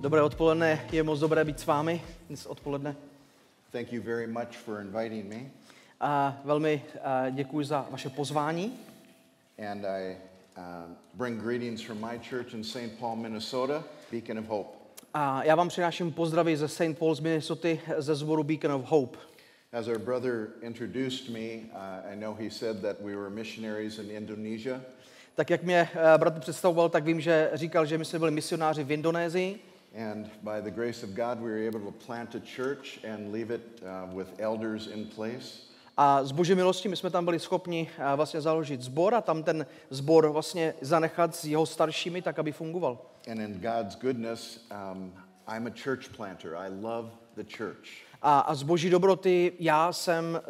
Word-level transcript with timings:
Dobré 0.00 0.22
odpoledne, 0.22 0.80
je 0.92 1.02
moc 1.02 1.20
dobré 1.20 1.44
být 1.44 1.60
s 1.60 1.66
vámi 1.66 2.02
dnes 2.28 2.46
odpoledne. 2.46 2.96
Thank 3.72 3.92
you 3.92 4.02
very 4.02 4.26
much 4.26 4.56
for 4.64 4.80
inviting 4.80 5.24
me. 5.24 5.50
A 6.00 6.40
velmi 6.44 6.82
děkuji 7.30 7.66
za 7.66 7.86
vaše 7.90 8.08
pozvání. 8.08 8.78
And 9.70 9.84
I 9.84 10.16
uh, 10.56 10.64
bring 11.14 11.42
greetings 11.42 11.82
from 11.82 11.98
my 12.00 12.18
church 12.18 12.54
in 12.54 12.64
St. 12.64 12.92
Paul, 12.98 13.16
Minnesota, 13.16 13.84
Beacon 14.12 14.38
of 14.38 14.46
Hope. 14.46 14.78
A 15.14 15.44
já 15.44 15.54
vám 15.54 15.68
přináším 15.68 16.12
pozdravy 16.12 16.56
ze 16.56 16.68
St. 16.68 16.98
Paul 16.98 17.14
z 17.14 17.20
Minnesota 17.20 17.68
ze 17.98 18.14
zboru 18.14 18.44
Beacon 18.44 18.72
of 18.72 18.84
Hope. 18.84 19.18
As 19.72 19.88
our 19.88 19.98
brother 19.98 20.48
introduced 20.62 21.28
me, 21.28 21.70
uh, 21.72 22.12
I 22.12 22.16
know 22.16 22.34
he 22.34 22.50
said 22.50 22.82
that 22.82 22.96
we 23.00 23.16
were 23.16 23.30
missionaries 23.30 23.98
in 23.98 24.10
Indonesia. 24.10 24.80
Tak 25.34 25.50
jak 25.50 25.62
mě 25.62 25.88
eh, 25.94 26.18
bratr 26.18 26.40
představoval, 26.40 26.88
tak 26.88 27.04
vím, 27.04 27.20
že 27.20 27.50
říkal, 27.54 27.86
že 27.86 27.98
my 27.98 28.04
jsme 28.04 28.18
byli 28.18 28.30
misionáři 28.30 28.84
v 28.84 28.92
Indonésii. 28.92 29.60
And 30.12 30.26
by 30.42 30.62
the 30.62 30.70
grace 30.70 31.06
of 31.06 31.10
God, 31.10 31.38
we 31.38 31.50
were 31.50 31.68
able 31.68 31.80
to 31.80 31.90
plant 32.06 32.34
a 32.34 32.40
church 32.56 33.04
and 33.04 33.32
leave 33.32 33.54
it 33.54 33.82
uh, 33.82 34.18
with 34.18 34.28
elders 34.38 34.86
in 34.86 35.06
place. 35.06 35.70
A 35.96 36.24
z 36.24 36.32
boží 36.32 36.54
milosti 36.54 36.88
my 36.88 36.96
jsme 36.96 37.10
tam 37.10 37.24
byli 37.24 37.38
schopni 37.38 37.90
eh, 37.98 38.16
vlastně 38.16 38.40
založit 38.40 38.82
sbor 38.82 39.14
a 39.14 39.20
tam 39.20 39.42
ten 39.42 39.66
sbor 39.90 40.28
vlastně 40.28 40.74
zanechat 40.80 41.36
s 41.36 41.44
jeho 41.44 41.66
staršími, 41.66 42.22
tak 42.22 42.38
aby 42.38 42.52
fungoval. 42.52 42.98
And 43.30 43.40
in 43.40 43.60
God's 43.60 43.96
goodness, 43.96 44.66
um, 44.92 45.12
I'm 45.56 45.66
a 45.66 45.70
church 45.84 46.08
planter. 46.16 46.54
I 46.56 46.68
love 46.82 47.10
the 47.36 47.44
church. 47.56 47.88
A, 48.22 48.40
a 48.40 48.54
z 48.54 48.62
boží 48.62 48.90
dobroty 48.90 49.52
já 49.58 49.92
jsem 49.92 50.40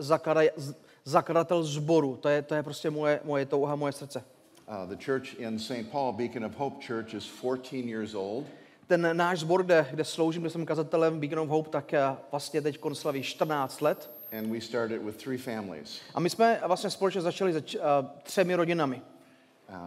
zakladatel 1.05 1.63
sboru. 1.63 2.17
To 2.17 2.29
je, 2.29 2.43
to 2.43 2.55
je 2.55 2.63
prostě 2.63 2.91
moje, 2.91 3.21
moje 3.25 3.47
touha, 3.47 3.77
moje 3.77 3.93
srdce. 3.93 4.25
Uh, 4.71 4.87
the 4.87 4.97
church 4.97 5.35
in 5.35 5.59
St. 5.59 5.91
Paul, 5.91 6.13
Beacon 6.13 6.45
of 6.45 6.55
Hope 6.55 6.81
Church, 6.81 7.13
is 7.13 7.27
14 7.27 7.89
years 7.89 8.15
old. 8.15 8.47
Ten 8.87 9.17
náš 9.17 9.41
sbor, 9.41 9.63
kde, 9.63 9.87
kde 9.91 10.05
sloužím, 10.05 10.43
kde 10.43 10.51
jsem 10.51 10.67
kazatelem 10.67 11.21
Beacon 11.21 11.39
of 11.39 11.49
Hope, 11.49 11.71
tak 11.71 11.95
eh, 11.95 12.17
vlastně 12.31 12.63
teď 12.63 12.81
slaví 12.93 13.23
14 13.23 13.81
let. 13.81 14.11
And 14.33 14.53
we 14.53 14.61
started 14.61 15.03
with 15.03 15.17
three 15.17 15.39
families. 15.39 16.01
A 16.15 16.21
my 16.21 16.31
jsme 16.31 16.61
vlastně 16.67 16.91
společně 16.91 17.21
začali 17.21 17.53
se 17.53 17.59
uh, 17.59 17.85
třemi 18.23 18.55
rodinami. 18.55 19.03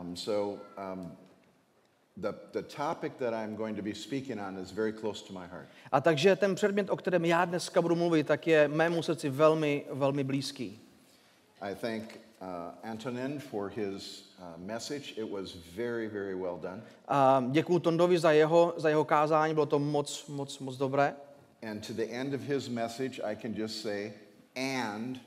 Um, 0.01 0.15
so 0.15 0.61
um, 0.93 1.11
the, 2.17 2.33
the 2.51 2.61
topic 2.61 3.13
that 3.19 3.33
I'm 3.33 3.55
going 3.55 3.77
to 3.77 3.83
be 3.83 3.95
speaking 3.95 4.39
on 4.47 4.57
is 4.57 4.71
very 4.71 4.93
close 4.93 5.25
to 5.27 5.33
my 5.33 5.47
heart. 5.47 5.67
A 5.91 6.01
takže 6.01 6.35
ten 6.35 6.55
předmět, 6.55 6.89
o 6.89 6.97
kterém 6.97 7.25
já 7.25 7.45
dneska 7.45 7.81
budu 7.81 7.95
mluvit, 7.95 8.27
tak 8.27 8.47
je 8.47 8.67
mému 8.67 9.03
srdci 9.03 9.29
velmi, 9.29 9.85
velmi 9.91 10.23
blízký. 10.23 10.79
I 11.61 11.75
thank 11.75 12.19
uh, 12.41 12.89
Antonin 12.91 13.39
for 13.39 13.69
his 13.69 14.32
message. 14.57 15.13
It 15.17 15.31
was 15.31 15.55
very, 15.75 16.07
very 16.07 16.35
well 16.35 16.57
done. 16.61 16.81
A 17.07 17.43
děkuji 17.51 17.79
Tondovi 17.79 18.17
za 18.19 18.31
jeho, 18.31 18.73
za 18.77 18.89
jeho 18.89 19.05
kázání, 19.05 19.53
bylo 19.53 19.65
to 19.65 19.79
moc, 19.79 20.27
moc, 20.27 20.59
moc 20.59 20.77
dobré. 20.77 21.15
And 21.71 21.87
to 21.87 21.93
the 21.93 22.03
end 22.03 22.33
of 22.33 22.41
his 22.41 22.69
message, 22.69 23.21
I 23.23 23.35
can 23.35 23.53
just 23.55 23.81
say, 23.81 24.13
and 24.55 25.19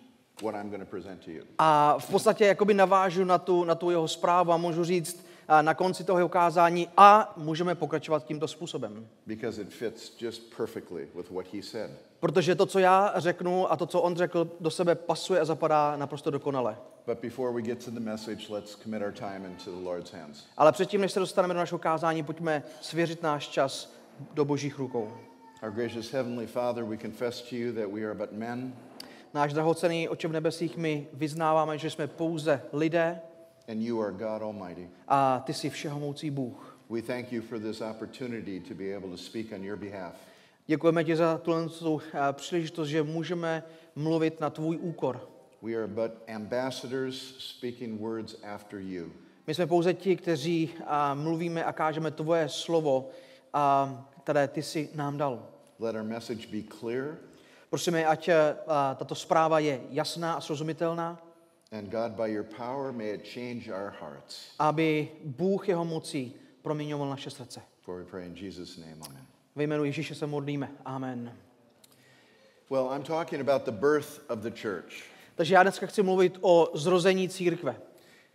what 0.43 0.55
I'm 0.55 0.69
going 0.69 0.85
to 0.85 0.91
present 0.91 1.25
to 1.25 1.31
you. 1.31 1.45
A 1.59 1.99
v 1.99 2.11
podstatě 2.11 2.47
jakoby 2.47 2.75
navážu 2.75 3.25
na 3.25 3.39
tu, 3.39 3.65
na 3.65 3.75
tu 3.75 3.91
jeho 3.91 4.09
zprávu 4.09 4.53
a 4.53 4.57
můžu 4.57 4.85
říct 4.85 5.26
na 5.63 5.75
konci 5.75 6.05
toho 6.05 6.19
jeho 6.19 6.29
kázání 6.29 6.89
a 6.97 7.33
můžeme 7.37 7.75
pokračovat 7.75 8.25
tímto 8.25 8.49
způsobem. 8.49 9.09
Because 9.27 9.63
it 9.63 9.69
fits 9.69 10.13
just 10.21 10.57
perfectly 10.57 11.09
with 11.15 11.31
what 11.31 11.47
he 11.55 11.63
said. 11.63 11.91
Protože 12.21 12.55
to, 12.55 12.67
co 12.67 12.79
já 12.79 13.13
řeknu 13.17 13.73
a 13.73 13.77
to, 13.77 13.87
co 13.87 14.01
on 14.01 14.17
řekl, 14.17 14.51
do 14.61 14.71
sebe 14.71 14.95
pasuje 14.95 15.41
a 15.41 15.45
zapadá 15.45 15.97
naprosto 15.97 16.31
dokonale. 16.31 16.77
But 17.07 17.19
before 17.23 17.53
we 17.53 17.63
get 17.63 17.85
to 17.85 17.91
the 17.91 18.01
message, 18.01 18.49
let's 18.49 18.77
commit 18.83 19.03
our 19.03 19.13
time 19.13 19.45
into 19.45 19.71
the 19.71 19.85
Lord's 19.85 20.13
hands. 20.13 20.47
Ale 20.57 20.73
předtím, 20.73 21.01
než 21.01 21.13
se 21.13 21.21
dostaneme 21.21 21.55
do 21.55 21.61
našeho 21.61 21.79
kázání, 21.79 22.23
pojďme 22.23 22.63
svěřit 22.81 23.23
náš 23.23 23.49
čas 23.49 23.93
do 24.35 24.45
božích 24.45 24.79
rukou. 24.79 25.13
Our 25.63 25.71
gracious 25.71 26.13
Heavenly 26.13 26.47
Father, 26.47 26.85
we 26.85 26.97
confess 26.97 27.43
to 27.43 27.57
you 27.57 27.73
that 27.73 27.93
we 27.93 28.05
are 28.05 28.15
but 28.15 28.33
men, 28.33 28.75
Náš 29.37 29.53
drahocený 29.53 30.09
oče 30.09 30.29
v 30.29 30.33
nebesích, 30.33 30.77
my 30.77 31.07
vyznáváme, 31.13 31.79
že 31.79 31.91
jsme 31.91 32.07
pouze 32.07 32.63
lidé 32.73 33.21
and 33.69 33.83
you 33.83 34.03
are 34.03 34.13
God 34.13 34.43
Almighty. 34.43 34.89
a 35.09 35.43
ty 35.47 35.55
jsi 35.55 35.71
všehomocí 35.71 36.31
Bůh. 36.31 36.77
We 36.91 37.03
thank 37.03 37.33
you 37.33 37.43
for 37.43 37.59
this 37.59 37.81
opportunity 37.81 38.61
to 38.61 38.75
be 38.75 38.97
able 38.97 39.11
to 39.11 39.17
speak 39.17 39.53
on 39.53 39.65
your 39.65 39.77
behalf. 39.79 40.15
Děkujeme 40.67 41.05
ti 41.05 41.17
za 41.17 41.39
tuhle 41.39 41.69
tu, 41.69 42.01
eh, 42.15 42.33
příležitost, 42.33 42.89
že 42.89 43.03
můžeme 43.03 43.63
mluvit 43.97 44.41
na 44.41 44.51
tvůj 44.51 44.77
úkor. 44.77 45.29
We 45.63 45.75
are 45.75 45.87
but 45.87 46.13
ambassadors 46.35 47.35
speaking 47.39 48.01
words 48.01 48.37
after 48.55 48.79
you. 48.81 49.13
My 49.47 49.55
jsme 49.55 49.67
pouze 49.67 49.95
ti, 49.95 50.17
kteří 50.17 50.71
a, 50.87 51.15
mluvíme 51.15 51.65
a 51.65 51.73
kážeme 51.73 52.11
tvoje 52.11 52.49
slovo, 52.49 53.09
a, 53.53 54.07
které 54.25 54.49
ty 54.49 54.63
si 54.63 54.89
nám 54.95 55.17
dal. 55.17 55.47
Let 55.79 55.97
our 55.97 56.03
message 56.03 56.47
be 56.53 56.63
clear, 56.81 57.17
Prosíme, 57.71 58.07
ať 58.07 58.29
a, 58.29 58.95
tato 58.95 59.15
zpráva 59.15 59.59
je 59.59 59.81
jasná 59.91 60.35
a 60.35 60.41
srozumitelná, 60.41 61.26
and 61.73 61.91
God, 61.91 62.13
by 62.17 62.27
your 62.33 62.45
power, 62.45 62.93
may 62.93 63.11
it 63.15 63.25
change 63.35 63.69
our 63.69 63.91
hearts. 64.01 64.47
aby 64.59 65.09
Bůh 65.25 65.69
jeho 65.69 65.85
mocí 65.85 66.35
proměňoval 66.63 67.11
naše 67.11 67.31
srdce. 67.31 67.63
For 67.81 67.99
we 67.99 68.05
pray 68.05 68.27
in 68.27 68.35
Jesus' 68.37 68.77
name, 68.77 68.97
amen. 69.09 69.27
Ve 69.57 69.63
jménu 69.65 69.85
Ježíše 69.85 70.15
se 70.15 70.27
modlíme. 70.27 70.73
Amen. 70.85 71.33
Well, 72.71 72.91
I'm 72.97 73.03
talking 73.03 73.41
about 73.49 73.63
the 73.65 73.73
birth 73.73 74.21
of 74.29 74.39
the 74.39 74.51
church. 74.51 75.05
Takže 75.35 75.55
já 75.55 75.63
dneska 75.63 75.87
chci 75.87 76.03
mluvit 76.03 76.39
o 76.41 76.71
zrození 76.75 77.29
církve. 77.29 77.77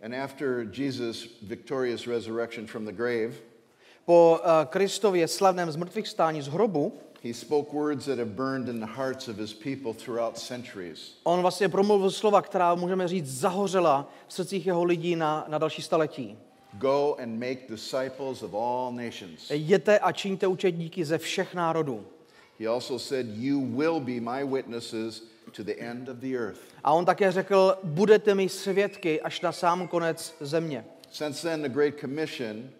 And 0.04 0.14
after 0.14 0.68
Jesus' 0.72 1.28
victorious 1.42 2.06
resurrection 2.06 2.66
from 2.66 2.84
the 2.84 2.92
grave, 2.92 3.32
Po 4.04 4.40
a, 4.42 4.64
Kristově 4.64 5.28
slavném 5.28 5.70
zmrtvých 5.70 6.08
stání 6.08 6.42
z 6.42 6.48
hrobu, 6.48 6.98
he 7.24 7.34
spoke 7.34 7.72
words 7.72 8.04
that 8.06 8.18
have 8.18 8.30
burned 8.36 8.68
in 8.68 8.80
the 8.80 8.86
hearts 8.86 9.28
of 9.28 9.36
his 9.36 9.54
people 9.54 9.94
throughout 9.94 10.38
centuries. 10.38 11.14
on 11.24 11.40
vlastně 11.40 11.68
promluvil 11.68 12.10
slova, 12.10 12.42
která, 12.42 12.74
můžeme 12.74 13.08
říct, 13.08 13.38
zahořela 13.38 14.08
v 14.26 14.32
srdcích 14.32 14.66
jeho 14.66 14.84
lidí 14.84 15.16
na, 15.16 15.44
na 15.48 15.58
další 15.58 15.82
staletí. 15.82 16.38
Go 16.78 17.16
and 17.22 17.38
make 17.38 17.58
disciples 17.68 18.42
of 18.42 18.54
all 18.54 18.92
nations. 18.92 19.50
Jděte 19.50 19.98
a 19.98 20.12
čiňte 20.12 20.46
učedníky 20.46 21.04
ze 21.04 21.18
všech 21.18 21.54
národů. 21.54 22.06
He 22.60 22.68
also 22.68 22.98
said, 22.98 23.26
You 23.26 23.60
will 23.60 24.00
be 24.00 24.20
my 24.20 24.44
witnesses 24.44 25.22
to 25.56 25.62
the 25.62 25.74
end 25.78 26.08
of 26.08 26.16
the 26.16 26.36
earth. 26.36 26.60
A 26.84 26.92
on 26.92 27.04
také 27.04 27.32
řekl, 27.32 27.76
budete 27.82 28.34
mi 28.34 28.48
svědky 28.48 29.20
až 29.20 29.40
na 29.40 29.52
sám 29.52 29.88
konec 29.88 30.34
země. 30.40 30.84
Since 31.10 31.42
then, 31.48 31.62
the 31.62 31.68
Great 31.68 31.94
Commission 32.00 32.70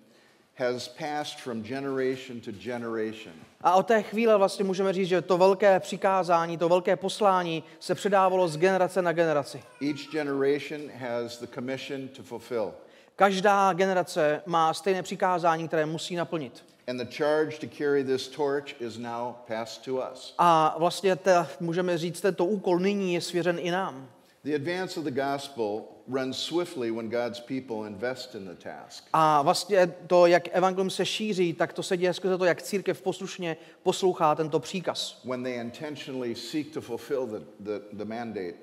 has 0.62 0.88
passed 0.88 1.40
from 1.40 1.62
generation 1.62 2.40
to 2.40 2.52
generation. 2.52 3.32
A 3.60 3.74
od 3.74 3.86
té 3.86 4.02
chvíle 4.02 4.36
vlastně 4.36 4.64
můžeme 4.64 4.92
říct, 4.92 5.08
že 5.08 5.22
to 5.22 5.38
velké 5.38 5.80
přikázání, 5.80 6.58
to 6.58 6.68
velké 6.68 6.96
poslání 6.96 7.64
se 7.80 7.94
předávalo 7.94 8.48
z 8.48 8.56
generace 8.56 9.02
na 9.02 9.12
generaci. 9.12 9.62
Each 9.80 10.12
generation 10.12 10.80
has 10.98 11.40
the 11.40 11.46
commission 11.46 12.08
to 12.08 12.22
fulfill. 12.22 12.74
Každá 13.16 13.72
generace 13.72 14.42
má 14.46 14.74
stejné 14.74 15.02
přikázání, 15.02 15.68
které 15.68 15.86
musí 15.86 16.16
naplnit. 16.16 16.64
And 16.88 16.96
the 16.96 17.16
charge 17.16 17.58
to 17.58 17.66
carry 17.78 18.04
this 18.04 18.28
torch 18.28 18.80
is 18.80 18.98
now 18.98 19.34
passed 19.46 19.84
to 19.84 20.02
us. 20.12 20.34
A 20.38 20.74
vlastně 20.78 21.16
ta, 21.16 21.48
můžeme 21.60 21.98
říct, 21.98 22.20
tento 22.20 22.44
úkol 22.44 22.78
nyní 22.78 23.14
je 23.14 23.20
svěřen 23.20 23.58
i 23.58 23.70
nám. 23.70 24.08
The 24.44 24.54
advance 24.54 25.00
of 25.00 25.04
the 25.04 25.10
gospel 25.10 25.84
runs 26.08 26.38
swiftly 26.38 26.90
when 26.90 27.08
God's 27.08 27.40
people 27.40 27.86
invest 27.86 28.34
in 28.34 28.44
the 28.44 28.54
task. 28.54 29.04
A 29.12 29.42
vlastně 29.42 29.86
to, 30.06 30.26
jak 30.26 30.48
evangelium 30.52 30.90
se 30.90 31.06
šíří, 31.06 31.52
tak 31.52 31.72
to 31.72 31.82
se 31.82 31.96
děje 31.96 32.14
skrze 32.14 32.38
to, 32.38 32.44
jak 32.44 32.62
církev 32.62 33.02
poslušně 33.02 33.56
poslouchá 33.82 34.34
tento 34.34 34.60
příkaz. 34.60 35.20
When 35.24 35.42
they 35.42 35.54
intentionally 35.54 36.34
seek 36.34 36.72
to 36.72 36.80
fulfill 36.80 37.26
the, 37.26 37.38
the, 37.60 37.80
the 37.92 38.04
mandate. 38.04 38.54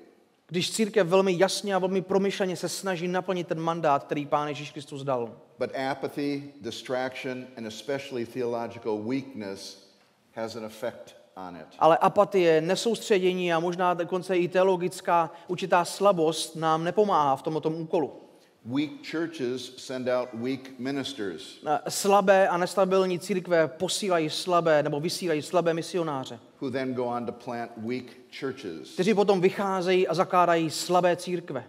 Když 0.46 0.70
církev 0.70 1.06
velmi 1.06 1.38
jasně 1.38 1.74
a 1.74 1.78
velmi 1.78 2.02
promyšleně 2.02 2.56
se 2.56 2.68
snaží 2.68 3.08
naplnit 3.08 3.48
ten 3.48 3.60
mandát, 3.60 4.04
který 4.04 4.26
Pán 4.26 4.48
Ježíš 4.48 4.70
Kristus 4.70 5.02
dal. 5.02 5.36
But 5.58 5.70
apathy, 5.90 6.52
distraction, 6.60 7.46
and 7.56 7.66
especially 7.66 8.26
theological 8.26 8.98
weakness 9.08 9.90
has 10.34 10.56
an 10.56 10.64
effect. 10.64 11.19
Ale 11.78 11.96
apatie, 11.96 12.60
nesoustředění 12.60 13.52
a 13.52 13.60
možná 13.60 13.94
dokonce 13.94 14.36
i 14.38 14.48
teologická 14.48 15.30
určitá 15.48 15.84
slabost 15.84 16.56
nám 16.56 16.84
nepomáhá 16.84 17.36
v 17.36 17.42
tomto 17.42 17.70
úkolu. 17.70 18.12
Weak 18.64 18.90
churches 19.10 19.76
send 19.76 20.08
out 20.08 20.28
weak 20.32 20.60
ministers. 20.78 21.58
Eh, 21.66 21.90
Slabé 21.90 22.48
a 22.48 22.56
nestabilní 22.56 23.18
církve 23.18 23.68
posílají 23.68 24.30
slabé 24.30 24.82
nebo 24.82 25.00
vysílají 25.00 25.42
slabé 25.42 25.74
misionáře, 25.74 26.38
who 26.60 26.70
then 26.70 26.94
go 26.94 27.04
on 27.04 27.26
to 27.26 27.32
plant 27.32 27.70
weak 27.76 28.04
churches. 28.40 28.94
kteří 28.94 29.14
potom 29.14 29.40
vycházejí 29.40 30.08
a 30.08 30.14
zakládají 30.14 30.70
slabé 30.70 31.16
církve. 31.16 31.64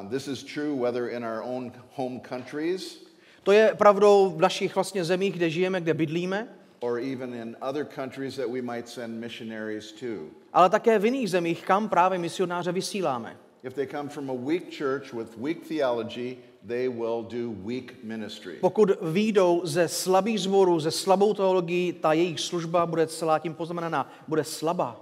Um, 0.00 0.08
this 0.08 0.28
is 0.28 0.42
true 0.42 0.76
whether 0.76 1.08
in 1.08 1.24
our 1.24 1.42
own 1.44 1.72
home 1.96 2.20
countries 2.28 3.04
To 3.42 3.52
je 3.52 3.74
pravdou 3.74 4.30
v 4.36 4.40
našich 4.40 4.74
vlastně 4.74 5.04
zemích, 5.04 5.34
kde 5.34 5.50
žijeme, 5.50 5.80
kde 5.80 5.94
bydlíme, 5.94 6.48
or 6.84 6.98
even 7.00 7.32
in 7.32 7.56
other 7.62 7.84
countries 7.84 8.36
that 8.36 8.50
we 8.50 8.60
might 8.60 8.88
send 8.88 9.20
missionaries 9.20 9.92
to. 9.92 10.28
ale 10.52 10.70
také 10.70 10.98
v 10.98 11.04
jiných 11.04 11.30
zemích, 11.30 11.64
kam 11.64 11.88
právě 11.88 12.18
misionáře 12.18 12.72
vysíláme. 12.72 13.36
If 13.62 13.74
they 13.74 13.86
come 13.86 14.08
from 14.08 14.30
a 14.30 14.34
weak 14.34 14.62
church 14.78 15.12
with 15.12 15.38
weak 15.38 15.66
theology, 15.68 16.36
they 16.66 16.88
will 16.88 17.22
do 17.22 17.50
weak 17.64 18.04
ministry. 18.04 18.56
Pokud 18.60 18.90
výjdou 19.02 19.60
ze 19.64 19.88
slabých 19.88 20.40
zborů, 20.40 20.80
ze 20.80 20.90
slabou 20.90 21.34
teologií, 21.34 21.92
ta 21.92 22.12
jejich 22.12 22.40
služba 22.40 22.86
bude 22.86 23.06
celá 23.06 23.38
tím 23.38 23.54
poznamenaná, 23.54 24.12
bude 24.28 24.44
slabá. 24.44 25.00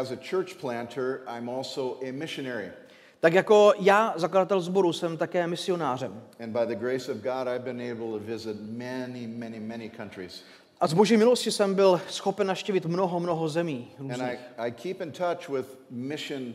As 0.00 0.10
a 0.10 0.16
church 0.30 0.54
planter, 0.60 1.20
I'm 1.38 1.48
also 1.50 1.98
a 2.02 2.12
missionary. 2.12 2.70
Tak 3.20 3.34
jako 3.34 3.72
já, 3.78 4.14
zakladatel 4.16 4.60
sboru, 4.60 4.92
jsem 4.92 5.16
také 5.16 5.46
misionářem. 5.46 6.22
A 10.82 10.86
z 10.86 10.92
boží 10.92 11.16
milosti 11.16 11.50
jsem 11.50 11.74
byl 11.74 12.00
schopen 12.08 12.46
naštívit 12.46 12.86
mnoho, 12.86 13.20
mnoho 13.20 13.48
zemí 13.48 13.88
And 14.00 14.10
různých. 14.10 14.38
I, 14.58 14.68
I 14.68 14.72
keep 14.72 15.00
in 15.00 15.12
touch 15.12 15.48
with 15.48 15.66
mission 15.90 16.54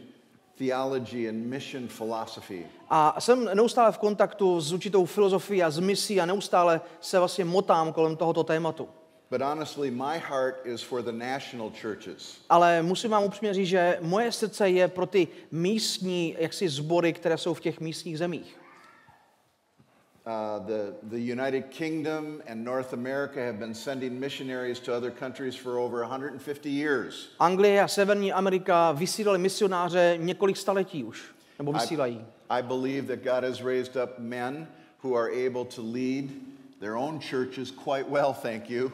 theology 0.58 1.30
and 1.30 1.36
mission 1.36 1.88
philosophy. 1.88 2.66
A 2.90 3.22
jsem 3.22 3.50
neustále 3.54 3.92
v 3.92 3.98
kontaktu 3.98 4.62
s 4.62 4.74
určitou 4.74 5.06
filozofií 5.06 5.64
a 5.64 5.70
s 5.70 5.80
misí 5.80 6.22
a 6.22 6.26
neustále 6.26 6.82
se 7.02 7.20
vlastně 7.20 7.46
motám 7.46 7.94
kolem 7.94 8.16
tohoto 8.16 8.44
tématu. 8.44 8.90
But 9.32 9.42
honestly, 9.42 9.92
my 9.92 10.22
heart 10.30 10.66
is 10.66 10.82
for 10.82 11.02
the 11.02 11.12
national 11.12 11.72
churches. 11.82 12.38
Ale 12.50 12.82
musím 12.82 13.12
vám 13.12 13.24
upřímně 13.24 13.54
říct, 13.54 13.68
že 13.68 13.98
moje 14.02 14.32
srdce 14.32 14.70
je 14.70 14.88
pro 14.88 15.06
ty 15.06 15.28
místní 15.52 16.36
jaksi 16.40 16.70
sbory, 16.70 17.14
které 17.14 17.38
jsou 17.38 17.54
v 17.54 17.62
těch 17.62 17.80
místních 17.80 18.18
zemích. 18.18 18.58
Uh, 20.28 20.60
the, 20.68 20.94
the 21.10 21.18
United 21.18 21.72
Kingdom 21.72 22.44
and 22.48 22.62
North 22.62 22.92
America 22.92 23.40
have 23.40 23.60
been 23.60 23.74
sending 23.74 24.20
missionaries 24.20 24.78
to 24.78 24.94
other 24.94 25.10
countries 25.10 25.56
for 25.56 25.80
over 25.80 26.02
150 26.02 26.70
years. 26.70 27.30
Anglie 27.40 27.80
a 27.80 27.88
Severní 27.88 28.34
Amerika 28.34 28.92
vysílali 28.92 29.40
misionáře 29.40 30.18
několik 30.18 30.58
staletí 30.58 31.04
už, 31.04 31.24
nebo 31.60 31.72
vysílají. 31.74 32.26
I 32.50 32.62
believe 32.62 33.08
that 33.08 33.24
God 33.24 33.44
has 33.44 33.62
raised 33.62 33.96
up 33.96 34.20
men 34.20 34.68
who 35.04 35.16
are 35.16 35.30
able 35.48 35.66
to 35.66 35.82
lead 35.82 36.30
their 36.80 36.96
own 36.98 37.20
churches 37.20 37.72
quite 37.72 38.10
well, 38.10 38.34
thank 38.34 38.70
you. 38.70 38.92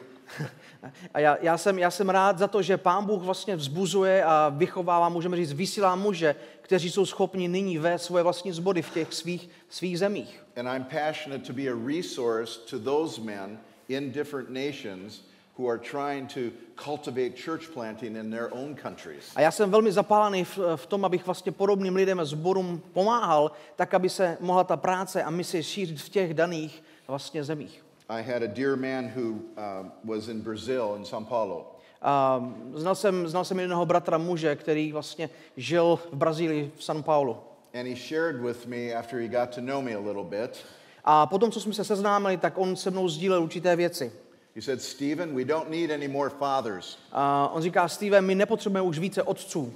A 1.14 1.18
já, 1.20 1.36
já, 1.40 1.58
jsem, 1.58 1.78
já 1.78 1.90
jsem 1.90 2.08
rád 2.08 2.38
za 2.38 2.48
to, 2.48 2.62
že 2.62 2.76
Pán 2.76 3.04
Bůh 3.04 3.22
vlastně 3.22 3.56
vzbuzuje 3.56 4.24
a 4.24 4.48
vychovává, 4.48 5.08
můžeme 5.08 5.36
říct, 5.36 5.52
vysílá 5.52 5.96
muže, 5.96 6.34
kteří 6.60 6.90
jsou 6.90 7.06
schopni 7.06 7.48
nyní 7.48 7.78
vést 7.78 8.04
svoje 8.04 8.22
vlastní 8.22 8.52
zbody 8.52 8.82
v 8.82 8.90
těch 8.90 9.14
svých, 9.14 9.50
svých 9.68 9.98
zemích. 9.98 10.44
And 10.56 10.68
I'm 10.68 10.84
passionate 10.84 11.46
to 11.46 11.52
be 11.52 11.62
a 11.62 11.74
resource 11.86 12.60
to 12.70 12.78
those 12.78 13.20
men 13.20 13.58
in 13.88 14.12
different 14.12 14.50
nations 14.50 15.20
who 15.58 15.70
are 15.70 15.78
trying 15.78 16.34
to 16.34 16.40
cultivate 16.76 17.36
church 17.44 17.68
planting 17.68 18.16
in 18.16 18.30
their 18.30 18.48
own 18.50 18.74
countries. 18.74 19.32
A 19.36 19.40
já 19.40 19.50
jsem 19.50 19.70
velmi 19.70 19.92
zapálený 19.92 20.44
v, 20.44 20.58
v 20.76 20.86
tom, 20.86 21.04
abych 21.04 21.26
vlastně 21.26 21.52
podobným 21.52 21.96
lidem 21.96 22.20
a 22.20 22.24
zborům 22.24 22.82
pomáhal, 22.92 23.52
tak 23.76 23.94
aby 23.94 24.08
se 24.08 24.36
mohla 24.40 24.64
ta 24.64 24.76
práce 24.76 25.22
a 25.22 25.30
mise 25.30 25.62
šířit 25.62 26.00
v 26.00 26.08
těch 26.08 26.34
daných 26.34 26.82
vlastně 27.08 27.44
zemích. 27.44 27.83
I 28.08 28.22
had 28.22 28.42
a 28.42 28.48
dear 28.48 28.76
man 28.76 29.08
who 29.16 29.40
uh, 29.56 29.88
was 30.04 30.28
in 30.28 30.40
Brazil, 30.40 30.94
in 30.96 31.04
São 31.04 31.24
Paulo. 31.24 31.70
A 32.02 32.42
znal 32.74 32.94
jsem, 32.94 33.28
znal 33.28 33.44
jsem 33.44 33.60
jednoho 33.60 33.86
bratra 33.86 34.18
muže, 34.18 34.56
který 34.56 34.92
vlastně 34.92 35.30
žil 35.56 35.98
v 36.12 36.16
Brazílii, 36.16 36.72
v 36.76 36.80
São 36.80 37.02
Paulo. 37.02 37.44
And 37.74 37.86
he 37.86 37.96
shared 37.96 38.40
with 38.40 38.66
me 38.66 38.94
after 38.94 39.20
he 39.20 39.28
got 39.28 39.54
to 39.54 39.60
know 39.60 39.82
me 39.82 39.94
a 39.94 40.00
little 40.00 40.24
bit. 40.24 40.64
A 41.04 41.26
potom, 41.26 41.50
co 41.50 41.60
jsme 41.60 41.74
se 41.74 41.84
seznámili, 41.84 42.36
tak 42.36 42.58
on 42.58 42.76
se 42.76 42.90
mnou 42.90 43.08
sdílel 43.08 43.42
určité 43.42 43.76
věci. 43.76 44.12
He 44.54 44.62
said, 44.62 44.82
Stephen, 44.82 45.34
we 45.34 45.44
don't 45.44 45.70
need 45.70 45.90
any 45.90 46.08
more 46.08 46.30
fathers. 46.30 46.98
A 47.12 47.48
on 47.52 47.62
říká, 47.62 47.88
Steve, 47.88 48.20
my 48.20 48.34
nepotřebujeme 48.34 48.88
už 48.88 48.98
více 48.98 49.22
otců. 49.22 49.74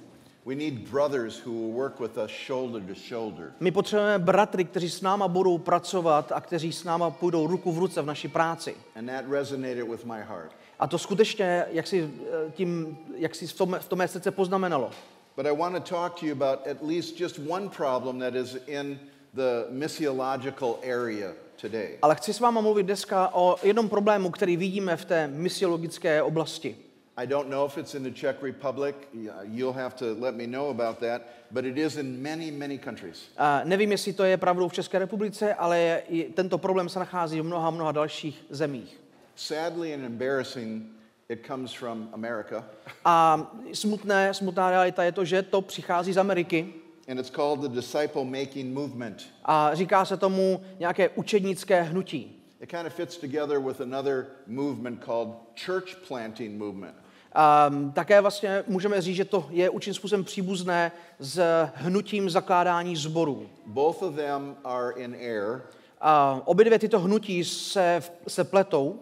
We 0.48 0.54
need 0.54 0.90
brothers 0.90 1.46
who 1.46 1.52
will 1.52 1.72
work 1.72 2.00
with 2.00 2.16
us 2.16 2.30
shoulder 2.30 2.80
to 2.80 2.94
shoulder. 2.94 3.52
My 3.60 3.70
potřebujeme 3.70 4.18
bratry, 4.18 4.64
kteří 4.64 4.90
s 4.90 5.00
náma 5.02 5.28
budou 5.28 5.58
pracovat 5.58 6.32
a 6.32 6.40
kteří 6.40 6.72
s 6.72 6.84
náma 6.84 7.10
půjdou 7.10 7.46
ruku 7.46 7.72
v 7.72 7.78
ruce 7.78 8.02
v 8.02 8.06
naší 8.06 8.28
práci. 8.28 8.76
And 8.96 9.06
that 9.06 9.24
resonated 9.30 9.88
with 9.88 10.04
my 10.04 10.18
heart. 10.28 10.52
A 10.78 10.86
to 10.86 10.98
skutečně, 10.98 11.64
jak 11.70 11.86
si, 11.86 12.10
eh, 12.48 12.50
tím, 12.50 12.98
jak 13.16 13.34
si 13.34 13.46
v 13.46 13.52
tom, 13.52 13.76
v 13.80 13.88
tom 13.88 13.98
mé 13.98 14.08
srdce 14.08 14.30
poznamenalo. 14.30 14.90
But 15.36 15.46
I 15.46 15.56
want 15.56 15.74
to 15.74 15.80
talk 15.80 16.20
to 16.20 16.26
you 16.26 16.32
about 16.32 16.66
at 16.66 16.76
least 16.82 17.20
just 17.20 17.40
one 17.48 17.68
problem 17.68 18.18
that 18.20 18.34
is 18.34 18.56
in 18.66 18.98
the 19.34 19.66
missiological 19.70 20.78
area 20.82 21.32
today. 21.60 21.98
Ale 22.02 22.14
chci 22.14 22.32
s 22.32 22.40
váma 22.40 22.60
mluvit 22.60 22.86
dneska 22.86 23.30
o 23.34 23.56
jednom 23.62 23.88
problému, 23.88 24.30
který 24.30 24.56
vidíme 24.56 24.96
v 24.96 25.04
té 25.04 25.28
misiologické 25.28 26.22
oblasti. 26.22 26.76
I 27.22 27.26
don't 27.26 27.48
know 27.48 27.66
if 27.66 27.78
it's 27.78 27.94
in 27.94 28.02
the 28.02 28.10
Czech 28.10 28.42
Republic. 28.42 28.94
You'll 29.42 29.72
have 29.72 29.96
to 29.96 30.04
let 30.20 30.36
me 30.36 30.46
know 30.46 30.70
about 30.70 31.00
that. 31.00 31.22
But 31.50 31.64
it 31.64 31.78
is 31.78 31.96
in 31.96 32.22
many, 32.22 32.50
many 32.50 32.78
countries. 32.78 33.30
A 33.36 33.64
nevím, 33.64 33.90
jestli 33.92 34.12
to 34.12 34.24
je 34.24 34.36
pravdou 34.36 34.68
v 34.68 34.72
České 34.72 34.98
republice, 34.98 35.54
ale 35.54 36.02
tento 36.34 36.58
problém 36.58 36.88
se 36.88 36.98
nachází 36.98 37.40
v 37.40 37.44
mnoha, 37.44 37.70
mnoha 37.70 37.92
dalších 37.92 38.44
zemích. 38.50 39.00
Sadly 39.34 39.94
and 39.94 40.04
embarrassing, 40.04 40.82
it 41.28 41.46
comes 41.46 41.72
from 41.72 42.08
America. 42.12 42.64
A 43.04 43.46
smutné, 43.72 44.34
smutná 44.34 44.70
realita 44.70 45.02
je 45.02 45.12
to, 45.12 45.24
že 45.24 45.42
to 45.42 45.62
přichází 45.62 46.12
z 46.12 46.18
Ameriky 46.18 46.74
And 47.08 47.18
it's 47.18 47.30
called 47.30 47.60
the 47.60 47.68
disciple 47.68 48.24
making 48.24 48.74
movement. 48.74 49.26
a 49.44 49.74
říká 49.74 50.04
se 50.04 50.16
tomu 50.16 50.60
nějaké 50.78 51.08
učednické 51.08 51.82
hnutí. 51.82 52.34
It 52.60 52.68
kind 52.70 52.86
of 52.86 52.94
fits 52.94 53.16
together 53.16 53.58
with 53.60 53.80
another 53.80 54.26
movement 54.46 55.04
called 55.04 55.28
church 55.66 55.96
planting 56.08 56.58
movement. 56.58 56.94
A 57.32 57.70
také 57.94 58.20
vlastně 58.20 58.64
můžeme 58.66 59.00
říct, 59.00 59.16
že 59.16 59.25
to 59.25 59.46
je 59.50 59.70
určitým 59.70 59.94
způsobem 59.94 60.25
příbuzné 60.25 60.92
s 61.19 61.42
hnutím 61.75 62.30
zakládání 62.30 62.96
zborů. 62.96 63.46
Both 63.66 64.02
of 64.02 64.14
them 64.14 64.56
are 64.64 64.92
in 64.96 65.14
air. 65.14 65.60
A 66.00 66.42
obě 66.44 66.64
dvě 66.64 66.78
tyto 66.78 67.00
hnutí 67.00 67.44
se, 67.44 68.02
se 68.28 68.44
pletou 68.44 69.00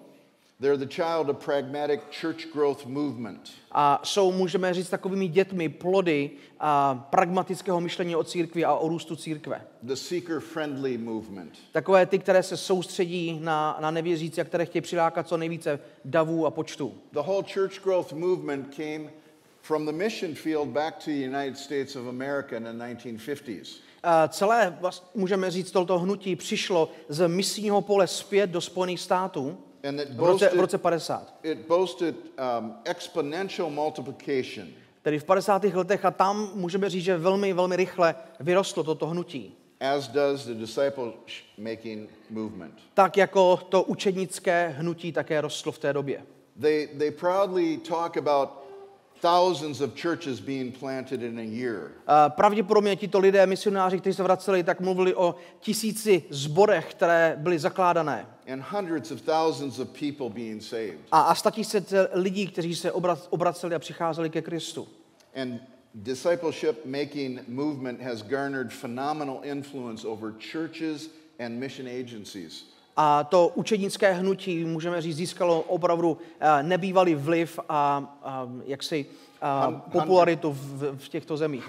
They're 0.60 0.76
the 0.76 0.86
child 0.86 1.28
of 1.28 1.44
pragmatic 1.44 2.00
church 2.20 2.52
growth 2.52 2.86
movement. 2.86 3.50
a 3.72 4.00
jsou, 4.04 4.32
můžeme 4.32 4.74
říct, 4.74 4.90
takovými 4.90 5.28
dětmi 5.28 5.68
plody 5.68 6.30
a 6.60 6.94
pragmatického 7.10 7.80
myšlení 7.80 8.16
o 8.16 8.24
církvi 8.24 8.64
a 8.64 8.74
o 8.74 8.88
růstu 8.88 9.16
církve. 9.16 9.66
The 9.82 9.94
seeker 9.94 10.40
friendly 10.40 10.98
movement. 10.98 11.52
Takové 11.72 12.06
ty, 12.06 12.18
které 12.18 12.42
se 12.42 12.56
soustředí 12.56 13.40
na, 13.42 13.78
na 13.80 13.90
nevěřící 13.90 14.40
a 14.40 14.44
které 14.44 14.66
chtějí 14.66 14.82
přilákat 14.82 15.28
co 15.28 15.36
nejvíce 15.36 15.80
davů 16.04 16.46
a 16.46 16.50
počtů. 16.50 16.94
The 17.12 17.20
whole 17.20 17.44
church 17.54 17.82
growth 17.84 18.12
movement 18.12 18.74
came 18.76 19.10
from 19.62 19.86
the 19.86 19.92
mission 19.92 20.34
field 20.34 20.68
back 20.68 20.94
to 21.04 21.10
the 21.10 21.24
United 21.24 21.58
States 21.58 21.96
of 21.96 22.08
America 22.08 22.56
in 22.56 22.62
the 22.62 22.70
1950s. 22.70 23.76
A 24.02 24.28
celé, 24.28 24.78
můžeme 25.14 25.50
říct, 25.50 25.70
toto 25.70 25.98
hnutí 25.98 26.36
přišlo 26.36 26.88
z 27.08 27.28
misijního 27.28 27.80
pole 27.82 28.06
zpět 28.06 28.50
do 28.50 28.60
Spojených 28.60 29.00
států 29.00 29.58
And 29.88 30.00
it 30.00 30.08
v 30.08 30.18
roce, 30.18 30.48
v 30.48 30.56
boasted, 30.56 30.60
roce 30.60 30.78
50. 30.78 31.34
it 31.42 31.68
boasted 31.68 32.14
um, 32.16 32.74
exponential 32.84 33.70
multiplication. 33.70 34.68
Tedy 35.02 35.18
v 35.18 35.24
50. 35.24 35.64
letech 35.64 36.04
a 36.04 36.10
tam 36.10 36.50
můžeme 36.54 36.90
říct, 36.90 37.04
že 37.04 37.16
velmi, 37.16 37.52
velmi 37.52 37.76
rychle 37.76 38.14
vyrostlo 38.40 38.82
toto 38.82 39.06
hnutí. 39.06 39.56
as 39.80 40.08
does 40.08 40.46
the 40.46 40.54
disciple 40.54 41.12
making 41.58 42.10
movement. 42.30 42.74
Tak 42.94 43.16
jako 43.16 43.56
to 43.56 43.82
učednické 43.82 44.68
hnutí 44.68 45.12
také 45.12 45.40
rostlo 45.40 45.72
v 45.72 45.78
té 45.78 45.92
době. 45.92 46.22
They, 46.60 46.86
they 46.86 47.10
proudly 47.10 47.76
talk 47.76 48.16
about 48.16 48.65
thousands 49.20 49.80
of 49.80 49.90
churches 50.02 50.40
being 50.40 50.78
planted 50.78 51.22
in 51.22 51.38
a 51.38 51.42
year. 51.42 51.90
A 52.06 52.28
Pravděpodobně 52.28 52.96
tito 52.96 53.18
lidé, 53.18 53.46
misionáři, 53.46 54.00
kteří 54.00 54.16
se 54.16 54.22
vraceli, 54.22 54.62
tak 54.62 54.80
mluvili 54.80 55.14
o 55.14 55.34
tisíci 55.60 56.22
zborech, 56.30 56.90
které 56.90 57.36
byly 57.38 57.58
zakládané. 57.58 58.26
and 58.52 58.62
hundreds 58.72 59.10
of 59.10 59.20
thousands 59.22 59.78
of 59.78 59.88
people 59.88 60.30
being 60.30 60.62
saved. 60.62 60.98
A, 61.12 61.20
a 61.20 61.34
statisíce 61.34 62.08
lidí, 62.12 62.46
kteří 62.46 62.74
se 62.74 62.92
obraceli 63.30 63.74
a 63.74 63.78
přicházeli 63.78 64.30
ke 64.30 64.42
Kristu. 64.42 64.88
And 65.34 65.60
discipleship 65.94 66.84
making 66.84 67.48
movement 67.48 68.02
has 68.02 68.22
garnered 68.22 68.72
phenomenal 68.72 69.40
influence 69.42 70.08
over 70.08 70.32
churches 70.52 71.10
and 71.38 71.58
mission 71.58 71.88
agencies. 71.88 72.64
A 72.96 73.24
to 73.24 73.52
učednické 73.54 74.12
hnutí, 74.12 74.64
můžeme 74.64 75.02
říct, 75.02 75.16
získalo 75.16 75.60
opravdu 75.60 76.18
eh, 76.40 76.62
nebývalý 76.62 77.14
vliv 77.14 77.58
a, 77.68 78.14
a 78.22 78.48
jaksi 78.66 79.06
a 79.40 79.68
Hun- 79.70 79.80
popularitu 79.80 80.52
v, 80.52 80.96
v 80.98 81.08
těchto 81.08 81.36
zemích. 81.36 81.64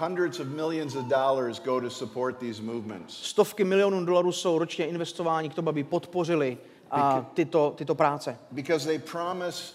Stovky 3.08 3.64
milionů 3.64 4.04
dolarů 4.04 4.32
jsou 4.32 4.58
ročně 4.58 4.86
investováni 4.86 5.48
k 5.48 5.54
tomu, 5.54 5.68
aby 5.68 5.84
podpořili 5.84 6.58
a, 6.90 7.30
tyto, 7.34 7.74
tyto 7.76 7.94
práce. 7.94 8.38
because 8.50 8.86
they 8.86 8.98
promise 8.98 9.74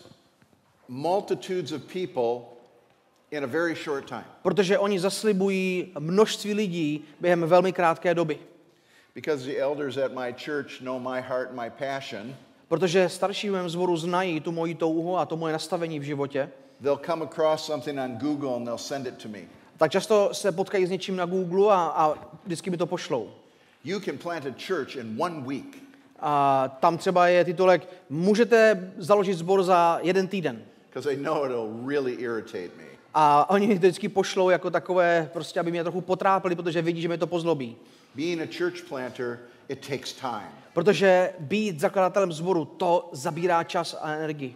multitudes 0.88 1.72
of 1.72 1.82
people 1.82 2.42
in 3.32 3.44
a 3.44 3.48
very 3.48 3.76
short 3.76 4.06
time. 4.10 4.26
Protože 4.42 4.80
oni 4.80 5.00
zaslibují 5.00 5.92
množství 6.00 6.54
lidí 6.54 7.06
během 7.20 7.42
velmi 7.42 7.74
krátké 7.74 8.16
doby. 8.16 8.40
Because 9.16 9.46
the 9.46 9.60
elders 9.60 9.98
at 9.98 10.12
my 10.12 10.34
church 10.34 10.82
know 10.82 11.00
my 11.00 11.22
heart 11.22 11.50
and 11.50 11.56
my 11.56 11.70
passion, 11.70 12.36
Protože 12.68 13.10
starší 13.10 13.50
v 13.50 13.52
mém 13.52 13.70
zboru 13.70 13.98
znají 13.98 14.40
tu 14.40 14.52
moji 14.52 14.76
touhu 14.76 15.18
a 15.18 15.26
to 15.26 15.38
moje 15.38 15.54
nastavení 15.54 16.00
v 16.00 16.04
životě, 16.04 16.50
they'll 16.82 17.06
come 17.06 17.26
across 17.26 17.66
something 17.66 18.00
on 18.00 18.18
Google 18.18 18.56
and 18.56 18.66
they'll 18.66 18.78
send 18.78 19.08
it 19.08 19.18
to 19.24 19.30
me. 19.30 19.40
tak 19.78 19.92
často 19.92 20.30
se 20.34 20.52
potkají 20.52 20.86
s 20.86 20.90
něčím 20.90 21.16
na 21.16 21.26
Google 21.26 21.76
a, 21.76 21.78
a 21.78 22.14
vždycky 22.46 22.70
mi 22.70 22.78
to 22.78 22.86
pošlou. 22.86 23.30
You 23.84 24.00
can 24.00 24.18
plant 24.18 24.46
a 24.46 24.54
church 24.68 24.96
in 24.96 25.16
one 25.20 25.42
week. 25.42 25.84
A 26.20 26.68
tam 26.80 26.98
třeba 26.98 27.28
je 27.28 27.46
titulek 27.46 27.88
Můžete 28.10 28.92
založit 28.98 29.34
sbor 29.34 29.64
za 29.64 30.00
jeden 30.02 30.28
týden. 30.28 30.64
Because 30.90 31.14
I 31.14 31.18
know 31.18 31.46
it'll 31.46 31.88
really 31.88 32.12
irritate 32.12 32.70
me. 32.78 32.84
A 33.14 33.50
oni 33.50 33.68
mě 33.68 33.76
vždycky 33.76 34.10
pošlou 34.10 34.50
jako 34.50 34.70
takové, 34.70 35.30
prostě 35.34 35.60
aby 35.60 35.72
mě 35.72 35.84
trochu 35.84 36.02
potrápili, 36.02 36.56
protože 36.56 36.82
vidí, 36.82 37.02
že 37.02 37.08
mě 37.08 37.18
to 37.18 37.28
pozlobí. 37.28 37.76
Being 38.16 38.42
a 38.42 38.48
church 38.58 38.82
planter, 38.90 39.40
it 39.70 39.88
takes 39.88 40.14
time, 40.14 40.52
Protože 40.74 41.34
být 41.40 41.80
zakladatelem 41.80 42.32
sboru, 42.34 42.66
to 42.66 43.10
zabírá 43.12 43.64
čas 43.64 43.96
a 44.02 44.14
energii. 44.14 44.56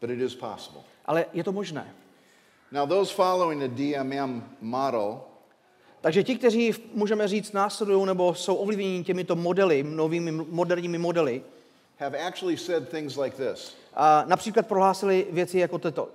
but 0.00 0.10
it 0.10 0.20
is 0.20 0.34
possible. 0.34 0.80
Ale 1.06 1.26
je 1.32 1.44
to 1.44 1.52
možné. 1.52 1.94
Now, 2.72 2.88
those 2.88 3.14
following 3.14 3.60
the 3.62 3.68
DMM 3.68 4.42
model 4.60 5.20
Takže 6.00 6.22
ti, 6.22 6.36
kteří, 6.38 6.74
můžeme 6.94 7.28
říct, 7.28 7.52
následují 7.52 8.06
nebo 8.06 8.34
jsou 8.34 8.54
ovlivněni 8.54 9.04
těmito 9.04 9.36
modely, 9.36 9.82
novými 9.82 10.32
moderními 10.32 10.98
modely, 10.98 11.42
have 11.98 12.18
actually 12.18 12.56
said 12.56 12.88
things 12.88 13.16
like 13.16 13.36
this 13.36 13.76
a 13.94 14.24
například 14.26 14.66
prohlásili 14.66 15.26
věci 15.30 15.58
jako 15.58 15.78
toto. 15.78 16.08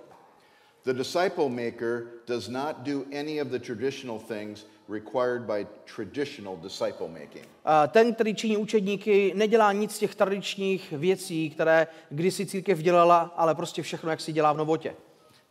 The 0.85 0.93
disciple 0.93 1.49
maker 1.49 2.03
does 2.27 2.47
not 2.47 2.75
do 2.77 3.03
any 3.19 3.41
of 3.41 3.47
the 3.47 3.59
traditional 3.59 4.19
things 4.19 4.65
required 4.89 5.41
by 5.41 5.67
traditional 5.95 6.57
disciple 6.57 7.07
making. 7.07 7.45
Ten, 7.87 8.13
který 8.13 8.35
činí 8.35 8.57
učedníky, 8.57 9.33
nedělá 9.35 9.71
nic 9.71 9.95
z 9.95 9.99
těch 9.99 10.15
tradičních 10.15 10.91
věcí, 10.91 11.49
které 11.49 11.87
kdysi 12.09 12.45
církev 12.45 12.79
dělala, 12.79 13.33
ale 13.35 13.55
prostě 13.55 13.81
všechno, 13.81 14.09
jak 14.09 14.21
si 14.21 14.33
dělá 14.33 14.53
v 14.53 14.57
novotě. 14.57 14.95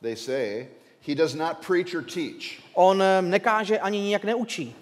They 0.00 0.16
say 0.16 0.68
he 1.06 1.14
does 1.14 1.34
not 1.34 1.66
preach 1.66 1.94
or 1.94 2.02
teach. 2.02 2.60
On 2.74 3.02
eh, 3.02 3.22
nekáže 3.22 3.78
ani 3.78 3.98
nijak 3.98 4.24
neučí. 4.24 4.74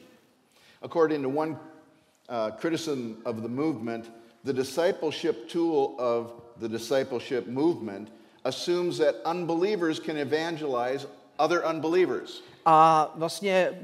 According 0.83 1.23
to 1.23 1.31
one 1.41 1.51
uh, 1.51 2.51
criticism 2.61 3.15
of 3.25 3.37
the 3.37 3.49
movement, 3.49 4.13
the 4.45 4.53
discipleship 4.53 5.49
tool 5.53 5.95
of 5.99 6.33
the 6.57 6.69
discipleship 6.69 7.47
movement 7.47 8.13
assumes 8.45 8.99
that 8.99 9.15
unbelievers 9.25 10.01
can 10.01 10.17
evangelize 10.17 11.07
other 11.39 11.65
unbelievers. 11.65 12.43
A 12.67 13.13
vlastně 13.17 13.81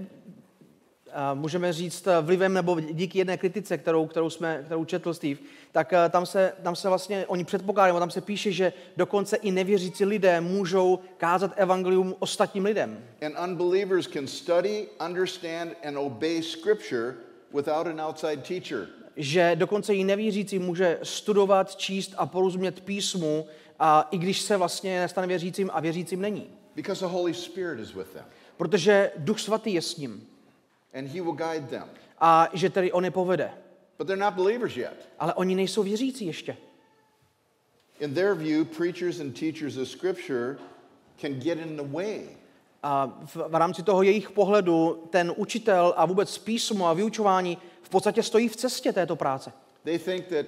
můžeme 1.34 1.72
říct 1.72 2.06
eh, 2.06 2.20
vlivem 2.20 2.54
nebo 2.54 2.80
díky 2.80 3.18
jedné 3.18 3.36
kritice, 3.36 3.78
kterou, 3.78 4.06
kterou, 4.06 4.30
jsme, 4.30 4.62
kterou 4.64 4.84
četl 4.84 5.14
Steve, 5.14 5.40
tak 5.72 5.92
eh, 5.92 6.08
tam 6.08 6.26
se, 6.26 6.52
tam 6.62 6.76
se 6.76 6.88
vlastně, 6.88 7.26
oni 7.26 7.44
předpokládají, 7.44 7.98
tam 7.98 8.10
se 8.10 8.20
píše, 8.20 8.52
že 8.52 8.72
dokonce 8.96 9.36
i 9.36 9.50
nevěřící 9.50 10.04
lidé 10.04 10.40
můžou 10.40 10.98
kázat 11.16 11.52
evangelium 11.56 12.14
ostatním 12.18 12.64
lidem. 12.64 13.04
And 13.26 13.50
unbelievers 13.50 14.06
can 14.06 14.26
study, 14.26 14.88
understand, 15.08 15.72
and 15.84 15.96
obey 15.96 16.42
Scripture 16.42 17.14
without 17.54 17.86
an 17.86 18.00
outside 18.00 18.36
teacher. 18.36 18.88
Že 19.16 19.52
dokonce 19.54 19.94
i 19.94 20.04
nevěřící 20.04 20.58
může 20.58 20.98
studovat, 21.02 21.76
číst 21.76 22.14
a 22.16 22.26
porozumět 22.26 22.80
písmu, 22.80 23.46
a 23.78 24.08
i 24.10 24.18
když 24.18 24.40
se 24.40 24.56
vlastně 24.56 25.00
nestane 25.00 25.26
věřícím 25.26 25.70
a 25.72 25.80
věřícím 25.80 26.20
není. 26.20 26.46
Because 26.74 27.06
the 27.06 27.12
Holy 27.12 27.34
Spirit 27.34 27.80
is 27.80 27.94
with 27.94 28.08
them. 28.08 28.24
Protože 28.56 29.10
Duch 29.16 29.40
Svatý 29.40 29.74
je 29.74 29.82
s 29.82 29.96
ním 29.96 30.26
And 30.94 31.08
He 31.08 31.20
will 31.20 31.32
guide 31.36 31.68
them. 31.68 31.88
a 32.20 32.48
že 32.52 32.70
tedy 32.70 32.92
on 32.92 33.04
je 33.04 33.10
povede. 33.10 33.50
But 33.98 34.06
they're 34.06 34.24
not 34.24 34.34
believers 34.34 34.76
yet. 34.76 35.08
Ale 35.18 35.34
oni 35.34 35.54
nejsou 35.54 35.82
věřící 35.82 36.26
ještě. 36.26 36.56
In 38.00 38.14
their 38.14 38.34
view, 38.34 38.64
preachers 38.76 39.20
and 39.20 39.40
teachers 39.40 39.76
of 39.76 39.88
Scripture 39.88 40.56
can 41.20 41.32
get 41.32 41.58
in 41.58 41.76
the 41.76 41.82
way. 41.96 42.20
A 42.82 43.18
v, 43.24 43.36
v 43.36 43.54
rámci 43.54 43.82
toho 43.82 44.02
jejich 44.02 44.30
pohledu 44.30 45.06
ten 45.10 45.32
učitel 45.36 45.94
a 45.96 46.06
vůbec 46.06 46.38
písmo 46.38 46.86
a 46.86 46.92
vyučování 46.92 47.58
v 47.82 47.88
podstatě 47.88 48.22
stojí 48.22 48.48
v 48.48 48.56
cestě 48.56 48.92
této 48.92 49.16
práce. 49.16 49.52
They 49.84 49.98
think 49.98 50.26
that 50.26 50.46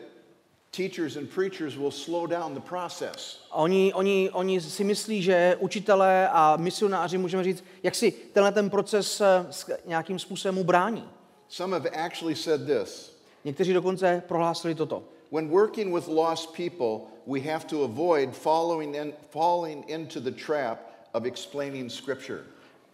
teachers 0.76 1.16
and 1.16 1.28
preachers 1.34 1.76
will 1.76 1.90
slow 1.90 2.26
down 2.26 2.54
the 2.54 2.60
process. 2.60 3.38
Oni, 3.50 3.92
oni, 3.92 4.30
oni 4.30 4.60
si 4.60 4.84
myslí, 4.84 5.22
že 5.22 5.56
učitelé 5.60 6.28
a 6.28 6.56
misionáři, 6.56 7.18
můžeme 7.18 7.44
říct, 7.44 7.64
jak 7.82 7.94
si 7.94 8.12
tenhle 8.12 8.52
ten 8.52 8.70
proces 8.70 9.20
eh, 9.20 9.46
nějakým 9.86 10.18
způsobem 10.18 10.58
ubrání. 10.58 11.08
Some 11.48 11.76
have 11.76 11.90
actually 11.90 12.36
said 12.36 12.60
this 12.66 13.12
Někteří 13.44 13.72
dokonce 13.72 14.22
prohlásili 14.28 14.74
toto. 14.74 15.04
When 15.32 15.48
working 15.48 15.94
with 15.94 16.08
lost 16.08 16.56
people, 16.56 17.00
we 17.26 17.40
have 17.40 17.64
to 17.64 17.84
avoid 17.84 18.36
following 18.36 18.96
in, 18.96 19.12
falling 19.30 19.88
into 19.88 20.20
the 20.20 20.30
trap 20.46 20.78
of 21.12 21.24
explaining 21.24 21.90
Scripture. 21.90 22.40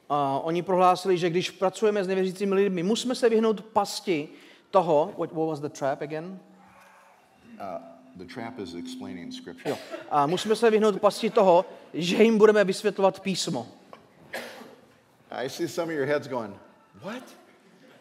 A 0.08 0.40
oni 0.40 0.62
prohlásili, 0.62 1.18
že 1.18 1.30
když 1.30 1.50
pracujeme 1.50 2.04
s 2.04 2.08
nevěřícími 2.08 2.54
lidmi, 2.54 2.82
musíme 2.82 3.14
se 3.14 3.28
vyhnout 3.28 3.60
pasti 3.60 4.28
toho, 4.70 5.14
what, 5.18 5.32
what 5.32 5.48
was 5.48 5.60
the 5.60 5.68
trap 5.68 6.02
again? 6.02 6.24
Uh, 6.24 6.30
the 6.30 6.36
trap 6.38 6.40
is 6.40 6.40
explaining 6.40 7.47
Scripture. 7.47 7.47
Jo. 9.66 9.78
A 10.10 10.26
musíme 10.26 10.56
se 10.56 10.70
vyhnout 10.70 11.00
pasti 11.00 11.30
toho, 11.30 11.64
že 11.94 12.22
jim 12.22 12.38
budeme 12.38 12.64
vysvětlovat 12.64 13.20
písmo. 13.20 13.66
I 15.30 15.48
see 15.48 15.68
some 15.68 15.92
of 15.92 15.98
your 15.98 16.06
heads 16.06 16.28
going, 16.28 16.56
What? 17.02 17.22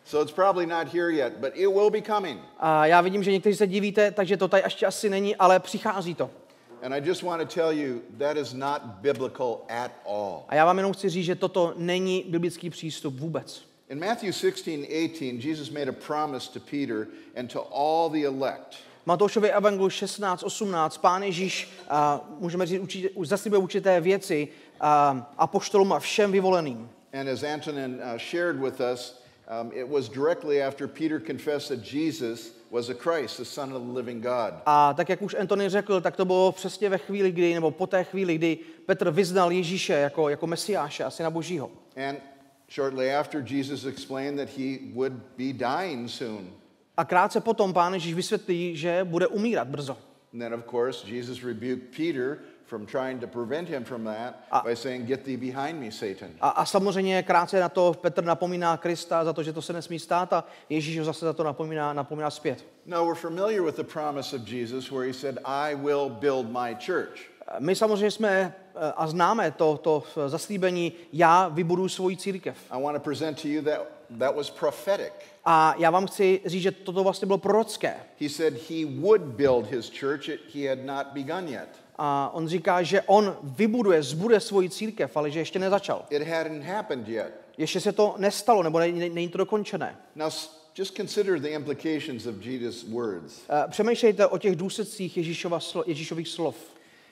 So 0.05 0.23
it's 0.23 0.31
probably 0.31 0.65
not 0.65 0.87
here 0.87 1.11
yet, 1.11 1.39
but 1.39 1.51
it 1.55 1.67
will 1.67 1.89
be 1.89 2.01
coming. 2.01 2.39
A 2.59 2.85
já 2.85 3.01
vidím, 3.01 3.23
že 3.23 3.31
někteří 3.31 3.55
se 3.55 3.67
divíte, 3.67 4.11
takže 4.11 4.37
to 4.37 4.47
tady 4.47 4.63
ještě 4.63 4.85
asi 4.85 5.09
není, 5.09 5.35
ale 5.35 5.59
přichází 5.59 6.15
to. 6.15 6.29
And 6.83 6.93
I 6.93 7.01
just 7.07 7.23
want 7.23 7.41
to 7.41 7.55
tell 7.55 7.71
you 7.71 8.01
that 8.17 8.37
is 8.37 8.53
not 8.53 8.81
biblical 8.81 9.61
at 9.69 9.91
all. 10.05 10.45
A 10.47 10.55
já 10.55 10.65
vám 10.65 10.77
jenom 10.77 10.93
chci 10.93 11.09
říct, 11.09 11.25
že 11.25 11.35
toto 11.35 11.73
není 11.77 12.25
biblický 12.27 12.69
přístup 12.69 13.19
vůbec. 13.19 13.67
In 13.89 13.99
Matthew 13.99 14.33
16, 14.33 14.87
18, 15.15 15.45
Jesus 15.45 15.69
made 15.69 15.89
a 15.89 15.95
promise 16.07 16.51
to 16.51 16.59
Peter 16.59 17.07
and 17.35 17.53
to 17.53 17.67
all 17.75 18.09
the 18.09 18.25
elect. 18.25 18.75
Matoušově 19.07 19.51
evangeliu 19.51 19.89
16, 19.89 20.43
18, 20.43 20.97
pán 20.97 21.23
Ježíš, 21.23 21.69
a 21.89 22.21
můžeme 22.39 22.65
říct, 22.65 22.81
určitě, 22.81 23.09
už 23.09 23.27
zaslíbil 23.27 23.61
určité 23.61 24.01
věci 24.01 24.47
a, 24.79 25.33
apoštolům 25.37 25.93
a 25.93 25.99
všem 25.99 26.31
vyvoleným. 26.31 26.89
And 27.13 27.27
as 27.27 27.43
Antonin 27.43 28.01
uh, 28.13 28.19
shared 28.31 28.55
with 28.55 28.81
us, 28.93 29.21
um, 29.61 29.71
it 29.73 29.89
was 29.89 30.09
directly 30.09 30.63
after 30.63 30.87
Peter 30.87 31.21
confessed 31.27 31.77
that 31.77 31.93
Jesus 31.93 32.53
was 32.71 32.89
a 32.89 32.93
Christ, 32.93 33.37
the 33.37 33.45
Son 33.45 33.73
of 33.73 33.83
the 33.83 33.91
living 33.91 34.23
God. 34.23 34.53
A 34.65 34.93
tak, 34.93 35.09
jak 35.09 35.21
už 35.21 35.35
Antony 35.39 35.69
řekl, 35.69 36.01
tak 36.01 36.15
to 36.15 36.25
bylo 36.25 36.51
přesně 36.51 36.89
ve 36.89 36.97
chvíli, 36.97 37.31
kdy, 37.31 37.53
nebo 37.53 37.71
po 37.71 37.87
té 37.87 38.03
chvíli, 38.03 38.35
kdy 38.35 38.57
Petr 38.85 39.11
vyznal 39.11 39.51
Ježíše 39.51 39.93
jako, 39.93 40.29
jako 40.29 40.47
mesiáše 40.47 41.03
a 41.03 41.09
syna 41.09 41.29
božího. 41.29 41.71
And 42.09 42.19
shortly 42.75 43.15
after, 43.15 43.43
Jesus 43.47 43.85
explained 43.85 44.39
that 44.39 44.57
he 44.57 44.77
would 44.93 45.13
be 45.13 45.53
dying 45.53 46.09
soon. 46.09 46.49
A 46.97 47.05
krátce 47.05 47.41
potom 47.41 47.73
pán 47.73 47.93
Ježíš 47.93 48.13
vysvětlí, 48.13 48.75
že 48.75 49.03
bude 49.03 49.27
umírat 49.27 49.67
brzo. 49.67 49.97
And 50.33 50.39
then, 50.39 50.53
of 50.53 50.65
course, 50.65 51.07
Jesus 51.07 51.43
rebuked 51.43 51.95
Peter 51.95 52.37
from 52.65 52.85
trying 52.85 53.21
to 53.21 53.27
prevent 53.27 53.69
him 53.69 53.83
from 53.83 54.03
that 54.03 54.35
by 54.63 54.75
saying, 54.75 55.07
Get 55.07 55.23
thee 55.23 55.37
behind 55.37 55.79
me, 55.79 55.91
Satan. 55.91 56.29
A, 56.41 56.49
a 56.49 56.65
samozřejmě 56.65 57.23
krátce 57.23 57.59
na 57.59 57.69
to 57.69 57.93
Petr 58.01 58.23
napomíná 58.23 58.77
Krista 58.77 59.25
za 59.25 59.33
to, 59.33 59.43
že 59.43 59.53
to 59.53 59.61
se 59.61 59.73
nesmí 59.73 59.99
stát 59.99 60.33
a 60.33 60.43
Ježíš 60.69 60.99
ho 60.99 61.05
zase 61.05 61.25
za 61.25 61.33
to 61.33 61.43
napomíná, 61.43 61.93
napomíná 61.93 62.29
zpět. 62.29 62.65
Now, 62.85 63.05
we're 63.05 63.21
familiar 63.21 63.63
with 63.63 63.75
the 63.75 63.83
promise 63.83 64.35
of 64.35 64.47
Jesus 64.47 64.91
where 64.91 65.07
he 65.07 65.13
said, 65.13 65.39
I 65.45 65.75
will 65.75 66.09
build 66.09 66.51
my 66.51 66.75
church. 66.85 67.19
My 67.59 67.75
samozřejmě 67.75 68.11
jsme 68.11 68.55
eh, 68.75 68.93
a 68.97 69.07
známe 69.07 69.51
to, 69.51 69.77
to 69.77 70.03
zaslíbení, 70.27 70.93
já 71.13 71.47
vybudu 71.47 71.89
svoji 71.89 72.17
církev. 72.17 72.57
I 72.71 72.83
want 72.83 72.97
to 72.97 73.03
present 73.03 73.41
to 73.41 73.47
you 73.47 73.61
that 73.61 73.96
that 74.19 74.35
was 74.35 74.49
prophetic. 74.49 75.11
A 75.45 75.75
já 75.77 75.89
vám 75.89 76.07
chci 76.07 76.41
říct, 76.45 76.61
že 76.61 76.71
toto 76.71 77.03
vlastně 77.03 77.25
bylo 77.25 77.37
prorocké. 77.37 77.95
He 78.21 78.29
said 78.29 78.53
he 78.69 78.85
would 78.85 79.21
build 79.21 79.65
his 79.71 79.91
church, 79.99 80.29
it, 80.29 80.39
he 80.55 80.69
had 80.69 80.79
not 80.85 81.07
begun 81.13 81.47
yet. 81.47 81.69
A 81.97 82.29
on 82.33 82.47
říká, 82.47 82.83
že 82.83 83.01
on 83.01 83.37
vybuduje, 83.43 84.03
zbude 84.03 84.39
svoji 84.39 84.69
církev, 84.69 85.17
ale 85.17 85.31
že 85.31 85.39
ještě 85.39 85.59
nezačal. 85.59 86.05
It 86.09 86.27
hadn't 86.27 86.63
happened 86.63 87.07
yet. 87.07 87.31
Ještě 87.57 87.79
se 87.79 87.91
to 87.91 88.15
nestalo, 88.17 88.63
nebo 88.63 88.79
ne- 88.79 88.91
ne- 88.91 89.09
není 89.09 89.29
to 89.29 89.37
dokončené. 89.37 89.97
Now, 90.15 90.31
just 90.77 90.95
consider 90.95 91.39
the 91.39 91.47
implications 91.47 92.25
of 92.25 92.35
Jesus' 92.45 92.83
words. 92.83 93.33
Eh, 93.49 93.67
Přemýšlejte 93.69 94.27
o 94.27 94.37
těch 94.37 94.55
důsledcích 94.55 95.17
Ježíšova, 95.17 95.59
slo- 95.59 95.83
Ježíšových 95.87 96.27
slov. 96.27 96.55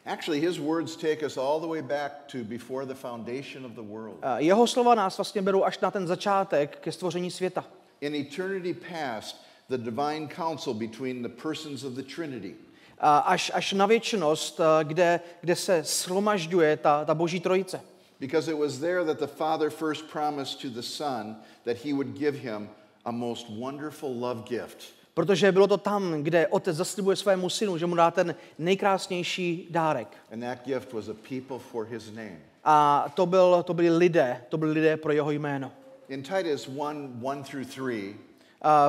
Actually, 0.05 0.39
his 0.39 0.59
words 0.59 0.95
take 0.95 1.23
us 1.23 1.35
all 1.37 1.59
the 1.59 1.67
way 1.67 1.81
back 1.81 2.27
to 2.27 2.43
before 2.43 2.85
the 2.85 2.93
foundation 2.95 3.65
of 3.65 3.75
the 3.75 3.81
world. 3.81 4.17
Eh, 4.21 4.41
Jeho 4.41 4.67
slova 4.67 4.95
nás 4.95 5.17
vlastně 5.17 5.41
berou 5.41 5.63
až 5.63 5.79
na 5.79 5.91
ten 5.91 6.07
začátek 6.07 6.77
ke 6.81 6.91
stvoření 6.91 7.31
světa. 7.31 7.65
In 8.01 8.15
eternity 8.15 8.73
past, 8.73 9.41
the 9.69 9.77
divine 9.77 10.27
counsel 10.27 10.73
between 10.73 11.21
the 11.23 11.29
persons 11.29 11.83
of 11.83 11.93
the 11.93 12.03
Trinity. 12.03 12.55
A 12.99 13.17
Až, 13.17 13.51
až 13.53 13.73
na 13.73 13.85
věčnost, 13.85 14.59
eh, 14.59 14.83
kde, 14.83 15.19
kde 15.41 15.55
se 15.55 15.83
shromažďuje 15.83 16.77
ta, 16.77 17.05
ta 17.05 17.13
boží 17.13 17.39
trojice. 17.39 17.81
Because 18.19 18.51
it 18.51 18.57
was 18.57 18.77
there 18.77 19.03
that 19.05 19.19
the 19.19 19.27
Father 19.27 19.69
first 19.69 20.05
promised 20.11 20.61
to 20.61 20.69
the 20.69 20.81
Son 20.81 21.35
that 21.65 21.77
he 21.85 21.93
would 21.93 22.17
give 22.17 22.37
him 22.37 22.69
a 23.05 23.11
most 23.11 23.49
wonderful 23.49 24.19
love 24.19 24.43
gift. 24.49 24.83
Protože 25.15 25.51
bylo 25.51 25.67
to 25.67 25.77
tam, 25.77 26.23
kde 26.23 26.47
otec 26.47 26.75
zaslibuje 26.75 27.15
svému 27.15 27.49
synu, 27.49 27.77
že 27.77 27.85
mu 27.85 27.95
dá 27.95 28.11
ten 28.11 28.35
nejkrásnější 28.59 29.67
dárek. 29.69 30.07
And 30.33 30.39
that 30.39 30.65
gift 30.65 30.93
was 30.93 31.09
a 31.09 31.13
people 31.29 31.59
for 31.59 31.85
his 31.85 32.11
name. 32.11 32.39
A 32.63 33.05
to, 33.13 33.25
byl, 33.25 33.63
to 33.63 33.73
byli 33.73 33.97
lidé, 33.97 34.41
to 34.49 34.57
byli 34.57 34.71
lidé 34.71 34.97
pro 34.97 35.11
jeho 35.11 35.31
jméno. 35.31 35.71
In 36.09 36.23
Titus 36.23 36.67
1 36.67 36.93
1 37.31 37.43
through 37.43 37.67
3, 37.67 38.15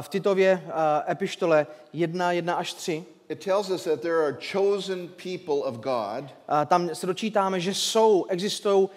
v 0.01 0.09
Titově 0.09 0.63
uh, 0.67 0.73
epištole 1.11 1.67
1, 1.93 2.33
1 2.33 2.55
až 2.55 2.73
3, 2.73 3.05
it 3.29 3.45
tells 3.45 3.71
us 3.71 3.85
that 3.85 4.01
there 4.01 4.25
are 4.25 4.37
chosen 4.53 5.09
people 5.09 5.55
of 5.55 5.77
God 5.77 6.25
uh, 6.25 6.65
tam 6.67 6.95
se 6.95 7.07
dočítáme, 7.07 7.61
že 7.61 7.75
jsou, 7.75 8.25
existují 8.29 8.83
uh, 8.83 8.89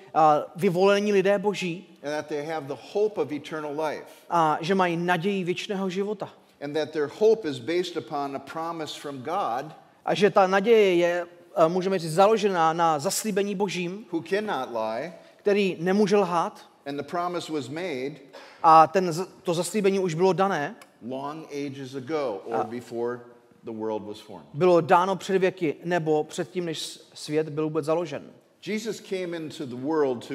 vyvolení 0.56 1.14
lidé 1.14 1.40
boží 1.40 2.00
and 2.04 2.12
that 2.12 2.28
they 2.28 2.46
have 2.46 2.68
the 2.68 2.82
hope 2.94 3.22
of 3.22 3.32
eternal 3.32 3.86
life. 3.86 4.06
a 4.30 4.58
že 4.62 4.76
mají 4.76 4.98
naději 4.98 5.44
věčného 5.44 5.90
života. 5.90 6.30
And 6.62 6.76
that 6.76 6.92
their 6.92 7.08
hope 7.20 7.50
is 7.50 7.60
based 7.60 7.98
upon 7.98 8.36
a 8.36 8.40
promise 8.40 9.00
from 9.00 9.18
God 9.18 9.76
A 10.06 10.14
že 10.16 10.30
ta 10.30 10.48
naděje 10.48 10.96
je, 10.96 11.26
uh, 11.58 11.72
můžeme 11.72 12.00
říct, 12.00 12.14
založená 12.14 12.74
na 12.74 13.00
zaslíbení 13.00 13.56
božím, 13.56 14.06
who 14.12 14.22
cannot 14.30 14.70
lie. 14.72 15.14
který 15.36 15.78
nemůže 15.80 16.18
lhát 16.18 16.70
And 16.86 16.98
the 16.98 17.04
promise 17.04 17.52
was 17.54 17.68
made 17.70 18.16
a 18.64 18.88
ten, 18.88 19.12
to 19.44 19.54
zaslíbení 19.54 20.00
už 20.00 20.14
bylo 20.14 20.34
dané, 20.34 20.76
long 21.10 21.48
ages 21.52 21.96
ago 21.96 22.42
or 22.46 22.66
before 22.66 23.20
the 23.64 23.72
world 23.72 24.04
was 24.04 24.20
formed. 24.20 24.48
bylo 24.54 24.82
dáno 24.82 25.16
před 25.16 25.38
věky 25.38 25.76
nebo 25.84 26.24
předtím, 26.24 26.66
než 26.66 27.00
svět 27.14 27.50
byl 27.50 27.64
vůbec 27.64 27.86
založen. 27.86 28.24
Jesus 28.66 29.00
came 29.02 29.38
into 29.38 29.66
the 29.66 29.76
world 29.76 30.28
to 30.28 30.34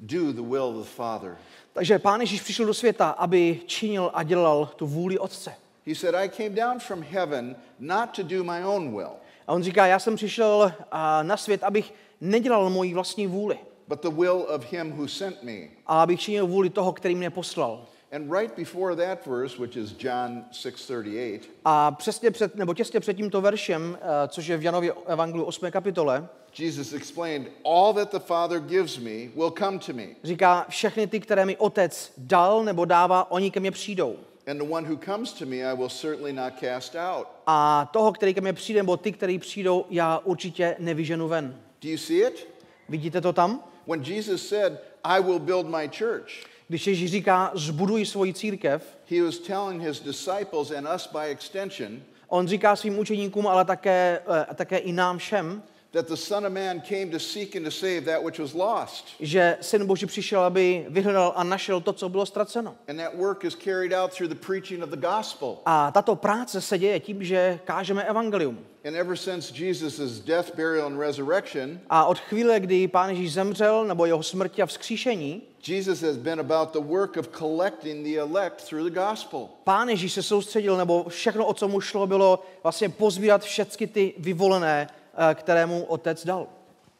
do 0.00 0.32
the 0.32 0.42
will 0.42 0.64
of 0.64 0.76
the 0.76 0.90
Father. 0.90 1.36
Takže 1.72 1.98
Pán 1.98 2.20
Ježíš 2.20 2.40
přišel 2.40 2.66
do 2.66 2.74
světa, 2.74 3.10
aby 3.10 3.60
činil 3.66 4.10
a 4.14 4.22
dělal 4.22 4.70
tu 4.76 4.86
vůli 4.86 5.18
Otce. 5.18 5.54
He 5.86 5.94
said, 5.94 6.14
I 6.14 6.28
came 6.28 6.50
down 6.50 6.78
from 6.80 7.02
heaven 7.02 7.56
not 7.78 8.10
to 8.16 8.22
do 8.22 8.44
my 8.44 8.64
own 8.64 8.90
will, 8.96 9.10
A 9.46 9.52
on 9.52 9.62
říká, 9.62 9.86
já 9.86 9.98
jsem 9.98 10.16
přišel 10.16 10.72
a, 10.92 11.22
na 11.22 11.36
svět, 11.36 11.62
abych 11.62 11.94
nedělal 12.20 12.70
moji 12.70 12.94
vlastní 12.94 13.26
vůli, 13.26 13.58
but 13.88 14.02
the 14.02 14.08
will 14.10 14.46
of 14.54 14.72
him 14.72 14.92
who 14.92 15.08
sent 15.08 15.42
me. 15.42 15.52
ale 15.86 16.02
abych 16.02 16.20
činil 16.20 16.46
vůli 16.46 16.70
toho, 16.70 16.92
který 16.92 17.14
mě 17.14 17.30
poslal. 17.30 17.86
And 18.12 18.32
right 18.32 18.56
before 18.56 18.96
that 18.96 19.26
verse, 19.26 19.58
which 19.62 19.76
is 19.76 19.94
John 19.98 20.44
6:38, 20.52 21.40
A 21.64 21.90
přesně 21.90 22.30
před, 22.30 22.54
nebo 22.56 22.74
těsně 22.74 23.00
před 23.00 23.14
tímto 23.14 23.40
veršem, 23.40 23.98
což 24.28 24.46
je 24.46 24.56
v 24.56 24.62
Janově 24.62 24.92
evangeliu 25.06 25.44
8. 25.44 25.70
kapitole, 25.70 26.28
Jesus 26.58 26.92
explained, 26.92 27.48
All 27.64 27.94
that 27.94 28.10
the 28.10 28.18
Father 28.18 28.60
gives 28.60 28.98
me 28.98 29.28
will 29.36 29.50
come 29.58 29.78
to 29.78 29.92
me, 29.92 30.06
říká, 30.24 30.66
všechny 30.68 31.06
ty, 31.06 31.20
které 31.20 31.46
mi 31.46 31.56
otec 31.56 32.12
dal 32.18 32.64
nebo 32.64 32.84
dává, 32.84 33.30
oni 33.30 33.50
ke 33.50 33.60
mně 33.60 33.70
přijdou. 33.70 34.16
and 34.46 34.58
the 34.58 34.64
one 34.64 34.88
who 34.88 34.96
comes 34.96 35.32
to 35.32 35.46
me 35.46 35.56
I 35.56 35.76
will 35.76 35.88
certainly 35.88 36.32
not 36.32 36.52
cast 36.60 36.96
out. 36.96 37.26
A 37.46 37.88
toho, 37.92 38.12
který 38.12 38.34
ke 38.34 38.40
mně 38.40 38.52
přijde, 38.52 38.80
nebo 38.80 38.96
ty, 38.96 39.12
který 39.12 39.38
přijdou, 39.38 39.86
já 39.90 40.18
určitě 40.24 40.76
nevyženu 40.78 41.28
ven. 41.28 41.60
Do 41.82 41.88
you 41.88 41.98
see 41.98 42.26
it? 42.26 42.48
Vidíte 42.88 43.20
to 43.20 43.32
tam? 43.32 43.64
When 43.86 44.02
Jesus 44.02 44.48
said, 44.48 44.72
I 45.04 45.22
will 45.22 45.38
build 45.38 45.66
my 45.66 45.88
church, 45.98 46.30
Když 46.68 46.86
Ježíš 46.86 47.10
říká, 47.10 47.50
zbuduj 47.54 48.06
svoji 48.06 48.34
církev, 48.34 48.96
he 49.10 49.22
was 49.22 49.38
telling 49.38 49.82
his 49.82 50.00
disciples 50.00 50.70
and 50.70 50.88
us 50.94 51.08
by 51.12 51.30
extension 51.30 52.02
on 52.30 52.48
říká 52.48 52.76
svým 52.76 52.98
učeníkům, 52.98 53.46
ale 53.46 53.64
také, 53.64 54.20
eh, 54.50 54.54
také 54.54 54.78
i 54.78 54.92
nám 54.92 55.18
všem, 55.18 55.62
that 55.92 56.06
the 56.06 56.16
Son 56.16 56.46
of 56.46 56.52
Man 56.52 56.80
came 56.80 57.10
to 57.10 57.18
seek 57.18 57.56
and 57.56 57.64
to 57.64 57.70
save 57.70 58.00
that 58.04 58.24
which 58.24 58.38
was 58.38 58.54
lost. 58.54 59.04
že 59.20 59.56
Syn 59.60 59.86
Boží 59.86 60.06
přišel, 60.06 60.42
aby 60.42 60.86
vyhledal 60.88 61.32
a 61.36 61.44
našel 61.44 61.80
to, 61.80 61.92
co 61.92 62.08
bylo 62.08 62.26
ztraceno. 62.26 62.74
And 62.88 62.96
that 62.96 63.14
work 63.16 63.44
is 63.44 63.56
carried 63.64 63.92
out 63.92 64.14
through 64.14 64.28
the 64.34 64.46
preaching 64.46 64.82
of 64.82 64.90
the 64.90 64.96
gospel. 64.96 65.58
A 65.66 65.90
tato 65.90 66.16
práce 66.16 66.60
se 66.60 66.78
děje 66.78 67.00
tím, 67.00 67.24
že 67.24 67.58
kážeme 67.64 68.04
evangelium. 68.04 68.58
And 68.84 68.94
ever 68.94 69.16
since 69.16 69.64
Jesus' 69.64 70.20
death, 70.20 70.56
burial, 70.56 70.86
and 70.86 70.98
resurrection, 70.98 71.80
A 71.90 72.04
od 72.04 72.18
chvíle, 72.18 72.60
kdy 72.60 72.88
Pán 72.88 73.10
Ježíš 73.10 73.32
zemřel, 73.32 73.84
nebo 73.84 74.06
jeho 74.06 74.22
smrti 74.22 74.62
a 74.62 74.66
vzkříšení, 74.66 75.42
Jesus 75.66 76.02
has 76.02 76.16
been 76.16 76.40
about 76.40 76.72
the 76.72 76.78
work 76.80 77.16
of 77.16 77.28
collecting 77.38 78.04
the 78.06 78.16
elect 78.18 78.68
through 78.68 78.84
the 78.90 79.00
gospel. 79.00 79.48
Pán 79.64 79.88
Ježíš 79.88 80.12
se 80.12 80.22
soustředil, 80.22 80.76
nebo 80.76 81.04
všechno, 81.08 81.46
o 81.46 81.54
co 81.54 81.68
mu 81.68 81.80
šlo, 81.80 82.06
bylo 82.06 82.42
vlastně 82.62 82.88
pozbírat 82.88 83.42
všechny 83.42 83.86
ty 83.86 84.14
vyvolené, 84.18 84.88
kterému 85.34 85.84
otec 85.84 86.24
dal. 86.26 86.46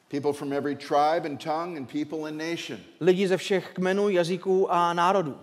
People 0.09 0.33
from 0.33 0.53
every 0.53 0.77
tribe 0.77 1.27
and 1.27 1.45
tongue 1.45 1.77
and 1.79 1.87
people 1.93 2.29
and 2.29 2.39
nation. 2.39 2.79
Lidi 3.01 3.29
ze 3.29 3.37
všech 3.37 3.71
kmenů, 3.75 4.09
jazyků 4.09 4.73
a 4.73 4.93
národů. 4.93 5.37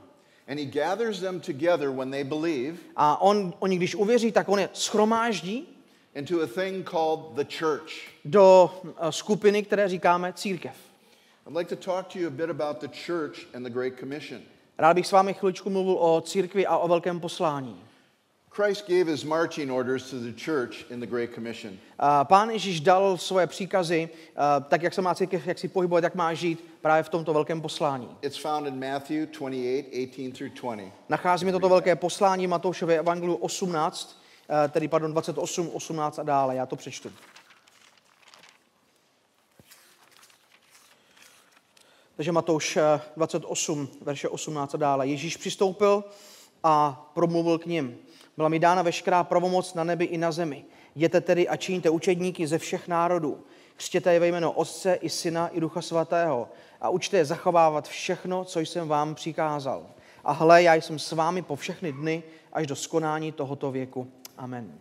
And 0.48 0.60
he 0.60 0.66
gathers 0.66 1.20
them 1.20 1.40
together 1.40 1.90
when 1.90 2.12
they 2.12 2.24
believe 2.24 2.78
A 2.96 3.22
on, 3.22 3.54
oni, 3.60 3.76
když 3.78 3.96
uvěří, 3.96 4.32
tak 4.32 4.50
on 4.50 4.60
je 4.60 4.70
schromáždí 4.74 5.68
into 6.16 6.42
a 6.42 6.48
thing 6.48 6.90
called 6.90 7.20
the 7.36 7.44
church. 7.60 7.92
do 8.26 8.72
eh, 8.86 9.12
skupiny, 9.12 9.64
které 9.64 9.90
říkáme 9.90 10.34
církev. 10.34 10.76
I'd 11.50 11.58
like 11.58 11.76
to 11.76 11.92
talk 11.92 12.08
to 12.14 12.20
you 12.20 12.28
a 12.28 12.32
bit 12.32 12.50
about 12.50 12.80
the 12.82 12.88
church 13.06 13.38
and 13.54 13.64
the 13.64 13.70
Great 13.70 13.94
Commission. 14.00 14.42
Rád 14.78 14.94
bych 14.94 15.08
s 15.08 15.12
vámi 15.12 15.34
chviličku 15.34 15.70
mluvil 15.70 15.98
o 16.00 16.22
církvi 16.22 16.68
a 16.68 16.78
o 16.78 16.88
velkém 16.88 17.20
poslání. 17.20 17.84
Christ 18.58 18.88
gave 18.88 19.08
his 19.08 19.24
marching 19.24 19.72
orders 19.72 20.10
to 20.10 20.16
the 20.16 20.34
church 20.34 20.86
in 20.90 21.00
the 21.00 21.06
Great 21.06 21.34
Commission. 21.34 21.78
Pán 22.24 22.50
Ježíš 22.50 22.80
dal 22.80 23.18
svoje 23.18 23.48
příkazy, 23.48 24.10
eh, 24.14 24.64
tak 24.68 24.82
jak 24.82 24.94
se 24.94 25.02
má 25.02 25.16
církev, 25.16 25.48
jak 25.48 25.60
si 25.60 25.68
pohybovat, 25.68 26.04
jak 26.04 26.16
má 26.16 26.34
žít 26.34 26.64
právě 26.82 27.04
v 27.04 27.10
tomto 27.10 27.34
velkém 27.34 27.62
poslání. 27.62 28.18
It's 28.22 28.38
found 28.38 28.68
in 28.68 28.80
Matthew 28.80 29.28
28, 29.28 29.86
18 29.92 30.38
through 30.38 30.52
20. 30.54 30.92
Nacházíme 31.10 31.52
toto 31.52 31.70
velké 31.70 31.96
poslání 31.96 32.48
v 32.48 32.50
Matoušově 32.50 33.00
evangeliu 33.00 33.36
18, 33.36 34.22
eh, 34.66 34.70
tedy 34.70 34.88
pardon, 34.88 35.12
28, 35.12 35.70
18 35.74 36.20
a 36.20 36.24
dále. 36.24 36.56
Já 36.56 36.66
to 36.66 36.76
přečtu. 36.76 37.12
Takže 42.16 42.32
Matouš 42.32 42.78
eh, 42.78 43.02
28, 43.18 43.90
verše 44.02 44.30
18 44.30 44.76
a 44.76 44.78
dále. 44.78 45.08
Ježíš 45.08 45.38
přistoupil 45.38 46.04
a 46.64 47.10
promluvil 47.14 47.58
k 47.58 47.66
ním. 47.66 47.98
Byla 48.38 48.50
mi 48.50 48.60
dána 48.60 48.82
veškerá 48.82 49.24
pravomoc 49.24 49.74
na 49.74 49.84
nebi 49.84 50.06
i 50.06 50.18
na 50.18 50.32
zemi. 50.32 50.66
Jděte 50.96 51.22
tedy 51.22 51.48
a 51.48 51.56
činíte 51.56 51.90
učedníky 51.90 52.48
ze 52.48 52.58
všech 52.58 52.88
národů. 52.88 53.44
Křtěte 53.76 54.14
je 54.14 54.20
ve 54.20 54.28
jméno 54.28 54.52
Otce 54.52 54.94
i 54.94 55.10
Syna 55.10 55.48
i 55.48 55.60
Ducha 55.60 55.82
Svatého 55.82 56.50
a 56.82 56.90
učte 56.90 57.18
je 57.18 57.26
zachovávat 57.26 57.88
všechno, 57.88 58.46
co 58.46 58.60
jsem 58.60 58.88
vám 58.88 59.16
přikázal. 59.16 59.86
A 60.24 60.32
hle, 60.32 60.64
já 60.64 60.74
jsem 60.74 61.00
s 61.00 61.12
vámi 61.12 61.42
po 61.42 61.56
všechny 61.56 61.92
dny 61.92 62.24
až 62.54 62.68
do 62.68 62.76
skonání 62.76 63.32
tohoto 63.32 63.72
věku. 63.72 64.12
Amen. 64.38 64.80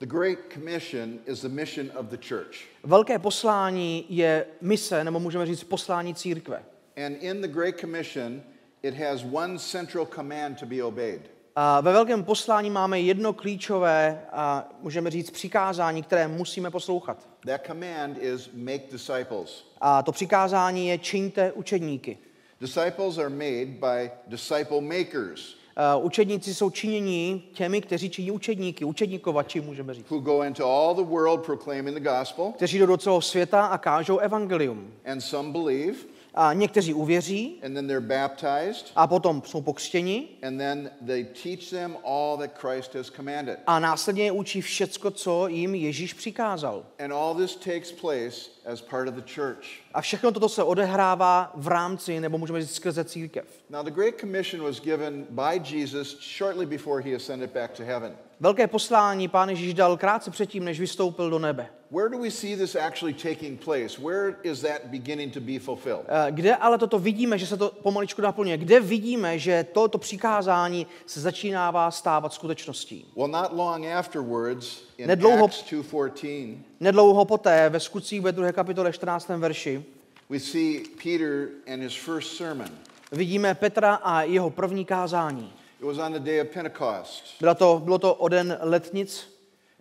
The 0.00 0.06
Great 0.06 0.38
Commission 0.54 1.18
is 1.26 1.40
the 1.40 1.48
mission 1.48 1.90
of 1.96 2.06
the 2.06 2.28
church. 2.28 2.56
Velké 2.84 3.18
poslání 3.18 4.06
je 4.08 4.46
mise, 4.60 5.04
nebo 5.04 5.20
můžeme 5.20 5.46
říct 5.46 5.64
poslání 5.64 6.14
církve. 6.14 6.62
And 7.06 7.16
in 7.22 7.40
the 7.40 7.48
Great 7.48 7.80
Commission, 7.80 8.42
it 8.82 8.94
has 8.94 9.24
one 9.32 9.58
central 9.58 10.06
command 10.06 10.60
to 10.60 10.66
be 10.66 10.82
obeyed. 10.82 11.41
A 11.56 11.80
ve 11.80 11.92
velkém 11.92 12.24
poslání 12.24 12.70
máme 12.70 13.00
jedno 13.00 13.32
klíčové, 13.32 14.22
a 14.32 14.68
můžeme 14.80 15.10
říct, 15.10 15.30
přikázání, 15.30 16.02
které 16.02 16.28
musíme 16.28 16.70
poslouchat. 16.70 17.28
That 17.46 17.60
command 17.66 18.18
is 18.22 18.50
make 18.54 18.82
disciples. 18.92 19.64
A 19.80 20.02
to 20.02 20.12
přikázání 20.12 20.88
je 20.88 20.98
čiňte 20.98 21.52
učedníky. 21.52 22.18
Disciples 22.60 23.18
are 23.18 23.28
made 23.28 23.66
by 23.66 24.10
disciple 24.26 24.80
makers 24.80 25.62
Uh, 25.96 26.04
učedníci 26.06 26.54
jsou 26.54 26.70
činění 26.70 27.44
těmi, 27.54 27.80
kteří 27.80 28.10
činí 28.10 28.30
učedníky, 28.30 28.84
učedníkovači, 28.84 29.60
můžeme 29.60 29.94
říct. 29.94 30.10
who 30.10 30.18
go 30.20 30.42
into 30.42 30.64
all 30.64 30.94
the 30.94 31.02
world 31.10 31.46
proclaiming 31.46 31.98
the 31.98 32.08
gospel, 32.08 32.52
Kteří 32.56 32.78
jdou 32.78 32.86
do 32.86 32.96
celého 32.96 33.20
světa 33.20 33.66
a 33.66 33.78
kážou 33.78 34.18
evangelium. 34.18 34.92
and 35.04 35.20
some 35.20 35.52
believe, 35.52 35.94
A 36.34 36.52
někteří 36.52 36.94
uvěří 36.94 37.60
and 37.64 37.74
then 37.74 37.86
they're 37.86 38.06
baptized, 38.06 38.92
a 38.96 39.06
potom 39.06 39.42
jsou 39.46 39.60
pokřtěni 39.60 40.28
and 40.42 40.58
then 40.58 40.90
they 41.06 41.24
teach 41.24 41.70
them 41.70 41.96
all 42.04 42.36
that 42.38 42.50
Christ 42.58 42.94
has 42.94 43.10
commanded. 43.10 43.58
a 43.66 43.78
následně 43.78 44.24
je 44.24 44.32
učí 44.32 44.60
všecko, 44.60 45.10
co 45.10 45.48
jim 45.48 45.74
Ježíš 45.74 46.14
přikázal. 46.14 46.84
And 47.04 47.12
all 47.12 47.34
this 47.34 47.56
takes 47.56 47.92
place 47.92 48.36
as 48.72 48.80
part 48.80 49.08
of 49.08 49.14
the 49.14 49.32
church. 49.34 49.64
A 49.94 50.00
všechno 50.00 50.32
toto 50.32 50.48
se 50.48 50.62
odehrává 50.62 51.52
v 51.54 51.68
rámci, 51.68 52.20
nebo 52.20 52.38
můžeme 52.38 52.60
říct 52.62 52.74
skrze 52.74 53.04
církev. 53.04 53.44
Now, 53.70 53.84
the 53.84 53.90
Great 53.90 54.14
Commission 54.20 54.62
was 54.62 54.80
given 54.80 55.26
by 55.30 55.76
Jesus 55.76 56.18
shortly 56.38 56.66
before 56.66 57.02
he 57.02 57.14
ascended 57.16 57.50
back 57.50 57.70
to 57.72 57.82
heaven. 57.84 58.16
Velké 58.40 58.66
poslání 58.66 59.28
pán 59.28 59.48
Ježíš 59.48 59.74
dal 59.74 59.96
krátce 59.96 60.30
předtím, 60.30 60.64
než 60.64 60.80
vystoupil 60.80 61.30
do 61.30 61.38
nebe. 61.38 61.68
Where 61.92 62.08
do 62.08 62.18
we 62.18 62.30
see 62.30 62.56
this 62.56 62.74
actually 62.76 63.12
taking 63.14 63.58
place? 63.64 63.98
Where 63.98 64.36
is 64.42 64.60
that 64.62 64.90
beginning 64.90 65.32
to 65.34 65.40
be 65.40 65.58
fulfilled? 65.58 66.04
Eh, 66.08 66.30
Kde 66.32 66.56
ale 66.56 66.78
toto 66.78 66.98
vidíme, 66.98 67.38
že 67.38 67.46
se 67.46 67.56
to 67.56 67.70
pomaličku 67.82 68.22
naplňuje? 68.22 68.56
Kde 68.56 68.80
vidíme, 68.80 69.38
že 69.38 69.66
toto 69.72 69.98
přikázání 69.98 70.86
se 71.06 71.20
začínává 71.20 71.90
stávat 71.90 72.32
skutečností? 72.32 73.06
Well, 73.16 73.28
not 73.28 73.52
long 73.52 73.84
afterwards, 73.86 74.82
in 74.98 75.06
Nedlouho- 75.08 75.44
Acts 75.44 75.62
2.14, 75.62 76.58
Nedlouho 76.80 77.24
poté, 77.24 77.68
ve 77.68 77.80
skutcích 77.80 78.20
ve 78.20 78.32
2. 78.32 78.52
kapitole 78.52 78.92
14. 78.92 79.38
verši, 79.38 79.84
we 80.30 80.40
see 80.40 80.80
Peter 81.02 81.48
and 81.72 81.80
his 81.82 81.94
first 81.94 82.36
sermon. 82.36 82.68
vidíme 83.12 83.54
Petra 83.54 83.94
a 83.94 84.22
jeho 84.22 84.50
první 84.50 84.84
kázání. 84.84 85.52
It 85.80 85.86
was 85.86 85.98
on 85.98 86.12
the 86.12 86.18
day 86.20 86.40
of 86.40 86.48
Pentecost, 86.48 87.24
Bylo 87.40 87.54
to, 87.54 87.80
bylo 87.84 87.98
to 87.98 88.14
o 88.14 88.28
den 88.28 88.58
letnic 88.60 89.31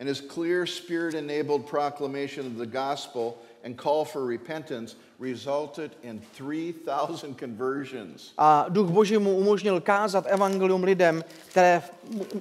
and 0.01 0.09
his 0.09 0.19
clear 0.19 0.65
spirit 0.65 1.13
enabled 1.13 1.67
proclamation 1.67 2.47
of 2.47 2.57
the 2.57 2.65
gospel 2.65 3.37
and 3.63 3.77
call 3.77 4.03
for 4.03 4.25
repentance 4.25 4.95
resulted 5.19 5.91
in 6.03 6.19
3,000 6.33 7.37
conversions. 7.37 8.33
A 8.37 8.65
duch 8.69 8.89
boží 8.89 9.17
mu 9.17 9.37
umožnil 9.37 9.81
kázat 9.81 10.25
evangelium 10.27 10.83
lidem, 10.83 11.23
které, 11.49 11.83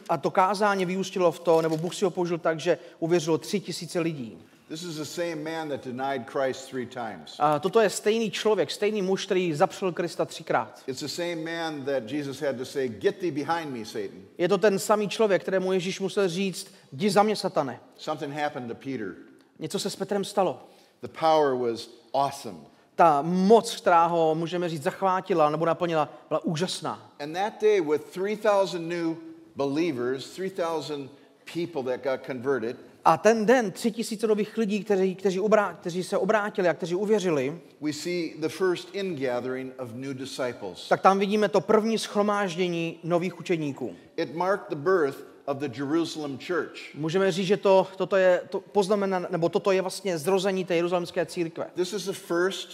a 0.09 0.17
to 0.17 0.31
kázání 0.31 0.85
vyústilo 0.85 1.33
v 1.33 1.41
to, 1.41 1.63
nebo 1.63 1.77
Bůh 1.77 1.95
si 1.95 2.05
ho 2.05 2.11
použil 2.11 2.39
tak, 2.39 2.61
že 2.61 2.79
uvěřilo 2.99 3.39
tři 3.39 3.61
tisíce 3.61 4.01
lidí. 4.01 4.39
This 4.71 4.83
is 4.83 4.97
the 4.97 5.05
same 5.05 5.43
man 5.43 5.69
that 5.69 5.85
denied 5.85 6.27
Christ 6.27 6.69
three 6.69 6.87
times. 6.87 7.37
A 7.39 7.59
toto 7.59 7.81
je 7.81 7.91
stejný 7.91 8.31
člověk, 8.31 8.71
stejný 8.71 9.03
muž, 9.03 9.27
který 9.27 9.55
zapřel 9.55 9.93
Krista 9.93 10.25
třikrát. 10.25 10.83
It's 10.87 11.01
the 11.01 11.09
same 11.09 11.37
man 11.37 11.85
that 11.85 12.11
Jesus 12.11 12.41
had 12.41 12.57
to 12.57 12.65
say, 12.65 12.89
Get 12.89 13.19
thee 13.19 13.31
behind 13.31 13.77
me, 13.77 13.85
Satan. 13.85 14.23
Je 14.39 14.49
to 14.49 14.59
ten 14.59 14.79
samý 14.79 15.09
člověk, 15.09 15.43
kterému 15.43 15.73
Ježíš 15.73 16.01
musel 16.01 16.29
říct, 16.29 16.75
jdi 16.93 17.11
za 17.11 17.23
mě, 17.23 17.37
satane. 17.37 17.81
Something 17.97 18.35
happened 18.35 18.69
to 18.69 18.75
Peter. 18.75 19.15
Něco 19.59 19.79
se 19.79 19.91
s 19.91 19.97
Petrem 19.97 20.25
stalo. 20.25 20.69
The 21.03 21.09
power 21.21 21.71
was 21.71 21.91
awesome. 22.15 22.59
Ta 22.95 23.23
moc, 23.23 23.77
která 23.77 24.07
ho, 24.07 24.35
můžeme 24.35 24.69
říct, 24.69 24.83
zachvátila 24.83 25.51
nebo 25.51 25.67
naplnila, 25.67 26.09
byla 26.29 26.45
úžasná. 26.45 27.11
And 27.21 27.33
that 27.33 27.61
day, 27.63 27.81
with 27.81 28.05
3,000 28.05 28.89
new 28.89 29.17
believers, 29.57 30.31
3,000 30.31 31.11
people 31.53 31.83
that 31.83 32.13
got 32.13 32.27
converted, 32.27 32.77
A 33.05 33.17
ten 33.17 33.47
den 33.47 33.71
tři 33.71 33.91
tisíce 33.91 34.27
nových 34.27 34.57
lidí, 34.57 34.85
kteří, 34.85 35.15
kteří, 35.15 35.41
obrá, 35.41 35.73
kteří 35.73 36.03
se 36.03 36.19
obrátili 36.19 36.69
a 36.69 36.75
kteří 36.75 36.95
uvěřili, 36.95 37.61
we 37.81 37.93
see 37.93 38.31
the 38.39 38.49
first 38.49 38.89
ingathering 38.95 39.73
of 39.79 39.93
new 39.95 40.15
disciples. 40.15 40.89
tak 40.89 41.01
tam 41.01 41.19
vidíme 41.19 41.49
to 41.49 41.61
první 41.61 41.99
schromáždění 41.99 42.99
nových 43.05 43.39
učeníků. 43.39 43.97
It 44.17 44.35
marked 44.35 44.69
the 44.69 44.77
birth 44.77 45.17
of 45.45 45.57
the 45.57 45.79
Jerusalem 45.79 46.39
church. 46.47 46.95
Můžeme 46.95 47.33
říct, 47.33 47.47
že 47.47 47.57
to, 47.57 47.87
toto 47.97 48.17
je 48.17 48.43
to 48.51 48.61
poznamená, 48.61 49.27
nebo 49.31 49.49
toto 49.49 49.73
je 49.73 49.83
vlastně 49.83 50.19
zrození 50.19 50.65
té 50.65 50.77
jeruzalemské 50.77 51.27
církve. 51.27 51.67
This 51.75 51.93
is 51.93 52.05
the 52.05 52.13
first 52.13 52.69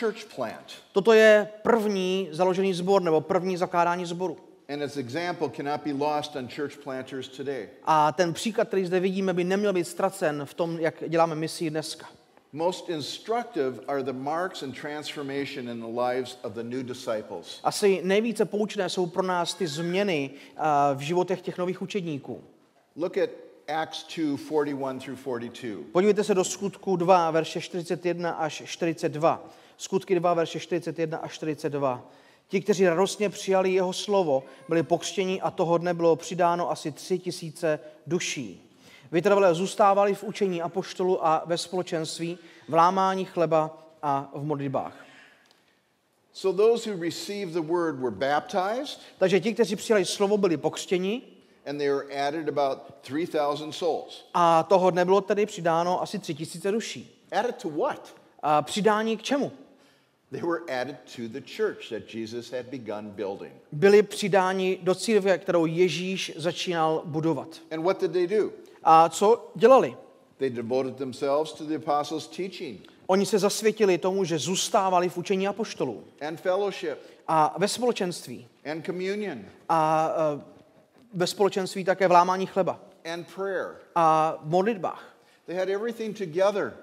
church 0.00 0.24
plant. 0.36 0.72
Toto 0.92 1.12
je 1.12 1.48
první 1.62 2.28
založený 2.32 2.74
sbor, 2.74 3.02
nebo 3.02 3.20
první 3.20 3.56
zakládání 3.56 4.06
sboru. 4.06 4.36
And 4.72 4.82
its 4.82 4.96
example 4.96 5.48
cannot 5.48 5.84
be 5.84 5.92
lost 5.92 6.36
on 6.36 6.48
church 6.48 6.76
planters 6.84 7.28
today. 7.28 7.68
A 7.84 8.12
ten 8.12 8.32
příklad, 8.32 8.68
který 8.68 8.86
zde 8.86 9.00
vidíme, 9.00 9.32
by 9.32 9.44
neměl 9.44 9.72
být 9.72 9.84
ztracen 9.84 10.42
v 10.44 10.54
tom, 10.54 10.78
jak 10.78 10.94
děláme 11.08 11.34
misi 11.34 11.70
dneska. 11.70 12.06
Most 12.52 12.88
instructive 12.88 13.80
are 13.86 14.02
the 14.02 14.12
marks 14.12 14.62
and 14.62 14.80
transformation 14.80 15.68
in 15.68 15.80
the 15.80 16.00
lives 16.00 16.38
of 16.42 16.52
the 16.52 16.62
new 16.62 16.82
disciples. 16.82 17.60
Asi 17.64 18.00
nejvíce 18.04 18.44
poučné 18.44 18.88
jsou 18.88 19.06
pro 19.06 19.22
nás 19.22 19.54
ty 19.54 19.66
změny 19.66 20.30
a, 20.56 20.92
v 20.92 21.00
životech 21.00 21.42
těch 21.42 21.58
nových 21.58 21.82
učedníků. 21.82 22.44
Look 22.96 23.18
at 23.18 23.30
Acts 23.68 24.06
2 24.16 24.36
41 24.36 24.98
through 24.98 25.18
42. 25.18 25.84
Podívejte 25.92 26.24
se 26.24 26.34
do 26.34 26.44
skutku 26.44 26.96
2, 26.96 27.30
verše 27.30 27.60
41 27.60 28.30
až 28.30 28.62
42. 28.66 29.48
Skutky 29.76 30.14
2, 30.14 30.34
verše 30.34 30.60
41 30.60 31.18
až 31.18 31.32
42. 31.32 32.10
Ti, 32.50 32.60
kteří 32.60 32.86
radostně 32.86 33.28
přijali 33.28 33.72
jeho 33.72 33.92
slovo, 33.92 34.42
byli 34.68 34.82
pokřtěni 34.82 35.40
a 35.40 35.50
toho 35.50 35.78
dne 35.78 35.94
bylo 35.94 36.16
přidáno 36.16 36.70
asi 36.70 36.92
tři 36.92 37.18
tisíce 37.18 37.80
duší. 38.06 38.76
Vytrvalé 39.12 39.54
zůstávali 39.54 40.14
v 40.14 40.24
učení 40.24 40.62
apoštolu 40.62 41.26
a 41.26 41.42
ve 41.46 41.58
společenství, 41.58 42.38
v 42.68 42.74
lámání 42.74 43.24
chleba 43.24 43.78
a 44.02 44.30
v 44.34 44.44
modlitbách. 44.44 45.04
So 46.32 46.62
those 46.64 46.90
who 46.90 47.02
received 47.02 47.54
the 47.54 47.60
word 47.60 47.96
were 47.96 48.10
baptized, 48.10 49.00
Takže 49.18 49.40
ti, 49.40 49.54
kteří 49.54 49.76
přijali 49.76 50.04
slovo, 50.04 50.36
byli 50.36 50.56
pokřtěni 50.56 51.22
and 51.66 51.78
they 51.78 51.88
were 51.88 52.26
added 52.28 52.48
about 52.58 52.78
3,000 53.00 53.72
souls. 53.72 54.28
a 54.34 54.62
toho 54.62 54.90
dne 54.90 55.04
bylo 55.04 55.20
tedy 55.20 55.46
přidáno 55.46 56.02
asi 56.02 56.18
tři 56.18 56.34
tisíce 56.34 56.72
duší. 56.72 57.26
Added 57.32 57.56
to 57.56 57.70
what? 57.70 58.14
A 58.42 58.62
přidání 58.62 59.16
k 59.16 59.22
čemu? 59.22 59.52
Byli 63.72 64.02
přidáni 64.02 64.78
do 64.82 64.94
církve, 64.94 65.38
kterou 65.38 65.66
Ježíš 65.66 66.32
začínal 66.36 67.02
budovat. 67.04 67.60
And 67.70 67.82
what 67.82 68.00
did 68.00 68.12
they 68.12 68.26
do? 68.26 68.50
A 68.82 69.08
co 69.08 69.50
dělali? 69.54 69.96
They 70.36 70.50
devoted 70.50 70.96
themselves 70.96 71.52
to 71.52 71.64
the 71.64 71.74
apostles' 71.74 72.26
teaching 72.26 72.90
Oni 73.10 73.26
se 73.26 73.38
zasvětili 73.38 73.98
tomu, 73.98 74.24
že 74.24 74.38
zůstávali 74.38 75.08
v 75.08 75.16
učení 75.16 75.48
apoštolů 75.48 76.04
and 76.28 76.40
fellowship 76.40 76.98
a 77.28 77.54
ve 77.58 77.68
společenství 77.68 78.48
and 78.70 78.86
communion 78.86 79.44
a 79.68 80.10
e, 80.36 80.40
ve 81.14 81.26
společenství 81.26 81.84
také 81.84 82.08
v 82.08 82.10
lámání 82.10 82.46
chleba 82.46 82.80
and 83.12 83.34
prayer. 83.34 83.76
a 83.94 84.36
v 84.42 84.50
modlitbách. 84.50 85.16
They 85.46 85.56
had 85.56 85.68
everything 85.68 86.18
together. 86.18 86.76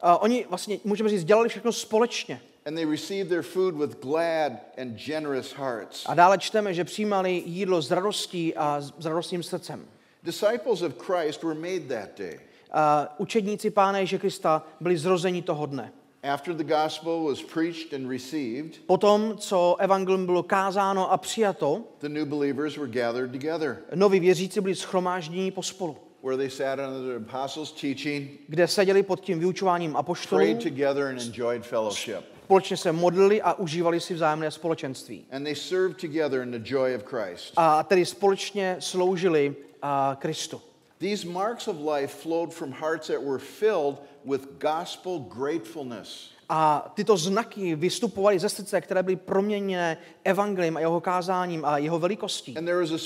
A 0.00 0.18
oni 0.18 0.46
vlastně, 0.48 0.78
můžeme 0.84 1.08
říct, 1.08 1.24
dělali 1.24 1.48
všechno 1.48 1.72
společně. 1.72 2.40
And 2.66 2.76
they 2.76 2.86
received 2.86 3.28
their 3.28 3.42
food 3.42 3.74
with 3.74 4.00
glad 4.00 4.58
and 4.78 4.96
generous 4.96 5.52
hearts. 5.52 6.04
A 6.06 6.14
dále 6.14 6.38
čteme, 6.38 6.74
že 6.74 6.84
přijímali 6.84 7.42
jídlo 7.46 7.82
s 7.82 7.90
radostí 7.90 8.54
a 8.54 8.80
s 8.80 9.04
radostným 9.06 9.42
srdcem. 9.42 9.84
Disciples 10.22 10.82
of 10.82 10.92
Christ 10.98 11.42
were 11.42 11.54
made 11.54 11.80
that 11.80 12.18
day. 12.18 12.40
A 12.72 13.14
učedníci 13.18 13.70
Pána 13.70 13.98
Ježíše 13.98 14.18
Krista 14.18 14.62
byli 14.80 14.96
zrozeni 14.98 15.42
toho 15.42 15.66
dne. 15.66 15.92
After 16.22 16.54
the 16.54 16.64
gospel 16.64 17.24
was 17.28 17.42
preached 17.42 17.92
and 17.92 18.08
received, 18.08 18.78
Potom, 18.86 19.36
co 19.38 19.76
evangelium 19.78 20.26
bylo 20.26 20.42
kázáno 20.42 21.12
a 21.12 21.16
přijato, 21.16 21.82
the 22.00 22.08
new 22.08 22.26
believers 22.26 22.76
were 22.76 22.88
gathered 22.88 23.32
together, 23.32 23.76
noví 23.94 24.20
věřící 24.20 24.60
byli 24.60 24.74
schromáždění 24.74 25.50
pospolu, 25.50 25.96
where 26.22 26.36
they 26.36 26.50
sat 26.50 26.78
under 26.78 27.18
the 27.18 27.30
apostles' 27.30 27.72
teaching, 27.72 28.30
kde 28.48 28.68
seděli 28.68 29.02
pod 29.02 29.20
tím 29.20 29.38
vyučováním 29.38 29.96
apoštolů, 29.96 30.38
prayed 30.40 30.62
together, 30.62 31.06
and 31.06 31.20
enjoyed 31.20 31.66
fellowship. 31.66 32.33
Společně 32.44 32.76
se 32.76 32.92
modlili 32.92 33.42
a 33.42 33.52
užívali 33.52 34.00
si 34.00 34.14
vzájemné 34.14 34.50
společenství. 34.50 35.26
And 35.32 35.44
they 35.44 35.54
served 35.54 36.00
together 36.00 36.42
in 36.42 36.50
the 36.50 36.60
joy 36.64 36.94
of 36.94 37.02
Christ. 37.02 37.52
A 37.56 37.82
tedy 37.82 38.06
společně 38.06 38.76
sloužili 38.78 39.56
a, 39.82 40.16
Kristu. 40.20 40.60
These 40.98 41.28
marks 41.28 41.68
of 41.68 41.76
life 41.76 42.22
flowed 42.22 42.54
from 42.54 42.72
hearts 42.72 43.06
that 43.06 43.22
were 43.22 43.38
filled 43.38 43.96
with 44.24 44.42
gospel 44.58 45.18
gratefulness. 45.18 46.30
A 46.48 46.92
tyto 46.94 47.16
znaky 47.16 47.74
vystupovaly 47.74 48.38
ze 48.38 48.48
srdce, 48.48 48.80
které 48.80 49.02
byly 49.02 49.16
proměněné 49.16 49.96
evangeliem 50.24 50.76
a 50.76 50.80
jeho 50.80 51.00
kázáním 51.00 51.64
a 51.64 51.78
jeho 51.78 51.98
velikostí. 51.98 52.56
And 52.56 52.64
there 52.64 52.80
was 52.80 52.90
a 52.90 52.98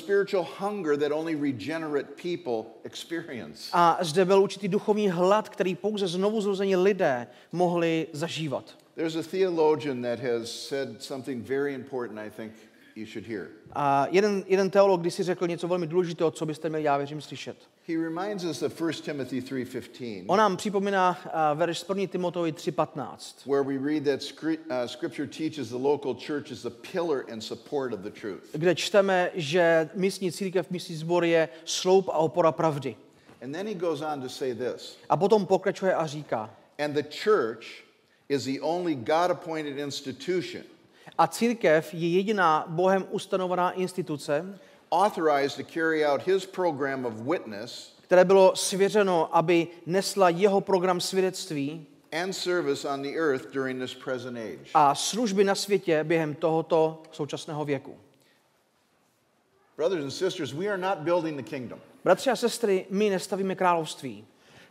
that 0.96 1.12
only. 1.12 1.54
A 3.72 3.98
zde 4.00 4.24
byl 4.24 4.42
určitý 4.42 4.68
duchovní 4.68 5.08
hlad, 5.08 5.48
který 5.48 5.74
pouze 5.74 6.06
znovu 6.08 6.40
zrození 6.40 6.76
lidé 6.76 7.26
mohli 7.52 8.06
zažívat. 8.12 8.74
There's 8.98 9.16
a 9.16 9.22
theologian 9.22 10.02
that 10.02 10.18
has 10.18 10.50
said 10.50 11.00
something 11.00 11.40
very 11.40 11.72
important, 11.74 12.18
I 12.18 12.30
think 12.30 12.52
you 12.96 13.06
should 13.06 13.26
hear. 13.28 13.46
A 13.72 14.06
jeden, 14.10 14.44
jeden 14.46 14.70
teolog 14.70 15.00
když 15.00 15.14
si 15.14 15.22
řekl 15.22 15.46
něco 15.46 15.68
velmi 15.68 15.86
důležitého, 15.86 16.30
co 16.30 16.46
byste 16.46 16.68
měli, 16.68 16.84
já 16.84 16.96
věřím, 16.96 17.20
slyšet. 17.20 17.56
He 17.88 17.94
reminds 17.96 18.44
us 18.44 18.62
of 18.62 18.80
1 18.80 18.92
Timothy 19.02 19.40
3:15, 19.40 20.24
On 20.26 20.38
nám 20.38 20.56
připomíná 20.56 21.18
a, 21.32 21.54
verš 21.54 21.78
z 21.78 21.84
1. 21.88 22.06
Timoteovi 22.06 22.52
3.15, 22.52 23.50
where 23.50 23.62
we 23.62 23.92
read 23.92 24.04
that 24.04 24.20
scri- 24.20 24.58
uh, 24.58 24.86
scripture 24.86 25.28
teaches 25.28 25.68
the 25.68 25.78
local 25.78 26.14
church 26.26 26.50
is 26.50 26.64
a 26.64 26.70
pillar 26.92 27.24
and 27.32 27.40
support 27.40 27.92
of 27.92 28.00
the 28.00 28.10
truth. 28.20 28.42
kde 28.52 28.74
čteme, 28.74 29.30
že 29.34 29.88
místní 29.94 30.32
církev, 30.32 30.70
místní 30.70 30.94
sbor 30.96 31.24
je 31.24 31.48
sloup 31.64 32.08
a 32.08 32.18
opora 32.18 32.52
pravdy. 32.52 32.96
And 33.42 33.52
then 33.52 33.66
he 33.66 33.74
goes 33.74 34.00
on 34.02 34.22
to 34.22 34.28
say 34.28 34.54
this, 34.54 34.98
A 35.08 35.16
potom 35.16 35.46
pokračuje 35.46 35.94
a 35.94 36.06
říká, 36.06 36.50
and 36.78 36.92
the 36.94 37.02
church 37.24 37.87
is 38.28 38.44
the 38.44 38.60
only 38.60 38.94
God-appointed 38.94 39.78
institution 39.78 40.62
a 41.18 41.26
církev 41.26 41.94
je 41.94 42.08
jediná 42.08 42.64
Bohem 42.68 43.06
ustanovená 43.10 43.70
instituce, 43.70 44.58
authorized 44.90 45.56
to 45.56 45.72
carry 45.72 46.06
out 46.06 46.22
his 46.26 46.46
program 46.46 47.06
of 47.06 47.14
witness 47.14 47.98
které 48.08 48.24
bylo 48.24 48.56
svěřeno, 48.56 49.36
aby 49.36 49.66
nesla 49.86 50.28
jeho 50.28 50.60
program 50.60 51.00
svědectví 51.00 51.86
and 52.12 52.32
service 52.32 52.88
on 52.88 53.02
the 53.02 53.18
earth 53.18 53.52
during 53.52 53.82
this 53.82 53.94
present 53.94 54.38
age. 54.38 54.70
a 54.74 54.94
služby 54.94 55.44
na 55.44 55.54
světě 55.54 56.04
během 56.04 56.34
tohoto 56.34 57.02
současného 57.12 57.64
věku. 57.64 57.96
Brothers 59.76 60.04
and 60.04 60.10
sisters, 60.10 60.52
we 60.52 60.66
are 60.66 60.78
not 60.78 60.98
building 60.98 61.36
the 61.36 61.50
kingdom. 61.50 61.80
Bratři 62.04 62.30
a 62.30 62.36
sestry, 62.36 62.86
my 62.90 63.10
nestavíme 63.10 63.54
království. 63.54 64.24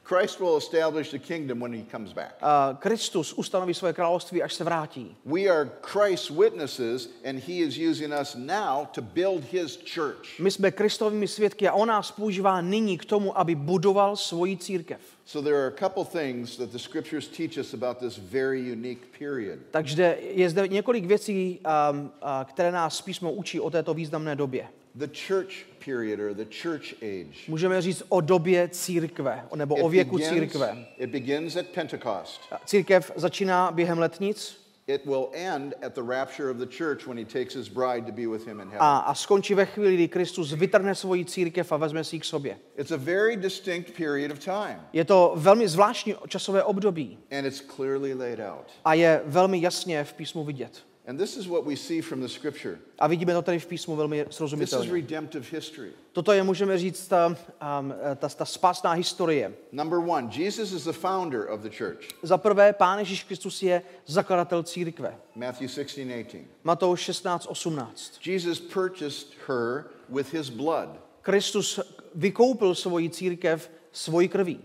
Christ 0.08 0.40
will 0.40 0.58
establish 0.58 1.12
the 1.12 1.20
kingdom 1.20 1.60
when 1.60 1.74
he 1.74 1.84
comes 1.92 2.14
back. 2.14 2.36
A 2.42 2.78
Kristus 2.80 3.34
ustanoví 3.34 3.74
svoje 3.74 3.94
království, 3.94 4.44
až 4.44 4.54
se 4.54 4.64
vrátí. 4.64 5.16
We 5.26 5.42
are 5.42 5.70
Christ's 5.82 6.30
witnesses, 6.30 7.10
and 7.26 7.40
he 7.40 7.54
is 7.54 7.78
using 7.78 8.14
us 8.22 8.36
now 8.36 8.88
to 8.92 9.02
build 9.02 9.44
his 9.44 9.80
church. 9.96 10.40
My 10.40 10.52
jsme 10.52 10.72
Kristovými 10.72 11.28
svědky 11.28 11.68
a 11.68 11.74
on 11.74 11.88
nás 11.88 12.12
používá 12.12 12.62
nyní 12.62 12.98
k 12.98 13.06
tomu, 13.06 13.40
aby 13.40 13.56
budoval 13.56 14.16
svoji 14.16 14.58
církev. 14.58 15.00
So 15.26 15.50
there 15.50 15.58
are 15.58 15.68
a 15.68 15.90
couple 15.90 16.22
things 16.22 16.58
that 16.58 16.70
the 16.70 16.80
scriptures 16.80 17.28
teach 17.28 17.58
us 17.58 17.74
about 17.74 17.98
this 17.98 18.18
very 18.18 18.72
unique 18.72 19.20
period. 19.20 19.60
Takže 19.72 20.18
je 20.22 20.50
zde 20.50 20.68
několik 20.68 21.06
věcí, 21.06 21.60
um, 21.92 22.12
a, 22.22 22.46
které 22.50 22.72
nás 22.72 23.02
písmo 23.02 23.32
učí 23.32 23.60
o 23.60 23.70
této 23.70 23.94
významné 23.94 24.36
době. 24.36 24.68
The 24.98 25.08
church 25.28 25.66
period 25.86 26.20
or 26.20 26.34
the 26.34 26.46
church 26.62 26.94
age. 27.02 27.38
Můžeme 27.48 27.82
říct 27.82 28.04
o 28.10 28.22
době 28.22 28.70
církve, 28.70 29.44
nebo 29.56 29.76
o 29.76 29.88
It 29.88 29.92
věku 29.92 30.16
begins, 30.18 30.34
církve. 30.34 30.86
it 30.98 31.10
begins 31.10 31.56
at 31.56 31.68
Pentecost. 31.68 32.42
Církev 32.66 33.12
začíná 33.16 33.72
během 33.72 34.00
letnic 34.00 34.68
It 34.90 35.06
will 35.06 35.30
end 35.34 35.74
at 35.86 35.94
the 35.96 36.02
rapture 36.02 36.50
of 36.52 36.58
the 36.58 36.66
church 36.78 37.08
when 37.08 37.18
he 37.18 37.26
takes 37.26 37.56
his 37.56 37.68
bride 37.68 38.06
to 38.06 38.12
be 38.12 38.28
with 38.28 38.48
him 38.48 38.60
in 38.62 38.68
heaven. 38.68 38.78
a, 38.82 38.98
a 38.98 39.14
skončí 39.14 39.54
ve 39.54 39.66
chvíli, 39.66 39.94
kdy 39.94 40.08
Kristus 40.08 40.54
vytrhne 40.54 40.96
svoji 40.96 41.26
církev 41.26 41.72
a 41.72 41.78
vezme 41.78 42.04
si 42.04 42.16
ji 42.16 42.20
k 42.20 42.26
sobě. 42.26 42.58
It's 42.78 42.92
a 42.92 42.98
very 42.98 43.36
distinct 43.38 43.92
period 43.98 44.32
of 44.32 44.40
time, 44.40 44.82
Je 44.94 45.06
to 45.06 45.34
velmi 45.36 45.68
zvláštní 45.68 46.16
časové 46.28 46.64
období 46.64 47.18
and 47.32 47.46
it's 47.46 47.62
clearly 47.76 48.14
laid 48.14 48.40
out. 48.40 48.66
a 48.86 48.94
je 48.94 49.22
velmi 49.26 49.62
jasně 49.62 50.04
v 50.04 50.14
písmu 50.14 50.44
vidět. 50.44 50.84
And 51.08 51.18
this 51.20 51.38
is 51.38 51.48
what 51.48 51.66
we 51.66 51.76
see 51.76 52.02
from 52.02 52.22
the 52.22 52.28
scripture. 52.28 52.80
A 53.00 53.08
vidíme 53.08 53.34
to 53.34 53.42
tady 53.42 53.60
v 53.60 53.66
písmu 53.66 53.96
velmi 53.96 54.24
This 54.24 54.30
is 54.30 54.36
srozumitelně. 54.36 54.92
redemptive 54.92 55.46
history. 55.52 55.92
Toto 56.12 56.32
je, 56.32 56.44
můžeme 56.44 56.78
říct, 56.78 57.08
ta, 57.08 57.28
um, 57.28 57.94
ta, 58.16 58.30
ta 58.30 58.46
spásná 58.46 58.92
historie. 58.92 59.54
Number 59.72 60.00
one, 60.00 60.30
Jesus 60.32 60.72
is 60.72 60.84
the 60.84 60.92
founder 60.92 61.50
of 61.50 61.62
the 61.62 61.70
church. 61.70 62.08
Za 62.24 62.38
prvé, 62.38 62.74
Pán 62.74 63.00
Ježíš 63.00 63.24
Kristus 63.24 63.64
je 63.64 63.82
zakladatel 64.06 64.64
církve. 64.64 65.18
Matthew 65.36 65.68
16, 65.70 65.98
18. 66.28 66.36
Matouš 66.64 67.02
16, 67.02 67.48
18. 67.48 68.28
Jesus 68.28 68.60
purchased 68.60 69.28
her 69.48 69.86
with 70.10 70.34
his 70.34 70.50
blood. 70.50 70.90
Kristus 71.22 71.80
vykoupil 72.16 72.76
svoji 72.76 73.10
církev 73.10 73.72
svojí 73.92 74.28
krví. 74.28 74.60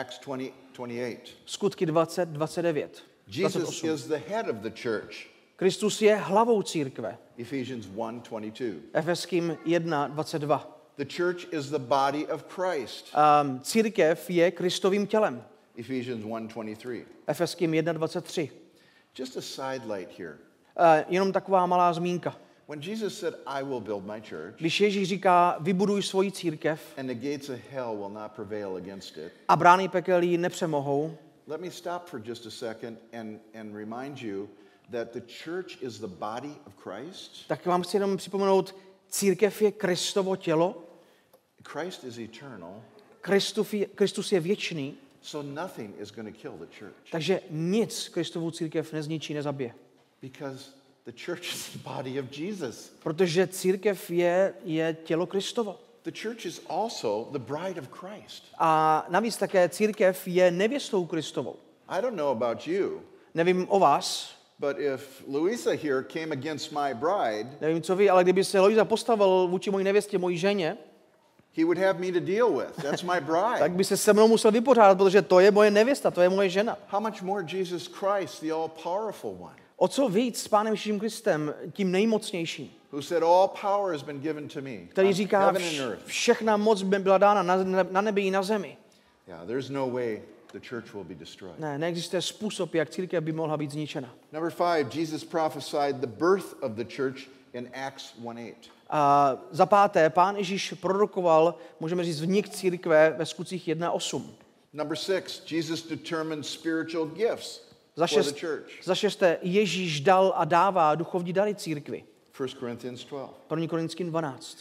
Acts 0.00 0.18
20, 0.18 0.52
28. 0.72 1.32
Skutky 1.46 1.86
20, 1.86 2.28
29. 2.28 3.02
Jesus 3.28 3.80
28. 3.80 3.94
is 3.94 4.04
the 4.04 4.18
head 4.28 4.48
of 4.48 4.56
the 4.56 4.70
church. 4.70 5.35
Kristus 5.56 6.02
je 6.02 6.16
hlavou 6.16 6.62
církve. 6.62 7.18
Ephesians 7.36 7.86
1, 7.86 8.10
22. 8.22 8.80
Efeským 8.92 9.58
1, 9.64 10.06
22. 10.08 10.76
The 10.96 11.04
church 11.04 11.46
is 11.52 11.70
the 11.70 11.78
body 11.78 12.26
of 12.26 12.44
Christ. 12.48 13.14
Um, 13.14 13.60
církev 13.60 14.30
je 14.30 14.50
Kristovým 14.50 15.06
tělem. 15.06 15.44
Ephesians 15.76 16.24
1, 16.24 16.40
23. 16.46 17.06
Efeským 17.26 17.74
1, 17.74 17.92
23. 17.92 18.50
Just 19.18 19.36
a 19.36 19.42
sidelight 19.42 20.18
here. 20.18 20.38
Uh, 20.78 21.04
jenom 21.08 21.32
taková 21.32 21.66
malá 21.66 21.92
zmínka. 21.92 22.36
When 22.68 22.80
Jesus 22.82 23.18
said, 23.18 23.34
I 23.46 23.62
will 23.62 23.80
build 23.80 24.04
my 24.06 24.20
church, 24.20 24.54
Když 24.58 24.80
Ježíš 24.80 25.08
říká, 25.08 25.56
vybuduj 25.60 26.02
svoji 26.02 26.32
církev 26.32 26.80
and 26.98 27.06
the 27.06 27.14
gates 27.14 27.48
of 27.48 27.58
hell 27.70 27.96
will 27.96 28.10
not 28.10 28.32
prevail 28.32 28.76
against 28.76 29.16
it, 29.16 29.32
a 29.48 29.56
brány 29.56 29.88
pekel 29.88 30.22
ji 30.22 30.38
nepřemohou, 30.38 31.16
let 31.46 31.60
me 31.60 31.70
stop 31.70 32.06
for 32.06 32.20
just 32.24 32.46
a 32.46 32.50
second 32.50 32.98
and, 33.12 33.40
and 33.54 33.74
remind 33.74 34.22
you 34.22 34.48
that 34.90 35.12
the 35.12 35.20
church 35.44 35.78
is 35.82 35.98
the 35.98 36.06
body 36.06 36.54
of 36.66 36.74
Christ. 36.76 37.48
tak 37.48 37.66
vám 37.66 37.82
chci 37.82 37.96
jenom 37.96 38.16
připomenout, 38.16 38.74
církev 39.08 39.62
je 39.62 39.72
Kristovo 39.72 40.36
tělo, 40.36 40.82
Christ 41.68 42.04
is 42.04 42.18
eternal, 42.18 42.82
Kristuf 43.20 43.74
je, 43.74 43.86
Kristus 43.86 44.32
je 44.32 44.40
věčný, 44.40 44.94
so 45.22 45.48
nothing 45.54 45.94
is 46.00 46.10
going 46.10 46.34
to 46.34 46.40
kill 46.42 46.52
the 46.52 46.78
church 46.78 46.94
takže 47.10 47.40
nic 47.50 48.08
Kristovu 48.08 48.50
církev 48.50 48.92
nezničí, 48.92 49.34
nezabije. 49.34 49.74
because 50.20 50.70
the 51.04 51.12
church 51.12 51.54
is 51.54 51.72
the 51.72 51.78
body 51.78 52.20
of 52.20 52.38
Jesus. 52.38 52.92
Protože 53.02 53.46
církev 53.46 54.10
je, 54.10 54.54
je 54.64 54.96
tělo 55.04 55.26
Kristovo. 55.26 55.80
The 56.02 56.12
church 56.22 56.46
is 56.46 56.60
also 56.68 57.28
the 57.32 57.38
bride 57.38 57.80
of 57.80 57.88
Christ. 57.88 58.44
A 58.58 59.06
navíc 59.08 59.36
také 59.36 59.68
církev 59.68 60.28
je 60.28 60.50
nevěstou 60.50 61.06
Kristovou. 61.06 61.56
I 61.88 62.02
don't 62.02 62.16
know 62.16 62.28
about 62.28 62.66
you, 62.66 63.02
Nevím 63.34 63.66
o 63.68 63.78
vás, 63.78 64.35
but 64.58 64.78
if 64.78 65.24
Louisa 65.28 65.70
here 65.70 66.02
came 66.02 66.32
against 66.32 66.72
my 66.72 66.94
bride, 66.94 67.46
nevím 67.60 67.82
co 67.82 67.96
vy, 67.96 68.10
ale 68.10 68.22
kdyby 68.24 68.44
se 68.44 68.60
Lojza 68.60 68.84
postavil 68.84 69.48
vůči 69.50 69.70
mojí 69.70 69.84
nevěstě, 69.84 70.18
mojí 70.18 70.38
ženě, 70.38 70.76
he 71.56 71.64
would 71.64 71.78
have 71.78 71.98
me 71.98 72.12
to 72.12 72.20
deal 72.20 72.50
with. 72.52 72.76
That's 72.82 73.02
my 73.02 73.08
tak 73.20 73.22
bride. 73.24 73.68
by 73.68 73.84
se 73.84 73.96
se 73.96 74.12
mnou 74.12 74.28
musel 74.28 74.50
vypořádat, 74.50 74.98
protože 74.98 75.22
to 75.22 75.40
je 75.40 75.50
moje 75.50 75.70
nevěsta, 75.70 76.10
to 76.10 76.20
je 76.20 76.28
moje 76.28 76.48
žena. 76.48 76.78
How 76.88 77.00
much 77.00 77.22
more 77.22 77.46
Jesus 77.52 77.86
Christ, 77.86 78.40
the 78.42 78.52
all 78.52 78.68
powerful 78.82 79.36
one, 79.40 79.56
O 79.76 79.88
co 79.88 80.08
víc 80.08 80.42
s 80.42 80.48
Pánem 80.48 80.72
Ježíšem 80.72 80.98
Kristem, 80.98 81.54
tím 81.72 81.90
nejmocnějším, 81.92 82.70
who 82.92 83.02
said, 83.02 83.22
All 83.22 83.48
power 83.48 83.92
has 83.92 84.02
been 84.02 84.20
given 84.20 84.48
to 84.48 84.60
me, 84.60 84.76
který 84.88 85.12
říká, 85.12 85.52
vš- 85.52 85.96
všechna 86.06 86.56
moc 86.56 86.82
by 86.82 86.98
byla 86.98 87.18
dána 87.18 87.42
na, 87.42 87.82
na 87.90 88.00
nebi 88.00 88.22
i 88.22 88.30
na 88.30 88.42
zemi. 88.42 88.76
Yeah, 89.28 89.46
there's 89.46 89.70
no 89.70 89.90
way 89.90 90.22
the 90.60 90.68
church 90.68 90.94
will 90.94 91.04
be 91.04 91.14
destroyed. 91.14 91.58
Ne, 91.58 91.78
neexistuje 91.78 92.22
způsob, 92.22 92.74
jak 92.74 92.90
církev 92.90 93.24
by 93.24 93.32
mohla 93.32 93.56
být 93.56 93.70
zničena. 93.70 94.14
Number 94.32 94.50
five, 94.50 95.00
Jesus 95.00 95.24
prophesied 95.24 95.96
the 95.96 96.06
birth 96.06 96.62
of 96.62 96.72
the 96.72 96.84
church 96.96 97.28
in 97.52 97.70
Acts 97.74 98.14
1 98.18 98.30
8. 98.30 98.54
A 98.90 99.36
za 99.50 99.66
páté, 99.66 100.10
pán 100.10 100.36
Ježíš 100.36 100.74
prorokoval, 100.80 101.54
můžeme 101.80 102.04
říct, 102.04 102.20
vnik 102.20 102.48
církve 102.48 103.14
ve 103.18 103.26
skutcích 103.26 103.68
1.8. 103.68 104.22
Number 104.72 104.96
six, 104.96 105.42
Jesus 105.50 105.82
determined 105.82 106.46
spiritual 106.46 107.06
gifts 107.06 107.60
Za, 107.96 108.06
for 108.06 108.18
the 108.18 108.24
šest, 108.24 108.40
church. 108.40 108.84
za 108.84 108.94
šesté, 108.94 109.38
Ježíš 109.42 110.00
dal 110.00 110.32
a 110.36 110.44
dává 110.44 110.94
duchovní 110.94 111.32
dary 111.32 111.54
církvi. 111.54 112.04
1 112.40 112.60
Corinthians 112.60 113.04
12. 113.04 113.34
1. 113.50 113.66
Korinským 113.68 114.10
12. 114.10 114.58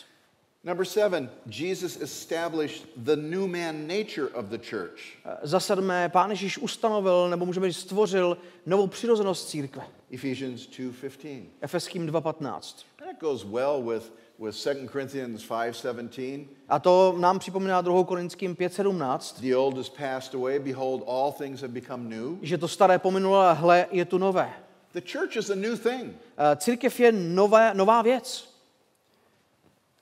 Number 0.65 0.85
seven, 0.85 1.29
Jesus 1.47 2.01
established 2.01 2.85
the 2.97 3.15
new 3.15 3.47
man 3.47 3.87
nature 3.87 4.27
of 4.33 4.45
the 4.45 4.57
church. 4.57 5.17
Za 5.43 5.59
sedmé, 5.59 6.09
pán 6.09 6.29
Ježíš 6.29 6.57
ustanovil, 6.57 7.29
nebo 7.29 7.45
můžeme 7.45 7.71
říct, 7.71 7.79
stvořil 7.79 8.37
novou 8.65 8.87
přirozenost 8.87 9.49
církve. 9.49 9.83
Ephesians 10.11 10.61
2.15. 10.69 11.43
Efeským 11.61 12.07
2.15. 12.07 12.85
That 12.99 13.19
goes 13.21 13.43
well 13.43 13.83
with, 13.83 14.11
with 14.39 14.55
2 14.63 14.87
Corinthians 14.91 15.49
5.17. 15.49 16.47
A 16.69 16.79
to 16.79 17.15
nám 17.19 17.39
připomíná 17.39 17.81
2. 17.81 18.03
Korinským 18.03 18.55
5.17, 18.55 19.41
The 19.41 19.55
old 19.55 19.77
is 19.77 19.89
passed 19.89 20.35
away. 20.35 20.59
Behold, 20.59 21.03
all 21.07 21.31
things 21.31 21.61
have 21.61 21.73
become 21.73 22.09
new. 22.09 22.37
že 22.41 22.57
to 22.57 22.67
staré 22.67 22.99
pominulo, 22.99 23.35
ale 23.37 23.53
hle, 23.53 23.85
je 23.91 24.05
tu 24.05 24.17
nové. 24.17 24.53
The 24.93 25.01
church 25.11 25.35
is 25.35 25.49
a 25.49 25.55
new 25.55 25.77
thing. 25.77 26.15
Eh, 26.37 26.55
Církev 26.55 26.99
je 26.99 27.11
nové, 27.11 27.73
nová 27.73 28.01
věc. 28.01 28.54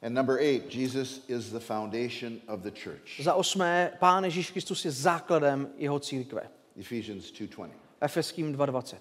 And 0.04 0.14
number 0.14 0.38
eight, 0.40 0.70
Jesus 0.70 1.22
is 1.30 1.50
the 1.52 1.60
foundation 1.60 2.42
of 2.48 2.62
the 2.62 2.72
church. 2.72 3.22
Za 3.24 3.34
osmé, 3.34 3.92
pán 4.00 4.24
Ježíš 4.24 4.52
Kristus 4.52 4.86
je 4.86 4.92
základem 4.92 5.68
jeho 5.78 6.00
církve. 6.00 6.42
Ephesians 6.80 7.32
2.20. 7.32 7.70
Efeským 8.02 8.56
2.20. 8.56 8.98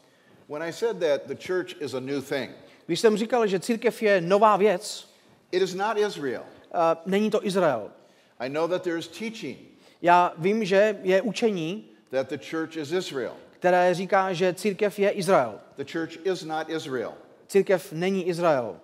When 0.49 0.63
I 0.63 0.73
said 0.73 1.01
that 1.01 1.27
the 1.27 1.35
church 1.35 1.75
is 1.81 1.95
a 1.95 2.01
new 2.01 2.21
thing, 2.23 2.51
Když 2.87 3.01
jsem 3.01 3.17
říkal, 3.17 3.47
že 3.47 3.61
církev 3.61 4.03
je 4.03 4.21
nová 4.21 4.57
věc, 4.57 5.09
it 5.53 5.63
is 5.63 5.75
not 5.75 5.99
Israel. 5.99 6.43
eh, 6.75 6.97
není 7.07 7.31
to 7.31 7.47
Izrael. 7.47 7.91
I 8.39 8.49
know 8.49 8.69
that 8.69 8.83
there 8.83 8.99
is 8.99 9.09
teaching 9.09 9.59
Já 10.03 10.33
vím, 10.39 10.65
že 10.65 10.99
je 11.03 11.23
učení, 11.23 11.89
that 12.11 12.29
the 12.29 12.39
church 12.51 12.77
is 12.77 12.93
Israel. 12.93 13.33
které 13.51 13.95
říká, 13.95 14.33
že 14.33 14.55
církev 14.55 14.99
je 14.99 15.11
Izrael. 15.11 15.61
The 15.77 15.85
church 15.93 16.27
is 16.27 16.45
not 16.45 16.69
Israel. 16.71 17.15
Církev 17.49 17.93
není 17.93 18.29
Izrael. 18.29 18.81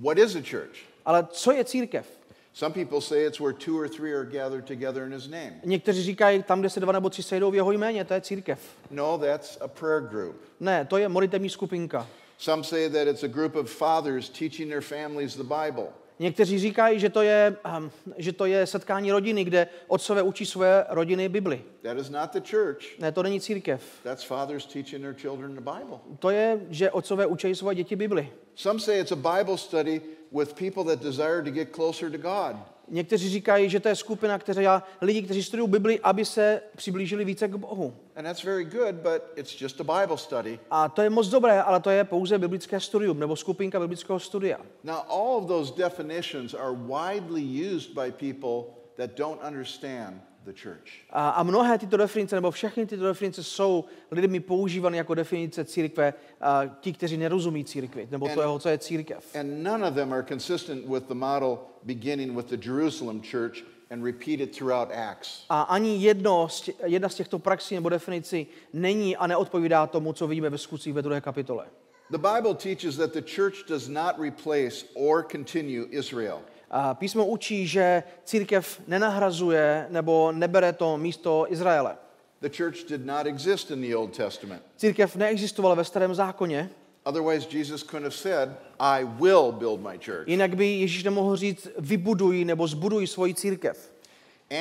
What 0.00 0.18
is 0.18 0.34
a 0.36 0.42
church? 0.50 0.91
Ale 1.04 1.26
co 1.30 1.52
je 1.52 1.64
církev? 1.64 2.06
Some 2.54 2.74
people 2.74 3.00
say 3.00 3.26
it's 3.26 3.40
where 3.40 3.52
two 3.52 3.78
or 3.78 3.88
three 3.88 4.14
are 4.14 4.24
gathered 4.24 4.64
together 4.64 5.02
in 5.06 5.12
his 5.12 5.28
name. 5.28 5.52
Někteří 5.64 6.02
říkají, 6.02 6.42
tam, 6.42 6.60
kde 6.60 6.70
se 6.70 6.80
dva 6.80 6.92
nebo 6.92 7.10
tři 7.10 7.22
sejdou 7.22 7.50
v 7.50 7.54
jeho 7.54 7.72
jméně, 7.72 8.04
to 8.04 8.14
je 8.14 8.20
církev. 8.20 8.60
No, 8.90 9.18
that's 9.18 9.58
a 9.60 9.68
prayer 9.68 10.00
group. 10.00 10.36
Ne, 10.60 10.84
to 10.84 10.96
je 10.96 11.08
modlitevní 11.08 11.50
skupinka. 11.50 12.06
Some 12.38 12.64
say 12.64 12.90
that 12.90 13.08
it's 13.08 13.22
a 13.22 13.28
group 13.28 13.56
of 13.56 13.70
fathers 13.70 14.28
teaching 14.28 14.70
their 14.70 14.82
families 14.82 15.36
the 15.36 15.42
Bible. 15.42 15.86
Někteří 16.18 16.58
říkají, 16.58 17.00
že 17.00 17.08
to 17.08 17.22
je, 17.22 17.56
um, 17.78 17.90
že 18.16 18.32
to 18.32 18.46
je 18.46 18.66
setkání 18.66 19.12
rodiny, 19.12 19.44
kde 19.44 19.68
otcové 19.88 20.22
učí 20.22 20.46
své 20.46 20.86
rodiny 20.88 21.28
Bibli. 21.28 21.64
That 21.82 21.98
is 21.98 22.10
not 22.10 22.32
the 22.32 22.40
church. 22.50 22.98
Ne, 22.98 23.12
to 23.12 23.22
není 23.22 23.40
církev. 23.40 23.82
That's 24.02 24.24
fathers 24.24 24.66
teaching 24.66 25.02
their 25.02 25.14
children 25.14 25.54
the 25.54 25.60
Bible. 25.60 25.98
To 26.18 26.30
je, 26.30 26.60
že 26.70 26.90
otcové 26.90 27.26
učí 27.26 27.54
své 27.54 27.74
děti 27.74 27.96
Bibli. 27.96 28.32
Some 28.54 28.80
say 28.80 29.00
it's 29.00 29.12
a 29.12 29.16
Bible 29.16 29.58
study 29.58 30.00
with 30.32 30.54
people 30.54 30.84
that 30.84 31.02
desire 31.02 31.42
to 31.42 31.50
get 31.50 31.72
closer 31.72 32.10
to 32.10 32.18
God. 32.18 32.56
Někteří 32.88 33.28
říkají, 33.28 33.70
že 33.70 33.80
to 33.80 33.88
je 33.88 33.96
skupina, 33.96 34.38
která, 34.38 34.82
lidi, 35.00 35.22
kteří 35.22 35.42
studují 35.42 35.70
Bibli, 35.70 36.00
aby 36.00 36.24
se 36.24 36.62
přiblížili 36.76 37.24
více 37.24 37.48
k 37.48 37.56
Bohu. 37.56 37.94
And 38.16 38.24
that's 38.24 38.42
very 38.42 38.64
good, 38.64 38.94
but 38.94 39.22
it's 39.36 39.60
just 39.60 39.80
a 39.80 39.84
Bible 39.84 40.18
study. 40.18 40.58
A 40.70 40.88
to 40.88 41.02
je 41.02 41.10
moc 41.10 41.28
dobré, 41.28 41.62
ale 41.62 41.80
to 41.80 41.90
je 41.90 42.04
pouze 42.04 42.38
biblické 42.38 42.80
studium 42.80 43.20
nebo 43.20 43.36
skupinka 43.36 43.80
biblického 43.80 44.20
studia. 44.20 44.58
Now, 44.84 44.96
all 45.08 45.36
of 45.38 45.46
those 45.46 45.72
definitions 45.76 46.54
are 46.54 46.72
widely 46.72 47.42
used 47.42 47.94
by 47.94 48.10
people 48.10 48.74
that 48.96 49.10
don't 49.16 49.40
understand 49.42 50.22
the 50.44 50.52
church. 50.52 50.90
A, 51.10 51.30
a 51.30 51.42
mnohé 51.42 51.78
tyto 51.78 51.96
definice, 51.96 52.34
nebo 52.36 52.50
všechny 52.50 52.86
tyto 52.86 53.04
definice 53.04 53.42
jsou 53.42 53.84
lidmi 54.10 54.40
používány 54.40 54.96
jako 54.96 55.14
definice 55.14 55.64
církve, 55.64 56.14
a 56.40 56.62
ti, 56.80 56.92
kteří 56.92 57.16
nerozumí 57.16 57.64
církvi, 57.64 58.08
nebo 58.10 58.26
And- 58.26 58.34
toho, 58.34 58.58
co 58.58 58.68
je 58.68 58.78
církev. 58.78 59.36
And 59.36 59.62
none 59.62 59.88
of 59.88 59.94
them 59.94 60.12
are 60.12 60.22
consistent 60.28 60.86
with 60.86 61.04
the 61.04 61.14
model 61.14 61.58
beginning 61.82 62.36
with 62.36 62.46
the 62.46 62.68
Jerusalem 62.68 63.22
church 63.30 63.64
and 63.90 64.04
repeated 64.04 64.56
throughout 64.56 64.88
Acts. 64.92 65.44
A 65.48 65.62
ani 65.62 66.02
jedno 66.02 66.48
z 66.48 66.60
tě, 66.60 66.72
jedna 66.86 67.08
z 67.08 67.14
těchto 67.14 67.38
praxí 67.38 67.74
nebo 67.74 67.88
definicí 67.88 68.46
není 68.72 69.16
a 69.16 69.26
neodpovídá 69.26 69.86
tomu, 69.86 70.12
co 70.12 70.26
vidíme 70.26 70.50
ve 70.50 70.58
skutcích 70.58 70.94
ve 70.94 71.02
druhé 71.02 71.20
kapitole. 71.20 71.66
The 72.10 72.18
Bible 72.18 72.54
teaches 72.54 72.96
that 72.96 73.12
the 73.12 73.22
church 73.22 73.68
does 73.68 73.88
not 73.88 74.18
replace 74.18 74.84
or 74.94 75.26
continue 75.32 75.86
Israel. 75.90 76.40
A 76.72 76.94
písmo 76.94 77.26
učí, 77.26 77.66
že 77.66 78.02
církev 78.24 78.80
nenahrazuje 78.86 79.86
nebo 79.90 80.32
nebere 80.32 80.72
to 80.72 80.96
místo 80.98 81.46
Izraele. 81.52 81.96
The 82.40 82.48
church 82.56 82.88
did 82.88 83.06
not 83.06 83.26
exist 83.26 83.70
in 83.70 83.80
the 83.82 83.96
Old 83.96 84.16
Testament. 84.16 84.62
Církev 84.76 85.16
neexistovala 85.16 85.74
ve 85.74 85.84
starém 85.84 86.14
zákoně, 86.14 86.70
Otherwise, 87.04 87.48
Jesus 87.58 87.82
couldn't 87.82 88.04
have 88.04 88.14
said, 88.16 88.48
I 88.80 89.04
will 89.04 89.52
build 89.52 89.80
my 89.80 89.98
church. 89.98 90.28
jinak 90.28 90.54
by 90.54 90.66
Ježíš 90.66 91.04
nemohl 91.04 91.36
říct 91.36 91.68
vybuduj 91.78 92.44
nebo 92.44 92.66
zbuduj 92.66 93.06
svoji 93.06 93.34
církev. 93.34 93.92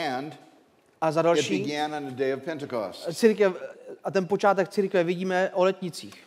And 0.10 0.34
A 1.02 1.12
za 1.12 1.22
it 1.22 1.24
další, 1.24 1.64
began 1.64 1.94
on 1.96 2.06
the 2.06 2.16
day 2.16 2.34
of 2.34 2.44
Pentecost. 2.44 3.14
církev, 3.14 3.54
a 4.04 4.12
ten 4.12 4.28
počátek 4.28 4.70
církve 4.70 5.04
vidíme 5.04 5.50
o 5.54 5.64
letnicích. 5.64 6.24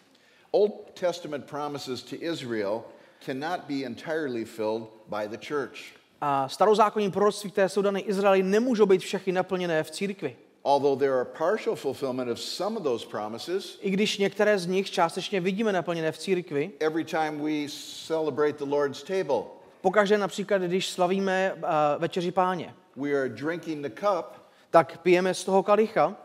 Old 0.51 0.91
Testament 1.01 1.45
promises 1.45 2.03
to 2.03 2.17
Israel 2.21 2.83
cannot 3.27 3.61
be 3.69 3.75
entirely 3.75 4.45
filled 4.45 4.83
by 5.09 5.29
the 5.29 5.47
church. 5.49 5.79
A 6.21 6.49
starozákonní 6.49 7.11
proroctví, 7.11 7.51
které 7.51 7.69
jsou 7.69 7.83
dané 7.83 8.01
Izraeli, 8.01 8.43
nemůžou 8.43 8.87
být 8.87 9.01
všechny 9.01 9.33
naplněné 9.33 9.83
v 9.83 9.91
církvi. 9.91 10.37
Although 10.65 10.99
there 10.99 11.13
are 11.13 11.25
partial 11.25 11.77
fulfillment 11.77 12.31
of 12.31 12.41
some 12.41 12.77
of 12.77 12.83
those 12.83 13.07
promises, 13.07 13.79
I 13.83 13.91
když 13.91 14.19
některé 14.19 14.59
z 14.59 14.67
nich 14.67 14.91
částečně 14.91 15.41
vidíme 15.41 15.73
naplněné 15.73 16.13
v 16.13 16.19
církvi, 16.19 16.71
every 16.81 17.05
time 17.05 17.45
we 17.45 17.69
celebrate 18.07 18.59
the 18.59 18.71
Lord's 18.71 19.03
table, 19.03 19.43
pokaždé 19.81 20.19
například, 20.19 20.63
když 20.63 20.89
slavíme 20.89 21.53
uh, 21.57 21.63
večeři 21.99 22.31
páně, 22.31 22.75
we 22.97 23.11
are 23.11 23.29
drinking 23.29 23.87
the 23.87 24.01
cup 24.01 24.45
tak 24.75 24.99
pijeme 24.99 25.35
z 25.35 25.45
toho 25.45 25.63
kalicha, 25.63 26.17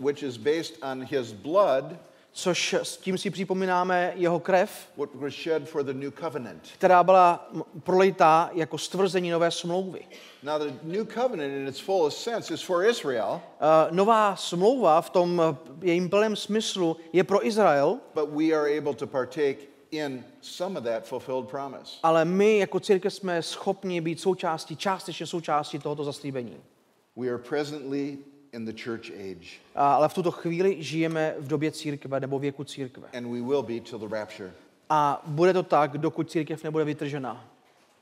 which 0.00 0.22
is 0.22 0.36
based 0.36 0.82
on 0.82 1.04
his 1.04 1.32
blood, 1.32 1.84
což 2.32 2.74
s 2.82 2.96
tím 2.96 3.18
si 3.18 3.30
připomínáme 3.30 4.12
jeho 4.16 4.40
krev, 4.40 4.88
what 4.96 5.14
was 5.14 5.34
shed 5.34 5.68
for 5.68 5.82
the 5.82 5.92
new 5.92 6.12
covenant. 6.20 6.68
která 6.74 7.02
byla 7.04 7.50
prolitá 7.82 8.50
jako 8.52 8.78
stvrzení 8.78 9.30
nové 9.30 9.50
smlouvy. 9.50 10.00
Now, 10.42 10.58
the 10.58 10.72
new 10.82 11.06
covenant 11.06 11.52
in 11.52 11.68
its 11.68 11.80
fullest 11.80 12.18
sense 12.22 12.54
is 12.54 12.62
for 12.62 12.84
Israel, 12.84 13.40
Uh, 13.60 13.96
nová 13.96 14.36
smlouva 14.36 15.00
v 15.00 15.10
tom 15.10 15.38
uh, 15.38 15.56
jejím 15.82 16.10
plném 16.10 16.36
smyslu 16.36 16.96
je 17.12 17.24
pro 17.24 17.46
Izrael, 17.46 17.98
but 18.14 18.28
we 18.28 18.52
are 18.52 18.78
able 18.78 18.94
to 18.94 19.06
partake 19.06 19.58
in 19.90 20.24
some 20.40 20.78
of 20.78 20.84
that 20.84 21.04
fulfilled 21.06 21.48
promise. 21.48 21.98
ale 22.02 22.24
my 22.24 22.58
jako 22.58 22.80
církev 22.80 23.14
jsme 23.14 23.42
schopni 23.42 24.00
být 24.00 24.20
součástí, 24.20 24.76
částečně 24.76 25.26
součástí 25.26 25.78
tohoto 25.78 26.04
zaslíbení. 26.04 26.56
We 27.16 27.28
are 27.28 27.38
presently 27.38 28.18
in 28.52 28.64
the 28.64 28.72
church 28.84 29.10
age, 29.10 29.46
A, 29.74 29.94
ale 29.94 30.08
v 30.08 30.14
tuto 30.14 30.30
chvíli 30.30 30.76
žijeme 30.82 31.34
v 31.38 31.48
době 31.48 31.70
církve 31.72 32.20
nebo 32.20 32.38
věku 32.38 32.64
církve. 32.64 33.08
and 33.12 33.24
we 33.32 33.40
will 33.40 33.62
be 33.62 33.80
till 33.80 33.98
the 33.98 34.08
rapture. 34.16 34.52
A 34.88 35.22
bude 35.26 35.52
to 35.52 35.62
tak, 35.62 35.98
dokud 35.98 36.30
církev 36.30 36.64
nebude 36.64 36.84
vytržena. 36.84 37.44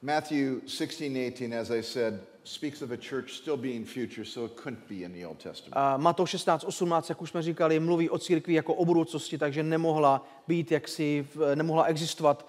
Matthew 0.03 0.61
16, 0.67 1.11
18, 1.35 1.53
as 1.61 1.71
I 1.71 1.83
said, 1.83 2.21
speaks 2.45 2.83
of 2.83 2.91
a 2.91 2.97
church 2.97 3.31
still 3.33 3.57
being 3.57 3.85
future, 3.87 4.25
so 4.25 4.47
it 4.47 4.53
couldn't 4.61 4.89
be 4.89 4.95
in 5.05 5.13
the 5.13 5.27
Old 5.27 5.39
Testament. 5.39 5.77
A 5.77 5.97
Matouš 5.97 6.31
16, 6.31 6.65
18, 6.65 7.09
jak 7.09 7.23
už 7.23 7.31
jsme 7.31 7.43
říkali, 7.43 7.81
mluví 7.81 8.11
o 8.11 8.19
církvi 8.19 8.55
jako 8.55 8.75
o 8.75 8.85
budoucnosti, 8.85 9.39
takže 9.39 9.63
nemohla 9.63 10.27
být 10.49 10.73
jaksi, 10.73 11.27
nemohla 11.55 11.85
existovat 11.85 12.47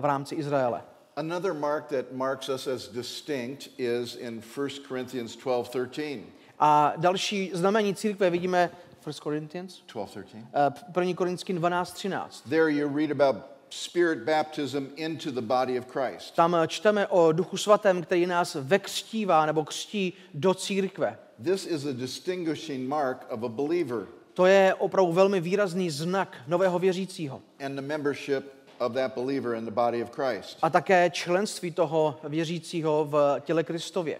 v 0.00 0.04
rámci 0.04 0.34
Izraele. 0.34 0.82
Another 1.16 1.52
mark 1.54 1.86
that 1.88 2.12
marks 2.12 2.48
us 2.48 2.66
as 2.66 2.88
distinct 2.88 3.68
is 3.78 4.16
in 4.16 4.42
1 4.56 4.68
Corinthians 4.88 5.36
12, 5.36 5.68
13. 5.68 6.20
A 6.62 6.92
další 6.96 7.50
znamení 7.54 7.94
církve 7.94 8.30
vidíme 8.30 8.70
1 9.06 9.12
Corinthians, 9.22 9.82
12, 9.92 10.10
13. 10.24 10.46
eh, 10.54 11.00
1. 11.00 11.14
Korinským 11.14 11.56
12, 11.56 11.92
13. 11.92 12.42
There 12.48 12.70
you 12.72 12.96
read 12.98 13.10
about 13.20 13.36
spirit 13.70 14.18
baptism 14.18 14.86
into 14.96 15.30
the 15.30 15.40
body 15.40 15.78
of 15.78 15.86
Christ. 15.86 16.34
Tam 16.34 16.54
eh, 16.54 16.68
čteme 16.68 17.06
o 17.06 17.32
Duchu 17.32 17.56
Svatém, 17.56 18.02
který 18.02 18.26
nás 18.26 18.56
vekřtívá 18.60 19.46
nebo 19.46 19.64
křtí 19.64 20.12
do 20.34 20.54
církve. 20.54 21.18
This 21.44 21.66
is 21.66 21.84
a 21.86 21.92
distinguishing 21.92 22.88
mark 22.88 23.26
of 23.30 23.42
a 23.42 23.48
believer 23.48 24.06
To 24.34 24.46
je 24.46 24.74
opravdu 24.74 25.12
velmi 25.12 25.40
výrazný 25.40 25.90
znak 25.90 26.36
nového 26.48 26.78
věřícího. 26.78 27.42
and 27.60 27.74
the 27.76 27.82
membership 27.82 28.44
of 28.78 28.92
that 28.92 29.14
believer 29.14 29.54
in 29.54 29.64
the 29.64 29.70
body 29.70 30.02
of 30.02 30.10
Christ. 30.10 30.58
A 30.62 30.70
také 30.70 31.10
členství 31.10 31.70
toho 31.70 32.20
věřícího 32.28 33.04
v 33.04 33.40
těle 33.40 33.64
Kristově. 33.64 34.18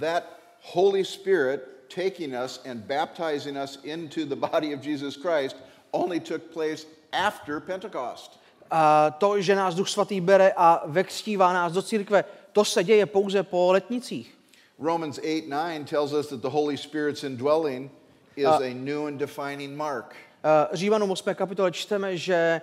That 0.00 0.24
Holy 0.72 1.04
Spirit 1.04 1.60
taking 1.88 2.34
us 2.34 2.60
and 2.64 2.86
baptizing 2.86 3.56
us 3.56 3.78
into 3.84 4.24
the 4.26 4.36
body 4.52 4.74
of 4.74 4.80
Jesus 4.80 5.16
Christ 5.16 5.56
only 5.92 6.20
took 6.20 6.52
place 6.52 6.86
after 7.12 7.60
Pentecost. 7.60 8.38
A 8.70 9.10
to, 9.18 9.40
že 9.40 9.54
nás 9.54 9.74
Duch 9.74 9.88
Svatý 9.88 10.20
bere 10.20 10.52
a 10.56 10.82
vekřtívá 10.86 11.52
nás 11.52 11.72
do 11.72 11.82
církve, 11.82 12.24
to 12.52 12.64
se 12.64 12.84
děje 12.84 13.06
pouze 13.06 13.42
po 13.42 13.72
letnicích. 13.72 14.34
Romans 14.78 15.18
8 15.18 15.50
9 15.50 15.88
tells 15.88 16.12
us 16.12 16.28
that 16.28 16.40
the 16.40 16.48
Holy 16.48 16.76
Spirit's 16.76 17.24
indwelling 17.24 17.90
is 18.36 18.46
a 18.46 18.74
new 18.74 19.06
and 19.06 19.18
defining 19.18 19.76
mark. 19.76 20.14
Římanům 20.72 21.10
8. 21.10 21.34
kapitole 21.34 21.72
čteme, 21.72 22.16
že 22.16 22.60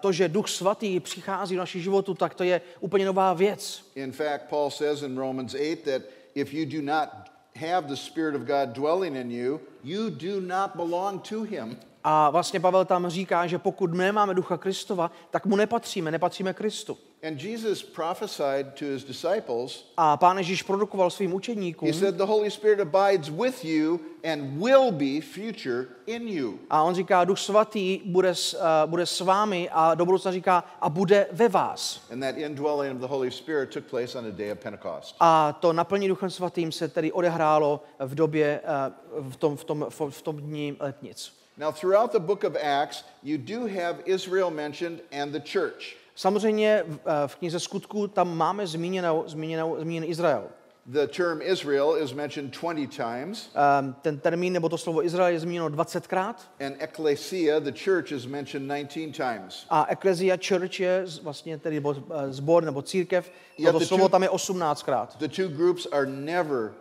to, 0.00 0.12
že 0.12 0.28
Duch 0.28 0.48
Svatý 0.48 1.00
přichází 1.00 1.54
do 1.54 1.60
naší 1.60 1.82
životu, 1.82 2.14
tak 2.14 2.34
to 2.34 2.44
je 2.44 2.60
úplně 2.80 3.06
nová 3.06 3.32
věc. 3.32 3.84
In 3.94 4.12
fact, 4.12 4.42
Paul 4.50 4.70
says 4.70 5.02
in 5.02 5.18
Romans 5.18 5.54
8 5.54 5.76
that 5.76 6.02
if 6.34 6.54
you 6.54 6.80
do 6.80 6.92
not 6.92 7.08
have 7.56 7.88
the 7.88 7.96
Spirit 7.96 8.34
of 8.34 8.46
God 8.46 8.74
dwelling 8.74 9.16
in 9.16 9.30
you, 9.30 9.60
you 9.82 10.10
do 10.10 10.40
not 10.40 10.76
belong 10.76 11.22
to 11.22 11.44
Him. 11.44 11.78
A 12.04 12.30
vlastně 12.30 12.60
Pavel 12.60 12.84
tam 12.84 13.08
říká, 13.08 13.46
že 13.46 13.58
pokud 13.58 13.94
nemáme 13.94 14.34
Ducha 14.34 14.56
Kristova, 14.56 15.10
tak 15.30 15.46
mu 15.46 15.56
nepatříme, 15.56 16.10
nepatříme 16.10 16.54
Kristu. 16.54 16.98
And 17.28 17.42
Jesus 17.42 17.82
prophesied 17.82 18.66
to 18.78 18.84
his 18.84 19.04
disciples. 19.04 19.92
A 19.96 20.16
pán 20.16 20.38
Ježíš 20.38 20.62
produkoval 20.62 21.10
svým 21.10 21.34
učeníkům 21.34 21.88
He 21.88 21.94
said, 21.94 22.14
The 22.14 22.22
Holy 22.24 22.50
Spirit 22.50 22.80
abides 22.80 23.28
with 23.28 23.64
you 23.64 24.00
and 24.32 24.58
will 24.62 24.90
be 24.92 25.20
future 25.20 25.86
in 26.06 26.28
you. 26.28 26.58
a 26.70 26.82
on 26.82 26.94
říká, 26.94 27.24
Duch 27.24 27.38
Svatý 27.38 28.00
bude, 28.04 28.34
s- 28.34 28.54
eh, 28.54 28.86
bude 28.86 29.06
s 29.06 29.20
vámi 29.20 29.68
a 29.72 29.94
do 29.94 30.04
budoucna 30.04 30.32
říká, 30.32 30.64
a 30.80 30.88
bude 30.90 31.26
ve 31.32 31.48
vás. 31.48 32.00
And 32.12 32.20
that 32.20 32.36
indwelling 32.36 32.94
of 32.94 33.00
the 33.00 33.06
Holy 33.06 33.30
Spirit 33.30 33.70
took 33.70 33.84
place 33.84 34.18
on 34.18 34.24
the 34.24 34.32
day 34.32 34.52
of 34.52 34.58
Pentecost. 34.58 35.16
A 35.20 35.52
to 35.60 35.72
naplnění 35.72 36.08
Duchem 36.08 36.30
Svatým 36.30 36.72
se 36.72 36.88
tedy 36.88 37.12
odehrálo 37.12 37.82
v 37.98 38.14
době, 38.14 38.60
eh, 38.64 38.92
v 39.30 39.36
tom, 39.36 39.56
v 39.56 39.64
tom, 39.64 39.86
v 40.10 40.22
tom 40.22 40.36
dní 40.36 40.76
letnic. 40.80 41.41
Now, 41.58 41.70
throughout 41.72 42.12
the 42.12 42.18
book 42.20 42.44
of 42.44 42.56
Acts, 42.56 43.04
you 43.22 43.38
do 43.38 43.66
have 43.66 43.96
Israel 44.06 44.50
mentioned 44.50 45.00
and 45.12 45.32
the 45.32 45.40
church. 45.40 45.96
Samozřejmě 46.16 46.84
v, 46.86 46.98
eh, 47.06 47.28
knize 47.38 47.60
skutku 47.60 48.08
tam 48.08 48.36
máme 48.36 48.66
zmíněnou, 48.66 49.24
zmíněnou, 49.26 49.76
zmíněný 49.80 50.06
Izrael. 50.06 50.44
The 50.86 51.06
term 51.06 51.40
Israel 51.42 51.96
is 51.96 52.12
mentioned 52.12 52.50
20 52.60 52.86
times, 52.96 53.50
Um, 53.80 53.94
ten 54.02 54.18
termín 54.18 54.52
nebo 54.52 54.68
to 54.68 54.78
slovo 54.78 55.04
Izrael 55.04 55.32
je 55.32 55.40
zmíněno 55.40 55.68
20krát 55.68 56.34
and 56.66 56.76
ecclesia, 56.78 57.60
the 57.60 57.72
church, 57.84 58.12
is 58.12 58.26
mentioned 58.26 58.68
19 58.68 59.12
times. 59.12 59.66
a 59.70 59.86
ecclesia 59.88 60.36
church 60.48 60.80
je 60.80 61.04
vlastně 61.22 61.58
tedy 61.58 61.82
eh, 61.86 62.32
zbor 62.32 62.64
nebo 62.64 62.82
církev, 62.82 63.30
to 63.72 63.80
slovo 63.80 64.08
tam 64.08 64.22
je 64.22 64.28
18krát. 64.28 65.08
The 65.18 65.28
two 65.28 65.48
groups 65.48 65.86
are 65.92 66.06
never, 66.06 66.72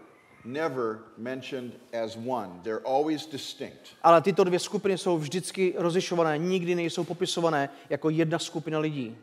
never 0.45 0.99
mentioned 1.17 1.71
as 1.93 2.17
one. 2.17 2.49
They're 2.63 2.88
always 2.88 3.25
distinct. 3.25 3.88
Ale 4.04 4.21
tyto 4.21 4.43
dvě 4.43 4.60
skupiny 4.60 4.97
jsou 4.97 5.17
vždycky 5.17 5.73
rozlišované, 5.77 6.38
nikdy 6.38 6.75
nejsou 6.75 7.04
popisované 7.04 7.69
jako 7.89 8.10
jedna 8.10 8.39
skupina 8.39 8.80
lidí. 8.80 9.17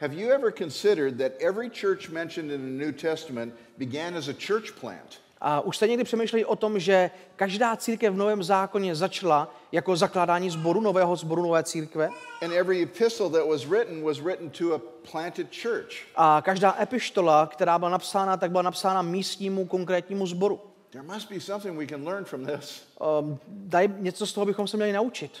Have 0.00 0.14
you 0.14 0.30
ever 0.30 0.52
considered 0.52 1.18
that 1.18 1.32
every 1.40 1.70
church 1.70 2.08
mentioned 2.08 2.50
in 2.50 2.60
the 2.60 2.84
New 2.84 2.92
Testament 2.92 3.54
began 3.78 4.16
as 4.16 4.28
a 4.28 4.32
church 4.32 4.72
plant? 4.80 5.20
A 5.40 5.60
už 5.60 5.76
jste 5.76 5.88
někdy 5.88 6.04
přemýšleli 6.04 6.44
o 6.44 6.56
tom, 6.56 6.78
že 6.78 7.10
každá 7.36 7.76
církev 7.76 8.14
v 8.14 8.16
Novém 8.16 8.42
zákoně 8.42 8.94
začala 8.94 9.54
jako 9.72 9.96
zakládání 9.96 10.50
sboru, 10.50 10.80
nového 10.80 11.16
sboru, 11.16 11.42
nové 11.42 11.62
církve 11.62 12.08
And 12.42 12.52
every 12.52 12.82
epistle 12.82 13.30
that 13.30 13.48
was 13.48 13.64
written 13.64 14.02
was 14.04 14.18
written 14.20 14.50
to 14.50 14.74
a 14.74 14.80
planted 15.12 15.46
church. 15.62 15.92
a 16.16 16.42
každá 16.44 16.76
epištola, 16.80 17.46
která 17.46 17.78
byla 17.78 17.90
napsána, 17.90 18.36
tak 18.36 18.50
byla 18.50 18.62
napsána 18.62 19.02
místnímu 19.02 19.66
konkrétnímu 19.66 20.26
sboru. 20.26 20.60
There 20.90 21.04
must 21.14 21.30
be 21.30 21.40
something 21.40 21.78
we 21.78 21.86
can 21.86 22.08
learn 22.08 22.24
from 22.24 22.46
this. 22.46 22.82
Um, 23.20 23.38
daj 23.48 23.88
něco 23.98 24.26
z 24.26 24.32
toho 24.32 24.46
bychom 24.46 24.68
se 24.68 24.76
měli 24.76 24.92
naučit. 24.92 25.32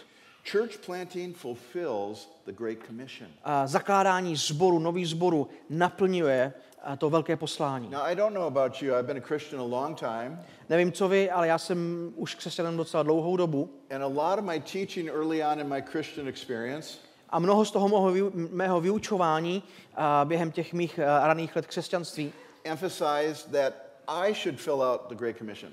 Church 0.52 0.78
planting 0.86 1.36
fulfills 1.36 2.28
the 2.46 2.52
Great 2.52 2.78
Commission. 2.86 3.28
A 3.44 3.66
zakládání 3.66 4.36
sboru, 4.36 4.78
nový 4.78 5.06
sboru 5.06 5.48
naplňuje 5.70 6.52
a, 6.84 6.96
to 6.96 7.10
velké 7.10 7.36
poslání. 7.36 7.88
Now, 7.90 8.02
I 8.02 8.14
don't 8.16 8.34
know 8.34 8.44
about 8.46 8.82
you, 8.82 8.94
I've 8.94 9.02
been 9.06 9.16
a 9.18 9.26
Christian 9.26 9.60
a 9.60 9.64
long 9.64 9.98
time, 9.98 10.40
Nevím, 10.68 10.92
co 10.92 11.08
vy, 11.08 11.30
ale 11.30 11.48
já 11.48 11.58
jsem 11.58 12.10
už 12.16 12.34
křesťanem 12.34 12.76
docela 12.76 13.02
dlouhou 13.02 13.36
dobu 13.36 13.70
and 13.90 14.02
a 14.02 14.06
lot 14.06 14.38
of 14.38 14.44
my 14.44 14.60
teaching 14.60 15.08
early 15.08 15.44
on 15.44 15.60
in 15.60 15.68
my 15.68 15.82
Christian 15.82 16.28
experience 16.28 16.98
a 17.30 17.38
mnoho 17.38 17.64
z 17.64 17.70
toho 17.70 17.88
mého, 17.88 18.30
mého 18.34 18.80
vyučování 18.80 19.62
a, 19.94 20.24
během 20.24 20.52
těch 20.52 20.72
mých 20.72 20.98
raných 20.98 21.56
let 21.56 21.66
křesťanství 21.66 22.32
emphasized 22.64 23.52
that 23.52 23.72
I 24.08 24.34
should 24.34 24.60
fill 24.60 24.82
out 24.82 25.00
the 25.08 25.14
Great 25.14 25.36
Commission, 25.38 25.72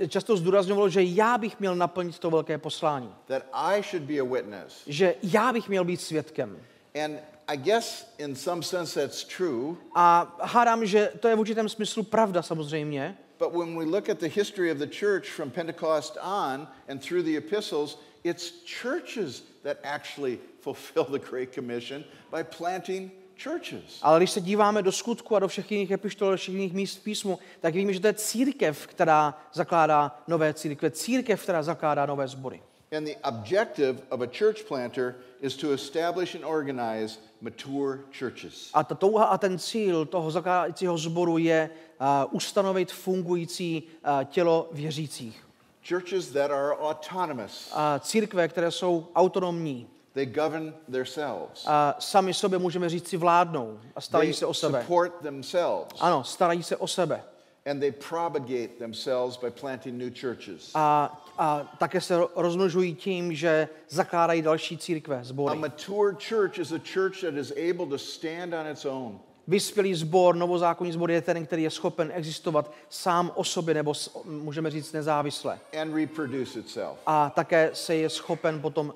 e, 0.00 0.08
často 0.08 0.36
zdůrazňovalo, 0.36 0.88
že 0.88 1.02
já 1.02 1.38
bych 1.38 1.60
měl 1.60 1.76
naplnit 1.76 2.18
to 2.18 2.30
velké 2.30 2.58
poslání. 2.58 3.14
that 3.26 3.42
I 3.52 3.82
should 3.82 4.02
be 4.02 4.20
a 4.20 4.24
witness. 4.24 4.82
Že 4.86 5.14
já 5.22 5.52
bych 5.52 5.68
měl 5.68 5.84
být 5.84 6.00
svědkem. 6.00 6.58
And 7.04 7.18
I 7.48 7.56
guess 7.56 8.06
in 8.18 8.36
some 8.36 8.62
sense 8.62 9.00
that's 9.00 9.24
true, 9.36 9.76
A 9.94 10.36
hádám, 10.42 10.86
že 10.86 11.12
to 11.20 11.28
je 11.28 11.36
v 11.36 11.40
určitém 11.40 11.68
smyslu 11.68 12.02
pravda 12.02 12.42
samozřejmě, 12.42 13.16
but 13.38 13.52
when 13.52 13.78
we 13.78 13.84
look 13.84 14.08
at 14.08 14.18
the 14.18 14.28
history 14.28 14.72
of 14.72 14.78
the 14.78 14.86
church 14.86 15.28
from 15.30 15.50
Pentecost 15.50 16.16
on 16.22 16.68
and 16.88 17.02
through 17.02 17.22
the 17.24 17.36
epistles, 17.36 17.98
it's 18.24 18.52
churches 18.82 19.42
that 19.62 19.76
actually 19.82 20.38
fulfill 20.60 21.04
the 21.04 21.18
Great 21.30 21.54
Commission 21.54 22.04
by 22.30 22.42
planting 22.44 23.10
churches. 23.42 23.98
ale 24.02 24.18
když 24.18 24.30
se 24.30 24.40
díváme 24.40 24.82
do 24.82 24.92
skutku 24.92 25.36
a 25.36 25.38
do 25.38 25.48
všech 25.48 25.70
jiných 25.72 25.90
epištol, 25.90 26.30
do 26.30 26.36
všech 26.36 26.54
jiných 26.54 26.72
míst 26.72 26.96
v 26.98 27.02
písmu, 27.02 27.38
tak 27.60 27.74
víme, 27.74 27.92
že 27.92 28.00
to 28.00 28.06
je 28.06 28.14
církev, 28.14 28.86
která 28.86 29.38
zakládá 29.52 30.22
nové 30.28 30.54
církve, 30.54 30.90
církev, 30.90 31.42
která 31.42 31.62
zakládá 31.62 32.06
nové 32.06 32.28
sbory. 32.28 32.62
And 32.96 33.06
the 33.06 33.16
objective 33.24 34.02
of 34.10 34.20
a 34.20 34.26
church 34.26 34.66
planter 34.68 35.16
is 35.40 35.56
to 35.56 35.72
establish 35.72 36.34
and 36.34 36.44
organize 36.44 37.18
mature 37.40 37.98
churches. 38.18 38.70
A 38.74 38.84
ta 38.84 38.94
touha 38.94 39.24
a 39.24 39.38
ten 39.38 39.58
cíl 39.58 40.06
toho 40.06 40.30
zakládajícího 40.30 40.98
sboru 40.98 41.38
je 41.38 41.70
uh, 42.00 42.06
ustanovit 42.30 42.92
fungující 42.92 43.82
uh, 43.82 44.24
tělo 44.24 44.68
věřících. 44.72 45.44
Churches 45.88 46.30
that 46.30 46.50
are 46.50 46.76
autonomous. 46.76 47.70
A 47.74 47.98
církve, 47.98 48.48
které 48.48 48.70
jsou 48.70 49.06
autonomní, 49.14 49.88
They 50.12 50.26
govern 50.26 50.74
themselves. 50.92 51.64
a 51.66 51.96
sami 51.98 52.34
sobě 52.34 52.58
můžeme 52.58 52.88
říct 52.88 53.08
si 53.08 53.16
vládnou 53.16 53.78
a 53.96 54.00
starají 54.00 54.28
They 54.30 54.34
se 54.38 54.46
o 54.46 54.54
sebe. 54.54 54.80
support 54.80 55.12
themselves. 55.22 56.00
Ano, 56.00 56.24
starají 56.24 56.62
se 56.62 56.76
o 56.76 56.86
sebe. 56.86 57.22
And 57.66 57.80
they 57.80 57.92
propagate 57.92 58.68
themselves 58.78 59.36
by 59.36 59.50
planting 59.50 59.98
new 59.98 60.10
churches. 60.20 60.70
A, 60.74 61.23
a 61.38 61.74
také 61.78 62.00
se 62.00 62.18
ro- 62.18 62.28
rozmnožují 62.36 62.94
tím, 62.94 63.34
že 63.34 63.68
zakládají 63.88 64.42
další 64.42 64.78
církve, 64.78 65.18
A 65.20 65.24
sbory. 65.24 65.58
mature 65.58 66.16
church 66.28 66.58
is 66.58 66.72
a 66.72 66.78
church 66.94 67.20
that 67.20 67.34
is 67.34 67.52
able 67.70 67.86
to 67.86 67.98
stand 67.98 68.54
on 68.54 68.66
its 68.72 68.84
own. 68.84 69.18
Vyspělý 69.48 69.94
sbor, 69.94 70.36
novozákonní 70.36 70.92
sbor 70.92 71.10
je 71.10 71.22
ten, 71.22 71.46
který 71.46 71.62
je 71.62 71.70
schopen 71.70 72.10
existovat 72.14 72.72
sám 72.88 73.32
o 73.34 73.44
sobě, 73.44 73.74
nebo 73.74 73.94
s, 73.94 74.22
můžeme 74.24 74.70
říct 74.70 74.92
nezávisle. 74.92 75.58
and 75.80 75.94
reproduce 75.94 76.58
itself. 76.58 76.98
A 77.06 77.30
také 77.30 77.70
se 77.72 77.94
je 77.96 78.10
schopen 78.10 78.60
potom 78.60 78.94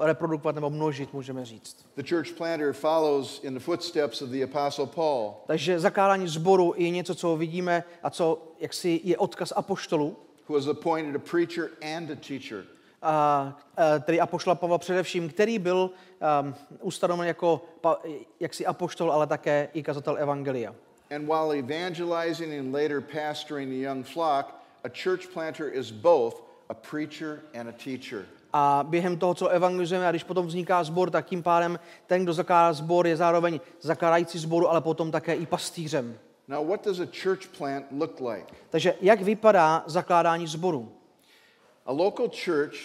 reprodukovat 0.00 0.54
nebo 0.54 0.70
množit, 0.70 1.12
můžeme 1.12 1.44
říct. 1.44 1.76
The 1.96 2.02
church 2.08 2.32
planter 2.32 2.72
follows 2.72 3.40
in 3.44 3.54
the 3.54 3.60
footsteps 3.60 4.22
of 4.22 4.28
the 4.28 4.42
Apostle 4.44 4.86
Paul, 4.86 5.34
Takže 5.46 5.80
zakládání 5.80 6.28
sboru 6.28 6.74
je 6.76 6.90
něco, 6.90 7.14
co 7.14 7.36
vidíme 7.36 7.84
a 8.02 8.10
co 8.10 8.42
jaksi 8.60 9.00
je 9.04 9.18
odkaz 9.18 9.52
apoštolů, 9.56 10.16
who 10.48 10.54
was 10.54 10.66
appointed 10.66 11.16
a 11.16 11.18
preacher 11.18 11.70
and 11.82 12.10
a 12.10 12.16
teacher. 12.16 12.64
a, 13.02 13.58
a, 13.76 13.98
tedy 13.98 14.20
apoštola 14.20 14.54
Pavla 14.54 14.78
především, 14.78 15.28
který 15.28 15.58
byl 15.58 15.90
um, 16.42 16.54
ustanoven 16.80 17.26
jako 17.26 17.64
pa, 17.80 18.00
jaksi 18.40 18.66
apoštol, 18.66 19.12
ale 19.12 19.26
také 19.26 19.68
i 19.74 19.82
kazatel 19.82 20.16
evangelia. 20.18 20.74
And 21.14 21.26
while 21.26 21.58
evangelizing 21.58 22.52
and 22.58 22.74
later 22.74 23.00
pastoring 23.00 23.70
the 23.70 23.88
young 23.88 24.06
flock, 24.06 24.54
a 24.84 24.88
church 24.88 25.28
planter 25.32 25.68
is 25.74 25.90
both 25.90 26.34
a 26.68 26.74
preacher 26.74 27.40
and 27.54 27.68
a 27.68 27.72
teacher. 27.72 28.26
A 28.52 28.84
během 28.88 29.16
toho, 29.16 29.34
co 29.34 29.48
evangelizujeme, 29.48 30.08
a 30.08 30.10
když 30.10 30.24
potom 30.24 30.46
vzniká 30.46 30.84
sbor, 30.84 31.10
tak 31.10 31.26
tím 31.26 31.42
pádem 31.42 31.78
ten, 32.06 32.22
kdo 32.22 32.32
zakládá 32.32 32.72
sbor, 32.72 33.06
je 33.06 33.16
zároveň 33.16 33.60
zakládající 33.80 34.38
sboru, 34.38 34.70
ale 34.70 34.80
potom 34.80 35.10
také 35.10 35.34
i 35.34 35.46
pastýřem. 35.46 36.18
Now, 36.52 36.60
what 36.68 36.84
does 36.84 37.00
a 37.00 37.06
church 37.06 37.46
plant 37.58 37.86
look 37.90 38.20
like? 38.20 38.46
Takže 38.70 38.94
jak 39.00 39.20
vypadá 39.22 39.84
zakládání 39.86 40.46
sboru? 40.46 40.92
A 41.86 41.92
local 41.92 42.28
church 42.44 42.76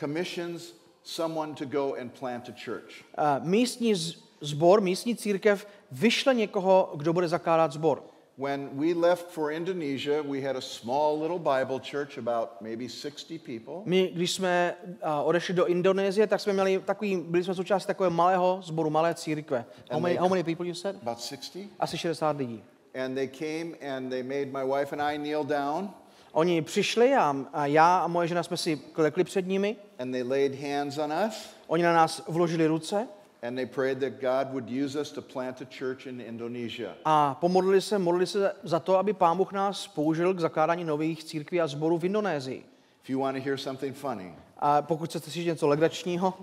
commissions 0.00 0.74
someone 1.02 1.54
to 1.54 1.64
go 1.66 1.94
and 2.00 2.18
plant 2.18 2.48
a 2.48 2.52
church. 2.64 2.92
A 3.14 3.38
místní 3.38 3.94
z- 3.94 4.22
sbor, 4.40 4.80
místní 4.80 5.16
církev 5.16 5.66
vyšle 5.92 6.34
někoho, 6.34 6.92
kdo 6.96 7.12
bude 7.12 7.28
zakládat 7.28 7.72
sbor. 7.72 8.02
When 8.38 8.68
we 8.78 8.94
left 8.94 9.30
for 9.30 9.52
Indonesia, 9.52 10.22
we 10.22 10.40
had 10.40 10.56
a 10.56 10.60
small 10.60 11.18
little 11.18 11.38
Bible 11.38 11.80
church, 11.80 12.18
about 12.18 12.62
maybe 12.62 12.88
60 12.88 13.38
people. 13.38 13.74
My, 13.84 14.10
když 14.14 14.32
jsme 14.32 14.74
a, 15.02 15.22
odešli 15.22 15.54
do 15.54 15.66
Indonésie, 15.66 16.26
tak 16.26 16.40
jsme 16.40 16.52
měli 16.52 16.78
takový, 16.84 17.16
byli 17.16 17.44
jsme 17.44 17.54
součástí 17.54 17.86
takového 17.86 18.10
malého 18.16 18.60
sboru, 18.62 18.90
malé 18.90 19.14
církve. 19.14 19.64
How 19.90 20.00
many, 20.00 20.16
how 20.16 20.28
many 20.28 20.42
people 20.44 20.66
you 20.66 20.74
said? 20.74 20.96
About 21.02 21.20
60. 21.20 21.62
Asi 21.80 21.98
60 21.98 22.36
lidí. 22.36 22.62
And 23.04 23.14
they 23.14 23.28
came 23.28 23.96
and 23.96 24.10
they 24.10 24.22
made 24.22 24.46
my 24.46 24.64
wife 24.78 24.92
and 24.92 25.02
I 25.02 25.18
kneel 25.18 25.44
down 25.44 25.90
Oni 26.32 26.62
přišli 26.62 27.14
a, 27.14 27.36
a 27.52 27.66
já 27.66 27.98
a 27.98 28.06
moje 28.06 28.28
žena 28.28 28.42
jsme 28.42 28.56
si 28.56 28.76
klekli 28.76 29.24
před 29.24 29.46
nimi. 29.46 29.76
and 29.98 30.12
they 30.12 30.22
laid 30.22 30.54
hands 30.62 30.98
on 30.98 31.12
us 31.28 31.48
Oni 31.66 31.82
na 31.82 31.92
nás 31.92 32.22
vložili 32.28 32.66
ruce 32.66 33.08
and 33.42 33.56
they 33.56 33.66
prayed 33.66 34.00
that 34.00 34.20
God 34.20 34.52
would 34.52 34.68
use 34.68 34.96
us 35.00 35.10
to 35.10 35.22
plant 35.22 35.60
a 35.60 35.64
church 35.64 36.06
in 36.06 36.20
Indonesia. 36.20 36.94
a 37.04 37.34
pomodlili 37.40 37.80
se, 37.80 37.98
modlili 37.98 38.26
se 38.26 38.52
za 38.62 38.80
to, 38.80 38.98
aby 38.98 39.12
Pán 39.12 39.36
Bůh 39.36 39.52
nás 39.52 39.86
použil 39.86 40.34
k 40.34 40.40
zakládání 40.40 40.84
nových 40.84 41.24
církví 41.24 41.60
a 41.60 41.66
sborů 41.66 41.98
v 41.98 42.04
Indonésii. 42.04 42.64
If 43.04 43.10
you 43.10 43.20
want 43.20 43.36
to 43.36 43.42
hear 43.42 43.56
something 43.58 43.96
funny, 43.96 44.34
A 44.58 44.82
pokud 44.82 45.08
chcete 45.10 45.30
slyšet 45.30 45.46
něco 45.48 45.68
legračního, 45.68 46.34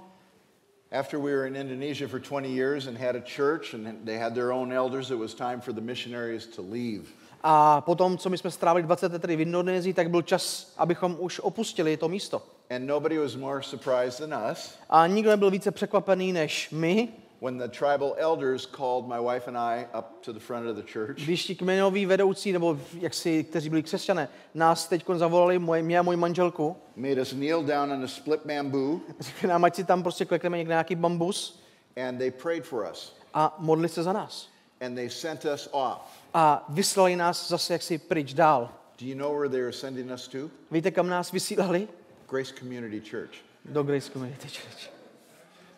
after 0.91 1.19
we 1.19 1.31
were 1.31 1.47
in 1.47 1.55
Indonesia 1.55 2.07
for 2.07 2.19
20 2.19 2.47
years 2.49 2.87
and 2.87 2.97
had 2.97 3.15
a 3.15 3.21
church 3.21 3.73
and 3.73 4.05
they 4.05 4.17
had 4.17 4.33
their 4.33 4.51
own 4.51 4.71
elders, 4.73 5.11
it 5.11 5.17
was 5.17 5.33
time 5.33 5.59
for 5.61 5.73
the 5.73 5.81
missionaries 5.81 6.47
to 6.47 6.61
leave. 6.61 7.03
A 7.47 7.81
potom, 7.81 8.17
co 8.17 8.29
my 8.29 8.37
jsme 8.37 8.51
strávili 8.51 8.83
20 8.83 9.11
let 9.11 9.25
v 9.25 9.41
Indonésii, 9.41 9.93
tak 9.93 10.09
byl 10.09 10.21
čas, 10.21 10.73
abychom 10.77 11.17
už 11.19 11.39
opustili 11.39 11.97
to 11.97 12.09
místo. 12.09 12.41
And 12.75 12.87
nobody 12.87 13.17
was 13.17 13.35
more 13.35 13.63
surprised 13.63 14.29
than 14.29 14.51
us 14.51 14.75
A 14.89 15.07
nikdo 15.07 15.29
nebyl 15.29 15.51
více 15.51 15.71
překvapený 15.71 16.33
než 16.33 16.69
my, 16.71 17.09
when 17.41 17.57
the 17.57 17.67
tribal 17.67 18.15
elders 18.17 18.65
called 18.65 19.07
my 19.07 19.33
wife 19.33 19.47
and 19.47 19.57
I 19.57 19.85
up 19.99 20.05
to 20.21 20.33
the 20.33 20.39
front 20.39 20.67
of 20.69 20.75
the 20.75 20.91
church 20.93 21.17
když 21.17 21.43
ti 21.43 21.55
kmenoví 21.55 22.05
vedoucí, 22.05 22.51
nebo 22.51 22.77
jaksi, 22.99 23.43
kteří 23.43 23.69
byli 23.69 23.83
křesťané, 23.83 24.29
nás 24.53 24.87
teď 24.87 25.05
zavolali, 25.15 25.59
moje, 25.59 25.83
mě 25.83 25.99
a 25.99 26.01
moji 26.01 26.17
manželku, 26.17 26.75
made 26.95 27.21
us 27.21 27.33
kneel 27.33 27.63
down 27.63 27.91
on 27.91 28.03
a 28.03 28.07
split 28.07 28.41
bamboo, 28.45 28.99
řekli 29.19 29.49
nám, 29.49 29.63
ať 29.65 29.75
si 29.75 29.83
tam 29.83 30.03
prostě 30.03 30.25
klekneme 30.25 30.57
někde 30.57 30.71
nějaký 30.71 30.95
bambus 30.95 31.63
and 32.07 32.17
they 32.17 32.31
prayed 32.31 32.65
for 32.65 32.87
us. 32.91 33.15
a 33.33 33.55
modli 33.59 33.89
se 33.89 34.03
za 34.03 34.13
nás. 34.13 34.49
And 34.81 34.95
they 34.95 35.09
sent 35.09 35.45
us 35.45 35.69
off. 35.71 36.24
A 36.37 36.65
vyslali 36.69 37.15
nás 37.15 37.47
zase 37.49 37.73
jaksi 37.73 37.97
pryč 37.97 38.33
dál. 38.33 38.69
Do 38.99 39.05
you 39.05 39.15
know 39.15 39.37
where 39.37 39.49
they 39.49 39.61
were 39.61 39.73
sending 39.73 40.11
us 40.11 40.27
to? 40.27 40.37
Víte, 40.71 40.91
kam 40.91 41.09
nás 41.09 41.31
vysílali? 41.31 41.87
Grace 42.29 42.53
Community 42.59 43.01
Church 43.09 43.31
Do 43.65 43.83
Grace 43.83 44.11
Community 44.11 44.47
Church. 44.47 44.89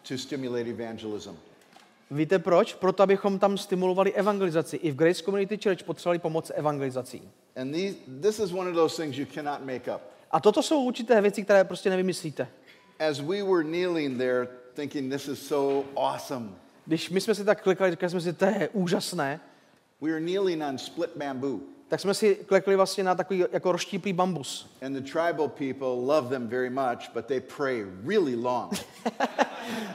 to 0.07 0.17
stimulate 0.17 0.69
evangelism. 0.69 1.35
Víte 2.11 2.39
proč? 2.39 2.73
Proto, 2.73 3.03
abychom 3.03 3.39
tam 3.39 3.57
stimulovali 3.57 4.13
evangelizaci. 4.13 4.77
I 4.77 4.91
v 4.91 4.95
Grace 4.95 5.23
Community 5.23 5.57
Church 5.63 5.83
potřebovali 5.83 6.19
pomoc 6.19 6.51
evangelizací. 6.55 7.29
And 7.55 7.71
these, 7.71 7.97
this 8.21 8.39
is 8.39 8.51
one 8.53 8.69
of 8.69 8.75
those 8.75 9.03
things 9.03 9.17
you 9.17 9.25
cannot 9.33 9.59
make 9.65 9.95
up. 9.95 10.01
A 10.31 10.39
toto 10.39 10.63
jsou 10.63 10.83
určité 10.83 11.21
věci, 11.21 11.43
které 11.43 11.63
prostě 11.63 11.89
nevymyslíte. 11.89 12.47
As 13.09 13.19
we 13.19 13.43
were 13.43 13.63
kneeling 13.63 14.17
there 14.17 14.47
thinking 14.73 15.13
this 15.13 15.27
is 15.27 15.47
so 15.47 15.87
awesome, 15.95 16.49
Když 16.85 17.09
my 17.09 17.21
jsme 17.21 17.35
si 17.35 17.45
tak 17.45 17.61
klikali, 17.63 17.91
říkali 17.91 18.09
jsme 18.09 18.21
si, 18.21 18.33
to 18.33 18.45
je 18.45 18.69
úžasné, 18.73 19.39
we 20.01 20.11
were 20.11 20.19
kneeling 20.21 20.63
on 20.63 20.77
split 20.77 21.09
bamboo. 21.15 21.59
tak 21.87 21.99
jsme 21.99 22.13
si 22.13 22.35
klekli 22.35 22.75
vlastně 22.75 23.03
na 23.03 23.15
takový 23.15 23.45
jako 23.51 23.71
rozštíplý 23.71 24.13
bambus. 24.13 24.69
And 24.81 24.95
the 24.95 25.11
tribal 25.11 25.47
people 25.47 25.87
love 26.15 26.29
them 26.29 26.47
very 26.47 26.69
much, 26.69 27.09
but 27.13 27.25
they 27.25 27.39
pray 27.39 27.85
really 28.07 28.35
long. 28.35 28.71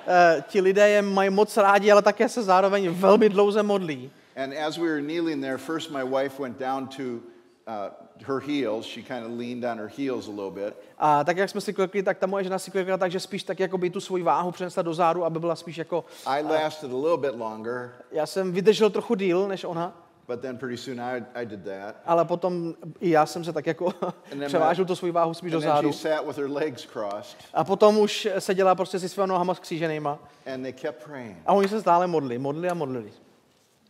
E, 0.07 0.43
ti 0.49 0.61
lidé 0.61 0.89
je 0.89 1.03
mají 1.03 1.31
moc 1.31 1.57
rádi, 1.57 1.93
ale 1.93 2.03
také 2.03 2.29
se 2.29 2.43
zároveň 2.43 2.89
velmi 2.91 3.29
dlouze 3.29 3.63
modlí. 3.63 4.11
and 4.37 4.53
as 4.55 4.79
we 4.79 4.87
were 4.89 5.01
kneeling 5.01 5.41
there, 5.41 5.59
first 5.59 5.91
my 5.91 6.05
wife 6.05 6.39
went 6.39 6.59
down 6.59 6.89
to 6.89 7.23
uh, 7.67 7.89
her 8.27 8.41
heels. 8.41 8.87
She 8.87 9.03
kind 9.03 9.27
of 9.27 9.39
leaned 9.39 9.65
on 9.65 9.79
her 9.79 9.91
heels 9.99 10.29
a 10.29 10.31
little 10.31 10.51
bit. 10.51 10.75
A 10.99 11.25
tak, 11.25 11.37
jak 11.37 11.51
jsme 11.51 11.61
si 11.61 11.73
klekli, 11.73 12.03
tak 12.03 12.19
ta 12.19 12.27
moje 12.27 12.45
žena 12.45 12.59
si 12.59 12.71
klekla 12.71 12.97
tak, 12.97 13.11
že 13.13 13.21
spíš 13.21 13.43
tak 13.43 13.61
jako 13.61 13.79
by 13.79 13.91
tu 13.91 14.01
svoji 14.01 14.23
váhu 14.23 14.51
přenesla 14.51 14.83
do 14.83 14.95
zádu, 14.95 15.25
aby 15.25 15.39
byla 15.39 15.57
spíš 15.57 15.77
jako... 15.79 16.05
I 16.27 16.43
lasted 16.43 16.91
a 16.93 16.97
little 16.97 17.17
bit 17.31 17.41
longer, 17.41 17.91
Já 18.13 18.27
jsem 18.27 18.53
vydržel 18.53 18.91
trochu 18.91 19.15
díl 19.15 19.49
než 19.49 19.65
ona, 19.65 19.93
but 20.29 20.41
then 20.41 20.59
pretty 20.59 20.77
soon 20.77 21.01
I, 21.01 21.25
I 21.35 21.47
did 21.47 21.65
that. 21.65 21.95
ale 22.07 22.25
potom 22.25 22.75
i 23.01 23.11
já 23.11 23.27
jsem 23.27 23.45
se 23.45 23.53
tak 23.53 23.67
jako 23.67 23.95
převážil 24.47 24.85
tu 24.85 24.97
svoji 24.97 25.13
váhu 25.13 25.35
spíš 25.35 25.53
do 25.53 25.61
zádu. 25.61 25.93
she 25.93 26.09
sat 26.17 26.27
with 26.27 26.37
her 26.37 26.51
legs 26.51 26.87
crossed, 26.87 27.37
A 27.55 27.65
potom 27.65 27.99
už 27.99 28.29
seděla 28.39 28.75
prostě 28.75 28.99
si 28.99 29.09
svými 29.09 29.27
nohama 29.29 29.55
skříženýma. 29.55 30.19
and 30.55 30.63
they 30.63 30.73
kept 30.73 31.05
praying. 31.05 31.37
A 31.47 31.53
oni 31.53 31.69
se 31.69 31.81
stále 31.81 32.07
modli, 32.07 32.39
modli 32.39 32.69
a 32.71 32.75
modlili. 32.75 33.13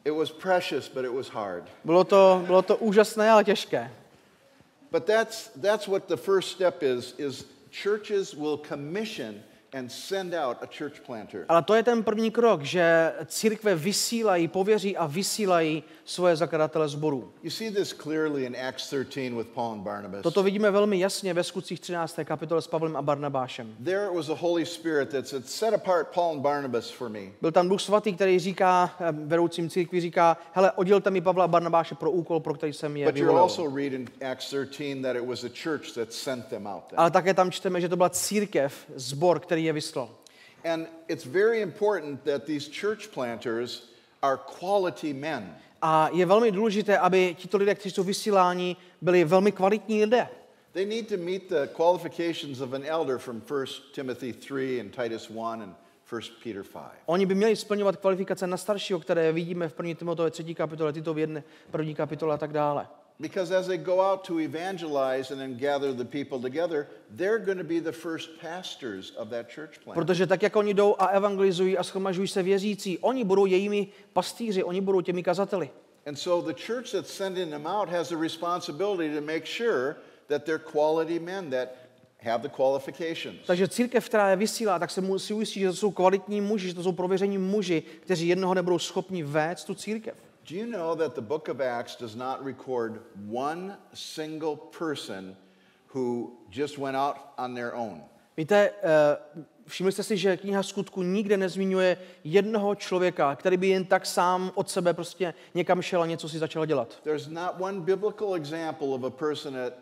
It 0.05 0.11
was 0.15 0.33
precious, 0.33 0.89
but 0.89 1.05
it 1.05 1.13
was 1.13 1.29
hard. 1.29 1.65
Bylo 1.85 2.05
to, 2.05 2.43
bylo 2.47 2.63
to 2.63 2.77
úžasné, 2.77 3.31
ale 3.31 3.45
těžké. 3.45 3.91
But 4.93 5.07
that's, 5.07 5.49
that's 5.57 5.89
what 5.89 6.07
the 6.07 6.19
first 6.19 6.53
step 6.53 6.83
is, 6.83 7.15
is 7.19 7.47
churches 7.71 8.37
will 8.37 8.59
commission 8.59 9.43
and 9.75 9.93
send 9.93 10.35
out 10.35 10.57
a 10.63 10.67
church 10.79 11.01
planter. 11.07 11.45
Ale 11.49 11.63
to 11.63 11.75
je 11.75 11.83
ten 11.83 12.03
první 12.03 12.31
krok, 12.31 12.63
že 12.63 13.13
církve 13.27 13.75
vysílají, 13.75 14.49
pověří 14.49 14.97
a 14.97 15.07
vysílají 15.07 15.83
svoje 16.05 16.37
zakladatele 16.37 16.89
sborů. 16.89 17.33
You 17.43 17.51
see 17.51 17.71
this 17.71 17.93
clearly 18.03 18.45
in 18.45 18.57
Acts 18.69 18.91
13 18.91 19.35
with 19.37 19.47
Paul 19.47 19.73
and 19.73 19.81
Barnabas. 19.83 20.23
Toto 20.23 20.43
vidíme 20.43 20.71
velmi 20.71 21.01
jasně 21.01 21.35
ve 21.35 21.45
skutcích 21.45 21.81
13. 21.81 22.19
kapitole 22.25 22.63
s 22.63 22.67
Pavlem 22.67 22.97
a 22.97 23.03
Barnabášem. 23.03 23.75
There 23.85 24.11
was 24.17 24.29
a 24.29 24.35
Holy 24.35 24.67
Spirit 24.67 25.09
that 25.09 25.29
said, 25.29 25.49
Set 25.49 25.75
apart 25.75 26.09
Paul 26.15 26.35
and 26.35 26.41
Barnabas 26.41 26.91
for 26.91 27.09
me. 27.09 27.21
Byl 27.41 27.53
tam 27.53 27.69
Duch 27.69 27.81
svatý, 27.81 28.13
který 28.13 28.39
říká, 28.39 28.91
eh, 29.01 29.13
vedoucím 29.13 29.71
církvi 29.71 30.01
říká, 30.01 30.37
hele, 30.53 30.73
oddělte 30.73 31.11
mi 31.11 31.21
Pavla 31.21 31.45
a 31.45 31.49
Barnabáše 31.49 31.95
pro 31.95 32.11
úkol, 32.11 32.41
pro 32.41 32.55
který 32.55 32.73
jsem 32.73 32.97
je 32.97 33.13
vyvolil. 33.13 33.39
also 33.39 33.77
read 33.77 33.93
in 33.93 34.09
Acts 34.31 34.55
13 34.71 35.03
that 35.03 35.17
it 35.17 35.27
was 35.27 35.45
a 35.45 35.49
church 35.63 35.93
that 35.95 36.13
sent 36.13 36.47
them 36.47 36.67
out. 36.67 36.85
Then. 36.91 37.01
Ale 37.01 37.11
také 37.11 37.35
tam 37.35 37.51
čteme, 37.51 37.81
že 37.81 37.89
to 37.89 37.97
byla 37.97 38.09
církev, 38.11 38.75
zbor, 38.95 39.41
který 39.41 39.62
je 39.65 39.73
vyslal. 39.73 40.11
And 40.65 40.87
it's 41.09 41.25
very 41.25 41.61
important 41.61 42.25
that 42.25 42.45
these 42.45 42.71
church 42.81 43.09
planters 43.15 43.91
are 44.23 44.37
quality 44.59 45.13
men. 45.13 45.57
A 45.83 46.09
je 46.13 46.27
velmi 46.27 46.53
důležité, 46.53 46.99
aby 46.99 47.37
tito 47.39 47.57
lidé, 47.57 47.75
kteří 47.75 47.91
jsou 47.91 48.03
vysíláni, 48.03 48.77
byli 49.01 49.25
velmi 49.25 49.53
kvalitní 49.53 50.05
lidé. 50.05 50.29
They 50.73 50.87
need 50.87 51.09
to 51.09 51.17
meet 51.17 51.49
the 51.49 51.67
qualifications 51.67 52.61
of 52.61 52.73
an 52.73 52.83
elder 52.87 53.19
from 53.19 53.43
1 53.51 53.67
Timothy 53.93 54.33
3 54.33 54.81
and 54.81 54.91
Titus 54.91 55.29
1 55.29 55.63
and 55.63 55.75
1 56.13 56.21
Peter 56.43 56.63
5. 56.63 56.83
Oni 57.07 57.27
by 57.27 57.35
měli 57.35 57.57
splňovat 57.57 57.97
kvalifikace 57.97 58.47
na 58.47 58.57
staršího, 58.57 59.01
které 59.01 59.33
vidíme 59.33 59.69
v 59.69 59.75
1. 59.79 59.95
Timotové 59.95 60.31
3. 60.31 60.55
kapitole, 60.55 60.93
tyto 60.93 61.15
v 61.15 61.19
jedné, 61.19 61.43
první 61.71 61.95
kapitole 61.95 62.35
a 62.35 62.39
tak 62.39 62.53
dále. 62.53 62.87
Because 63.21 63.57
as 63.59 63.67
they 63.67 63.79
go 63.79 64.01
out 64.01 64.25
to 64.25 64.41
evangelize 64.41 65.31
and 65.31 65.41
then 65.41 65.57
gather 65.57 65.93
the 65.93 66.05
people 66.05 66.41
together, 66.41 66.87
they're 67.17 67.39
going 67.39 67.59
to 67.59 67.65
be 67.65 67.81
the 67.81 67.93
first 67.93 68.31
pastors 68.41 69.13
of 69.17 69.29
that 69.29 69.49
church 69.55 69.79
plant. 69.85 69.95
Protože 69.95 70.27
tak, 70.27 70.43
jak 70.43 70.57
oni 70.57 70.75
jdou 70.75 70.97
a 70.99 71.07
evangelizují 71.07 71.79
a 71.79 71.83
schromažují 71.83 72.29
se 72.29 72.43
věřící, 72.43 72.99
oni 72.99 73.25
budou 73.25 73.47
jejími 73.47 73.89
pastýři, 74.13 74.65
oni 74.65 74.81
budou 74.81 75.01
těmi 75.01 75.23
kazateli. 75.23 75.71
And 76.07 76.17
so 76.17 76.53
the 76.53 76.63
church 76.67 76.91
that's 76.93 77.15
sending 77.15 77.51
them 77.51 77.67
out 77.67 77.89
has 77.89 78.13
a 78.13 78.17
responsibility 78.17 79.15
to 79.15 79.21
make 79.21 79.47
sure 79.47 79.97
that 80.29 80.45
they're 80.45 80.65
quality 80.73 81.19
men 81.19 81.51
that 81.51 81.69
have 82.23 82.43
the 82.43 82.49
qualifications. 82.49 83.37
Takže 83.47 83.69
církev, 83.69 84.09
která 84.09 84.31
je 84.31 84.37
vysílá, 84.37 84.79
tak 84.79 84.91
se 84.91 85.01
musí 85.01 85.35
ujistit, 85.35 85.61
že 85.61 85.67
to 85.67 85.77
jsou 85.77 85.91
kvalitní 85.91 86.41
muži, 86.41 86.69
že 86.69 86.75
to 86.75 86.83
jsou 86.83 86.93
prověření 86.93 87.39
muži, 87.39 87.83
kteří 88.01 88.29
jednoho 88.29 88.55
nebudou 88.55 88.79
schopni 88.79 89.23
vést 89.23 89.65
tu 89.65 89.75
církev. 89.75 90.15
Do 90.49 90.57
you 90.57 90.67
know 90.67 90.95
that 90.97 91.15
the 91.15 91.21
book 91.21 91.49
of 91.49 91.61
Acts 91.61 91.97
does 91.97 92.17
not 92.17 92.45
record 92.45 93.01
one 93.29 93.77
single 93.95 94.57
person 94.57 95.37
who 95.95 96.33
just 96.51 96.79
went 96.79 96.97
out 96.97 97.17
on 97.39 97.55
their 97.55 97.75
own? 97.75 98.03
Víte, 98.37 98.71
eh, 98.83 99.43
všimli 99.67 99.93
jste 99.93 100.03
si, 100.03 100.17
že 100.17 100.37
kniha 100.37 100.63
skutku 100.63 101.03
nikde 101.03 101.37
nezmiňuje 101.37 101.97
jednoho 102.25 102.75
člověka, 102.75 103.37
který 103.37 103.57
by 103.57 103.69
jen 103.69 103.85
tak 103.85 104.07
sám 104.07 104.51
od 104.55 104.71
sebe 104.71 104.95
prostě 104.95 105.35
někam 105.55 105.83
šel 105.83 106.03
a 106.03 106.07
něco 106.07 106.29
si 106.29 106.39
začal 106.39 106.67
dělat. 106.67 107.01
There's 107.03 107.29
not 107.29 107.51
one 107.61 107.81
biblical 107.81 108.35
example 108.35 108.89
of 108.89 109.05
a 109.05 109.11
person 109.11 109.55
that 109.55 109.73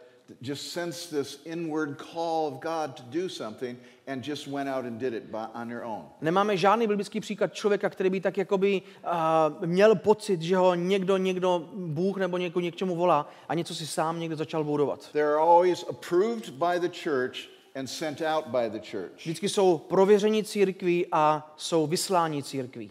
just 0.43 0.73
sensed 0.73 1.11
this 1.11 1.41
inward 1.45 1.99
call 1.99 2.49
of 2.49 2.61
God 2.61 2.97
to 2.97 3.03
do 3.03 3.29
something 3.29 3.77
and 4.07 4.29
just 4.29 4.49
went 4.49 4.69
out 4.69 4.85
and 4.85 4.99
did 4.99 5.15
it 5.15 5.31
by, 5.31 5.47
on 5.55 5.69
their 5.69 5.85
own. 5.85 6.05
Nemáme 6.21 6.57
žádný 6.57 6.87
biblický 6.87 7.21
příklad 7.21 7.55
člověka, 7.55 7.91
který 7.91 8.11
by 8.11 8.21
tak 8.21 8.39
jakoby 8.39 8.83
uh, 9.05 9.67
měl 9.67 9.95
pocit, 9.95 10.43
že 10.43 10.57
ho 10.57 10.75
někdo, 10.75 11.17
někdo, 11.17 11.69
Bůh 11.75 12.17
nebo 12.17 12.39
někdo 12.39 12.61
něk 12.61 12.81
volá 12.81 13.31
a 13.49 13.55
něco 13.55 13.75
si 13.75 13.87
sám 13.87 14.21
někdo 14.21 14.37
začal 14.37 14.65
budovat. 14.65 15.13
They're 15.13 15.39
always 15.39 15.85
approved 15.89 16.51
by 16.51 16.89
the 16.89 16.99
church 17.05 17.37
and 17.75 17.87
sent 17.87 18.21
out 18.21 18.47
by 18.47 18.71
the 18.71 18.91
church. 18.91 19.17
Vždycky 19.17 19.49
jsou 19.49 19.79
prověření 19.79 20.45
církví 20.45 21.07
a 21.13 21.55
jsou 21.57 21.87
vyslání 21.87 22.43
církví. 22.43 22.91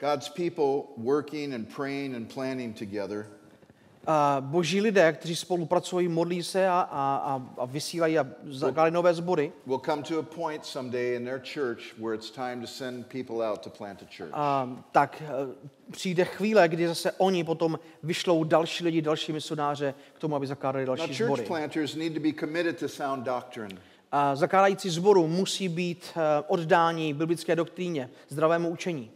God's 0.00 0.28
people 0.28 0.82
working 0.96 1.54
and 1.54 1.74
praying 1.76 2.14
and 2.14 2.34
planning 2.34 2.78
together 2.78 3.26
boží 4.40 4.80
lidé, 4.80 5.12
kteří 5.12 5.36
spolupracují, 5.36 6.08
modlí 6.08 6.42
se 6.42 6.68
a, 6.68 6.88
a, 6.90 7.42
a, 7.58 7.64
vysílají 7.64 8.18
a 8.18 8.26
zakládají 8.50 8.94
nové 8.94 9.14
sbory, 9.14 9.52
will 9.66 9.78
come 9.78 10.02
to 10.02 10.18
a 10.18 10.22
point 10.22 10.64
someday 10.66 11.16
in 11.16 11.24
their 11.24 11.40
church 11.54 11.80
where 11.98 12.14
it's 12.14 12.30
time 12.30 12.60
to 12.60 12.66
send 12.66 13.06
people 13.06 13.46
out 13.46 13.60
to 13.60 13.70
plant 13.70 14.02
a 14.02 14.06
church. 14.16 14.30
a, 14.32 14.68
tak 14.92 15.22
eh, 15.26 15.54
přijde 15.90 16.24
chvíle, 16.24 16.68
kdy 16.68 16.88
zase 16.88 17.12
oni 17.12 17.44
potom 17.44 17.78
vyšlou 18.02 18.44
další 18.44 18.84
lidi, 18.84 19.02
další 19.02 19.32
misionáře 19.32 19.94
k 20.12 20.18
tomu, 20.18 20.36
aby 20.36 20.46
zakládali 20.46 20.86
Now, 20.86 20.96
další 20.96 21.14
church 21.14 21.26
sbory. 21.26 21.42
planters 21.42 21.94
need 21.94 22.14
to 22.14 22.20
be 22.20 22.32
committed 22.40 22.78
to 22.78 22.88
sound 22.88 23.24
doctrine. 23.24 23.78
A 24.12 24.36
zakládající 24.36 24.90
sboru 24.90 25.28
musí 25.28 25.68
být 25.68 26.06
eh, 26.16 26.44
oddání 26.48 27.14
biblické 27.14 27.56
doktríně, 27.56 28.10
zdravému 28.28 28.68
učení. 28.68 29.10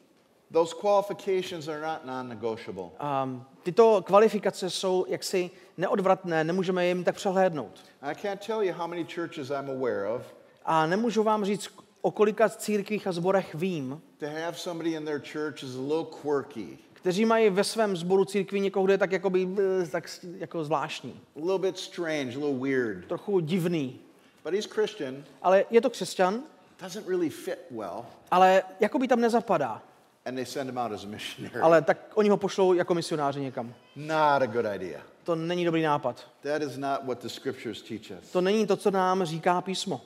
Those 0.52 0.74
qualifications 0.80 1.68
are 1.68 1.80
not 1.80 2.04
non 2.04 2.28
negotiable. 2.28 2.84
A 2.98 3.28
tyto 3.62 4.02
kvalifikace 4.06 4.70
jsou 4.70 5.04
jaksi 5.08 5.50
neodvratné, 5.76 6.44
nemůžeme 6.44 6.86
jim 6.86 7.04
tak 7.04 7.14
přehlédnout. 7.14 7.80
I 8.02 8.14
can't 8.14 8.46
tell 8.46 8.62
you 8.62 8.72
how 8.74 8.86
many 8.86 9.04
churches 9.14 9.50
I'm 9.50 9.70
aware 9.70 10.08
of 10.08 10.22
A 10.64 10.86
nemůžu 10.86 11.22
vám 11.22 11.44
říct, 11.44 11.68
o 12.02 12.10
kolika 12.10 12.48
církvích 12.48 13.06
a 13.06 13.12
zborech 13.12 13.54
vím, 13.54 14.02
to 14.18 14.26
have 14.26 14.52
somebody 14.54 14.90
in 14.90 15.04
their 15.04 15.22
church 15.32 15.62
is 15.62 15.76
a 15.76 15.80
little 15.80 16.04
quirky, 16.22 16.78
kteří 16.92 17.24
mají 17.24 17.50
ve 17.50 17.64
svém 17.64 17.96
sboru 17.96 18.24
církvi 18.24 18.60
někoho, 18.60 18.84
kdo 18.84 18.92
je 18.92 18.98
tak, 18.98 19.12
jakoby, 19.12 19.48
eh, 19.82 19.86
tak 19.86 20.04
jako 20.38 20.64
zvláštní, 20.64 21.20
a 21.36 21.38
little 21.40 21.58
bit 21.58 21.78
strange, 21.78 22.36
a 22.36 22.38
little 22.46 22.68
weird. 22.70 23.06
trochu 23.06 23.40
divný. 23.40 24.00
But 24.44 24.54
he's 24.54 24.66
Christian, 24.66 25.14
Ale 25.42 25.64
je 25.70 25.80
to 25.80 25.90
křesťan, 25.90 26.42
doesn't 26.82 27.08
really 27.08 27.30
fit 27.30 27.58
well, 27.70 28.04
ale 28.30 28.62
jakoby 28.80 29.08
tam 29.08 29.20
nezapadá. 29.20 29.82
And 30.30 30.36
they 30.36 30.46
send 30.46 30.70
him 30.70 30.78
out 30.78 30.92
as 30.92 31.04
a 31.04 31.06
missionary. 31.06 31.60
Ale 31.60 31.82
tak 31.82 31.98
oni 32.14 32.28
ho 32.28 32.36
pošlou 32.36 32.72
jako 32.72 32.94
misionáři 32.94 33.40
někam. 33.40 33.74
Not 33.96 34.42
a 34.42 34.46
good 34.46 34.66
idea. 34.74 35.00
To 35.24 35.36
není 35.36 35.64
dobrý 35.64 35.82
nápad. 35.82 36.26
That 36.42 36.62
is 36.62 36.76
not 36.76 37.04
what 37.04 37.18
the 37.22 37.28
scriptures 37.28 37.82
teach 37.82 38.18
us. 38.22 38.30
To 38.32 38.40
není 38.40 38.66
to, 38.66 38.76
co 38.76 38.90
nám 38.90 39.24
říká 39.24 39.60
písmo. 39.60 40.00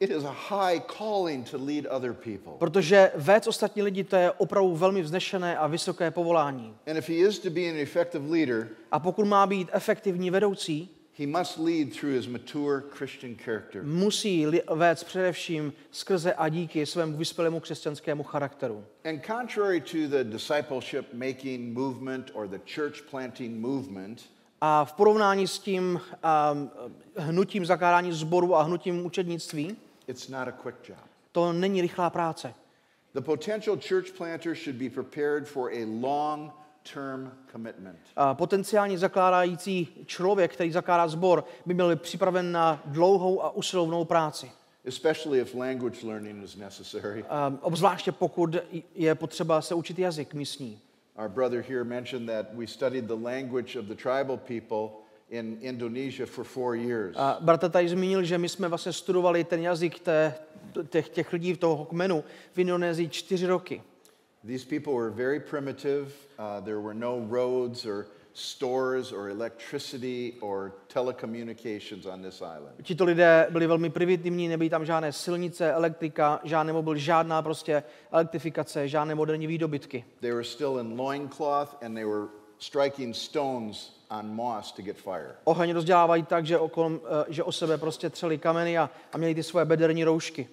It 0.00 0.10
is 0.10 0.24
a 0.24 0.36
high 0.48 0.80
calling 0.98 1.50
to 1.50 1.56
lead 1.64 1.84
other 1.90 2.12
people. 2.12 2.52
Protože 2.58 3.12
vést 3.14 3.46
ostatní 3.46 3.82
lidi, 3.82 4.04
to 4.04 4.16
je 4.16 4.30
opravdu 4.30 4.76
velmi 4.76 5.02
vznešené 5.02 5.58
a 5.58 5.66
vysoké 5.66 6.10
povolání. 6.10 6.76
And 6.86 6.96
if 6.96 7.08
he 7.08 7.14
is 7.14 7.38
to 7.38 7.50
be 7.50 7.60
an 7.70 7.76
effective 7.76 8.30
leader, 8.30 8.68
A 8.92 8.98
pokud 8.98 9.24
má 9.26 9.46
být 9.46 9.68
efektivní 9.72 10.30
vedoucí, 10.30 10.88
he 11.20 11.26
must 11.26 11.58
lead 11.58 11.92
through 11.92 12.14
his 12.16 12.26
mature 12.26 12.80
Christian 12.98 13.36
character. 13.44 13.82
musí 13.82 14.46
vést 14.74 15.04
především 15.04 15.72
skrze 15.90 16.34
a 16.34 16.48
díky 16.48 16.86
svému 16.86 17.16
vyspělému 17.16 17.60
křesťanskému 17.60 18.22
charakteru. 18.22 18.84
And 19.04 19.20
contrary 19.26 19.80
to 19.80 20.08
the 20.08 20.24
discipleship 20.24 21.06
making 21.12 21.76
movement 21.78 22.30
or 22.34 22.48
the 22.48 22.58
church 22.74 23.02
planting 23.10 23.60
movement, 23.60 24.22
A 24.60 24.84
v 24.84 24.92
porovnání 24.92 25.46
s 25.48 25.58
tím 25.58 26.00
um, 26.52 26.70
hnutím 27.16 27.66
zakládání 27.66 28.12
sboru 28.12 28.54
a 28.56 28.62
hnutím 28.62 29.06
učednictví, 29.06 29.76
it's 30.06 30.28
not 30.28 30.48
a 30.48 30.52
quick 30.52 30.76
job. 30.88 30.98
to 31.32 31.52
není 31.52 31.80
rychlá 31.82 32.10
práce. 32.10 32.54
The 33.14 33.20
potential 33.20 33.76
church 33.88 34.10
planter 34.16 34.54
should 34.54 34.76
be 34.76 34.90
prepared 34.90 35.48
for 35.48 35.70
a 35.72 35.84
long 36.00 36.52
term 36.94 37.32
commitment. 37.52 37.98
A 38.16 38.34
potenciální 38.34 38.96
zakládající 38.96 39.88
člověk, 40.06 40.52
který 40.52 40.72
zakládá 40.72 41.08
sbor, 41.08 41.44
by 41.66 41.74
měl 41.74 41.90
být 41.90 42.02
připraven 42.02 42.52
na 42.52 42.82
dlouhou 42.84 43.44
a 43.44 43.50
usilovnou 43.50 44.04
práci. 44.04 44.50
especially 44.84 45.40
if 45.40 45.54
language 45.54 46.02
learning 46.04 46.44
is 46.44 46.56
necessary. 46.56 47.24
Um, 47.48 47.58
obzvláště 47.62 48.12
pokud 48.12 48.56
je 48.94 49.14
potřeba 49.14 49.62
se 49.62 49.74
učit 49.74 49.98
jazyk 49.98 50.34
místní. 50.34 50.80
Our 51.22 51.28
brother 51.28 51.64
here 51.68 51.84
mentioned 51.84 52.26
that 52.26 52.46
we 52.54 52.66
studied 52.66 53.04
the 53.04 53.14
language 53.22 53.78
of 53.78 53.84
the 53.86 53.94
tribal 53.94 54.36
people 54.36 54.90
in 55.30 55.58
Indonesia 55.60 56.26
for 56.26 56.44
four 56.44 56.76
years. 56.76 57.16
A 57.16 57.38
bratr 57.40 57.70
tady 57.70 57.88
zmínil, 57.88 58.22
že 58.24 58.38
my 58.38 58.48
jsme 58.48 58.68
vlastně 58.68 58.92
studovali 58.92 59.44
ten 59.44 59.60
jazyk 59.60 60.00
té, 60.00 60.34
těch, 60.88 61.08
těch 61.08 61.32
lidí 61.32 61.52
v 61.52 61.58
toho 61.58 61.84
kmenu 61.84 62.24
v 62.52 62.58
Indonésii 62.58 63.08
čtyři 63.08 63.46
roky. 63.46 63.82
These 64.44 64.64
people 64.64 64.94
were 64.94 65.10
very 65.10 65.40
primitive. 65.40 66.12
Uh, 66.38 66.60
there 66.60 66.80
were 66.80 66.94
no 66.94 67.18
roads 67.18 67.86
or 67.86 68.06
stores 68.32 69.12
or 69.12 69.28
electricity 69.28 70.34
or 70.40 70.72
telecommunications 70.88 72.06
on 72.06 72.22
this 72.22 72.40
island. 72.42 72.74
Tito 72.82 73.04
lidé 73.04 73.46
byli 73.50 73.66
velmi 73.66 73.90
primitivní, 73.90 74.48
nebyly 74.48 74.70
tam 74.70 74.84
žádné 74.84 75.12
silnice, 75.12 75.72
elektrika, 75.72 76.40
žádný 76.44 76.72
mobil, 76.72 76.96
žádná 76.96 77.42
prostě 77.42 77.82
elektrifikace, 78.12 78.88
žádné 78.88 79.14
moderní 79.14 79.46
výdobytky. 79.46 80.04
They 80.20 80.32
were 80.32 80.44
still 80.44 80.78
in 80.80 81.00
loincloth 81.00 81.76
and 81.82 81.94
they 81.94 82.04
were 82.04 82.28
striking 82.58 83.16
stones 83.16 84.00
on 84.10 84.34
moss 84.34 84.72
to 84.72 84.82
get 84.82 84.96
fire. 84.96 85.36
Oheň 85.44 85.72
rozdělávají 85.72 86.22
tak, 86.22 86.46
že, 86.46 86.58
okolo, 86.58 86.90
eh, 86.90 87.24
že 87.28 87.42
o 87.42 87.52
sebe 87.52 87.78
prostě 87.78 88.10
třeli 88.10 88.38
kameny 88.38 88.78
a, 88.78 88.90
a 89.12 89.18
měli 89.18 89.34
ty 89.34 89.42
svoje 89.42 89.64
bederní 89.64 90.04
roušky. 90.04 90.48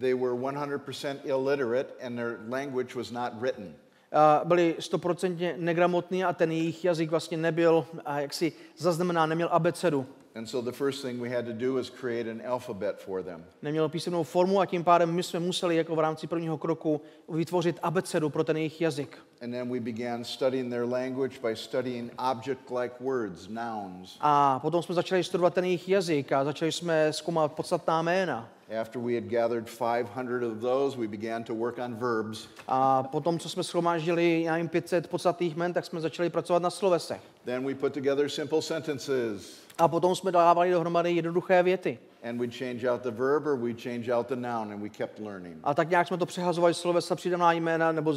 They 0.00 0.14
were 0.14 0.34
100% 0.34 1.26
illiterate 1.26 1.96
and 2.00 2.16
their 2.18 2.38
language 2.48 2.94
was 2.94 3.10
not 3.10 3.32
written. 3.40 3.74
a 4.12 4.40
byli 4.44 4.76
stoprocentně 4.78 5.54
negramotní 5.58 6.24
a 6.24 6.32
ten 6.32 6.52
jejich 6.52 6.84
jazyk 6.84 7.10
vlastně 7.10 7.36
nebyl 7.36 7.86
a 8.04 8.20
jaksi 8.20 8.52
zaznamená, 8.76 9.26
neměl 9.26 9.48
abecedu. 9.52 10.06
And 10.38 10.46
so 10.46 10.70
the 10.70 10.76
first 10.76 11.02
thing 11.02 11.20
we 11.20 11.28
had 11.28 11.46
to 11.46 11.52
do 11.52 11.74
was 11.74 11.90
create 11.90 12.30
an 12.30 12.40
alphabet 12.44 13.00
for 13.00 13.22
them. 13.22 13.44
Neměl 13.62 13.88
písemnou 13.88 14.24
formu 14.24 14.60
a 14.60 14.66
tím 14.66 14.84
pádem 14.84 15.14
my 15.14 15.22
jsme 15.22 15.40
museli 15.40 15.76
jako 15.76 15.96
v 15.96 15.98
rámci 15.98 16.26
prvního 16.26 16.58
kroku 16.58 17.00
vytvořit 17.28 17.78
abecedu 17.82 18.30
pro 18.30 18.44
ten 18.44 18.56
jejich 18.56 18.80
jazyk. 18.80 19.18
And 19.42 19.50
then 19.50 19.68
we 19.68 19.80
began 19.80 20.24
studying 20.24 20.70
their 20.70 20.84
language 20.84 21.38
by 21.42 21.56
studying 21.56 22.12
object-like 22.30 22.94
words, 23.00 23.48
nouns. 23.48 24.16
A 24.20 24.58
potom 24.58 24.82
jsme 24.82 24.94
začali 24.94 25.24
studovat 25.24 25.54
ten 25.54 25.64
jejich 25.64 25.88
jazyk 25.88 26.32
a 26.32 26.44
začali 26.44 26.72
jsme 26.72 27.12
zkoumat 27.12 27.52
podstatná 27.52 28.02
jména. 28.02 28.48
After 28.80 29.02
we 29.02 29.14
had 29.14 29.24
gathered 29.24 29.70
500 29.78 30.42
of 30.42 30.60
those, 30.60 30.98
we 30.98 31.08
began 31.08 31.44
to 31.44 31.54
work 31.54 31.78
on 31.78 31.94
verbs. 31.94 32.48
A 32.68 33.02
potom, 33.02 33.38
co 33.38 33.48
jsme 33.48 33.64
schromáždili, 33.64 34.42
já 34.42 34.52
nevím, 34.52 34.68
500 34.68 35.08
podstatných 35.08 35.56
jmen, 35.56 35.72
tak 35.72 35.84
jsme 35.84 36.00
začali 36.00 36.30
pracovat 36.30 36.62
na 36.62 36.70
slovesech. 36.70 37.20
Then 37.44 37.66
we 37.66 37.74
put 37.74 37.92
together 37.92 38.28
simple 38.28 38.62
sentences. 38.62 39.67
A 39.78 39.88
potom 39.88 40.16
jsme 40.16 40.32
dávali 40.32 40.70
dohromady 40.70 41.12
jednoduché 41.12 41.62
věty. 41.62 41.98
And 42.22 42.38
we'd 42.40 42.54
change 42.54 42.90
out 42.90 43.02
the 43.02 43.10
verb 43.10 43.46
or 43.46 43.56
we'd 43.56 43.82
change 43.82 44.12
out 44.14 44.26
the 44.26 44.36
noun, 44.36 44.72
and 44.72 44.82
we 44.82 44.88
kept 44.88 45.18
learning. 45.18 45.56
A 45.64 45.74
tak 45.74 45.90
nějak 45.90 46.08
jsme 46.08 46.16
to 46.16 46.26
přehazovali 46.26 46.74
slovesa, 46.74 47.16
přidaná 47.16 47.52
jména 47.52 47.92
nebo 47.92 48.14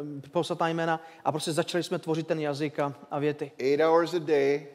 em, 0.00 0.22
podstatná 0.30 0.68
jména 0.68 1.00
a 1.24 1.32
prostě 1.32 1.52
začali 1.52 1.84
jsme 1.84 1.98
tvořit 1.98 2.26
ten 2.26 2.40
jazyk 2.40 2.78
a, 2.78 2.94
a 3.10 3.18
věty. 3.18 3.52
Eight 3.58 3.80
hours 3.80 4.14
a 4.14 4.18
day, 4.18 4.66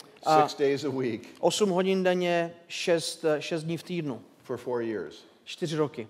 six 0.41 0.55
days 0.59 0.83
a 0.83 0.89
week 0.89 1.21
8 1.39 1.69
hodin 1.69 2.03
denně, 2.03 2.53
6, 2.67 3.25
6 3.39 3.63
dní 3.63 3.77
v 3.77 3.83
týdnu, 3.83 4.21
for 4.43 4.57
four 4.57 4.81
years. 4.81 5.25
4 5.43 5.75
roky. 5.75 6.07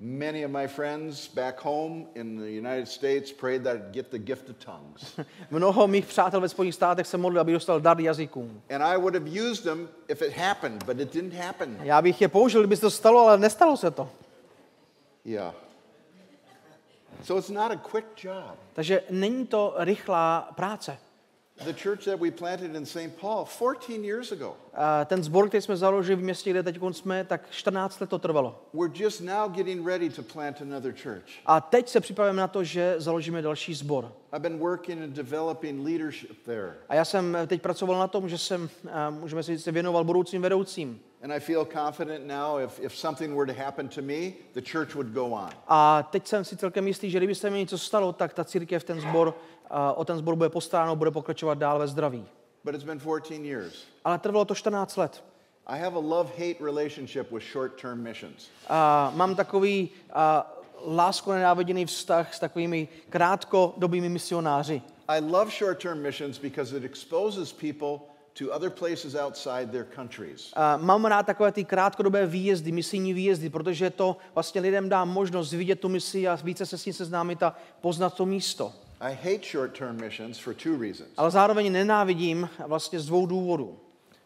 Many 0.00 0.44
of 0.44 0.50
my 0.50 0.66
friends 0.66 1.28
back 1.28 1.60
home 1.60 2.06
in 2.14 2.36
the 2.36 2.50
United 2.50 2.88
States 2.88 3.32
prayed 3.32 3.62
that 3.64 3.76
I'd 3.76 3.92
get 3.92 4.10
the 4.10 4.18
gift 4.18 4.50
of 4.50 4.56
tongues. 4.58 5.20
Mnoho 5.50 5.86
mých 5.86 6.06
přátel 6.06 6.40
ve 6.40 6.48
Spojených 6.48 6.74
státech 6.74 7.06
se 7.06 7.16
modlil, 7.18 7.40
aby 7.40 7.52
dostal 7.52 7.80
dar 7.80 8.00
jazykům. 8.00 8.62
and 8.70 8.82
I 8.82 8.96
would 8.96 9.14
have 9.14 9.28
used 9.50 9.64
them 9.64 9.88
if 10.08 10.22
it 10.22 10.32
happened, 10.36 10.84
but 10.84 11.00
it 11.00 11.12
didn't 11.12 11.34
happen. 11.34 11.78
Já 11.82 12.02
bych 12.02 12.20
je 12.20 12.28
použil, 12.28 12.60
kdyby 12.60 12.76
se 12.76 12.80
to 12.80 12.90
stalo, 12.90 13.20
ale 13.20 13.38
nestalo 13.38 13.76
se 13.76 13.90
to. 13.90 14.08
Yeah. 15.24 15.54
So 17.22 17.38
it's 17.38 17.50
not 17.50 17.72
a 17.72 17.76
quick 17.76 18.06
job. 18.24 18.58
Takže 18.72 19.02
není 19.10 19.46
to 19.46 19.74
rychlá 19.78 20.52
práce. 20.54 20.98
The 21.62 21.72
church 21.72 22.04
that 22.04 22.20
we 22.20 22.30
planted 22.30 22.74
in 22.74 22.86
St. 22.86 23.16
Paul 23.20 23.44
14 23.44 24.04
years 24.04 24.32
ago, 24.32 24.56
A 24.72 25.04
ten 25.04 25.22
sbor, 25.22 25.48
který 25.48 25.62
jsme 25.62 25.76
založili 25.76 26.16
v 26.16 26.24
městě, 26.24 26.50
kde 26.50 26.62
teď 26.62 26.78
jsme, 26.90 27.24
tak 27.24 27.50
14 27.50 28.00
let 28.00 28.10
to 28.10 28.18
trvalo. 28.18 28.62
we're 28.72 28.92
just 29.02 29.20
now 29.20 29.48
getting 29.48 29.86
ready 29.86 30.10
to 30.10 30.22
plant 30.22 30.60
another 30.60 30.94
church. 31.02 31.24
A 31.46 31.60
teď 31.60 31.88
se 31.88 32.00
připravujeme 32.00 32.40
na 32.40 32.48
to, 32.48 32.64
že 32.64 32.94
založíme 32.98 33.42
další 33.42 33.74
sbor. 33.74 34.12
I've 34.32 34.42
been 34.48 34.58
working 34.58 35.02
and 35.02 35.10
developing 35.12 35.86
leadership 35.86 36.44
there. 36.44 36.74
A 36.88 36.94
já 36.94 37.04
jsem 37.04 37.38
teď 37.46 37.62
pracoval 37.62 37.98
na 37.98 38.08
tom, 38.08 38.28
že 38.28 38.38
jsem, 38.38 38.68
a 38.92 39.10
můžeme 39.10 39.42
si 39.42 39.56
říct, 39.56 39.64
se 39.64 39.72
věnoval 39.72 40.04
budoucím 40.04 40.42
vedoucím. 40.42 41.00
And 41.22 41.32
I 41.32 41.40
feel 41.40 41.64
confident 41.64 42.26
now 42.26 42.60
if, 42.60 42.80
if 42.80 42.96
something 42.96 43.36
were 43.36 43.54
to 43.54 43.62
happen 43.62 43.88
to 43.88 44.02
me, 44.02 44.32
the 44.54 44.60
church 44.72 44.94
would 44.94 45.06
go 45.06 45.26
on. 45.26 45.48
A 45.68 46.02
teď 46.02 46.26
jsem 46.26 46.44
si 46.44 46.56
celkem 46.56 46.86
jistý, 46.86 47.10
že 47.10 47.18
kdyby 47.18 47.34
se 47.34 47.50
mi 47.50 47.58
něco 47.58 47.78
stalo, 47.78 48.12
tak 48.12 48.34
ta 48.34 48.44
církev, 48.44 48.84
ten 48.84 49.00
sbor, 49.00 49.28
a 49.28 49.34
o 49.94 50.04
ten 50.04 50.18
sbor 50.18 50.36
bude 50.36 50.48
postaráno, 50.48 50.96
bude 50.96 51.10
pokračovat 51.10 51.58
dál 51.58 51.78
ve 51.78 51.88
zdraví. 51.88 52.24
But 52.64 52.74
it's 52.74 52.84
been 52.84 53.00
14 53.00 53.44
years. 53.44 53.84
Ale 54.04 54.18
trvalo 54.18 54.44
to 54.44 54.54
14 54.54 54.96
let. 54.96 55.24
I 55.66 55.78
have 55.78 55.96
a 55.96 56.00
love-hate 56.00 56.60
relationship 56.60 57.32
with 57.32 57.42
short-term 57.52 58.02
missions. 58.02 58.48
A 58.68 59.12
mám 59.14 59.34
takový 59.34 59.90
a, 60.12 60.54
lásko 60.86 61.32
nenáviděný 61.32 61.86
vztah 61.86 62.34
s 62.34 62.40
takovými 62.40 62.88
krátkodobými 63.10 64.08
misionáři. 64.08 64.82
I 65.08 65.20
love 65.20 65.50
short-term 65.50 66.02
missions 66.02 66.38
because 66.38 66.76
it 66.76 66.84
exposes 66.84 67.52
people 67.52 68.14
to 68.38 68.52
other 68.52 68.70
places 68.70 69.14
outside 69.14 69.66
their 69.66 69.86
countries. 69.94 70.52
A 70.56 70.76
mám 70.76 71.04
rád 71.04 71.26
takové 71.26 71.52
ty 71.52 71.64
krátkodobé 71.64 72.26
výjezdy, 72.26 72.72
misijní 72.72 73.14
výjezdy, 73.14 73.50
protože 73.50 73.90
to 73.90 74.16
vlastně 74.34 74.60
lidem 74.60 74.88
dá 74.88 75.04
možnost 75.04 75.52
vidět 75.52 75.80
tu 75.80 75.88
misi 75.88 76.28
a 76.28 76.38
více 76.44 76.66
se 76.66 76.78
s 76.78 76.86
ní 76.86 76.92
seznámit 76.92 77.42
a 77.42 77.56
poznat 77.80 78.14
to 78.14 78.26
místo. 78.26 78.72
I 79.00 79.12
hate 79.14 79.44
short-term 79.44 80.00
missions 80.00 80.38
for 80.38 80.54
two 80.54 80.76
reasons. 80.80 81.10
Ale 81.16 81.30
zároveň 81.30 81.72
nenávidím 81.72 82.48
vlastně 82.66 83.00
z 83.00 83.06
dvou 83.06 83.26
důvodů. 83.26 83.78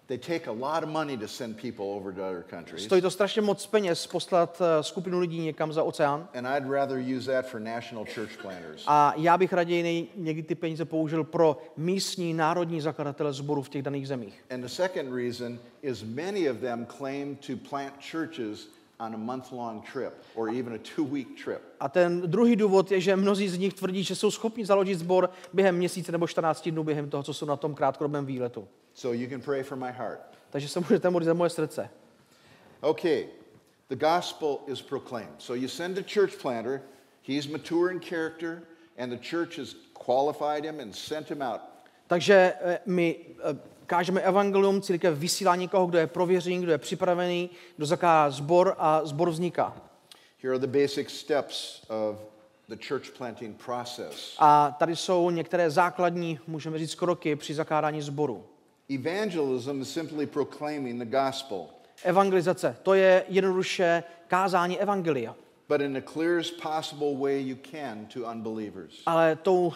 They 0.07 0.19
take 0.19 0.47
a 0.47 0.53
lot 0.53 0.85
of 0.85 0.89
money 0.91 1.16
to 1.19 1.29
send 1.29 1.61
people 1.61 1.85
over 1.85 2.14
to 2.14 2.23
other 2.29 2.45
countries, 2.51 2.85
Stojí 2.85 3.03
to 3.03 3.11
strašně 3.11 3.43
moc 3.43 3.66
peněz 3.66 4.07
poslat 4.07 4.62
eh, 4.64 4.83
skupinu 4.83 5.19
lidí 5.21 5.41
někam 5.41 5.73
za 5.73 5.83
oceán. 5.83 6.29
and 6.35 6.47
I'd 6.47 6.71
rather 6.71 6.99
use 7.16 7.33
that 7.33 7.47
for 7.47 7.61
national 7.61 8.05
church 8.14 8.37
planters. 8.43 8.85
A 8.87 9.14
já 9.16 9.39
bych 9.39 9.53
raději 9.53 10.09
někdy 10.16 10.43
ty 10.43 10.55
peníze 10.55 10.85
použil 10.85 11.25
pro 11.25 11.59
místní, 11.77 12.35
národní 12.35 12.81
zakladatele 12.81 13.33
sboru 13.33 13.62
v 13.62 13.69
těch 13.69 13.83
daných 13.83 14.09
zemích. 14.09 14.45
And 14.51 14.61
the 14.61 14.69
second 14.69 15.14
reason 15.14 15.59
is 15.83 16.03
many 16.03 16.51
of 16.51 16.57
them 16.57 16.87
claim 16.99 17.37
to 17.37 17.53
plant 17.69 17.95
churches 18.11 18.69
on 19.01 19.15
a 19.15 19.19
month-long 19.19 19.83
trip 19.93 20.13
or 20.35 20.49
even 20.49 20.75
a 20.75 20.79
two-week 20.79 21.45
trip. 21.45 21.63
A 21.81 21.89
ten 21.89 22.21
druhý 22.21 22.57
důvod 22.57 22.93
je, 22.93 23.01
že 23.01 23.17
mnozí 23.17 23.49
z 23.49 23.59
nich 23.59 23.75
tvrdí, 23.75 24.05
že 24.05 24.15
jsou 24.15 24.31
schopni 24.31 24.67
založit 24.67 24.99
sbor 24.99 25.31
během 25.53 25.77
měsíce 25.77 26.13
nebo 26.13 26.27
14 26.27 26.69
dnů 26.69 26.85
během 26.85 27.11
toho, 27.11 27.23
co 27.23 27.35
jsou 27.35 27.47
na 27.47 27.57
tom 27.57 27.75
krátkodobém 27.75 28.27
výletu. 28.27 28.69
So 28.95 29.19
you 29.19 29.31
can 29.31 29.41
pray 29.41 29.63
for 29.63 29.79
my 29.79 29.93
heart. 29.93 30.21
Takže 30.51 30.69
se 30.69 30.81
můžete 30.81 31.11
modlit 31.11 31.27
za 31.27 31.35
moje 31.35 31.51
srdce. 31.51 31.91
Okay, 32.81 33.27
the 33.89 33.97
gospel 33.97 34.59
is 34.67 34.83
proclaimed. 34.83 35.35
So 35.39 35.61
you 35.63 35.69
send 35.69 35.99
a 35.99 36.03
church 36.03 36.43
planter, 36.43 36.81
he's 37.29 37.47
mature 37.47 37.93
in 37.93 38.01
character, 38.01 38.63
and 38.99 39.11
the 39.11 39.29
church 39.31 39.59
has 39.59 39.75
qualified 39.93 40.65
him 40.65 40.81
and 40.81 40.97
sent 40.97 41.31
him 41.31 41.43
out. 41.43 41.61
Takže 42.07 42.55
eh, 42.61 42.79
my 42.87 43.17
eh, 43.45 43.57
kážeme 43.89 44.20
evangelium, 44.20 44.82
církev 44.82 45.18
vysílá 45.18 45.57
někoho, 45.57 45.86
kdo 45.86 45.99
je 45.99 46.07
prověřený, 46.07 46.61
kdo 46.61 46.72
je 46.72 46.78
připravený, 46.78 47.51
kdo 47.76 47.86
zakládá 47.86 48.30
sbor 48.30 48.74
a 48.78 49.05
sbor 49.05 49.30
vzniká. 49.30 49.76
Here 50.43 50.55
are 50.55 50.66
the 50.66 50.80
basic 50.80 51.11
steps 51.11 51.86
of 51.89 52.16
the 52.68 52.76
church 52.89 53.11
planting 53.18 53.64
process. 53.64 54.36
A 54.39 54.76
tady 54.78 54.97
jsou 54.97 55.30
některé 55.30 55.70
základní, 55.70 56.41
můžeme 56.47 56.78
říct, 56.78 56.95
kroky 56.95 57.36
při 57.36 57.55
zakládání 57.55 58.03
sboru. 58.03 58.45
Evangelism 58.95 59.80
is 59.80 59.93
simply 59.93 60.26
proclaiming 60.26 61.05
the 61.05 61.16
gospel, 61.16 61.66
Evangelizace, 62.05 62.76
to 62.82 62.95
je 62.95 63.24
jednoduše 63.28 64.03
kázání 64.28 64.80
evangelia. 64.80 65.34
But 65.69 65.81
in 65.81 65.93
the 65.93 66.01
clearest 66.01 66.61
possible 66.62 67.16
way 67.16 67.41
you 67.41 67.57
can 67.71 68.07
to 68.14 68.31
unbelievers. 68.31 69.03
Ale 69.07 69.37
tou 69.37 69.66
uh, 69.66 69.73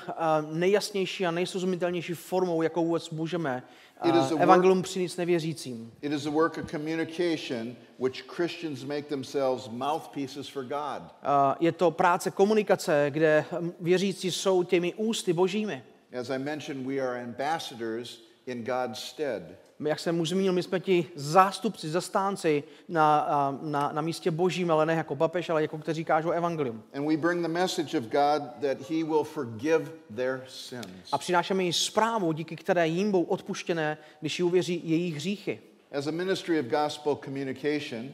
nejjasnější 0.52 1.26
a 1.26 1.30
nejsrozumitelnější 1.30 2.14
formou, 2.14 2.62
jakou 2.62 2.84
vůbec 2.84 3.10
můžeme 3.10 3.62
work- 4.02 4.42
evangelium 4.42 4.82
přinést 4.82 5.16
nevěřícím. 5.16 5.92
It 6.02 6.12
is 6.12 6.26
a 6.26 6.30
work 6.30 6.58
of 6.58 6.70
communication 6.70 7.76
which 7.98 8.22
Christians 8.36 8.84
make 8.84 9.02
themselves 9.02 9.68
mouthpieces 9.68 10.48
for 10.48 10.64
God. 10.64 11.02
Uh, 11.02 11.54
je 11.60 11.72
to 11.72 11.90
práce 11.90 12.30
komunikace, 12.30 13.06
kde 13.10 13.44
hm, 13.60 13.72
věřící 13.80 14.30
jsou 14.30 14.62
těmi 14.62 14.94
ústy 14.94 15.32
božími. 15.32 15.82
As 16.20 16.30
I 16.30 16.38
mentioned, 16.38 16.86
we 16.86 17.00
are 17.00 17.22
ambassadors 17.22 18.18
in 18.46 18.64
God's 18.64 18.98
stead. 19.00 19.42
Jak 19.80 19.98
jsem 19.98 20.20
už 20.20 20.28
zmínil, 20.28 20.52
my 20.52 20.62
jsme 20.62 20.80
ti 20.80 21.06
zástupci, 21.14 21.88
zastánci 21.88 22.64
na, 22.88 23.58
na, 23.62 23.92
na 23.92 24.02
místě 24.02 24.30
božím, 24.30 24.70
ale 24.70 24.86
ne 24.86 24.94
jako 24.94 25.16
papež, 25.16 25.50
ale 25.50 25.62
jako 25.62 25.78
kteří 25.78 26.04
kážou 26.04 26.30
evangelium. 26.30 26.82
And 26.94 27.06
we 27.06 27.16
bring 27.16 27.42
the 27.42 27.48
message 27.48 27.98
of 27.98 28.04
God 28.04 28.42
that 28.60 28.90
He 28.90 29.04
will 29.04 29.24
forgive 29.24 29.90
their 30.16 30.44
sins. 30.48 31.08
A 31.12 31.18
přinášeme 31.18 31.64
jim 31.64 31.72
zprávu, 31.72 32.32
díky 32.32 32.56
které 32.56 32.88
jim 32.88 33.10
budou 33.10 33.22
odpuštěné, 33.22 33.98
když 34.20 34.38
ji 34.38 34.42
uvěří 34.42 34.80
jejich 34.84 35.14
hříchy. 35.14 35.60
As 35.92 36.06
a 36.06 36.10
ministry 36.10 36.60
of 36.60 36.66
gospel 36.66 37.18
communication, 37.24 38.08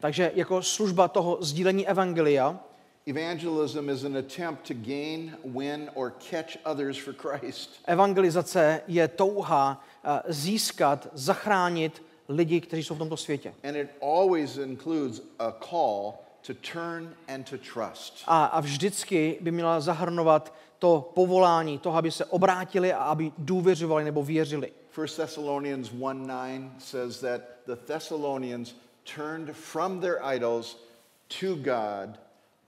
Takže 0.00 0.32
jako 0.34 0.62
služba 0.62 1.08
toho 1.08 1.38
sdílení 1.40 1.88
evangelia, 1.88 2.60
evangelism 3.06 3.88
is 3.88 4.04
an 4.04 4.16
attempt 4.16 4.66
to 4.66 4.74
gain, 4.74 5.36
win, 5.44 5.90
or 5.94 6.10
catch 6.30 6.56
others 6.64 6.96
for 6.96 7.12
Christ. 7.12 7.80
evangelizace 7.88 8.80
je 8.86 9.08
touha 9.08 9.84
eh, 10.04 10.22
získat, 10.28 11.08
zachránit 11.12 12.02
lidi, 12.28 12.60
kteří 12.60 12.84
jsou 12.84 12.94
v 12.94 12.98
tomto 12.98 13.16
světě. 13.16 13.54
And 13.64 13.76
it 13.76 13.90
always 14.02 14.56
includes 14.56 15.20
a 15.38 15.52
call 15.52 16.14
to 16.46 16.54
turn 16.54 17.14
and 17.28 17.50
to 17.50 17.58
trust. 17.58 18.24
A, 18.26 18.44
a 18.44 18.60
vždycky 18.60 19.38
by 19.40 19.50
měla 19.50 19.80
zahrnovat 19.80 20.54
to 20.78 21.10
povolání, 21.14 21.78
toho, 21.78 21.98
aby 21.98 22.10
se 22.10 22.24
obrátili 22.24 22.92
a 22.92 22.98
aby 22.98 23.32
důvěřovali 23.38 24.04
nebo 24.04 24.22
věřili. 24.22 24.72
1 24.96 25.06
Thessalonians 25.16 25.90
1 25.92 26.12
9 26.26 26.70
says 26.78 27.20
that 27.20 27.40
the 27.66 27.76
Thessalonians 27.76 28.74
turned 29.16 29.56
from 29.56 30.00
their 30.00 30.18
idols 30.34 30.76
to 31.40 31.54
God 31.54 32.18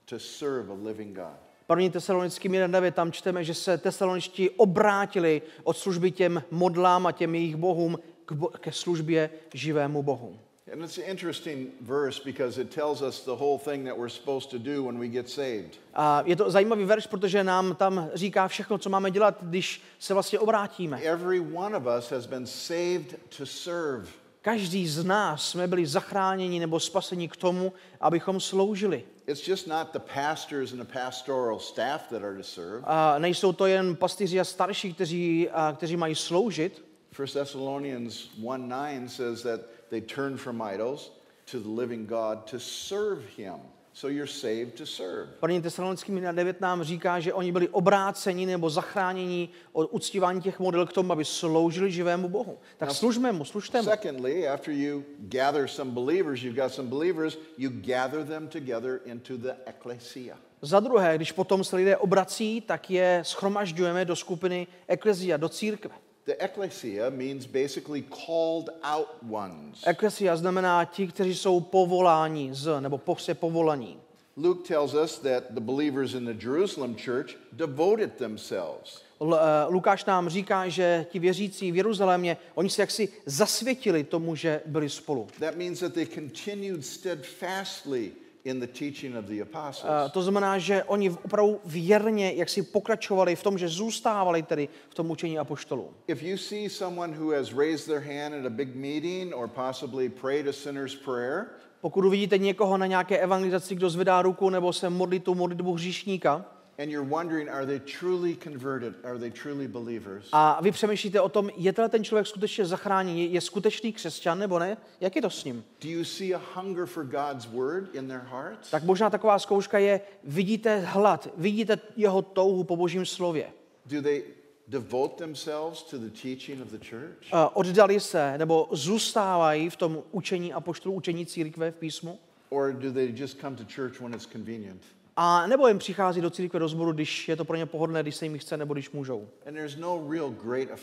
to 0.05 0.19
serve 0.19 0.71
a 0.71 0.75
living 0.83 1.15
God. 1.15 1.37
První 1.67 1.89
tesalonickým 1.89 2.51
1.9 2.51 2.91
tam 2.91 3.11
čteme, 3.11 3.43
že 3.43 3.53
se 3.53 3.77
tesaloničtí 3.77 4.49
obrátili 4.49 5.41
od 5.63 5.77
služby 5.77 6.11
těm 6.11 6.43
modlám 6.51 7.07
a 7.07 7.11
těm 7.11 7.35
jejich 7.35 7.55
bohům 7.55 7.99
k 8.25 8.31
bo- 8.31 8.47
ke 8.47 8.71
službě 8.71 9.29
živému 9.53 10.03
Bohu. 10.03 10.39
And 10.73 10.83
it's 10.83 10.97
an 10.97 11.03
interesting 11.03 11.69
verse 11.81 12.21
because 12.25 12.61
it 12.61 12.69
tells 12.69 13.01
us 13.01 13.25
the 13.25 13.35
whole 13.35 13.59
thing 13.59 13.87
that 13.87 13.97
we're 13.97 14.09
supposed 14.09 14.49
to 14.49 14.57
do 14.57 14.83
when 14.83 14.99
we 14.99 15.07
get 15.07 15.29
saved. 15.29 15.79
A 15.93 16.23
je 16.25 16.35
to 16.35 16.51
zajímavý 16.51 16.85
verš, 16.85 17.07
protože 17.07 17.43
nám 17.43 17.75
tam 17.75 18.09
říká 18.13 18.47
všechno, 18.47 18.77
co 18.77 18.89
máme 18.89 19.11
dělat, 19.11 19.37
když 19.41 19.81
se 19.99 20.13
vlastně 20.13 20.39
obrátíme. 20.39 21.01
Every 21.01 21.39
one 21.39 21.77
of 21.77 21.83
us 21.97 22.11
has 22.11 22.25
been 22.25 22.47
saved 22.47 23.15
to 23.37 23.45
serve. 23.45 24.07
Každý 24.41 24.87
z 24.87 25.03
nás 25.03 25.49
jsme 25.49 25.67
byli 25.67 25.85
zachráněni 25.85 26.59
nebo 26.59 26.79
spaseni 26.79 27.29
k 27.29 27.35
tomu, 27.35 27.73
abychom 28.01 28.39
sloužili. 28.39 29.03
It's 29.25 29.41
just 29.41 29.67
not 29.67 29.93
the 29.93 29.99
pastors 29.99 30.71
and 30.73 30.81
the 30.81 30.85
pastoral 30.85 31.59
staff 31.59 32.09
that 32.09 32.23
are 32.23 32.37
to 32.37 32.43
serve. 32.43 32.83
A 32.85 33.19
nejsou 33.19 33.53
to 33.53 33.65
jen 33.65 33.95
pastýři 33.95 34.39
a 34.39 34.43
starší, 34.43 34.93
kteří, 34.93 35.49
a, 35.49 35.73
kteří 35.77 35.97
mají 35.97 36.15
sloužit. 36.15 36.81
1 37.19 37.33
Thessalonians 37.33 38.29
1 38.37 38.67
9 38.67 39.09
says 39.09 39.43
that 39.43 39.61
they 39.89 40.01
turn 40.01 40.37
from 40.37 40.61
idols 40.61 41.11
to 41.51 41.59
the 41.59 41.69
living 41.69 42.09
God 42.09 42.45
to 42.45 42.59
serve 42.59 43.21
him. 43.37 43.59
So 43.95 44.07
you're 44.07 44.31
saved 44.31 44.73
to 44.77 44.85
serve. 44.85 45.27
První 45.39 45.61
tesalonickým 45.61 46.21
9 46.31 46.61
nám 46.61 46.83
říká, 46.83 47.19
že 47.19 47.33
oni 47.33 47.51
byli 47.51 47.67
obráceni 47.67 48.45
nebo 48.45 48.69
zachráněni 48.69 49.49
od 49.71 49.89
uctívání 49.91 50.41
těch 50.41 50.59
model 50.59 50.85
k 50.85 50.93
tomu, 50.93 51.11
aby 51.11 51.25
sloužili 51.25 51.91
živému 51.91 52.29
Bohu. 52.29 52.57
Tak 52.77 52.91
služme 52.91 53.31
mu, 53.31 53.45
služte 53.45 53.81
mu. 53.81 53.89
Secondly, 53.89 54.47
after 54.47 54.73
you 54.73 55.03
gather 55.19 55.67
some 55.67 55.91
believers, 55.91 56.43
you've 56.43 56.61
got 56.61 56.73
some 56.73 56.89
believers, 56.89 57.37
you 57.57 57.69
gather 57.73 58.25
them 58.25 58.47
together 58.47 58.99
into 59.05 59.37
the 59.37 59.53
ecclesia. 59.65 60.37
Za 60.61 60.79
druhé, 60.79 61.15
když 61.15 61.31
potom 61.31 61.63
se 61.63 61.75
lidé 61.75 61.97
obrací, 61.97 62.61
tak 62.61 62.89
je 62.89 63.21
schromažďujeme 63.25 64.05
do 64.05 64.15
skupiny 64.15 64.67
eklezia, 64.87 65.37
do 65.37 65.49
církve. 65.49 65.95
The 66.25 66.35
ecclesia 66.39 67.09
means 67.09 67.45
basically 67.45 68.01
called 68.01 68.69
out 68.83 69.07
ones. 69.29 69.83
Eklesia 69.85 70.35
znamená 70.35 70.85
ti, 70.85 71.07
kteří 71.07 71.35
jsou 71.35 71.59
povoláni 71.59 72.49
z, 72.53 72.81
nebo 72.81 72.97
po 72.97 73.15
se 73.15 73.33
povolaní. 73.33 73.97
Luke 74.37 74.67
tells 74.67 74.93
us 74.93 75.19
that 75.19 75.43
the 75.49 75.61
believers 75.61 76.13
in 76.13 76.25
the 76.25 76.45
Jerusalem 76.45 76.95
church 76.95 77.35
devoted 77.51 78.17
themselves. 78.17 79.01
Eh, 79.21 79.65
Lukáš 79.67 80.05
nám 80.05 80.29
říká, 80.29 80.69
že 80.69 81.05
ti 81.09 81.19
věřící 81.19 81.71
v 81.71 81.75
Jeruzalémě, 81.75 82.37
oni 82.55 82.69
se 82.69 82.81
jaksi 82.81 83.09
zasvětili 83.25 84.03
tomu, 84.03 84.35
že 84.35 84.61
byli 84.65 84.89
spolu. 84.89 85.27
That 85.39 85.55
means 85.55 85.79
that 85.79 85.93
they 85.93 86.05
continued 86.05 86.85
steadfastly 86.85 88.11
in 88.45 88.59
the 88.59 88.67
teaching 88.67 89.15
of 89.17 89.25
the 89.25 89.41
apostles. 89.41 90.11
To 90.11 90.21
znamená, 90.21 90.57
že 90.57 90.83
oni 90.83 91.09
opravdu 91.09 91.59
věrně, 91.65 92.33
jak 92.33 92.49
si 92.49 92.61
pokračovali 92.61 93.35
v 93.35 93.43
tom, 93.43 93.57
že 93.57 93.67
zůstávali 93.67 94.43
tedy 94.43 94.69
v 94.89 94.95
tom 94.95 95.11
učení 95.11 95.39
apoštolů. 95.39 95.89
If 96.07 96.23
you 96.23 96.37
see 96.37 96.69
someone 96.69 97.17
who 97.17 97.31
has 97.31 97.53
raised 97.53 97.85
their 97.85 98.01
hand 98.01 98.35
at 98.35 98.45
a 98.45 98.49
big 98.49 98.75
meeting 98.75 99.35
or 99.35 99.47
possibly 99.47 100.09
prayed 100.09 100.47
a 100.47 100.53
sinner's 100.53 100.95
prayer, 100.95 101.45
Pokud 101.81 102.05
uvidíte 102.05 102.37
někoho 102.37 102.77
na 102.77 102.85
nějaké 102.85 103.17
evangelizaci, 103.17 103.75
kdo 103.75 103.89
zvedá 103.89 104.21
ruku 104.21 104.49
nebo 104.49 104.73
se 104.73 104.89
modlí 104.89 105.19
tu 105.19 105.35
modlitbu 105.35 105.73
hříšníka, 105.73 106.45
and 106.79 106.91
you're 106.91 107.09
wondering, 107.09 107.49
are 107.49 107.65
they 107.65 107.79
truly 107.79 108.35
converted? 108.43 108.93
Are 109.03 109.19
they 109.19 109.31
truly 109.31 109.67
believers? 109.67 110.29
a 110.31 110.61
vy 110.61 110.71
přemýšlíte 110.71 111.21
o 111.21 111.29
tom, 111.29 111.49
je 111.55 111.73
tenhle 111.73 111.89
ten 111.89 112.03
člověk 112.03 112.27
skutečně 112.27 112.65
zachráněný, 112.65 113.33
je 113.33 113.41
skutečný 113.41 113.93
křesťan 113.93 114.39
nebo 114.39 114.59
ne? 114.59 114.77
Jak 115.01 115.15
je 115.15 115.21
to 115.21 115.29
s 115.29 115.43
ním? 115.43 115.63
Do 115.81 115.89
you 115.89 116.03
see 116.03 116.35
a 116.35 116.41
hunger 116.55 116.85
for 116.85 117.05
God's 117.05 117.45
word 117.45 117.95
in 117.95 118.07
their 118.07 118.21
hearts? 118.21 118.69
Tak 118.71 118.83
možná 118.83 119.09
taková 119.09 119.39
zkouška 119.39 119.77
je, 119.77 120.01
vidíte 120.23 120.79
hlad, 120.79 121.27
vidíte 121.37 121.79
jeho 121.95 122.21
touhu 122.21 122.63
po 122.63 122.75
božím 122.75 123.05
slově. 123.05 123.47
Do 123.85 124.01
they 124.01 124.23
devote 124.67 125.15
themselves 125.15 125.83
to 125.83 125.97
the 125.97 126.09
teaching 126.09 126.61
of 126.61 126.67
the 126.67 126.89
church? 126.89 127.33
Eh, 127.33 127.49
Oddali 127.53 127.99
se 127.99 128.37
nebo 128.37 128.69
zůstávají 128.71 129.69
v 129.69 129.75
tom 129.75 130.03
učení 130.11 130.53
apoštolů, 130.53 130.95
učení 130.95 131.25
církve 131.25 131.71
v 131.71 131.75
písmu? 131.75 132.19
Or 132.49 132.73
do 132.73 132.91
they 132.91 133.13
just 133.15 133.39
come 133.41 133.55
to 133.55 133.63
church 133.75 133.99
when 133.99 134.13
it's 134.13 134.27
convenient? 134.27 134.81
A 135.15 135.47
nebo 135.47 135.67
jim 135.67 135.77
přichází 135.79 136.21
do 136.21 136.29
církve, 136.29 136.59
do 136.59 136.67
sboru, 136.67 136.91
když 136.91 137.29
je 137.29 137.35
to 137.35 137.45
pro 137.45 137.57
ně 137.57 137.65
pohodlné, 137.65 138.01
když 138.01 138.15
se 138.15 138.25
jim 138.25 138.37
chce 138.39 138.57
nebo 138.57 138.73
když 138.73 138.91
můžou. 138.91 139.27
And 139.45 139.77
no 139.77 140.07
real 140.09 140.29
great 140.29 140.79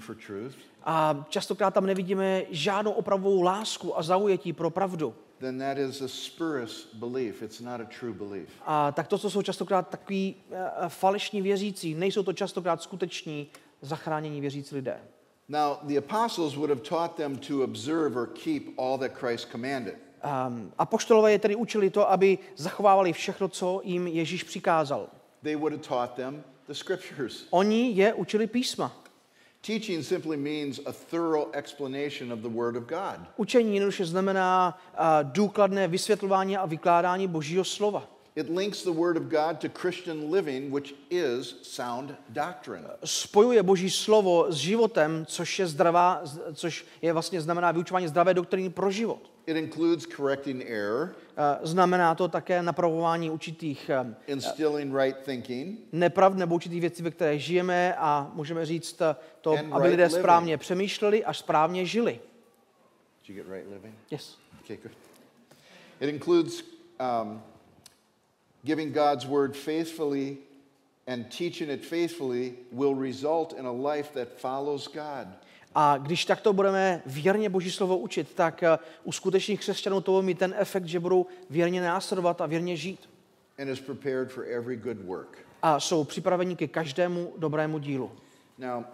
for 0.00 0.16
truth, 0.26 0.54
A 0.82 1.26
častokrát 1.28 1.74
tam 1.74 1.86
nevidíme 1.86 2.42
žádnou 2.50 2.92
opravovou 2.92 3.42
lásku 3.42 3.98
a 3.98 4.02
zaujetí 4.02 4.52
pro 4.52 4.70
pravdu. 4.70 5.14
then 5.38 5.58
that 5.58 5.78
is 5.78 6.02
a 6.02 6.08
spurious 6.08 6.88
belief. 6.94 7.42
It's 7.42 7.60
not 7.60 7.80
a 7.80 7.84
true 8.00 8.12
belief. 8.12 8.48
A 8.66 8.92
tak 8.92 9.08
to, 9.08 9.18
co 9.18 9.30
jsou 9.30 9.42
častokrát 9.42 9.88
takový 9.88 10.36
uh, 10.50 10.56
falešní 10.88 11.42
věřící, 11.42 11.94
nejsou 11.94 12.22
to 12.22 12.32
častokrát 12.32 12.82
skuteční 12.82 13.48
zachránění 13.82 14.40
věřící 14.40 14.74
lidé. 14.74 15.00
Now, 15.48 15.76
the 15.82 15.98
apostles 15.98 16.54
would 16.54 16.70
have 16.70 16.80
taught 16.80 17.16
them 17.16 17.36
to 17.36 17.64
observe 17.64 18.20
or 18.20 18.26
keep 18.26 18.62
all 18.78 18.98
that 18.98 19.12
Christ 19.12 19.48
commanded. 19.50 19.96
Um, 20.20 20.72
apoštolové 20.78 21.32
je 21.32 21.38
tedy 21.38 21.56
učili 21.56 21.90
to, 21.90 22.10
aby 22.10 22.38
zachovávali 22.56 23.12
všechno, 23.12 23.48
co 23.48 23.80
jim 23.84 24.06
Ježíš 24.06 24.42
přikázal. 24.42 25.08
They 25.42 25.56
would 25.56 25.72
have 25.72 25.82
taught 25.88 26.16
them 26.16 26.44
the 26.66 26.74
scriptures. 26.74 27.46
Oni 27.50 27.92
je 27.94 28.14
učili 28.14 28.46
písma. 28.46 28.96
Teaching 29.66 30.04
simply 30.04 30.36
means 30.36 30.80
a 30.86 30.92
thorough 30.92 31.48
explanation 31.52 32.32
of 32.32 32.38
the 32.38 32.48
Word 32.48 32.76
of 32.76 32.84
God. 32.84 33.20
Učení 33.36 33.74
jednoduše 33.74 34.04
znamená 34.04 34.78
uh, 34.92 35.04
důkladné 35.22 35.88
vysvětlování 35.88 36.56
a 36.56 36.66
vykládání 36.66 37.28
Božího 37.28 37.64
slova. 37.64 38.08
It 38.36 38.48
links 38.48 38.84
the 38.84 38.90
Word 38.90 39.16
of 39.16 39.22
God 39.22 39.58
to 39.58 39.68
Christian 39.80 40.32
living, 40.32 40.74
which 40.74 40.94
is 41.10 41.56
sound 41.62 42.14
doctrine. 42.28 42.88
Spojuje 43.04 43.62
Boží 43.62 43.90
slovo 43.90 44.46
s 44.48 44.54
životem, 44.54 45.26
což 45.28 45.58
je 45.58 45.66
zdravá, 45.66 46.22
což 46.54 46.86
je 47.02 47.12
vlastně 47.12 47.40
znamená 47.40 47.72
vyučování 47.72 48.08
zdravé 48.08 48.34
doktriny 48.34 48.70
pro 48.70 48.90
život. 48.90 49.30
It 49.50 49.56
includes 49.56 50.06
correcting 50.06 50.62
error, 50.66 51.14
Uh, 51.30 51.66
Znamená 51.66 52.14
to 52.14 52.28
také 52.28 52.62
napravování 52.62 53.30
určitých 53.30 53.90
um, 54.02 54.16
instilling 54.26 54.94
right 54.94 55.16
thinking, 55.24 55.78
nepravd 55.92 56.36
nebo 56.36 56.54
určitých 56.54 56.80
věcí, 56.80 57.02
ve 57.02 57.10
které 57.10 57.38
žijeme 57.38 57.94
a 57.94 58.30
můžeme 58.34 58.66
říct 58.66 59.00
uh, 59.00 59.06
to, 59.40 59.50
And 59.50 59.72
aby 59.72 59.82
right 59.82 59.90
lidé 59.90 60.04
living. 60.04 60.20
správně 60.20 60.58
přemýšleli 60.58 61.24
a 61.24 61.32
správně 61.32 61.86
žili. 61.86 62.20
Did 63.26 63.36
you 63.36 63.44
get 63.44 63.52
right 63.52 63.70
living? 63.70 63.94
Yes. 64.10 64.36
Okay, 64.64 64.76
good. 64.76 64.92
It 66.00 66.08
includes 66.08 66.62
um, 67.00 67.42
giving 68.64 68.94
God's 68.94 69.24
word 69.24 69.56
faithfully 69.56 70.36
and 71.06 71.24
teaching 71.38 71.70
it 71.70 71.84
faithfully 71.86 72.52
will 72.72 72.94
result 72.94 73.52
in 73.58 73.66
a 73.66 73.94
life 73.94 74.12
that 74.14 74.28
follows 74.38 74.88
God. 74.88 75.26
A 75.74 75.98
když 75.98 76.24
takto 76.24 76.52
budeme 76.52 77.02
věrně 77.06 77.48
Boží 77.48 77.70
slovo 77.70 77.98
učit, 77.98 78.34
tak 78.34 78.62
uh, 78.62 78.84
u 79.04 79.12
skutečných 79.12 79.60
křesťanů 79.60 80.00
to 80.00 80.12
bude 80.12 80.26
mít 80.26 80.38
ten 80.38 80.54
efekt, 80.58 80.86
že 80.86 81.00
budou 81.00 81.26
věrně 81.50 81.82
následovat 81.82 82.40
a 82.40 82.46
věrně 82.46 82.76
žít. 82.76 83.08
and 83.60 83.68
is 83.68 83.80
prepared 83.80 84.32
for 84.32 84.44
every 84.44 84.76
good 84.76 84.96
work. 85.04 85.38
A 85.62 85.80
jsou 85.80 86.04
připraveni 86.04 86.56
ke 86.56 86.68
každému 86.68 87.32
dobrému 87.36 87.78
dílu. 87.78 88.10
Now, 88.58 88.84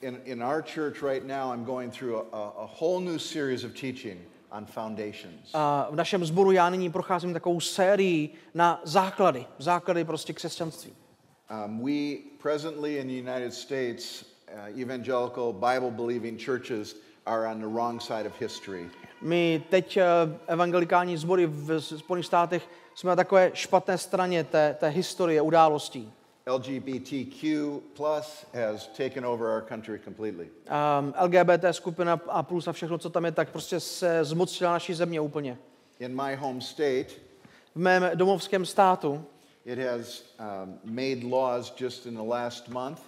in, 0.00 0.20
in 0.24 0.42
our 0.42 0.62
church 0.74 1.02
right 1.02 1.26
now, 1.26 1.52
I'm 1.54 1.64
going 1.64 1.98
through 1.98 2.14
a, 2.16 2.36
a, 2.36 2.48
a 2.48 2.66
whole 2.80 3.00
new 3.00 3.18
series 3.18 3.64
of 3.64 3.72
teaching 3.72 4.20
on 4.52 4.66
foundations. 4.66 5.50
A 5.54 5.88
v 5.90 5.96
našem 5.96 6.24
sboru 6.24 6.50
já 6.52 6.70
nyní 6.70 6.90
procházím 6.90 7.32
takovou 7.32 7.60
sérii 7.60 8.34
na 8.54 8.80
základy, 8.84 9.46
základy 9.58 10.04
prostě 10.04 10.32
křesťanství. 10.32 10.92
Um, 11.66 11.84
we 11.84 12.16
presently 12.42 12.96
in 12.96 13.06
the 13.08 13.30
United 13.30 13.54
States, 13.54 14.24
uh, 14.54 14.80
evangelical 14.80 15.52
Bible 15.52 15.90
believing 15.90 16.38
churches 16.38 16.96
are 17.26 17.46
on 17.46 17.60
the 17.60 17.66
wrong 17.66 18.00
side 18.00 18.26
of 18.26 18.40
history. 18.40 18.90
My 19.20 19.62
teď 19.68 19.96
eh, 19.96 20.04
evangelikální 20.46 21.16
sbory 21.16 21.46
v 21.46 21.80
Spojených 21.80 22.26
státech 22.26 22.68
jsme 22.94 23.08
na 23.08 23.16
takové 23.16 23.50
špatné 23.54 23.98
straně 23.98 24.44
té, 24.44 24.76
té 24.80 24.88
historie 24.88 25.42
událostí. 25.42 26.12
LGBTQ 26.46 27.70
plus 27.96 28.46
has 28.54 28.86
taken 28.86 29.26
over 29.26 29.46
our 29.46 29.62
country 29.62 29.98
completely. 29.98 30.48
Um, 31.00 31.14
LGBT 31.24 31.64
skupina 31.70 32.20
a 32.28 32.42
plus 32.42 32.68
a 32.68 32.72
všechno, 32.72 32.98
co 32.98 33.10
tam 33.10 33.24
je, 33.24 33.32
tak 33.32 33.50
prostě 33.50 33.80
se 33.80 34.24
zmocnila 34.24 34.72
naší 34.72 34.94
země 34.94 35.20
úplně. 35.20 35.58
In 36.00 36.22
my 36.22 36.36
home 36.36 36.60
state, 36.60 37.06
V 37.74 37.80
mém 37.80 38.10
domovském 38.14 38.66
státu 38.66 39.24
it 39.64 39.78
has 39.78 40.24
um, 40.38 40.78
made 40.84 41.36
laws 41.36 41.80
just 41.80 42.06
in 42.06 42.14
the 42.14 42.22
last 42.22 42.68
month 42.68 43.00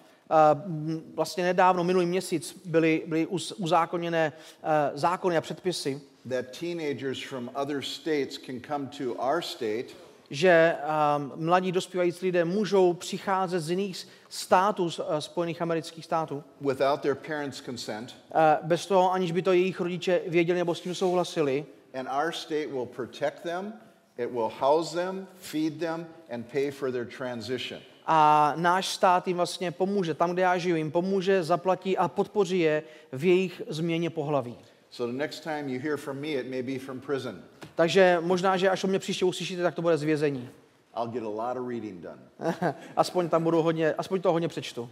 vlastně 1.14 1.44
nedávno, 1.44 1.84
minulý 1.84 2.06
měsíc, 2.06 2.60
byly, 2.64 3.02
byly 3.06 3.26
uz- 3.26 3.52
uzákoněné 3.56 4.32
uh, 4.62 4.98
zákony 4.98 5.36
a 5.36 5.40
předpisy, 5.40 6.00
that 6.28 6.58
teenagers 6.60 7.22
from 7.22 7.50
other 7.54 7.82
states 7.82 8.38
can 8.46 8.60
come 8.60 8.86
to 8.98 9.14
our 9.14 9.42
state 9.42 9.86
že 10.32 10.76
um, 11.16 11.32
mladí 11.46 11.72
dospívající 11.72 12.26
lidé 12.26 12.44
můžou 12.44 12.92
přicházet 12.92 13.60
z 13.60 13.70
jiných 13.70 14.08
států, 14.28 14.90
z 14.90 14.98
uh, 14.98 15.04
Spojených 15.18 15.62
amerických 15.62 16.04
států, 16.04 16.44
without 16.60 17.00
their 17.00 17.14
parents' 17.14 17.62
consent, 17.64 18.16
uh, 18.34 18.66
bez 18.66 18.86
toho, 18.86 19.12
aniž 19.12 19.32
by 19.32 19.42
to 19.42 19.52
jejich 19.52 19.80
rodiče 19.80 20.20
věděli 20.26 20.58
nebo 20.58 20.74
s 20.74 20.80
tím 20.80 20.94
souhlasili. 20.94 21.66
and 21.94 22.08
our 22.08 22.32
state 22.32 22.66
will 22.66 22.86
protect 22.86 23.42
them, 23.42 23.72
it 24.18 24.30
will 24.30 24.52
house 24.60 24.96
them, 24.96 25.26
feed 25.40 25.80
them, 25.80 26.06
and 26.30 26.46
pay 26.52 26.70
for 26.70 26.92
their 26.92 27.06
transition. 27.06 27.80
A 28.12 28.52
náš 28.56 28.88
stát 28.88 29.28
jim 29.28 29.36
vlastně 29.36 29.70
pomůže, 29.70 30.14
tam, 30.14 30.32
kde 30.32 30.42
já 30.42 30.58
žiju, 30.58 30.76
jim 30.76 30.90
pomůže, 30.90 31.42
zaplatí 31.42 31.98
a 31.98 32.08
podpoří 32.08 32.58
je 32.58 32.82
v 33.12 33.24
jejich 33.24 33.62
změně 33.68 34.10
pohlaví. 34.10 34.58
So 34.90 35.12
the 35.12 35.18
next 35.18 35.40
time 35.40 35.68
you 35.68 35.80
hear 35.80 35.96
from 35.96 36.20
me, 36.20 36.28
it 36.28 36.50
may 36.50 36.62
be 36.62 36.78
from 36.78 37.00
prison. 37.00 37.42
Takže 37.74 38.18
možná, 38.20 38.56
že 38.56 38.70
až 38.70 38.84
o 38.84 38.86
mě 38.86 38.98
příště 38.98 39.24
uslyšíte, 39.24 39.62
tak 39.62 39.74
to 39.74 39.82
bude 39.82 39.98
z 39.98 40.02
vězení. 40.02 40.48
I'll 40.96 41.06
get 41.06 41.22
a 41.22 41.28
lot 41.28 41.56
of 41.56 41.68
reading 41.68 42.00
done. 42.00 42.22
aspoň 42.96 43.28
tam 43.28 43.44
budu 43.44 43.62
hodně, 43.62 43.94
aspoň 43.94 44.20
to 44.20 44.32
hodně 44.32 44.48
přečtu. 44.48 44.90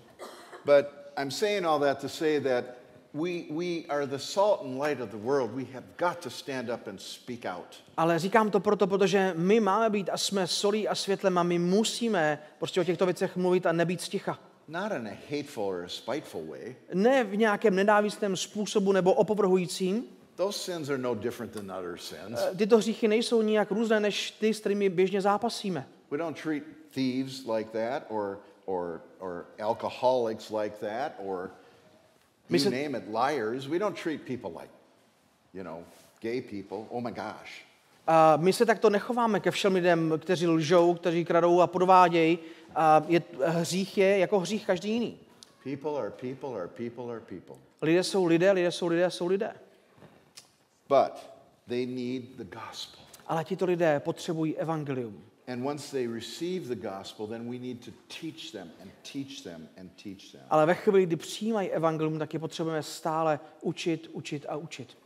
But 0.65 0.87
I'm 1.23 1.31
saying 1.31 1.67
all 1.67 1.81
that 1.81 2.01
to 2.01 2.09
say 2.09 2.41
that 2.41 2.65
we, 3.19 3.45
we 3.51 3.85
are 3.89 4.07
the 4.07 4.19
salt 4.19 4.63
and 4.65 4.79
light 4.79 5.01
of 5.01 5.11
the 5.11 5.17
world. 5.17 5.51
We 5.55 5.65
have 5.65 5.85
got 5.97 6.23
to 6.23 6.31
stand 6.31 6.71
up 6.71 6.87
and 6.89 7.01
speak 7.01 7.45
out. 7.45 7.77
Ale 7.97 8.19
říkám 8.19 8.51
to 8.51 8.61
proto, 8.61 8.87
protože 8.87 9.35
my 9.37 9.61
máme 9.61 9.91
být 9.91 10.11
a 10.13 10.17
jsme 10.17 10.47
solí 10.47 10.89
a 10.89 10.95
světlem 10.95 11.39
a 11.39 11.43
my 11.43 11.59
musíme 11.59 12.39
prostě 12.59 12.81
o 12.81 12.85
těchto 12.85 13.05
věcech 13.07 13.37
mluvit 13.37 13.67
a 13.67 13.73
nebýt 13.73 14.01
sticha. 14.01 14.39
Not 14.69 14.93
in 14.93 15.09
a 15.09 15.37
hateful 15.37 15.65
or 15.65 15.85
a 15.85 15.89
spiteful 15.89 16.47
way. 16.47 16.77
Ne 16.95 17.25
v 17.25 17.37
nějakém 17.37 17.75
nenávistném 17.75 18.37
způsobu 18.37 18.93
nebo 18.93 19.13
opovrhujícím. 19.13 20.05
Those 20.35 20.59
sins 20.59 20.89
are 20.89 20.99
no 20.99 21.15
different 21.15 21.53
than 21.53 21.73
other 21.79 21.97
sins. 21.99 22.41
Eh, 22.53 22.55
Tyto 22.57 22.79
hříchy 22.79 23.09
nejsou 23.09 23.43
nijak 23.43 23.71
různé 23.71 24.01
než 24.01 24.31
ty, 24.31 24.55
s 24.55 24.61
kterými 24.61 24.89
běžně 24.89 25.21
zápasíme. 25.21 25.87
We 26.11 26.19
don't 26.19 26.43
treat 26.43 26.63
thieves 26.91 27.47
like 27.57 27.71
that 27.71 28.03
or, 28.09 28.39
or, 28.65 29.01
or 29.19 29.47
alcoholics 29.59 30.51
like 30.51 30.77
that 30.81 31.13
or 31.19 31.51
you 32.51 32.57
Mr. 32.57 32.71
name 32.71 32.99
it, 32.99 33.05
liars. 33.09 33.69
We 33.69 33.79
don't 33.79 33.97
treat 33.97 34.25
people 34.25 34.51
like, 34.51 34.71
you 35.55 35.63
know, 35.63 35.85
gay 36.21 36.41
people. 36.41 36.87
Oh 36.91 37.01
my 37.01 37.11
gosh. 37.11 37.65
A 38.07 38.37
my 38.37 38.53
se 38.53 38.67
takto 38.67 38.91
nechováme 38.91 39.41
ke 39.41 39.51
všem 39.51 39.75
lidem, 39.75 40.15
kteří 40.19 40.47
lžou, 40.47 40.95
kteří 40.95 41.25
kradou 41.25 41.61
a 41.61 41.67
podvádějí. 41.67 42.39
A 42.75 43.03
je, 43.09 43.23
hřích 43.45 43.99
je 43.99 44.19
jako 44.19 44.41
hřích 44.41 44.67
každý 44.67 44.91
jiný. 44.93 45.19
People 45.65 46.01
are 46.01 46.11
people 46.11 46.61
are 46.61 46.69
people 46.69 47.13
are 47.13 47.21
people. 47.21 47.57
Lidé 47.83 48.05
jsou 48.05 48.25
lidé, 48.25 48.53
lidé 48.53 48.73
jsou 48.73 48.87
lidé, 48.87 49.11
jsou 49.11 49.27
lidé. 49.27 49.55
But 50.89 51.31
they 51.69 51.87
need 51.87 52.23
the 52.37 52.45
gospel. 52.45 53.05
Ale 53.27 53.45
tito 53.45 53.65
lidé 53.65 54.01
potřebují 54.01 54.57
evangelium. 54.57 55.28
And 55.49 55.65
once 55.65 55.91
they 55.91 56.07
receive 56.07 56.69
the 56.69 56.89
gospel, 56.89 57.27
then 57.27 57.49
we 57.49 57.59
need 57.59 57.85
to 57.85 57.91
teach 58.09 58.53
them 58.53 58.71
and 58.83 58.91
teach 59.13 59.43
them 59.43 59.69
and 59.77 59.91
teach 60.03 60.33
them. 60.33 60.43
Ale 60.51 60.67
ve 60.67 60.75
chvíli, 60.75 61.07
kdy 61.07 61.17
přijímají 61.17 61.71
evangelium, 61.71 62.19
tak 62.19 62.35
je 62.35 62.41
potřebujeme 62.41 62.83
stále 62.83 63.41
učit, 63.61 64.11
učit 64.13 64.47
a 64.49 64.57
učit. 64.57 64.97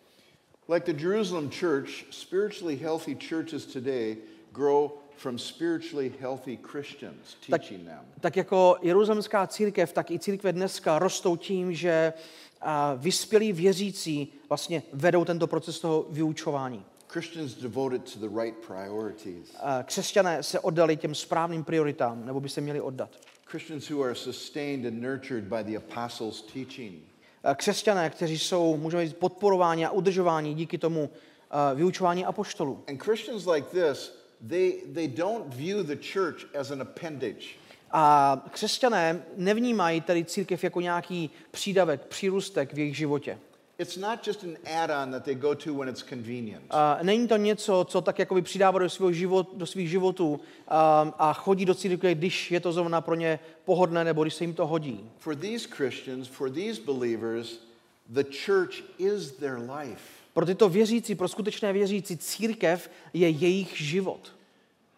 Like 0.68 0.92
the 0.92 1.02
Jerusalem 1.02 1.50
church, 1.50 1.88
spiritually 2.10 2.76
healthy 2.76 3.18
churches 3.28 3.66
today 3.66 4.16
grow 4.52 4.90
from 5.16 5.38
spiritually 5.38 6.12
healthy 6.20 6.58
Christians, 6.62 7.36
teaching 7.50 7.84
them. 7.84 8.00
Tak 8.20 8.36
jako 8.36 8.76
jeruzalemská 8.82 9.46
církev, 9.46 9.92
tak 9.92 10.10
i 10.10 10.18
církve 10.18 10.52
dneska 10.52 10.98
rostou 10.98 11.36
tím, 11.36 11.74
že 11.74 12.12
a, 12.60 12.94
vyspělí 12.94 13.52
věřící 13.52 14.32
vlastně 14.48 14.82
vedou 14.92 15.24
tento 15.24 15.46
proces 15.46 15.80
toho 15.80 16.06
vyučování. 16.10 16.84
Christians 17.12 17.54
devoted 17.54 18.12
to 18.12 18.18
the 18.18 18.40
right 18.42 18.56
priorities. 18.66 19.56
A 19.60 19.82
křesťané 19.82 20.42
se 20.42 20.60
oddali 20.60 20.96
těm 20.96 21.14
správným 21.14 21.64
prioritám, 21.64 22.26
nebo 22.26 22.40
by 22.40 22.48
se 22.48 22.60
měli 22.60 22.80
oddat. 22.80 23.10
Christians 23.44 23.90
who 23.90 24.02
are 24.02 24.14
sustained 24.14 24.86
and 24.86 25.02
nurtured 25.02 25.44
by 25.44 25.64
the 25.64 25.76
apostles' 25.76 26.42
teaching. 26.42 27.02
A 27.44 27.54
Křesťané, 27.54 28.10
kteří 28.10 28.38
jsou, 28.38 28.76
můžeme 28.76 29.06
říct, 29.06 29.16
podporováni 29.16 29.86
a 29.86 29.90
udržováni 29.90 30.54
díky 30.54 30.78
tomu 30.78 31.10
a, 31.50 31.72
vyučování 31.72 32.24
apoštolů. 32.24 32.84
And 32.88 33.02
Christians 33.02 33.46
like 33.46 33.66
this, 33.70 34.14
they, 34.48 34.72
they 34.94 35.08
don't 35.08 35.54
view 35.54 35.86
the 35.86 35.96
church 36.12 36.56
as 36.60 36.70
an 36.70 36.82
appendage. 36.82 37.46
A 37.90 38.44
křesťané 38.50 39.22
nevnímají 39.36 40.00
tady 40.00 40.24
církev 40.24 40.64
jako 40.64 40.80
nějaký 40.80 41.30
přídavek, 41.50 42.06
přírůstek 42.06 42.74
v 42.74 42.78
jejich 42.78 42.96
životě. 42.96 43.38
It's 43.82 43.96
not 43.96 44.26
just 44.26 44.44
an 44.44 44.56
add-on 44.64 45.10
that 45.10 45.24
they 45.24 45.34
go 45.34 45.54
to 45.54 45.74
when 45.74 45.88
it's 45.88 46.02
convenient. 46.02 46.64
A 46.70 46.98
není 47.02 47.28
to 47.28 47.36
něco, 47.36 47.86
co 47.88 48.00
tak 48.00 48.18
jako 48.18 48.34
by 48.34 48.42
přidává 48.42 48.78
do, 48.78 48.90
svého 48.90 49.12
život, 49.12 49.48
do 49.56 49.66
svých 49.66 49.90
životů 49.90 50.40
a, 50.68 51.14
a 51.18 51.32
chodí 51.32 51.64
do 51.64 51.74
církve, 51.74 52.14
když 52.14 52.50
je 52.50 52.60
to 52.60 52.72
zrovna 52.72 53.00
pro 53.00 53.14
ně 53.14 53.38
pohodlné 53.64 54.04
nebo 54.04 54.22
když 54.22 54.34
se 54.34 54.44
jim 54.44 54.54
to 54.54 54.66
hodí. 54.66 55.10
For 55.18 55.36
these 55.36 55.68
Christians, 55.68 56.28
for 56.28 56.50
these 56.50 56.80
believers, 56.80 57.60
the 58.08 58.24
church 58.46 58.82
is 58.98 59.32
their 59.32 59.58
life. 59.78 60.02
Pro 60.34 60.46
tyto 60.46 60.68
věřící, 60.68 61.14
pro 61.14 61.28
skutečné 61.28 61.72
věřící, 61.72 62.16
církev 62.16 62.90
je 63.12 63.28
jejich 63.28 63.80
život. 63.80 64.32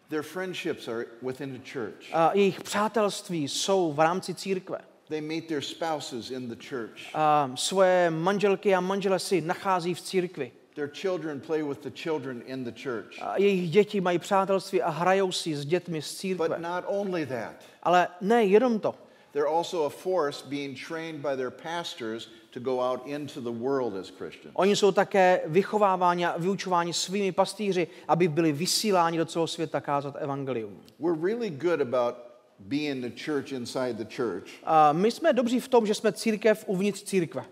Their 0.09 0.23
friendships 0.23 0.87
are 0.87 1.05
within 1.21 1.53
the 1.53 1.71
church. 1.73 2.13
A 2.13 2.31
jejich 2.33 2.61
přátelství 2.61 3.47
jsou 3.47 3.93
v 3.93 3.99
rámci 3.99 4.33
církve. 4.33 4.77
They 5.09 5.21
meet 5.21 5.47
their 5.47 5.61
spouses 5.61 6.31
in 6.31 6.49
the 6.49 6.55
church. 6.69 7.11
A 7.13 7.51
svoje 7.55 8.09
manželky 8.09 8.75
a 8.75 8.79
manžele 8.81 9.19
si 9.19 9.41
nachází 9.41 9.93
v 9.93 10.01
církvi. 10.01 10.51
Their 10.75 10.89
children 10.93 11.39
play 11.39 11.63
with 11.63 11.79
the 11.79 11.91
children 11.91 12.41
in 12.45 12.63
the 12.63 12.71
church. 12.71 13.21
A 13.21 13.37
jejich 13.37 13.69
děti 13.71 14.01
mají 14.01 14.19
přátelství 14.19 14.81
a 14.81 14.89
hrajou 14.89 15.31
si 15.31 15.55
s 15.55 15.65
dětmi 15.65 16.01
z 16.01 16.11
But 16.11 16.17
církve. 16.19 16.59
not 16.59 16.83
only 16.87 17.25
that, 17.25 17.53
Ale 17.83 18.07
ne 18.21 18.43
jenom 18.43 18.79
to. 18.79 18.95
they're 19.33 19.47
also 19.57 19.85
a 19.85 19.89
force 19.89 20.45
being 20.49 20.77
trained 20.87 21.21
by 21.21 21.35
their 21.37 21.49
pastors 21.51 22.29
to 22.53 22.59
go 22.59 22.79
out 22.81 23.01
into 23.07 23.41
the 23.41 23.51
world 23.51 23.95
as 23.95 24.09
Christians. 24.09 24.51
Oni 24.53 24.75
jsou 24.75 24.91
také 24.91 25.41
vychováváni 25.45 26.25
a 26.25 26.37
vyučováni 26.37 26.93
svými 26.93 27.31
pastýři, 27.31 27.87
aby 28.07 28.27
byli 28.27 28.51
vysíláni 28.51 29.17
do 29.17 29.25
celého 29.25 29.47
světa 29.47 29.81
kázat 29.81 30.15
evangelium. 30.19 30.81
We're 30.99 31.21
really 31.27 31.49
good 31.49 31.81
about 31.81 32.15
being 32.59 33.01
the 33.01 33.23
church 33.25 33.51
inside 33.51 33.93
the 33.97 34.15
church. 34.15 34.49
A 34.63 34.93
my 34.93 35.11
jsme 35.11 35.33
dobří 35.33 35.59
v 35.59 35.67
tom, 35.67 35.85
že 35.87 35.93
jsme 35.93 36.11
církev 36.13 36.63
uvnitř 36.67 37.03
církve. 37.03 37.45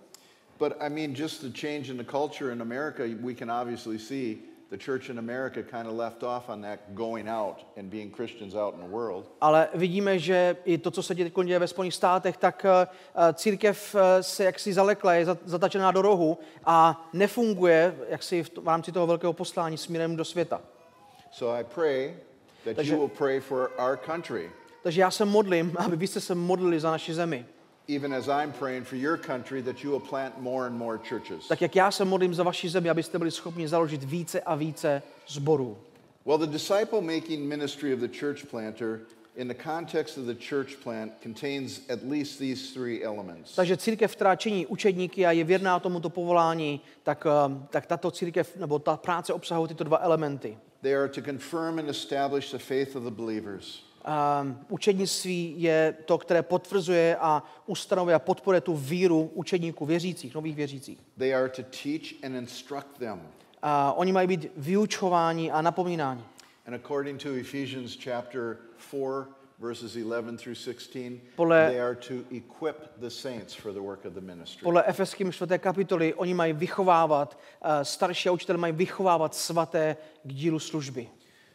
But 0.60 0.74
I 0.80 0.90
mean, 0.90 1.14
just 1.16 1.42
the 1.42 1.60
change 1.60 1.92
in 1.92 1.98
the 1.98 2.12
culture 2.12 2.54
in 2.54 2.62
America, 2.62 3.04
we 3.26 3.34
can 3.34 3.52
obviously 3.52 4.00
see 4.00 4.38
the 4.70 4.78
church 4.86 5.10
in 5.10 5.20
America 5.20 5.62
kind 5.64 5.88
of 5.88 5.94
left 5.98 6.24
off 6.24 6.50
on 6.50 6.62
that 6.62 6.80
going 6.94 7.30
out 7.30 7.58
and 7.78 7.90
being 7.90 8.16
Christians 8.16 8.56
out 8.56 8.74
in 8.76 8.80
the 8.80 8.88
world. 8.96 9.26
Ale 9.42 9.68
vidíme, 9.74 10.20
že 10.20 10.58
i 10.66 10.78
to, 10.78 10.92
co 10.92 11.04
se 11.04 11.16
teď 11.16 11.34
děje 11.46 11.60
ve 11.60 11.68
Spojených 11.68 11.94
státech, 11.94 12.38
tak 12.38 12.66
eh, 12.66 12.88
církev 13.34 13.96
eh, 13.96 14.24
se 14.24 14.44
jaksi 14.44 14.74
zalekla, 14.74 15.14
je 15.14 15.26
za- 15.26 15.38
zatačená 15.46 15.92
do 15.92 16.02
rohu 16.02 16.38
a 16.66 17.10
nefunguje 17.14 17.96
jaksi 18.10 18.44
v, 18.44 18.50
v 18.62 18.68
rámci 18.68 18.92
toho 18.92 19.08
velkého 19.08 19.34
poslání 19.34 19.78
směrem 19.78 20.16
do 20.16 20.26
světa. 20.26 20.62
So 21.32 21.60
I 21.60 21.64
pray 21.76 22.16
that 22.66 22.76
Takže- 22.76 22.94
you 22.94 23.00
will 23.00 23.08
pray 23.18 23.40
for 23.40 23.72
our 23.90 23.98
country, 23.98 24.52
Takže 24.84 25.02
já 25.02 25.12
se 25.12 25.26
modlím, 25.26 25.76
aby 25.86 25.96
vy 25.96 26.08
jste 26.08 26.22
se 26.22 26.36
modlili 26.36 26.80
za 26.80 26.92
naši 26.92 27.14
zemi. 27.14 27.46
even 27.88 28.14
as 28.14 28.30
I'm 28.30 28.52
praying 28.54 28.86
for 28.86 28.96
your 28.96 29.18
country, 29.18 29.62
that 29.62 29.84
you 29.84 29.90
will 29.90 30.00
plant 30.00 30.42
more 30.42 30.66
and 30.68 30.78
more 30.78 30.98
churches. 30.98 31.48
Tak 31.48 31.62
jak 31.62 31.76
já 31.76 31.92
se 31.92 32.06
modlím 32.06 32.34
za 32.34 32.44
vaši 32.44 32.70
zemi, 32.70 32.90
abyste 32.90 33.18
byli 33.18 33.32
schopni 33.32 33.68
založit 33.68 34.04
více 34.04 34.42
a 34.42 34.56
více 34.56 35.02
zborů. 35.28 35.78
Well, 36.26 36.38
the 36.38 36.48
disciple 36.48 37.02
making 37.02 37.48
ministry 37.48 37.94
of 37.94 38.00
the 38.00 38.20
church 38.20 38.46
planter 38.46 39.00
in 39.36 39.48
the 39.48 39.64
context 39.64 40.18
of 40.18 40.26
the 40.26 40.36
church 40.50 40.76
plant 40.84 41.12
contains 41.24 41.82
at 41.90 42.00
least 42.04 42.40
these 42.40 42.74
three 42.74 43.04
elements. 43.04 43.56
Takže 43.56 43.78
církev, 43.78 44.16
která 44.16 44.36
činí 44.36 44.66
učedníky 44.66 45.26
a 45.26 45.32
je 45.32 45.44
věrná 45.44 45.80
tomuto 45.80 46.10
povolání, 46.10 46.82
tak, 47.04 47.28
eh, 47.28 47.68
tak 47.70 47.86
tato 47.86 48.12
církev 48.12 48.58
nebo 48.58 48.80
ta 48.80 48.98
práce 48.98 49.34
obsahuje 49.34 49.68
tyto 49.68 49.84
dva 49.84 49.98
elementy. 49.98 50.58
They 50.82 50.96
are 50.96 51.10
to 51.10 51.22
confirm 51.22 51.80
and 51.80 51.90
establish 51.90 52.52
the 52.52 52.58
faith 52.58 52.96
of 52.96 53.04
the 53.04 53.12
believers. 53.12 53.93
Um, 54.04 54.60
učednictví 54.70 55.56
je 55.58 55.96
to, 56.06 56.18
které 56.18 56.44
potvrzuje 56.44 57.18
a 57.20 57.44
ustanovuje 57.66 58.16
a 58.16 58.20
podporuje 58.20 58.62
tu 58.62 58.76
víru 58.76 59.32
učedníků, 59.34 59.86
věřících, 59.86 60.36
nových 60.36 60.56
věřících. 60.56 61.00
They 61.18 61.36
are 61.36 61.50
to 61.50 61.62
teach 61.64 62.24
and 62.24 62.36
instruct 62.36 62.98
them. 63.00 63.22
A 63.62 63.94
oni 63.94 64.12
mají 64.12 64.28
být 64.28 64.52
vyučováni 64.58 65.52
a 65.52 65.62
napomínáni. 65.62 66.22
And 66.68 66.74
according 66.74 67.24
to 67.24 67.30
Ephesians 67.30 67.98
chapter 68.04 68.58
4, 68.78 69.26
verses 69.60 69.96
11 69.96 70.38
through 70.38 70.58
16, 70.58 71.22
Podle- 71.36 71.68
they 71.70 71.82
are 71.82 71.96
to 71.96 72.14
equip 72.36 72.76
the 72.98 73.10
saints 73.10 73.54
for 73.54 73.74
the 73.74 73.80
work 73.80 74.06
of 74.06 74.14
the 74.14 74.22
ministry. 74.22 74.64
Podle 74.64 74.84
Efeským 74.84 75.32
4. 75.32 75.60
kapitoly 75.60 76.14
oni 76.14 76.34
mají 76.34 76.54
vychovávat, 76.54 77.40
uh, 77.66 77.70
starší 77.84 78.30
a 78.30 78.32
učitel 78.32 78.58
mají 78.58 78.74
vychovávat 78.74 79.36
svaté 79.36 79.98
k 80.24 80.34
dílu 80.34 80.60
služby. 80.60 81.10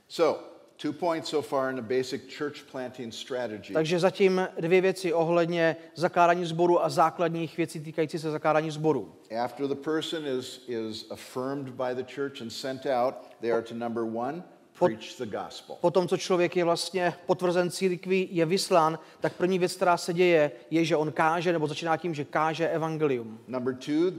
So, 0.08 0.44
two 0.82 0.92
points 0.92 1.30
so 1.30 1.48
far 1.48 1.70
in 1.70 1.76
the 1.76 1.96
basic 1.96 2.22
church 2.38 2.62
planting 2.70 3.14
strategy. 3.14 3.72
Takže 3.72 3.98
zatím 3.98 4.48
dvě 4.60 4.80
věci 4.80 5.12
ohledně 5.12 5.76
zakládání 5.94 6.44
sboru 6.44 6.84
a 6.84 6.88
základních 6.88 7.56
věcí 7.56 7.80
týkající 7.80 8.18
se 8.18 8.30
zakládání 8.30 8.70
sboru. 8.70 9.14
After 9.44 9.66
the 9.66 9.74
person 9.74 10.26
is, 10.26 10.64
is 10.68 11.06
affirmed 11.10 11.68
by 11.68 11.94
the 11.94 12.14
church 12.14 12.42
and 12.42 12.50
sent 12.50 12.86
out, 12.86 13.14
they 13.40 13.52
are 13.52 13.62
to 13.62 13.74
number 13.74 14.02
one, 14.02 14.42
preach 14.78 15.18
the 15.18 15.26
gospel. 15.26 15.76
Potom, 15.80 16.08
co 16.08 16.16
člověk 16.16 16.56
je 16.56 16.64
vlastně 16.64 17.14
potvrzen 17.26 17.70
církví, 17.70 18.28
je 18.30 18.46
vyslán, 18.46 18.98
tak 19.20 19.32
první 19.32 19.58
věc, 19.58 19.74
která 19.74 19.96
se 19.96 20.14
děje, 20.14 20.50
je, 20.70 20.84
že 20.84 20.96
on 20.96 21.12
káže, 21.12 21.52
nebo 21.52 21.66
začíná 21.66 21.96
tím, 21.96 22.14
že 22.14 22.24
káže 22.24 22.68
evangelium. 22.68 23.38
Number 23.46 23.74
two, 23.74 24.12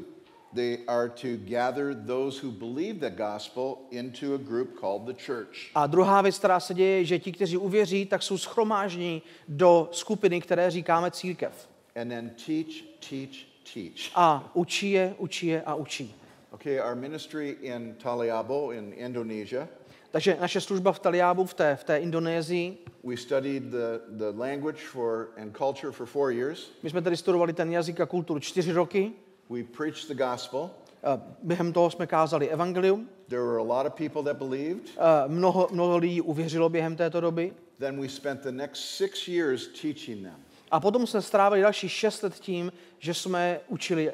they 0.56 0.78
are 0.88 1.10
to 1.10 1.28
gather 1.38 1.94
those 1.94 2.46
who 2.46 2.52
believe 2.52 3.00
the 3.00 3.10
gospel 3.10 3.78
into 3.92 4.36
a 4.36 4.38
group 4.38 4.80
called 4.80 5.06
the 5.06 5.14
church. 5.26 5.72
A 5.76 5.88
druhá 5.88 6.22
věc, 6.22 6.38
která 6.38 6.60
se 6.60 6.74
děje, 6.74 6.98
je, 6.98 7.06
že 7.06 7.20
ti, 7.20 7.32
kteří 7.32 7.58
uvěří, 7.58 8.06
tak 8.06 8.24
jsou 8.24 8.38
schromážděni 8.38 9.22
do 9.48 9.90
skupiny, 9.92 10.42
které 10.42 10.72
říkáme 10.72 11.12
církev. 11.12 11.70
And 12.02 12.10
then 12.10 12.30
teach, 12.30 12.84
teach, 13.10 13.36
teach. 13.74 14.12
A 14.16 14.52
učí 14.54 14.92
je, 14.92 15.16
učí 15.18 15.48
je 15.48 15.62
a 15.62 15.76
učí. 15.76 16.16
Okay, 16.52 16.80
our 16.80 16.96
ministry 16.96 17.58
in 17.62 17.96
Taliabo 18.04 18.72
in 18.72 18.94
Indonesia, 18.98 19.68
Takže 20.12 20.38
naše 20.42 20.62
služba 20.62 20.92
v 20.92 21.00
Taliábu, 21.00 21.46
v 21.46 21.54
té, 21.54 21.76
v 21.76 21.84
té 21.84 21.98
Indonésii, 21.98 22.78
we 23.04 23.18
studied 23.18 23.64
the, 23.64 24.00
the 24.08 24.38
language 24.38 24.80
for 24.92 25.30
and 25.42 25.58
culture 25.58 25.92
for 25.92 26.06
four 26.06 26.32
years. 26.32 26.72
my 26.84 26.90
jsme 26.90 27.02
tady 27.02 27.18
studovali 27.18 27.54
ten 27.54 27.72
jazyk 27.72 28.00
a 28.00 28.06
kulturu 28.06 28.40
čtyři 28.40 28.72
roky. 28.72 29.12
We 29.50 29.64
preached 29.64 30.08
the 30.08 30.16
gospel. 30.16 30.70
Eh, 31.04 31.22
Během 31.44 31.74
toho 31.74 31.92
jsme 31.92 32.08
kázali 32.08 32.50
evangelium. 32.50 33.10
There 33.28 33.42
were 33.44 33.60
a 33.60 33.64
lot 33.64 33.86
of 33.86 33.94
people 33.94 34.24
that 34.24 34.38
believed. 34.38 34.90
Eh, 34.98 35.28
Mnoho, 35.28 35.68
mnoho 35.72 35.98
lidí 35.98 36.22
uvěřilo 36.22 36.70
během 36.70 36.96
této 36.96 37.22
doby. 37.22 37.54
Then 37.80 38.02
we 38.02 38.10
spent 38.10 38.42
the 38.42 38.52
next 38.52 38.82
six 38.98 39.28
years 39.28 39.68
teaching 39.68 40.24
them. 40.24 40.36
A 40.72 40.80
potom 40.80 41.08
jsme 41.08 41.22
strávili 41.22 41.62
další 41.62 41.90
šest 41.90 42.22
let 42.24 42.34
tím, 42.40 42.72
že 43.00 43.14
jsme 43.14 43.60
učili. 43.68 44.14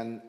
And 0.00 0.22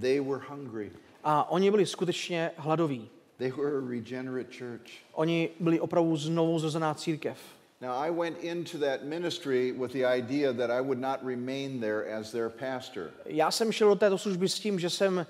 they 0.00 0.20
were 0.20 0.40
hungry. 0.48 0.92
A 1.24 1.50
oni 1.50 1.70
byli 1.70 1.86
skutečně 1.86 2.50
hladoví. 2.56 3.08
They 3.38 3.50
were 3.50 3.78
a 3.78 3.88
regenerate 3.90 4.56
church. 4.58 4.90
Oni 5.12 5.48
byli 5.60 5.80
opravdu 5.80 6.16
znovu 6.16 6.58
zrozená 6.58 6.94
církev. 6.94 7.38
Now, 7.82 7.96
I 7.96 8.10
went 8.10 8.38
into 8.38 8.78
that 8.78 9.04
ministry 9.04 9.72
with 9.72 9.92
the 9.92 10.04
idea 10.04 10.52
that 10.52 10.70
I 10.70 10.80
would 10.80 11.00
not 11.00 11.24
remain 11.24 11.80
there 11.80 12.06
as 12.06 12.30
their 12.30 12.48
pastor. 12.48 13.10
Já 13.26 13.50
jsem 13.50 13.72
šel 13.72 13.88
do 13.88 13.94
této 13.94 14.18
služby 14.18 14.48
s 14.48 14.60
tím, 14.60 14.78
že 14.78 14.90
jsem 14.90 15.18
uh, 15.18 15.24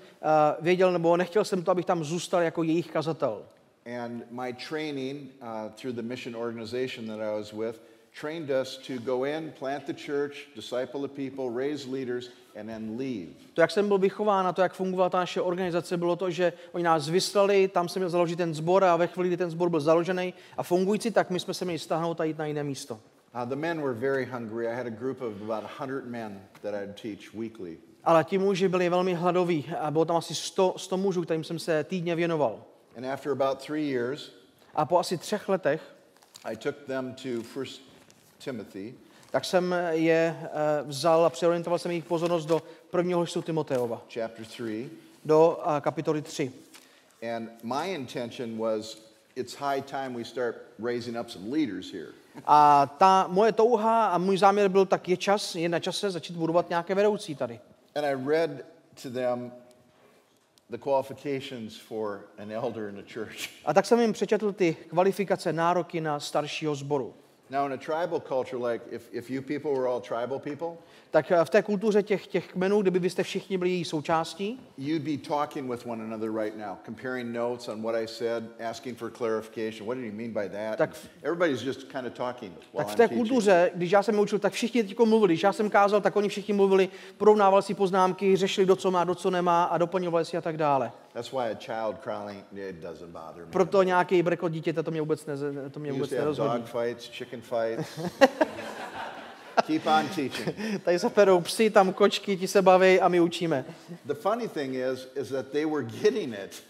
věděl, 0.63 0.91
nebo 0.91 1.17
nechtěl 1.17 1.45
jsem 1.45 1.63
to, 1.63 1.71
abych 1.71 1.85
tam 1.85 2.03
zůstal 2.03 2.41
jako 2.41 2.63
jejich 2.63 2.91
kazatel. 2.91 3.41
And 3.85 4.31
my 4.31 4.53
training 4.69 5.31
uh, 5.41 5.71
through 5.75 5.95
the 5.95 6.01
mission 6.01 6.35
organization 6.35 7.07
that 7.07 7.19
I 7.19 7.37
was 7.37 7.53
with 7.53 7.81
trained 8.21 8.51
us 8.51 8.77
to 8.77 8.99
go 8.99 9.25
in, 9.25 9.51
plant 9.59 9.85
the 9.85 9.93
church, 9.93 10.49
disciple 10.55 11.01
the 11.01 11.07
people, 11.07 11.49
raise 11.49 11.87
leaders, 11.87 12.29
and 12.59 12.67
then 12.67 12.97
leave. 12.97 13.27
To, 13.53 13.61
jak 13.61 13.71
jsem 13.71 13.87
byl 13.87 13.97
vychován 13.97 14.47
a 14.47 14.53
to, 14.53 14.61
jak 14.61 14.73
fungovala 14.73 15.09
ta 15.09 15.17
naše 15.17 15.41
organizace, 15.41 15.97
bylo 15.97 16.15
to, 16.15 16.31
že 16.31 16.53
oni 16.71 16.83
nás 16.83 17.09
vyslali, 17.09 17.67
tam 17.67 17.89
jsem 17.89 17.99
měl 17.99 18.09
založit 18.09 18.35
ten 18.35 18.53
sbor 18.53 18.83
a 18.83 18.95
ve 18.95 19.07
chvíli, 19.07 19.29
kdy 19.29 19.37
ten 19.37 19.49
sbor 19.49 19.69
byl 19.69 19.79
založený 19.79 20.33
a 20.57 20.63
fungující, 20.63 21.11
tak 21.11 21.29
my 21.29 21.39
jsme 21.39 21.53
se 21.53 21.65
měli 21.65 21.79
stáhnout 21.79 22.21
a 22.21 22.23
jít 22.23 22.37
na 22.37 22.45
jiné 22.45 22.63
místo. 22.63 22.99
Uh, 23.35 23.49
the 23.49 23.55
men 23.55 23.81
were 23.81 23.93
very 23.93 24.25
hungry. 24.25 24.67
I 24.67 24.75
had 24.75 24.87
a 24.87 24.89
group 24.89 25.21
of 25.21 25.41
about 25.41 25.71
100 25.79 26.05
men 26.05 26.41
that 26.61 26.73
I'd 26.73 27.01
teach 27.01 27.33
weekly. 27.33 27.77
Ale 28.03 28.23
ti 28.23 28.37
muži 28.37 28.67
byli 28.67 28.89
velmi 28.89 29.13
hladoví 29.13 29.65
a 29.79 29.91
bylo 29.91 30.05
tam 30.05 30.15
asi 30.15 30.35
100, 30.35 30.73
100 30.77 30.97
mužů, 30.97 31.21
kterým 31.21 31.43
jsem 31.43 31.59
se 31.59 31.83
týdně 31.83 32.15
věnoval. 32.15 32.63
And 32.97 33.05
after 33.05 33.31
about 33.31 33.65
three 33.65 33.89
years, 33.89 34.31
A 34.75 34.85
po 34.85 34.99
asi 34.99 35.17
třech 35.17 35.49
letech, 35.49 35.81
I 36.43 36.57
took 36.57 36.75
them 36.87 37.13
to 37.13 37.43
First 37.43 37.81
Timothy, 38.37 38.95
tak 39.33 39.45
jsem 39.45 39.75
je 39.89 40.37
eh, 40.43 40.49
vzal 40.83 41.25
a 41.25 41.29
přeorientoval 41.29 41.79
jsem 41.79 41.91
jejich 41.91 42.05
pozornost 42.05 42.45
do 42.45 42.61
prvního 42.89 43.21
listu 43.21 43.41
Timoteova, 43.41 44.01
chapter 44.13 44.45
3. 44.45 44.89
do 45.25 45.59
eh, 45.77 45.81
kapitoly 45.81 46.21
3. 46.21 46.51
And 47.35 47.49
my 47.63 47.93
intention 47.93 48.57
was 48.57 48.97
it's 49.35 49.55
high 49.55 49.81
time 49.81 50.13
we 50.13 50.25
start 50.25 50.55
raising 50.83 51.19
up 51.19 51.29
some 51.29 51.49
leaders 51.57 51.93
here. 51.93 52.07
A 52.45 52.85
ta 52.97 53.27
moje 53.27 53.51
touha 53.51 54.07
a 54.07 54.17
můj 54.17 54.37
záměr 54.37 54.69
byl, 54.69 54.85
tak 54.85 55.09
je 55.09 55.17
čas, 55.17 55.55
je 55.55 55.69
na 55.69 55.79
čase 55.79 56.11
začít 56.11 56.35
budovat 56.35 56.69
nějaké 56.69 56.95
vedoucí 56.95 57.35
tady. 57.35 57.59
And 57.95 58.05
I 58.05 58.15
read 58.25 58.49
to 59.03 59.09
them 59.09 59.51
the 60.69 60.77
qualifications 60.77 61.77
for 61.77 62.21
an 62.37 62.51
elder 62.51 62.89
in 62.89 62.95
the 62.95 63.13
church. 63.13 63.49
A 63.65 63.73
tak 63.73 63.85
jsem 63.85 63.99
jim 63.99 64.13
přečetl 64.13 64.51
ty 64.51 64.77
kvalifikace, 64.89 65.53
nároky 65.53 66.01
na 66.01 66.19
staršího 66.19 66.75
sboru. 66.75 67.13
Now, 67.53 67.65
in 67.67 67.71
a 67.73 67.77
tribal 67.77 68.19
culture, 68.19 68.57
like 68.57 68.81
if, 68.91 69.01
if 69.13 69.29
you 69.29 69.41
people 69.41 69.71
were 69.73 69.87
all 69.87 70.01
tribal 70.01 70.39
people, 70.39 70.77
Tak 71.11 71.31
eh, 71.31 71.45
v 71.45 71.49
té 71.49 71.61
kultuře 71.61 72.03
těch, 72.03 72.27
těch 72.27 72.47
kmenů, 72.47 72.81
kdyby 72.81 72.99
vy 72.99 73.09
jste 73.09 73.23
všichni 73.23 73.57
byli 73.57 73.69
její 73.69 73.85
součástí, 73.85 74.59
you'd 74.77 75.01
be 75.03 75.17
talking 75.17 75.71
with 75.71 75.85
one 75.85 76.03
another 76.03 76.31
right 76.31 76.57
now, 76.57 76.77
comparing 76.85 77.33
notes 77.35 77.67
on 77.67 77.81
what 77.83 77.95
I 77.95 78.07
said, 78.07 78.43
asking 78.69 78.97
for 78.97 79.11
clarification. 79.11 79.87
What 79.87 79.97
did 79.97 80.05
he 80.05 80.17
mean 80.17 80.31
by 80.33 80.49
that? 80.49 80.77
Tak- 80.77 80.97
Everybody's 81.23 81.61
just 81.63 81.91
kind 81.91 82.07
of 82.07 82.13
talking 82.13 82.51
while 82.73 82.85
tak 82.85 82.87
v 82.87 82.91
I'm 82.91 82.97
té 82.97 83.07
teaching. 83.07 83.17
kultuře, 83.27 83.71
když 83.75 83.91
já 83.91 84.03
jsem 84.03 84.19
učil, 84.19 84.39
tak 84.39 84.53
všichni 84.53 84.83
teď 84.83 84.99
mluvili. 84.99 85.33
Když 85.33 85.43
já 85.43 85.53
jsem 85.53 85.69
kázal, 85.69 86.01
tak 86.01 86.15
oni 86.15 86.29
všichni 86.29 86.53
mluvili, 86.53 86.89
porovnávali 87.17 87.63
si 87.63 87.73
poznámky, 87.73 88.35
řešili, 88.35 88.67
do 88.67 88.75
co 88.75 88.91
má, 88.91 89.03
do 89.03 89.15
co 89.15 89.31
nemá 89.31 89.63
a 89.63 89.77
doplňovali 89.77 90.25
si 90.25 90.37
a 90.37 90.41
tak 90.41 90.57
dále. 90.57 90.91
That's 91.13 91.31
why 91.31 91.51
a 91.51 91.55
child 91.55 91.95
crying, 92.03 92.43
it 92.55 92.81
doesn't 92.81 93.11
bother 93.11 93.45
me. 93.45 93.51
Proto 93.51 93.83
nějaký 93.83 94.23
brekot 94.23 94.51
dítěte, 94.51 94.83
to 94.83 94.91
mě 94.91 95.01
vůbec, 95.01 95.25
ne, 95.25 95.35
to 95.71 95.79
mě 95.79 95.91
vůbec 95.91 96.11
nerozhodí. 96.11 96.53
dog 96.53 96.65
fights, 96.65 97.09
chicken 97.09 97.41
fights. 97.41 97.99
Keep 99.67 99.85
on 99.85 100.07
teaching. 100.07 100.55
Tady 100.83 100.99
se 100.99 101.09
perou 101.09 101.41
psy, 101.41 101.69
tam 101.69 101.93
kočky, 101.93 102.37
ti 102.37 102.47
se 102.47 102.61
baví 102.61 102.99
a 102.99 103.07
my 103.07 103.19
učíme. 103.19 103.65
The 104.05 104.13
funny 104.13 104.47
thing 104.47 104.75
is, 104.75 105.07
is 105.15 105.29
that 105.29 105.47
they 105.47 105.65
were 105.65 105.83
getting 105.83 106.33
it. 106.45 106.63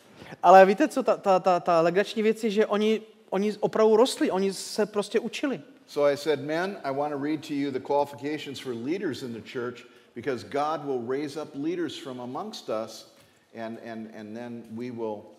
Ale 0.44 0.66
víte 0.66 0.88
co, 0.88 1.04
ta, 1.04 1.18
ta, 1.18 1.40
ta, 1.40 1.60
ta 1.60 1.82
legrační 1.82 2.24
věc 2.24 2.44
je, 2.44 2.50
že 2.50 2.66
oni, 2.66 3.02
oni 3.30 3.54
opravdu 3.60 3.96
rostli, 3.96 4.32
oni 4.32 4.54
se 4.54 4.86
prostě 4.86 5.20
učili. 5.20 5.62
So 5.88 6.14
I 6.14 6.18
said, 6.18 6.40
Men, 6.40 6.78
I 6.84 6.92
want 6.96 7.14
to 7.14 7.20
read 7.24 7.48
to 7.48 7.54
you 7.54 7.72
the 7.72 7.80
qualifications 7.80 8.60
for 8.60 8.74
leaders 8.74 9.24
in 9.24 9.34
the 9.34 9.42
church 9.42 9.86
because 10.16 10.44
God 10.44 10.86
will 10.86 11.02
raise 11.08 11.42
up 11.42 11.50
leaders 11.56 11.98
from 11.98 12.20
amongst 12.22 12.70
us, 12.70 13.13
and, 13.56 13.80
and, 13.86 14.10
and 14.16 14.36
then 14.36 14.64
we 14.72 14.92
will 14.92 15.34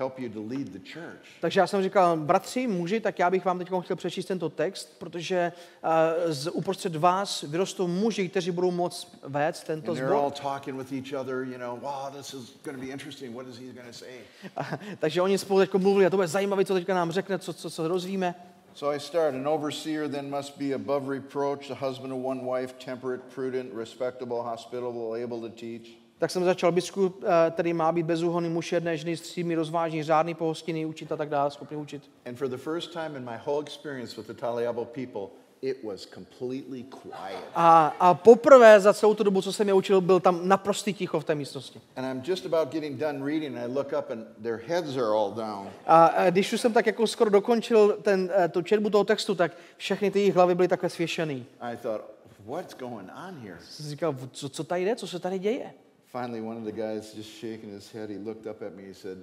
help 0.00 0.18
you 0.18 0.28
to 0.28 0.40
lead 0.40 0.68
the 0.72 0.78
church. 0.78 1.26
Takže 1.40 1.60
já 1.60 1.66
jsem 1.66 1.82
říkal, 1.82 2.16
bratři, 2.16 2.66
muži, 2.66 3.00
tak 3.00 3.18
já 3.18 3.30
bych 3.30 3.44
vám 3.44 3.58
teď 3.58 3.68
chtěl 3.80 3.96
přečíst 3.96 4.26
tento 4.26 4.48
text, 4.48 4.98
protože 4.98 5.52
uh, 5.84 6.32
z 6.32 6.50
uprostřed 6.50 6.96
vás 6.96 7.42
vyrostou 7.42 7.86
muži, 7.86 8.28
kteří 8.28 8.50
budou 8.50 8.70
moct 8.70 9.18
vést 9.22 9.64
tento 9.64 9.94
they're 9.94 10.14
all 10.14 10.30
talking 10.30 10.78
with 10.78 10.92
each 10.92 11.20
other, 11.20 11.36
you 11.36 11.58
know, 11.58 11.80
wow, 11.80 12.12
this 12.16 12.34
is 12.34 12.56
going 12.64 12.78
to 12.78 12.86
be 12.86 12.92
interesting. 12.92 13.34
What 13.34 13.46
is 13.48 13.58
he 13.58 13.72
going 13.72 13.86
to 13.86 13.92
say? 13.92 14.20
Takže 14.98 15.22
oni 15.22 15.38
spolu 15.38 15.60
teď 15.60 15.74
mluvili 15.74 16.06
a 16.06 16.10
to 16.10 16.16
bude 16.16 16.28
zajímavé, 16.28 16.64
co 16.64 16.74
teďka 16.74 16.94
nám 16.94 17.12
řekne, 17.12 17.38
co, 17.38 17.52
co, 17.52 17.70
co 17.70 17.88
rozvíme. 17.88 18.34
So 18.74 18.96
I 18.96 19.00
start. 19.00 19.34
An 19.34 19.48
overseer 19.48 20.08
then 20.08 20.30
must 20.30 20.58
be 20.58 20.74
above 20.74 21.08
reproach, 21.08 21.68
the 21.68 21.86
husband 21.86 22.12
of 22.12 22.24
one 22.24 22.40
wife, 22.40 22.74
temperate, 22.84 23.22
prudent, 23.34 23.74
respectable, 23.74 24.42
hospitable, 24.42 25.24
able 25.24 25.40
to 25.40 25.48
teach. 25.48 25.99
Tak 26.20 26.30
jsem 26.30 26.44
začal 26.44 26.72
biskup, 26.72 27.24
eh, 27.24 27.50
který 27.50 27.72
má 27.72 27.92
být 27.92 28.06
bezúhonný 28.06 28.48
muž 28.48 28.72
jedné 28.72 28.96
ženy, 28.96 29.16
střídmý, 29.16 29.54
rozvážný, 29.54 30.02
řádný, 30.02 30.34
pohostinný, 30.34 30.86
učit 30.86 31.12
a 31.12 31.16
tak 31.16 31.28
dále, 31.28 31.50
schopný 31.50 31.76
učit. 31.76 32.02
And 32.26 32.34
for 32.34 32.48
the 32.48 32.56
first 32.56 32.92
time 32.92 33.16
in 33.16 33.24
my 33.24 33.36
whole 33.46 33.62
experience 33.62 34.16
with 34.16 34.26
the 34.26 34.34
Taliabo 34.34 34.84
people, 34.84 35.28
it 35.62 35.84
was 35.84 36.06
completely 36.14 36.82
quiet. 36.82 37.44
A, 37.54 37.96
a 38.00 38.14
poprvé 38.14 38.80
za 38.80 38.94
celou 38.94 39.14
tu 39.14 39.24
dobu, 39.24 39.42
co 39.42 39.52
jsem 39.52 39.68
je 39.68 39.74
učil, 39.74 40.00
byl 40.00 40.20
tam 40.20 40.48
naprostý 40.48 40.94
ticho 40.94 41.20
v 41.20 41.24
té 41.24 41.34
místnosti. 41.34 41.80
And 41.96 42.04
I'm 42.04 42.22
just 42.26 42.46
about 42.46 42.72
getting 42.72 42.98
done 42.98 43.24
reading, 43.24 43.56
and 43.56 43.64
I 43.64 43.74
look 43.74 43.92
up, 43.98 44.10
and 44.10 44.26
their 44.42 44.60
heads 44.66 44.96
are 44.96 45.14
all 45.16 45.32
down. 45.32 45.68
A 45.86 46.06
a 46.06 46.30
když 46.30 46.52
už 46.52 46.60
jsem 46.60 46.72
tak 46.72 46.86
jako 46.86 47.06
skoro 47.06 47.30
dokončil 47.30 47.98
ten, 48.02 48.30
eh, 48.36 48.48
tu 48.48 48.62
četbu 48.62 48.90
toho 48.90 49.04
textu, 49.04 49.34
tak 49.34 49.52
všechny 49.76 50.10
ty 50.10 50.18
jejich 50.18 50.34
hlavy 50.34 50.54
byly 50.54 50.68
takhle 50.68 50.88
svěšený. 50.88 51.46
I 51.60 51.76
thought, 51.76 52.04
what's 52.46 52.76
going 52.78 53.10
on 53.28 53.34
here? 53.42 53.58
Jsem 53.60 53.86
říkal, 53.86 54.16
co, 54.32 54.48
co 54.48 54.64
tady 54.64 54.84
jde, 54.84 54.96
co 54.96 55.06
se 55.06 55.18
tady 55.18 55.38
děje? 55.38 55.72
Finally, 56.12 56.40
one 56.40 56.56
of 56.56 56.64
the 56.64 56.72
guys 56.72 57.12
just 57.14 57.30
shaking 57.40 57.70
his 57.70 57.92
head, 57.92 58.10
he 58.10 58.18
looked 58.18 58.46
up 58.46 58.62
at 58.62 58.74
me, 58.76 58.82
he 58.88 58.94
said, 58.94 59.18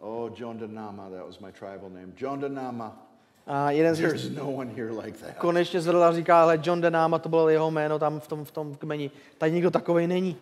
Oh, 0.00 0.28
John 0.28 0.58
Danama, 0.58 1.10
that 1.12 1.24
was 1.26 1.40
my 1.40 1.50
tribal 1.52 1.88
name. 1.90 2.12
John 2.16 2.40
Danama, 2.40 2.92
A 3.46 3.70
jeden 3.70 3.94
z 3.94 4.00
nich 4.00 4.36
no 4.36 4.48
one 4.50 4.68
here 4.74 4.90
like 4.92 5.18
that. 5.18 5.36
konečně 5.38 5.80
zvedl 5.80 6.12
říká, 6.12 6.42
ale 6.42 6.60
John 6.62 6.80
Denama, 6.80 7.18
to 7.18 7.28
bylo 7.28 7.48
jeho 7.48 7.70
jméno 7.70 7.98
tam 7.98 8.20
v 8.20 8.28
tom, 8.28 8.44
v 8.44 8.50
tom 8.50 8.74
kmeni. 8.74 9.10
Tady 9.38 9.52
nikdo 9.52 9.70
takovej 9.70 10.06
není. 10.06 10.36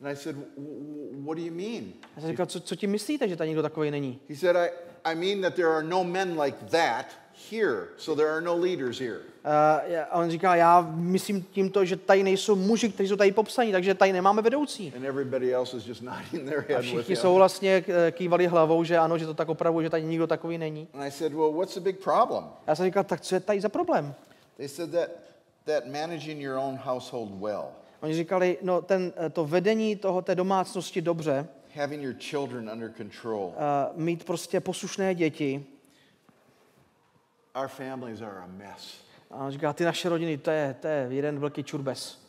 And 0.00 0.10
I 0.12 0.16
said, 0.16 0.36
"W- 0.36 0.44
w- 0.56 1.24
What 1.24 1.38
do 1.38 1.44
you 1.44 1.52
mean? 1.54 1.92
Já 2.16 2.20
jsem 2.22 2.30
říkal, 2.30 2.46
co, 2.46 2.60
co 2.60 2.76
tím 2.76 2.90
myslíte, 2.90 3.28
že 3.28 3.36
tady 3.36 3.48
nikdo 3.50 3.62
takovej 3.62 3.90
není? 3.90 4.20
He 4.28 4.36
said, 4.36 4.56
I, 4.56 4.70
I 5.04 5.14
mean 5.14 5.42
that 5.42 5.54
there 5.54 5.68
are 5.68 5.82
no 5.82 6.04
men 6.04 6.40
like 6.40 6.58
that 6.70 7.06
here, 7.50 7.88
so 7.96 8.22
there 8.22 8.32
are 8.32 8.40
no 8.40 8.56
leaders 8.58 8.98
here. 9.00 9.18
A 9.44 9.80
já- 9.86 10.04
a 10.04 10.18
on 10.18 10.30
říká, 10.30 10.54
já 10.56 10.80
myslím 10.94 11.42
tímto, 11.42 11.84
že 11.84 11.96
tady 11.96 12.22
nejsou 12.22 12.56
muži, 12.56 12.88
kteří 12.88 13.08
jsou 13.08 13.16
tady 13.16 13.32
popsaní, 13.32 13.72
takže 13.72 13.94
tady 13.94 14.12
nemáme 14.12 14.42
vedoucí. 14.42 14.92
And 14.96 15.04
everybody 15.04 15.54
else 15.54 15.76
is 15.76 15.86
just 15.86 16.02
nodding 16.32 16.48
their 16.50 16.58
A 16.58 16.72
head 16.72 16.80
with 16.84 16.90
všichni 16.90 17.16
jsou 17.16 17.34
vlastně 17.34 17.84
eh, 17.88 18.10
kývali 18.12 18.46
hlavou, 18.46 18.84
že 18.84 18.98
ano, 18.98 19.18
že 19.18 19.26
to 19.26 19.34
tak 19.34 19.48
opravdu, 19.48 19.82
že 19.82 19.90
tady 19.90 20.04
nikdo 20.04 20.26
takový 20.26 20.58
není. 20.58 20.88
And 20.94 21.02
I 21.02 21.10
said, 21.10 21.32
Well, 21.32 21.52
what's 21.52 21.74
the 21.74 21.80
big 21.80 21.98
problem? 22.04 22.44
Já 22.66 22.74
jsem 22.74 22.86
říkal, 22.86 23.04
tak 23.04 23.20
co 23.20 23.34
je 23.34 23.40
tady 23.40 23.60
za 23.60 23.68
problém? 23.68 24.14
They 24.56 24.68
said 24.68 24.90
that, 24.90 25.08
that 25.64 25.86
managing 25.86 26.40
your 26.42 26.56
own 26.58 26.78
household 26.82 27.30
well, 27.40 27.64
Oni 28.00 28.14
říkali, 28.14 28.58
no 28.62 28.82
ten, 28.82 29.12
eh, 29.16 29.30
to 29.30 29.44
vedení 29.46 29.96
toho 29.96 30.22
té 30.22 30.34
domácnosti 30.34 31.02
dobře, 31.02 31.46
having 31.74 32.02
your 32.02 32.14
children 32.18 32.70
under 32.72 32.92
control, 32.96 33.52
a 33.58 33.90
mít 33.94 34.24
prostě 34.24 34.60
poslušné 34.60 35.14
děti. 35.14 35.64
Our 37.54 37.68
families 37.68 38.20
are 38.22 38.40
a 38.42 38.46
mess. 38.46 39.04
A 39.30 39.50
říká, 39.50 39.72
ty 39.72 39.84
naše 39.84 40.08
rodiny, 40.08 40.38
to 40.38 40.50
je, 40.50 40.76
to 40.80 40.86
je 40.88 41.06
jeden 41.10 41.38
velký 41.38 41.64
čurbes. 41.64 42.22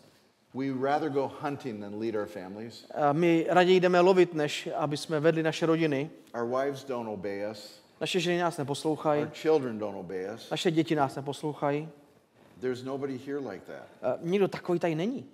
We 0.54 0.66
rather 0.90 1.10
go 1.10 1.32
hunting 1.42 1.82
than 1.82 2.00
lead 2.00 2.16
our 2.16 2.26
families. 2.26 2.86
A 2.96 3.14
my 3.14 3.46
raději 3.50 3.80
jdeme 3.80 4.00
lovit, 4.00 4.34
než 4.34 4.70
aby 4.76 4.98
jsme 4.98 5.20
vedli 5.20 5.44
naše 5.44 5.66
rodiny. 5.66 6.10
Our 6.36 6.46
wives 6.48 6.84
don't 6.84 7.10
obey 7.10 7.52
us. 7.52 7.84
Naše 8.02 8.20
ženy 8.20 8.40
nás 8.40 8.58
neposlouchají, 8.58 9.22
Our 9.22 9.30
children 9.30 9.80
don't 9.80 9.98
obey 10.00 10.28
us. 10.36 10.50
naše 10.50 10.72
děti 10.72 10.96
nás 10.96 11.16
neposlouchají. 11.16 11.90
There's 12.60 12.84
nobody 12.84 13.18
here 13.26 13.38
like 13.40 13.66
that. 13.66 14.12
A 14.14 14.18
nikdo 14.22 14.48
takový 14.48 14.80
tady 14.80 14.96
není. 14.96 15.26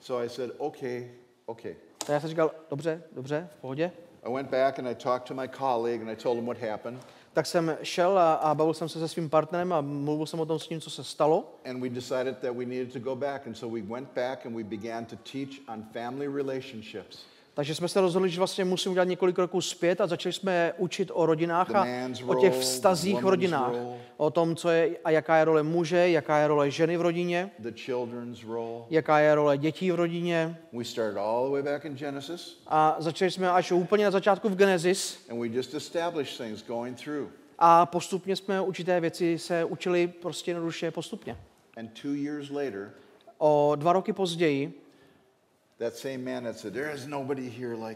So 0.00 0.24
I 0.24 0.28
said, 0.28 0.50
okay, 0.58 1.10
okay. 1.46 1.74
Tak 1.98 2.08
já 2.08 2.20
jsem 2.20 2.28
říkal, 2.30 2.50
dobře, 2.70 3.02
dobře, 3.12 3.48
v 3.52 3.56
pohodě. 3.56 3.92
I 4.24 4.32
went 4.32 4.50
back 4.50 4.78
and 4.78 4.88
I 4.88 4.94
talked 4.94 5.28
to 5.28 5.34
my 5.34 5.48
colleague 5.48 6.00
and 6.02 6.10
I 6.10 6.16
told 6.16 6.36
him 6.36 6.46
what 6.46 6.58
happened. 6.70 7.02
Tak 7.32 7.46
jsem 7.46 7.76
šel 7.82 8.18
a, 8.18 8.34
a 8.34 8.54
bavil 8.54 8.74
jsem 8.74 8.88
se 8.88 8.98
se 8.98 9.08
svým 9.08 9.30
partnerem 9.30 9.72
a 9.72 9.80
mluvil 9.80 10.26
jsem 10.26 10.40
o 10.40 10.46
tom 10.46 10.58
s 10.58 10.68
ním, 10.68 10.80
co 10.80 10.90
se 10.90 11.04
stalo. 11.04 11.58
And 11.64 11.80
we 11.80 11.88
decided 11.88 12.38
that 12.38 12.56
we 12.56 12.64
needed 12.64 12.92
to 12.92 13.00
go 13.00 13.16
back. 13.16 13.46
And 13.46 13.54
so 13.54 13.74
we 13.74 13.82
went 13.82 14.08
back 14.14 14.46
and 14.46 14.56
we 14.56 14.64
began 14.64 15.04
to 15.04 15.16
teach 15.16 15.62
on 15.68 15.84
family 15.92 16.28
relationships. 16.28 17.24
Takže 17.54 17.74
jsme 17.74 17.88
se 17.88 18.00
rozhodli, 18.00 18.30
že 18.30 18.38
vlastně 18.38 18.64
musíme 18.64 18.90
udělat 18.90 19.08
několik 19.08 19.36
kroků 19.36 19.60
zpět 19.60 20.00
a 20.00 20.06
začali 20.06 20.32
jsme 20.32 20.72
učit 20.78 21.10
o 21.14 21.26
rodinách 21.26 21.74
a 21.74 21.86
o 22.26 22.34
těch 22.34 22.54
vztazích 22.58 23.22
v 23.22 23.28
rodinách. 23.28 23.72
O 24.16 24.30
tom, 24.30 24.56
co 24.56 24.70
je 24.70 24.90
a 25.04 25.10
jaká 25.10 25.36
je 25.36 25.44
role 25.44 25.62
muže, 25.62 26.08
jaká 26.08 26.38
je 26.38 26.48
role 26.48 26.70
ženy 26.70 26.96
v 26.96 27.00
rodině, 27.00 27.50
jaká 28.90 29.18
je 29.18 29.34
role 29.34 29.58
dětí 29.58 29.90
v 29.90 29.94
rodině. 29.94 30.58
A 32.66 32.96
začali 32.98 33.30
jsme 33.30 33.50
až 33.50 33.72
úplně 33.72 34.04
na 34.04 34.10
začátku 34.10 34.48
v 34.48 34.56
Genesis 34.56 35.26
a 37.58 37.86
postupně 37.86 38.36
jsme 38.36 38.60
určité 38.60 39.00
věci 39.00 39.38
se 39.38 39.64
učili 39.64 40.06
prostě 40.08 40.50
jednoduše 40.50 40.90
postupně. 40.90 41.36
O 43.38 43.72
dva 43.76 43.92
roky 43.92 44.12
později 44.12 44.81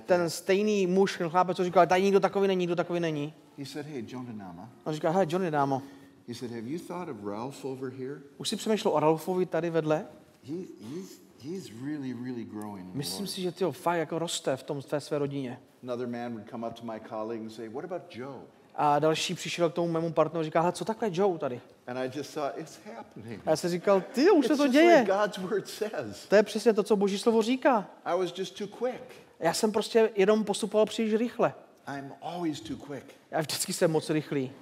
ten 0.06 0.20
that. 0.20 0.32
stejný 0.32 0.86
muž, 0.86 1.18
ten 1.18 1.28
chlapec, 1.30 1.56
co 1.56 1.64
říkal, 1.64 1.86
tady 1.86 2.02
nikdo 2.02 2.20
takový 2.20 2.48
není, 2.48 2.58
nikdo 2.58 2.76
takový 2.76 3.00
není. 3.00 3.34
He 3.58 3.66
said, 3.66 3.86
Hey, 3.86 4.04
Jonah 4.08 4.34
Nama. 4.34 4.70
On 4.84 4.94
říkal, 4.94 5.12
hej, 5.12 5.26
Johnny, 5.30 5.50
dámo, 5.50 5.82
He 6.28 6.34
said, 6.34 6.50
Have 6.50 6.62
you 6.68 6.78
thought 6.78 7.08
of 7.08 7.24
Ralph 7.24 7.64
over 7.64 7.92
here? 7.92 8.20
už 8.38 8.48
si 8.48 8.56
přemýšlel 8.56 8.94
o 8.94 9.00
Ralfovi 9.00 9.46
tady 9.46 9.70
vedle? 9.70 10.06
He, 10.44 10.54
he's, 10.80 11.20
he's 11.42 11.70
really, 11.84 12.12
really 12.12 12.44
growing. 12.44 12.94
Myslím 12.94 13.24
Lord." 13.24 13.30
si, 13.30 13.40
že 13.42 13.52
ty 13.52 13.64
fakt 13.70 13.96
jako 13.96 14.18
roste 14.18 14.56
v 14.56 14.62
tom 14.62 14.80
v 14.80 14.86
té 14.86 15.00
své 15.00 15.18
rodině. 15.18 15.60
Another 15.82 16.06
man 16.08 16.32
would 16.32 16.50
come 16.50 16.68
up 16.68 16.74
to 16.74 16.86
my 16.86 17.00
colleague 17.08 17.42
and 17.42 17.50
say, 17.50 17.68
What 17.68 17.84
about 17.84 18.02
Joe? 18.16 18.40
A 18.74 18.98
další 18.98 19.34
přišel 19.34 19.70
k 19.70 19.74
tomu 19.74 19.92
mému 19.92 20.12
partneru 20.12 20.40
a 20.40 20.44
říká, 20.44 20.72
co 20.72 20.84
takhle 20.84 21.08
Joe 21.12 21.38
tady? 21.38 21.60
And 21.86 21.98
I 21.98 22.18
just 22.18 22.34
thought, 22.34 22.58
It's 22.58 22.78
happening. 22.96 23.42
A 23.46 23.50
já 23.50 23.56
jsem 23.56 23.70
říkal, 23.70 24.00
ty, 24.00 24.30
už 24.30 24.46
se 24.46 24.56
to 24.56 24.66
děje. 24.68 24.98
like 25.00 25.12
God's 25.12 25.38
word 25.38 25.68
says. 25.68 26.26
To 26.28 26.36
je 26.36 26.42
přesně 26.42 26.72
to, 26.72 26.82
co 26.82 26.96
Boží 26.96 27.18
slovo 27.18 27.42
říká. 27.42 27.90
I 28.04 28.18
was 28.18 28.38
just 28.38 28.58
too 28.58 28.66
quick. 28.66 29.02
Já 29.40 29.54
jsem 29.54 29.72
prostě 29.72 30.10
jenom 30.14 30.44
postupoval 30.44 30.86
příliš 30.86 31.14
rychle. 31.14 31.54
I'm 31.98 32.12
always 32.22 32.60
too 32.60 32.76
quick. 32.76 33.04
Já 33.30 33.40
vždycky 33.40 33.72
jsem 33.72 33.90
moc 33.90 34.10
rychlý. 34.10 34.52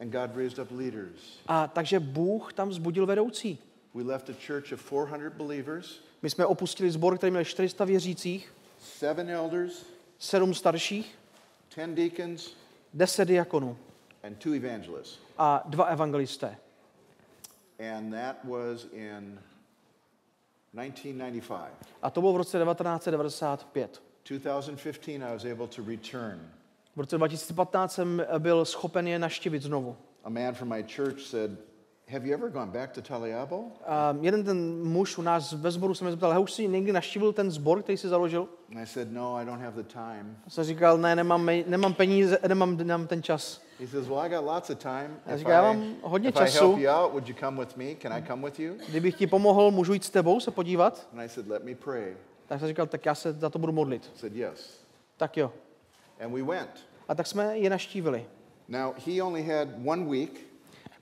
And 0.00 0.10
God 0.10 0.36
raised 0.36 0.58
up 0.58 0.70
leaders. 0.70 1.20
A 1.46 1.66
takže 1.66 2.00
Bůh 2.00 2.52
tam 2.52 2.68
vzbudil 2.68 3.06
vedoucí. 3.06 3.58
We 3.94 4.02
left 4.02 4.30
a 4.30 4.32
church 4.46 4.72
of 4.72 4.86
400 4.86 5.30
believers, 5.36 6.00
My 6.22 6.30
jsme 6.30 6.46
opustili 6.46 6.90
sbor, 6.90 7.18
který 7.18 7.30
měl 7.30 7.44
400 7.44 7.84
věřících, 7.84 8.54
seven 8.98 9.30
elders, 9.30 9.86
sedm 10.18 10.54
starších, 10.54 11.18
10 11.76 11.94
deacons, 11.94 12.50
deset 12.94 13.24
diakonů 13.24 13.76
and 14.22 14.36
two 14.38 14.54
evangelists. 14.54 15.18
a 15.38 15.62
dva 15.66 15.84
evangelisté. 15.84 16.56
And 17.96 18.12
that 18.12 18.36
was 18.44 18.84
in 18.92 19.38
1995. 20.74 21.70
A 22.02 22.10
to 22.10 22.20
bylo 22.20 22.32
v 22.32 22.36
roce 22.36 22.58
1995. 22.58 24.02
2015, 24.24 25.22
I 25.22 25.32
was 25.32 25.44
able 25.44 25.66
to 25.66 25.82
return. 25.86 26.40
V 26.96 27.00
roce 27.00 27.16
2015 27.18 27.92
jsem 27.92 28.22
byl 28.38 28.64
schopen 28.64 29.08
je 29.08 29.18
naštívit 29.18 29.62
znovu. 29.62 29.96
A 30.24 30.28
man 30.30 30.54
from 30.54 30.68
my 30.68 30.82
church 30.96 31.20
said, 31.20 31.50
Have 32.12 32.26
you 32.28 32.34
ever 32.34 32.50
gone 32.50 32.70
back 32.72 32.92
to 32.92 33.02
Taliabo? 33.02 33.64
A 33.86 34.16
jeden 34.20 34.44
ten 34.44 34.82
muž 34.84 35.18
u 35.18 35.22
nás 35.22 35.52
ve 35.52 35.70
sboru 35.70 35.94
se 35.94 36.04
mě 36.04 36.10
zeptal, 36.10 36.30
"Hej, 36.32 36.42
už 36.42 36.52
jsi 36.52 36.68
někdy 36.68 36.92
naštívil 36.92 37.32
ten 37.32 37.50
sbor, 37.50 37.82
který 37.82 37.98
jsi 37.98 38.08
založil? 38.08 38.48
And 38.70 38.78
I 38.82 38.86
said, 38.86 39.12
No, 39.12 39.34
I 39.36 39.44
don't 39.44 39.62
have 39.62 39.82
the 39.82 39.88
time. 39.92 40.36
A 40.46 40.50
jsem 40.50 40.64
říkal, 40.64 40.98
ne, 40.98 41.16
nemám, 41.16 41.50
nemám 41.66 41.94
peníze, 41.94 42.38
nemám, 42.48 42.76
nemám 42.76 43.06
ten 43.06 43.22
čas. 43.22 43.62
He 43.82 43.88
says, 43.88 44.08
Well, 44.08 44.20
I 44.20 44.28
got 44.28 44.44
lots 44.44 44.70
of 44.70 44.78
time. 44.78 45.16
Já 45.26 45.32
If 45.32 45.38
říkám, 45.38 45.52
"Já 45.52 45.60
I, 45.72 45.76
mám 45.76 45.96
hodně 46.02 46.28
I 46.28 46.32
času." 46.32 46.58
help 46.58 46.78
you 46.78 46.88
out, 46.88 47.12
would 47.12 47.28
you 47.28 47.34
come 47.40 47.60
with 47.60 47.76
me? 47.76 47.94
Can 48.02 48.12
I 48.12 48.22
come 48.26 48.44
with 48.44 48.60
you? 48.60 48.74
Kdybych 48.88 49.14
ti 49.16 49.26
pomohl, 49.26 49.70
můžu 49.70 49.92
jít 49.92 50.04
s 50.04 50.10
tebou 50.10 50.40
se 50.40 50.50
podívat? 50.50 51.08
And 51.12 51.20
I 51.20 51.28
said, 51.28 51.48
Let 51.48 51.64
me 51.64 51.74
pray. 51.74 52.16
Tak 52.46 52.58
jsem 52.58 52.68
říkal, 52.68 52.86
tak 52.86 53.06
já 53.06 53.14
se 53.14 53.32
za 53.32 53.50
to 53.50 53.58
budu 53.58 53.72
modlit. 53.72 54.02
He 54.04 54.18
said, 54.18 54.36
Yes. 54.36 54.80
Tak 55.16 55.36
jo. 55.36 55.52
And 56.24 56.32
we 56.32 56.42
went. 56.42 56.70
A 57.08 57.14
tak 57.14 57.26
jsme 57.26 57.58
je 57.58 57.70
naštívili. 57.70 58.26
Now, 58.68 58.94
he 59.06 59.22
only 59.22 59.42
had 59.42 59.68
one 59.84 60.04
week, 60.04 60.40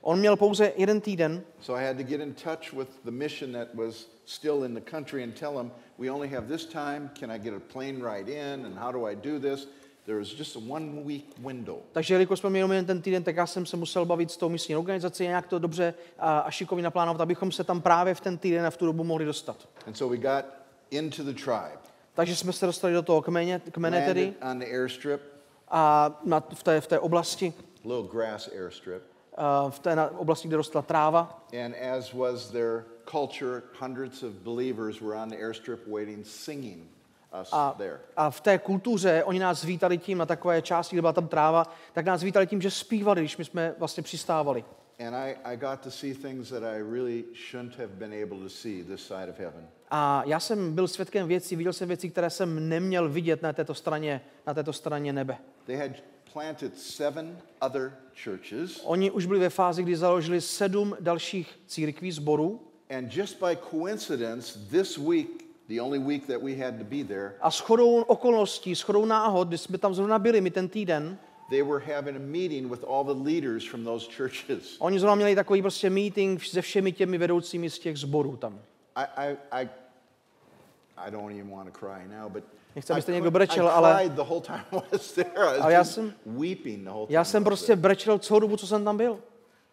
On 0.01 0.19
měl 0.19 0.35
pouze 0.35 0.71
jeden 0.75 1.01
týden, 1.01 1.43
so 1.59 1.81
I 1.81 1.87
had 1.87 1.97
to 1.97 2.03
get 2.03 2.21
in 2.21 2.33
touch 2.33 2.73
with 2.73 2.89
the 3.05 3.11
mission 3.11 3.51
that 3.51 3.67
was 3.73 4.07
still 4.25 4.63
in 4.63 4.73
the 4.73 4.91
country 4.91 5.23
and 5.23 5.39
tell 5.39 5.59
him, 5.59 5.71
We 5.97 6.11
only 6.11 6.27
have 6.29 6.47
this 6.47 6.65
time. 6.65 7.09
Can 7.19 7.31
I 7.31 7.39
get 7.39 7.53
a 7.53 7.59
plane 7.73 8.01
ride 8.01 8.31
in? 8.31 8.65
And 8.65 8.75
how 8.79 8.91
do 8.91 9.09
I 9.09 9.15
do 9.15 9.39
this? 9.39 9.67
There 10.11 10.19
was 10.19 10.39
just 10.39 10.55
a 10.55 10.59
one 10.59 11.03
week 11.03 11.25
window. 11.37 11.77
takže 11.91 12.13
jelikož 12.13 12.39
jsme 12.39 12.49
měli 12.49 12.75
jen 12.75 12.85
ten 12.85 13.01
týden, 13.01 13.23
tak 13.23 13.35
já 13.35 13.47
jsem 13.47 13.65
se 13.65 13.77
musel 13.77 14.05
bavit 14.05 14.31
s 14.31 14.37
tou 14.37 14.49
místní 14.49 14.75
organizací, 14.75 15.23
nějak 15.23 15.47
to 15.47 15.59
dobře 15.59 15.93
a, 16.19 16.39
a 16.39 16.51
šikovně 16.51 16.83
naplánovat, 16.83 17.21
abychom 17.21 17.51
se 17.51 17.63
tam 17.63 17.81
právě 17.81 18.15
v 18.15 18.21
ten 18.21 18.37
týden 18.37 18.65
a 18.65 18.69
v 18.69 18.77
tu 18.77 18.85
dobu 18.85 19.03
mohli 19.03 19.25
dostat. 19.25 19.69
And 19.87 19.93
so 19.93 20.17
we 20.17 20.17
got 20.17 20.45
into 20.89 21.23
the 21.23 21.33
tribe, 21.33 21.79
Takže 22.13 22.35
jsme 22.35 22.53
se 22.53 22.65
dostali 22.65 22.93
do 22.93 23.01
toho 23.01 23.21
kmene, 23.21 23.59
kmene 23.59 24.05
tedy 24.05 24.33
on 24.51 24.59
the 24.59 24.65
airstrip, 24.65 25.21
a 25.69 26.11
na, 26.23 26.43
v, 26.53 26.63
té, 26.63 26.81
v 26.81 26.87
té 26.87 26.99
oblasti, 26.99 27.53
little 27.85 28.19
grass 28.19 28.47
airstrip. 28.47 29.03
a 29.37 29.69
v 29.69 29.79
té 29.79 29.95
na, 29.95 30.19
oblasti, 30.19 30.47
kde 30.47 30.57
rostla 30.57 30.81
tráva. 30.81 31.47
And 31.65 31.75
as 31.95 32.13
was 32.13 32.49
their 32.49 32.83
culture, 33.11 33.63
hundreds 33.79 34.23
of 34.23 34.31
believers 34.31 35.01
were 35.01 35.21
on 35.21 35.29
the 35.29 35.37
airstrip 35.37 35.79
waiting, 35.87 36.25
singing 36.27 36.87
A, 37.51 37.77
a 38.15 38.29
v 38.29 38.41
té 38.41 38.57
kultuře 38.57 39.23
oni 39.23 39.39
nás 39.39 39.63
vítali 39.63 39.97
tím 39.97 40.17
na 40.17 40.25
takové 40.25 40.61
části, 40.61 40.95
kde 40.95 41.01
byla 41.01 41.13
tam 41.13 41.27
tráva, 41.27 41.67
tak 41.93 42.05
nás 42.05 42.23
vítali 42.23 42.47
tím, 42.47 42.61
že 42.61 42.71
zpívali, 42.71 43.21
když 43.21 43.37
my 43.37 43.45
jsme 43.45 43.75
vlastně 43.77 44.03
přistávali. 44.03 44.65
And 45.07 45.15
I, 45.15 45.37
I 45.43 45.57
got 45.57 45.79
to 45.79 45.91
see 45.91 46.13
things 46.13 46.49
that 46.49 46.63
I 46.63 46.81
really 46.81 47.23
shouldn't 47.51 47.79
have 47.79 47.87
been 47.87 48.23
able 48.23 48.39
to 48.39 48.49
see 48.49 48.83
this 48.83 49.07
side 49.07 49.29
of 49.29 49.39
heaven. 49.39 49.67
A 49.89 50.23
já 50.25 50.39
jsem 50.39 50.75
byl 50.75 50.87
svědkem 50.87 51.27
věcí, 51.27 51.55
viděl 51.55 51.73
jsem 51.73 51.87
věci, 51.87 52.09
které 52.09 52.29
jsem 52.29 52.69
neměl 52.69 53.09
vidět 53.09 53.41
na 53.41 53.53
této 53.53 53.73
straně, 53.73 54.21
na 54.47 54.53
této 54.53 54.73
straně 54.73 55.13
nebe. 55.13 55.37
They 55.65 55.77
had 55.77 55.91
planted 56.33 56.79
seven 56.79 57.37
other 57.61 57.93
churches, 58.23 58.81
Oni 58.83 59.11
už 59.11 59.25
byli 59.25 59.39
ve 59.39 59.49
fázi, 59.49 59.83
kdy 59.83 59.95
založili 59.95 60.41
sedm 60.41 60.97
dalších 60.99 61.59
církví, 61.67 62.11
sborů 62.11 62.71
and 62.91 63.17
just 63.17 63.39
by 63.39 63.55
coincidence, 63.55 64.59
this 64.69 64.97
week, 64.97 65.43
the 65.71 65.81
only 65.81 65.99
week 65.99 66.27
that 66.27 66.41
we 66.41 66.55
had 66.55 66.77
to 66.77 66.83
be 66.83 67.03
there, 67.03 67.33
a 67.41 67.49
shodou 67.49 68.01
okolností, 68.01 68.75
shodou 68.75 69.05
náhod, 69.05 69.47
když 69.47 69.61
jsme 69.61 69.77
tam 69.77 69.93
zrovna 69.93 70.19
byli 70.19 70.41
my 70.41 70.51
ten 70.51 70.69
týden, 70.69 71.17
they 71.49 71.63
were 71.63 71.79
having 71.95 72.15
a 72.15 72.19
meeting 72.19 72.71
with 72.71 72.83
all 72.83 73.03
the 73.03 73.23
leaders 73.29 73.65
from 73.65 73.83
those 73.83 74.11
churches. 74.17 74.77
oni 74.79 74.99
zrovna 74.99 75.15
měli 75.15 75.35
takový 75.35 75.61
prostě 75.61 75.89
meeting 75.89 76.43
se 76.43 76.61
všemi 76.61 76.91
těmi 76.91 77.17
vedoucími 77.17 77.69
z 77.69 77.79
těch 77.79 77.97
sborů 77.97 78.37
tam. 78.37 78.59
I, 78.95 79.05
I, 79.15 79.37
I, 79.51 79.69
I 80.97 81.11
don't 81.11 81.31
even 81.31 81.51
want 81.51 81.73
to 81.73 81.79
cry 81.79 82.07
now, 82.07 82.31
but 82.31 82.43
Nechci, 82.75 82.91
I, 82.91 82.93
abyste 82.93 83.11
někdo 83.11 83.31
brečel, 83.31 83.69
ale- 83.69 84.11
já 85.69 85.83
jsem- 85.83 86.13
weeping 86.25 86.83
the 86.83 86.89
whole 86.89 87.07
time. 87.07 87.13
Já 87.13 87.23
jsem 87.23 87.43
prostě 87.43 87.75
brečel 87.75 88.19
celou 88.19 88.39
dobu, 88.39 88.57
co 88.57 88.67
jsem 88.67 88.85
tam 88.85 88.97
byl. 88.97 89.19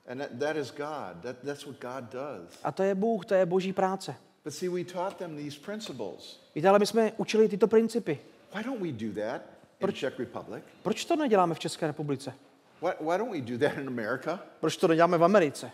And 0.09 0.19
that, 0.19 0.29
that 0.39 0.57
is 0.57 0.71
God. 0.71 1.23
That, 1.23 1.37
that's 1.45 1.67
what 1.67 1.77
God 1.81 2.13
does. 2.13 2.59
A 2.65 2.73
to 2.73 2.83
je 2.83 2.95
Bůh, 2.95 3.27
to 3.27 3.35
je 3.35 3.47
boží 3.47 3.73
práce. 3.73 4.15
But 4.45 4.55
see, 4.55 4.69
we 4.69 4.85
taught 4.85 5.19
them 5.19 5.37
these 5.37 5.59
principles. 5.59 6.41
Víte, 6.55 6.69
ale 6.69 6.79
my 6.79 6.87
jsme 6.87 7.13
učili 7.17 7.49
tyto 7.49 7.69
principy. 7.69 8.19
Why 8.55 8.63
don't 8.63 8.81
we 8.81 8.93
do 8.93 9.21
that 9.21 9.43
in 9.81 9.93
Czech 9.93 10.19
Republic? 10.19 10.65
Proč 10.83 11.05
to 11.05 11.17
neděláme 11.17 11.55
v 11.55 11.59
České 11.59 11.87
republice? 11.87 12.35
Why, 12.83 12.91
why 13.01 13.19
don't 13.19 13.33
we 13.33 13.41
do 13.41 13.59
that 13.59 13.79
in 13.79 13.89
America? 13.89 14.41
Proč 14.61 14.77
to 14.77 14.89
neděláme 14.89 15.19
v 15.19 15.25
Americe? 15.25 15.71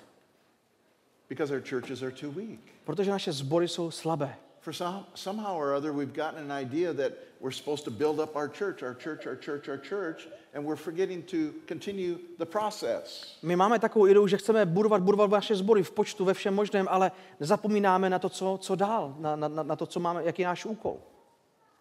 Because 1.28 1.54
our 1.54 1.62
churches 1.68 2.02
are 2.02 2.12
too 2.12 2.30
weak. 2.30 2.60
Protože 2.84 3.10
naše 3.10 3.32
sbory 3.32 3.68
jsou 3.68 3.90
slabé. 3.90 4.36
For 4.64 4.72
some, 4.72 5.04
somehow 5.14 5.56
or 5.56 5.74
other, 5.74 5.92
we've 5.92 6.14
gotten 6.14 6.40
an 6.40 6.50
idea 6.50 6.94
that 6.94 7.12
we're 7.40 7.52
supposed 7.52 7.84
to 7.84 7.90
build 7.90 8.18
up 8.18 8.34
our 8.34 8.48
church, 8.48 8.82
our 8.82 8.94
church, 8.94 9.26
our 9.26 9.36
church, 9.36 9.68
our 9.68 9.76
church, 9.76 10.26
and 10.54 10.64
we're 10.64 10.80
forgetting 10.80 11.22
to 11.24 11.52
continue 11.66 12.18
the 12.38 12.46
process. 12.46 13.36
My 13.42 13.56
máme 13.56 13.78
takovou 13.78 14.06
ideu, 14.06 14.26
že 14.26 14.36
chceme 14.36 14.66
budovat, 14.66 15.02
budovat 15.02 15.30
naše 15.30 15.56
sbory 15.56 15.82
v 15.82 15.90
počtu, 15.90 16.24
ve 16.24 16.34
všem 16.34 16.54
možném, 16.54 16.86
ale 16.90 17.12
nezapomínáme 17.40 18.10
na 18.10 18.18
to, 18.18 18.28
co, 18.28 18.58
co 18.60 18.74
dál, 18.74 19.14
na, 19.18 19.36
na, 19.36 19.48
na 19.48 19.76
to, 19.76 19.86
co 19.86 20.00
máme, 20.00 20.24
jaký 20.24 20.42
je 20.42 20.48
náš 20.48 20.64
úkol. 20.64 20.96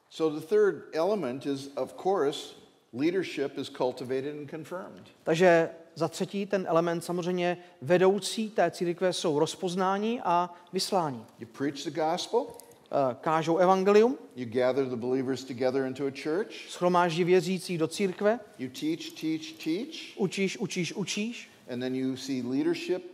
So 0.09 0.39
the 0.39 0.45
third 0.45 0.75
element 0.93 1.45
is, 1.45 1.69
of 1.75 1.93
course, 2.03 2.55
leadership 2.93 3.57
is 3.57 3.69
cultivated 3.69 4.35
and 4.35 4.49
confirmed. 4.49 5.09
Takže 5.23 5.69
za 5.95 6.07
třetí, 6.07 6.45
ten 6.45 6.65
element 6.69 7.03
samozřejmě 7.03 7.57
vedoucí 7.81 8.49
té 8.49 8.71
církve 8.71 9.13
jsou 9.13 9.39
rozpoznání 9.39 10.21
a 10.23 10.53
vyslání. 10.73 11.25
You 11.39 11.47
preach 11.57 11.83
the 11.83 11.91
gospel, 11.91 12.47
Kážou 13.21 13.57
evangelium, 13.57 14.17
you 14.35 14.45
gather 14.49 14.85
the 14.85 14.95
believers 14.95 15.43
together 15.43 15.85
into 15.85 16.05
a 16.05 16.11
church, 16.23 16.51
schromáždí 16.69 17.23
věřící 17.23 17.77
do 17.77 17.87
církve, 17.87 18.39
you 18.59 18.69
teach, 18.69 19.21
teach, 19.21 19.63
teach, 19.63 20.17
učíš, 20.17 20.57
učíš, 20.57 20.93
učíš. 20.93 21.49
And 21.73 21.79
then 21.79 21.95
you 21.95 22.15
see 22.15 22.41
leadership 22.41 23.13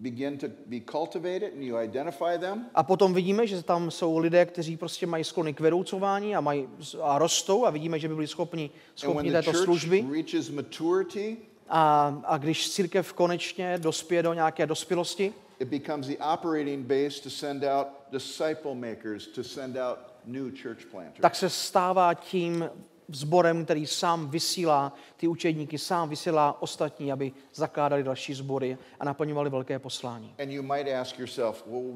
begin 0.00 0.38
to 0.38 0.46
be 0.66 0.80
cultivated 0.80 1.52
and 1.52 1.62
you 1.62 1.76
identify 1.82 2.38
them, 2.38 2.66
A 2.74 2.82
potom 2.82 3.14
vidíme, 3.14 3.46
že 3.46 3.62
tam 3.62 3.90
jsou 3.90 4.18
lidé, 4.18 4.46
kteří 4.46 4.76
prostě 4.76 5.06
mají 5.06 5.24
sklony 5.24 5.54
k 5.54 5.60
vedoucování 5.60 6.36
a, 6.36 6.40
mají, 6.40 6.68
a 7.02 7.18
rostou 7.18 7.66
a 7.66 7.70
vidíme, 7.70 7.98
že 7.98 8.08
by 8.08 8.14
byli 8.14 8.26
schopni, 8.26 8.64
and 8.64 8.98
schopni 8.98 9.30
the 9.30 9.36
této 9.36 9.54
služby. 9.54 10.06
maturity, 10.52 11.36
A, 11.68 12.22
a 12.24 12.38
když 12.38 12.70
církev 12.70 13.12
konečně 13.12 13.78
dospěje 13.78 14.22
do 14.22 14.34
nějaké 14.34 14.66
dospělosti, 14.66 15.32
it 15.60 15.70
becomes 15.70 16.06
the 16.06 16.18
operating 16.18 16.82
base 16.82 17.20
to 17.20 17.30
send 17.30 17.64
out 17.64 18.10
disciple 18.10 18.74
makers, 18.74 19.26
to 19.26 19.44
send 19.44 19.76
out 19.76 19.98
new 20.26 20.50
church 20.50 20.86
planters. 20.90 21.20
tak 21.20 21.36
se 21.36 21.50
stává 21.50 22.14
tím 22.14 22.70
sborem, 23.12 23.64
který 23.64 23.86
sám 23.86 24.30
vysílá 24.30 24.92
ty 25.16 25.28
učedníky, 25.28 25.78
sám 25.78 26.08
vysílá 26.08 26.62
ostatní, 26.62 27.12
aby 27.12 27.32
zakládali 27.54 28.02
další 28.02 28.34
sbory 28.34 28.78
a 29.00 29.04
naplňovali 29.04 29.50
velké 29.50 29.78
poslání. 29.78 30.34
And 30.38 30.50
you 30.50 30.62
might 30.62 30.88
ask 30.88 31.18
yourself, 31.18 31.64
well, 31.66 31.94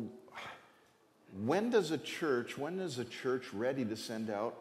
when 1.32 1.70
does 1.70 1.91
a 1.91 1.99
church, 2.20 2.59
when 2.59 2.81
is 2.81 2.99
a 2.99 3.05
church 3.23 3.55
ready 3.59 3.85
to 3.85 3.97
send 3.97 4.31
out? 4.31 4.55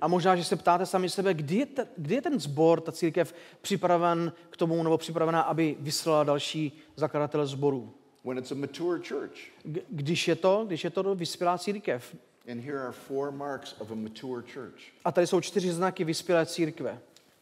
A 0.00 0.08
možná, 0.08 0.36
že 0.36 0.44
se 0.44 0.56
ptáte 0.56 0.86
sami 0.86 1.08
sebe, 1.10 1.34
kdy 1.34 1.56
je, 1.56 1.66
te, 1.66 1.86
kdy 1.96 2.14
je 2.14 2.22
ten 2.22 2.40
sbor, 2.40 2.80
ta 2.80 2.92
církev 2.92 3.34
připraven 3.60 4.32
k 4.50 4.56
tomu, 4.56 4.82
nebo 4.82 4.98
připravená, 4.98 5.40
aby 5.42 5.76
vyslala 5.80 6.24
další 6.24 6.80
zakladatele 6.96 7.46
sborů. 7.46 7.94
When 8.24 8.38
it's 8.38 8.52
a 8.52 8.54
mature 8.54 9.00
church. 9.08 9.34
K- 9.62 9.84
Když 9.88 10.28
je 10.28 10.36
to, 10.36 10.64
když 10.66 10.84
je 10.84 10.90
to 10.90 11.14
vyspělá 11.14 11.58
církev. 11.58 12.16
And 12.50 12.60
here 12.60 12.80
are 12.82 12.92
four 12.92 13.30
marks 13.30 13.74
of 13.80 13.90
a 13.90 13.94
mature 13.94 14.42
church. 14.54 14.80
A 15.04 15.12
tady 15.12 15.26
jsou 15.26 15.40
čtyři 15.40 15.72
znaky 15.72 16.04
vyspělé 16.04 16.46
církve. 16.46 16.98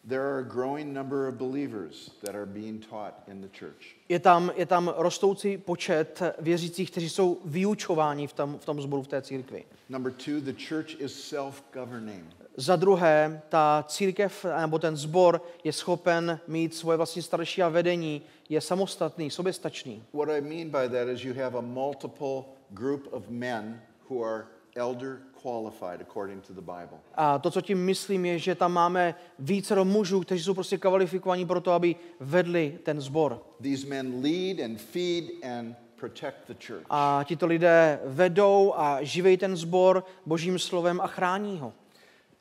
There 0.09 0.23
are 0.23 0.39
a 0.39 0.43
growing 0.43 0.93
number 0.93 1.29
of 1.29 1.35
believers 1.35 2.11
that 2.25 2.35
are 2.35 2.47
being 2.47 2.87
taught 2.91 3.15
in 3.29 3.41
the 3.41 3.49
church. 3.59 3.97
Je 4.09 4.19
tam, 4.19 4.53
je 4.57 4.67
tam 4.67 4.95
rostoucí 4.97 5.59
počet 5.59 6.23
věřících, 6.39 6.91
kteří 6.91 7.11
jsou 7.11 7.39
vyučováni 7.45 8.27
v 8.27 8.33
tom, 8.33 8.59
v 8.59 8.65
tom 8.65 8.83
sboru, 8.83 9.03
v 9.03 9.09
té 9.09 9.23
církvi. 9.23 9.65
Number 9.89 10.13
two, 10.13 10.41
the 10.41 10.53
church 10.69 11.01
is 11.01 11.13
self-governing. 11.13 12.25
Za 12.57 12.77
druhé, 12.77 13.43
ta 13.49 13.85
církev 13.89 14.47
nebo 14.61 14.79
ten 14.79 14.97
sbor 14.97 15.43
je 15.65 15.73
schopen 15.73 16.41
mít 16.47 16.75
svoje 16.75 16.97
vlastní 16.97 17.23
starší 17.23 17.63
a 17.63 17.69
vedení, 17.69 18.23
je 18.49 18.61
samostatný, 18.61 19.31
soběstačný. 19.31 20.03
What 20.13 20.29
I 20.29 20.41
mean 20.41 20.71
by 20.71 20.97
that 20.97 21.09
is 21.09 21.25
you 21.25 21.35
have 21.35 21.59
a 21.59 21.61
multiple 21.61 22.45
group 22.71 23.09
of 23.11 23.29
men 23.29 23.81
who 24.09 24.25
are 24.25 24.47
elder 24.77 25.19
qualified 25.43 26.01
according 26.01 26.47
to 26.47 26.53
the 26.53 26.61
Bible. 26.61 26.99
A 27.15 27.39
to, 27.39 27.51
co 27.51 27.61
tím 27.61 27.85
myslím, 27.85 28.25
je, 28.25 28.39
že 28.39 28.55
tam 28.55 28.73
máme 28.73 29.15
více 29.39 29.85
mužů, 29.85 30.21
kteří 30.21 30.45
jsou 30.45 30.55
prostě 30.55 30.79
kvalifikovaní 30.79 31.47
pro 31.47 31.61
to, 31.61 31.73
aby 31.73 31.97
vedli 32.21 32.79
ten 32.83 33.01
sbor. 33.01 33.43
These 33.63 33.87
men 33.87 34.23
lead 34.23 34.61
and 34.61 34.81
feed 34.81 35.25
and 35.45 35.77
protect 35.97 36.37
the 36.47 36.55
church. 36.67 36.87
A 36.91 37.25
tito 37.25 37.47
lidé 37.47 38.01
vedou 38.05 38.75
a 38.77 39.03
živejí 39.03 39.37
ten 39.37 39.57
sbor 39.57 40.05
božím 40.27 40.59
slovem 40.59 41.01
a 41.01 41.07
chrání 41.07 41.59
ho. 41.59 41.73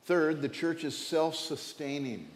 Third, 0.06 0.36
the 0.36 0.48
church 0.60 0.84
is 0.84 1.08
self-sustaining. 1.08 2.26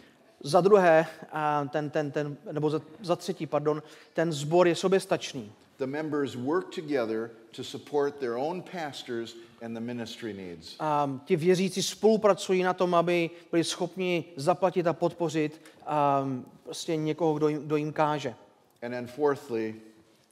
Za 0.41 0.61
druhé, 0.61 1.07
a 1.33 1.65
ten, 1.65 1.91
ten, 1.91 2.11
ten, 2.11 2.37
nebo 2.53 2.71
za, 2.71 2.81
za 3.01 3.17
třetí, 3.17 3.47
pardon, 3.47 3.83
ten 4.13 4.33
sbor 4.33 4.69
je 4.69 4.75
soběstačný. 4.75 5.53
The 5.79 5.87
members 5.87 6.35
work 6.35 6.75
together 6.75 7.31
to 7.57 7.65
support 7.65 8.19
their 8.19 8.37
own 8.37 8.63
pastors 8.63 9.37
and 9.63 9.75
the 9.75 9.81
ministry 9.81 10.33
needs. 10.33 10.77
A 10.81 11.21
ti 11.25 11.37
věřící 11.37 11.83
spolupracují 11.83 12.63
na 12.63 12.75
tom, 12.75 12.95
aby 12.95 13.31
byli 13.51 13.65
schopni 13.65 14.25
zaplatit 14.37 14.87
a 14.87 14.93
podpořit 14.93 15.61
a 15.87 16.27
prostě 16.65 16.97
někoho, 16.97 17.35
kdo 17.35 17.49
jim, 17.49 17.63
kdo 17.63 17.77
jim 17.77 17.93
káže. 17.93 18.35
And 18.83 18.91
then 18.91 19.07
fourthly, 19.07 19.75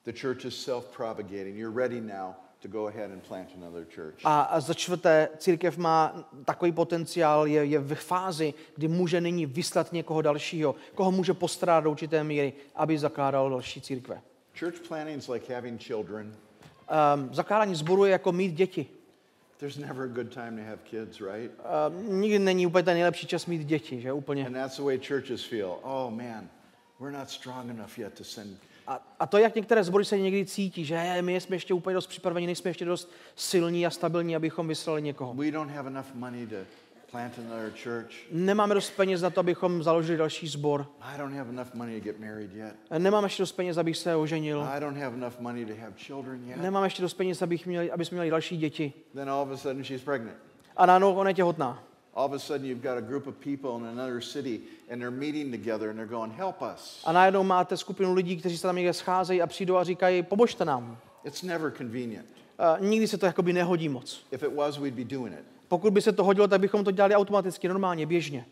the 0.05 0.12
church 0.20 0.44
is 0.44 0.65
self-propagating. 0.65 1.57
You're 1.57 1.81
ready 1.82 2.01
now 2.01 2.35
to 2.62 2.69
go 2.69 2.86
ahead 2.86 3.11
and 3.11 3.23
plant 3.28 3.49
another 3.57 3.86
church. 3.94 4.15
A, 4.24 4.61
za 4.61 4.74
čtvrté, 4.74 5.28
církev 5.39 5.78
má 5.78 6.28
takový 6.44 6.73
potenciál, 6.73 7.47
je, 7.47 7.65
je 7.65 7.78
v 7.78 7.94
fázi, 7.94 8.55
kdy 8.77 8.89
může 8.89 9.20
nyní 9.20 9.47
vyslat 9.47 9.93
někoho 9.93 10.23
dalšího, 10.23 10.74
koho 10.94 11.12
může 11.12 11.35
postarat 11.35 11.85
do 11.85 11.90
určité 11.90 12.24
míry, 12.24 12.53
aby 12.74 12.99
zakládal 12.99 13.51
další 13.51 13.81
církve. 13.81 14.20
Church 14.59 14.81
planting 14.89 15.19
is 15.19 15.28
like 15.28 15.55
having 15.55 15.81
children. 15.81 16.35
Um, 17.14 17.35
zakládání 17.35 17.74
sboru 17.74 18.05
je 18.05 18.10
jako 18.12 18.32
mít 18.32 18.55
děti. 18.55 18.86
There's 19.59 19.77
never 19.78 20.05
a 20.05 20.06
good 20.12 20.35
time 20.35 20.56
to 20.56 20.62
have 20.62 20.78
kids, 20.85 21.20
right? 21.20 21.51
Um, 21.89 22.20
nikdy 22.20 22.39
není 22.39 22.66
úplně 22.66 22.82
ten 22.82 22.94
nejlepší 22.94 23.27
čas 23.27 23.47
mít 23.47 23.64
děti, 23.64 24.01
že 24.01 24.12
úplně. 24.12 24.47
And 24.47 24.52
that's 24.52 24.77
the 24.77 24.82
way 24.82 24.98
churches 24.98 25.44
feel. 25.44 25.78
Oh 25.82 26.10
man, 26.14 26.48
we're 27.01 27.19
not 27.19 27.31
strong 27.31 27.70
enough 27.70 27.98
yet 27.98 28.14
to 28.14 28.24
send. 28.24 28.59
A, 28.86 29.06
a 29.20 29.27
to, 29.27 29.39
jak 29.39 29.55
některé 29.55 29.85
sbory 29.85 30.05
se 30.05 30.19
někdy 30.19 30.47
cítí, 30.47 30.85
že 30.85 30.94
"Je, 30.94 31.23
my 31.23 31.40
jsme 31.40 31.56
ještě 31.56 31.74
úplně 31.74 31.94
dost 31.94 32.06
připraveni, 32.06 32.47
nejsme 32.47 32.70
ještě 32.70 32.85
dost 32.85 33.10
silní 33.36 33.86
a 33.86 33.90
stabilní, 33.90 34.36
abychom 34.36 34.69
vyslali 34.69 35.02
někoho. 35.02 35.35
We 35.35 35.51
don't 35.51 35.73
have 35.73 35.89
enough 35.90 36.14
money 36.14 36.47
to 36.47 36.56
plant 37.12 37.39
another 37.39 37.72
church. 37.82 38.14
Nemáme 38.30 38.74
dost 38.74 38.90
peněz 38.90 39.22
na 39.22 39.30
to, 39.30 39.40
abychom 39.40 39.82
založili 39.82 40.18
další 40.18 40.48
sbor. 40.48 40.86
I 41.01 41.18
don't 41.18 41.36
have 41.36 41.51
enough 41.51 41.74
money 41.74 42.01
to 42.01 42.05
get 42.05 42.20
married 42.20 42.55
yet. 42.55 42.74
Nemáme 42.98 43.26
ještě 43.26 43.43
dost 43.43 43.52
peněz, 43.52 43.76
abych 43.76 43.97
se 43.97 44.16
oženil. 44.16 44.62
I 44.62 44.80
don't 44.80 44.98
have 44.98 45.16
enough 45.16 45.39
money 45.39 45.66
to 45.66 45.72
have 45.80 45.93
children 45.97 46.48
yet. 46.48 46.56
Nemáme 46.56 46.86
ještě 46.86 47.02
dost 47.02 47.14
peněz, 47.14 47.43
abych 47.43 47.66
měli, 47.66 47.90
aby 47.90 48.05
jsme 48.05 48.14
měli 48.14 48.30
další 48.30 48.56
děti. 48.56 48.93
Then 49.14 49.30
all 49.30 49.43
of 49.43 49.51
a 49.51 49.56
sudden 49.56 49.84
she's 49.84 50.02
pregnant. 50.02 50.36
A 50.76 50.86
najednou 50.86 51.14
ona 51.14 51.30
je 51.30 51.34
těhotná. 51.34 51.82
All 52.14 52.26
of 52.26 52.32
a 52.32 52.39
sudden 52.39 52.66
you've 52.66 52.89
got 52.89 52.98
a 52.98 53.01
group 53.01 53.26
of 53.26 53.34
people 53.34 53.70
in 53.78 53.98
another 53.98 54.22
city 54.22 54.60
and 54.90 54.98
they're 55.01 55.16
meeting 55.16 55.51
together 55.51 55.89
and 55.89 55.97
they're 55.97 56.10
going, 56.10 56.32
help 56.36 56.56
us. 56.74 57.02
A 57.05 57.12
najednou 57.12 57.43
máte 57.43 57.76
skupinu 57.76 58.14
lidí, 58.14 58.36
kteří 58.36 58.56
se 58.56 58.62
tam 58.62 58.76
někde 58.76 58.93
scházejí 58.93 59.43
a 59.43 59.47
přijdou 59.47 59.76
a 59.76 59.84
říkají, 59.84 60.22
pomožte 60.22 60.64
nám. 60.64 60.98
It's 61.24 61.43
never 61.43 61.72
convenient. 61.72 62.26
A 62.59 62.76
nikdy 62.80 63.09
se 63.09 63.18
to 63.18 63.26
jakoby 63.26 63.52
nehodí 63.52 63.89
moc. 63.89 64.26
If 64.30 64.43
it 64.43 64.55
was, 64.55 64.78
we'd 64.78 64.94
be 64.94 65.05
doing 65.05 65.34
it. 65.34 65.44
Pokud 65.73 65.93
by 65.93 66.03
se 66.03 66.12
to 66.12 66.24
hodilo, 66.24 66.49
tak 66.49 66.61
bychom 66.61 66.85
to 66.85 66.90
dělali 66.90 67.15
automaticky, 67.15 67.69
normálně, 67.69 68.07
běžně. 68.07 68.47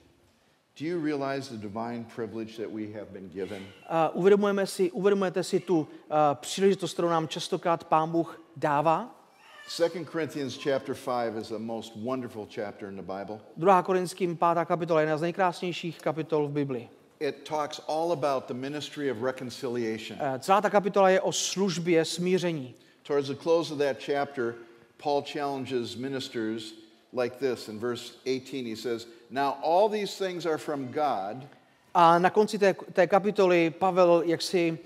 Do 0.80 0.86
you 0.86 1.04
realize 1.04 1.56
the 1.56 1.68
divine 1.68 2.04
privilege 2.16 2.62
that 2.62 2.72
we 2.74 2.86
have 2.86 3.06
been 3.12 3.28
given? 3.28 3.62
A 3.88 4.08
uvědomujeme 4.08 4.66
si, 4.66 4.90
uvědomujete 4.90 5.44
si 5.44 5.60
tu 5.60 5.78
uh, 5.78 5.86
příležitost, 6.34 6.92
kterou 6.92 7.08
nám 7.08 7.28
častokrát 7.28 7.84
Pán 7.84 8.10
Bůh 8.10 8.40
dává? 8.56 9.20
2 9.78 9.88
Corinthians 10.12 10.58
chapter 10.64 10.94
5 10.94 11.36
is 11.42 11.52
a 11.52 11.58
most 11.58 11.92
wonderful 11.96 12.48
chapter 12.54 12.88
in 12.88 12.96
the 12.96 13.02
Bible. 13.02 13.40
2. 13.56 13.82
Korinským 13.82 14.36
5. 14.36 14.64
kapitola 14.64 15.00
je 15.00 15.04
jedna 15.04 15.18
z 15.18 15.22
nejkrásnějších 15.22 15.98
kapitol 15.98 16.48
v 16.48 16.50
Biblii. 16.50 16.88
It 17.20 17.48
talks 17.48 17.80
all 17.88 18.12
about 18.12 18.44
the 18.48 18.54
ministry 18.54 19.12
of 19.12 19.22
reconciliation. 19.22 20.18
Eh, 20.20 20.38
Celá 20.38 20.60
ta 20.60 20.70
kapitola 20.70 21.10
je 21.10 21.20
o 21.20 21.32
službě 21.32 22.04
smíření. 22.04 22.74
Towards 23.02 23.28
the 23.28 23.42
close 23.42 23.72
of 23.72 23.78
that 23.78 23.96
chapter, 24.06 24.54
Paul 25.02 25.22
challenges 25.32 25.96
ministers 25.96 26.79
like 27.12 27.36
this. 27.38 27.68
In 27.68 27.78
verse 27.78 28.12
18, 28.26 28.66
he 28.66 28.76
says, 28.76 29.06
Now 29.30 29.56
all 29.62 29.88
these 29.88 30.18
things 30.26 30.46
are 30.46 30.58
from 30.58 30.86
God, 30.88 31.46
A 31.94 32.18
na 32.18 32.30
konci 32.30 32.58
té, 32.58 32.74
té 32.92 33.06
kapitoly 33.06 33.70
Pavel 33.70 34.22
jaksi 34.26 34.78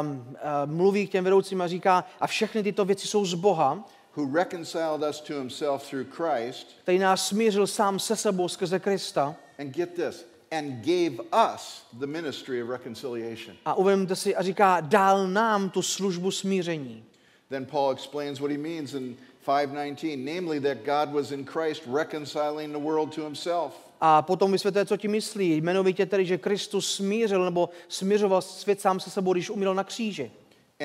um, 0.00 0.26
uh, 0.32 0.70
mluví 0.70 1.06
k 1.06 1.10
těm 1.10 1.24
vedoucím 1.24 1.62
a 1.62 1.66
říká, 1.68 2.04
a 2.20 2.26
všechny 2.26 2.62
tyto 2.62 2.84
věci 2.84 3.06
jsou 3.08 3.24
z 3.24 3.34
Boha, 3.34 3.84
who 4.16 4.34
reconciled 4.34 5.02
us 5.10 5.20
to 5.20 5.34
himself 5.34 5.90
through 5.90 6.06
Christ, 6.10 6.66
který 6.82 6.98
nás 6.98 7.28
smířil 7.28 7.66
sám 7.66 7.98
se 7.98 8.16
sebou 8.16 8.48
skrze 8.48 8.78
Krista. 8.78 9.34
and 9.58 9.74
get 9.74 9.94
this, 9.94 10.26
and 10.50 10.84
gave 10.84 11.16
us 11.54 11.86
the 11.92 12.06
ministry 12.06 12.62
of 12.62 12.68
reconciliation. 12.68 13.56
A 13.64 13.74
uvědomte 13.74 14.16
si 14.16 14.36
a 14.36 14.42
říká, 14.42 14.80
dal 14.80 15.28
nám 15.28 15.70
tu 15.70 15.82
službu 15.82 16.30
smíření. 16.30 17.04
Then 17.48 17.66
Paul 17.66 17.92
explains 17.92 18.40
what 18.40 18.50
he 18.50 18.58
means 18.58 18.94
in 18.94 19.16
519, 19.44 20.16
namely 20.24 20.60
that 20.60 20.78
God 20.84 21.14
was 21.14 21.32
in 21.32 21.44
Christ 21.44 21.82
reconciling 21.86 22.72
the 22.72 22.78
world 22.78 23.14
to 23.14 23.24
himself. 23.24 23.72
A 24.00 24.22
potom 24.22 24.52
vysvětluje, 24.52 24.86
co 24.86 24.96
ti 24.96 25.08
myslí. 25.08 25.56
Jmenovitě 25.56 26.06
tedy, 26.06 26.26
že 26.26 26.38
Kristus 26.38 26.94
smířil 26.94 27.44
nebo 27.44 27.68
smířoval 27.88 28.42
svět 28.42 28.80
sám 28.80 29.00
se 29.00 29.10
sebou, 29.10 29.32
když 29.32 29.50
umíral 29.50 29.74
na 29.74 29.84
kříži. 29.84 30.30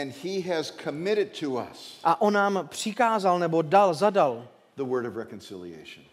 And 0.01 0.13
he 0.23 0.55
has 0.55 0.73
committed 0.83 1.39
to 1.39 1.49
us 1.49 1.99
A 2.03 2.21
on 2.21 2.33
nám 2.33 2.67
přikázal 2.69 3.39
nebo 3.39 3.61
dal, 3.61 3.93
zadal, 3.93 4.47
the 4.75 4.83
word 4.83 5.05
of 5.05 5.15
reconciliation. 5.15 6.05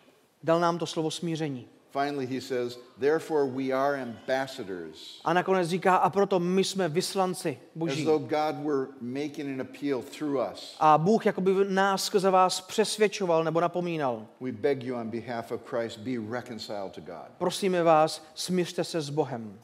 dal 0.42 0.60
nám 0.60 0.78
to 0.78 0.86
slovo 0.86 1.10
smíření. 1.10 1.68
Finally, 1.94 2.26
he 2.26 2.40
says, 2.40 2.78
Therefore 2.98 3.46
we 3.46 3.72
are 3.72 3.94
ambassadors, 4.02 5.20
A 5.24 5.32
nakonec 5.32 5.68
říká, 5.68 5.96
a 5.96 6.10
proto 6.10 6.40
my 6.40 6.64
jsme 6.64 6.88
vyslanci 6.88 7.58
as 7.62 7.68
boží. 7.74 8.04
though 8.04 8.28
God 8.30 8.56
were 8.64 8.86
making 9.00 9.54
an 9.54 9.60
appeal 9.60 10.02
through 10.02 10.38
us. 10.52 10.76
A 10.80 10.98
Bůh 10.98 11.26
jakoby 11.26 11.54
nás 11.68 12.04
skrze 12.04 12.30
vás 12.30 12.60
přesvědčoval 12.60 13.44
nebo 13.44 13.60
napomínal. 13.60 14.26
We 14.40 14.52
beg 14.52 14.82
you 14.82 14.96
on 14.96 15.10
behalf 15.10 15.52
of 15.52 15.60
Christ, 15.64 15.98
be 15.98 16.10
reconciled 16.30 16.92
to 16.92 17.00
God. 17.00 17.26
Prosíme 17.38 17.82
vás, 17.82 18.26
smířte 18.34 18.84
se 18.84 19.00
s 19.00 19.10
Bohem. 19.10 19.58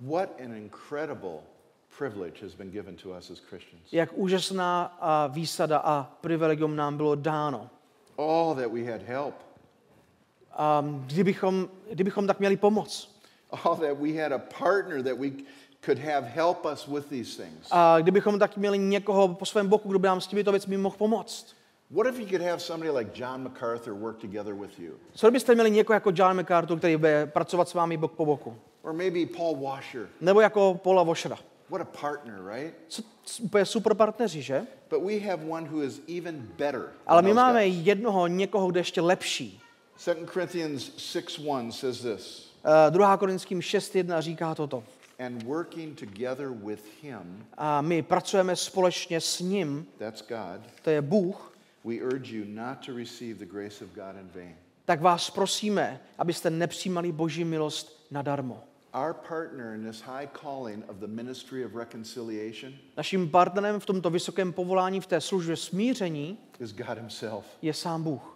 What 0.00 0.28
an 0.44 0.54
incredible 0.56 1.38
privilege 1.98 2.42
has 2.42 2.54
been 2.54 2.70
given 2.70 2.96
to 2.96 3.08
us 3.18 3.30
as 3.30 3.38
Christians. 3.38 3.92
Jak 3.92 4.10
úžasná 4.14 4.98
výsada 5.28 5.78
a 5.78 6.02
privilegium 6.20 6.76
nám 6.76 6.96
bylo 6.96 7.14
dáno. 7.14 7.70
Oh, 8.16 8.56
that 8.56 8.72
we 8.72 8.84
had 8.92 9.02
help. 9.02 9.34
A 10.56 10.84
kdybychom, 11.06 11.68
kdybychom 11.92 12.26
tak 12.26 12.38
měli 12.38 12.56
pomoc. 12.56 13.16
Oh, 13.50 13.78
that 13.78 13.98
we 14.00 14.22
had 14.22 14.32
a 14.32 14.38
partner 14.38 15.02
that 15.02 15.18
we 15.18 15.30
could 15.84 15.98
have 15.98 16.26
help 16.26 16.64
us 16.72 16.86
with 16.86 17.06
these 17.06 17.42
things. 17.42 17.68
A 17.70 17.98
kdybychom 18.00 18.38
tak 18.38 18.56
měli 18.56 18.78
někoho 18.78 19.28
po 19.28 19.46
svém 19.46 19.68
boku, 19.68 19.88
kdo 19.88 19.98
by 19.98 20.08
nám 20.08 20.20
s 20.20 20.26
těmito 20.26 20.50
věcmi 20.50 20.76
mohl 20.76 20.96
pomoct. 20.96 21.56
What 21.90 22.06
if 22.06 22.18
you 22.18 22.26
could 22.26 22.42
have 22.42 22.58
somebody 22.58 22.90
like 22.90 23.10
John 23.14 23.42
MacArthur 23.42 23.94
work 23.94 24.18
together 24.18 24.54
with 24.54 24.78
you? 24.78 24.92
Co 25.14 25.26
kdybyste 25.26 25.54
měli 25.54 25.70
někoho 25.70 25.94
jako 25.94 26.12
John 26.14 26.36
MacArthur, 26.36 26.78
který 26.78 26.96
bude 26.96 27.26
pracovat 27.26 27.68
s 27.68 27.74
vámi 27.74 27.96
bok 27.96 28.12
po 28.12 28.26
boku? 28.26 28.56
Or 28.82 28.92
maybe 28.92 29.26
Paul 29.36 29.56
Washer. 29.56 30.08
Nebo 30.20 30.40
jako 30.40 30.74
Paula 30.74 31.02
Voshera. 31.02 31.38
What 31.70 31.80
a 31.80 31.98
partner, 32.00 32.34
right? 32.54 32.74
Co, 32.88 33.02
super 33.64 33.94
partneři, 33.94 34.42
že? 34.42 34.66
But 34.90 35.02
we 35.02 35.18
have 35.18 35.44
one 35.48 35.68
who 35.68 35.82
is 35.82 36.00
even 36.18 36.48
better. 36.58 36.92
Ale 37.06 37.22
my 37.22 37.34
máme 37.34 37.66
jednoho, 37.66 38.26
někoho, 38.26 38.66
kdo 38.66 38.78
je 38.78 38.80
ještě 38.80 39.00
lepší. 39.00 39.60
2 39.98 40.26
Corinthians 40.26 40.90
6:1 40.96 41.72
says 41.72 42.00
this, 42.02 42.46
Uh, 42.64 42.90
2. 42.90 43.16
Korinským 43.16 43.60
6.1 43.60 44.20
říká 44.20 44.54
toto. 44.54 44.84
and 45.18 45.42
working 45.42 45.98
together 46.00 46.48
with 46.50 46.80
him, 47.02 47.46
A 47.58 47.80
my 47.80 48.02
pracujeme 48.02 48.56
společně 48.56 49.20
s 49.20 49.40
ním, 49.40 49.86
that's 49.98 50.22
God, 50.28 50.60
to 50.82 50.90
je 50.90 51.02
Bůh, 51.02 51.52
we 51.84 51.94
urge 51.94 52.36
you 52.36 52.44
not 52.48 52.78
to 52.86 52.96
receive 52.96 53.38
the 53.38 53.46
grace 53.52 53.84
of 53.84 53.90
God 53.94 54.16
in 54.20 54.30
vain. 54.34 54.54
tak 54.84 55.00
vás 55.00 55.30
prosíme, 55.30 56.00
abyste 56.18 56.50
nepřijímali 56.50 57.12
boží 57.12 57.44
milost 57.44 58.06
nadarmo. 58.10 58.62
Our 59.06 59.14
partner 59.28 59.74
in 59.74 59.90
this 59.90 60.00
high 60.00 60.28
calling 60.42 60.84
of 60.90 60.96
the 60.96 61.06
ministry 61.06 61.64
of 61.64 61.74
reconciliation 61.74 62.72
Naším 62.96 63.28
partnerem 63.30 63.80
v 63.80 63.86
tomto 63.86 64.10
vysokém 64.10 64.52
povolání 64.52 65.00
v 65.00 65.06
té 65.06 65.20
službě 65.20 65.56
smíření 65.56 66.38
is 66.60 66.72
God 66.72 66.98
himself. 66.98 67.44
je 67.62 67.74
sám 67.74 68.02
Bůh. 68.02 68.35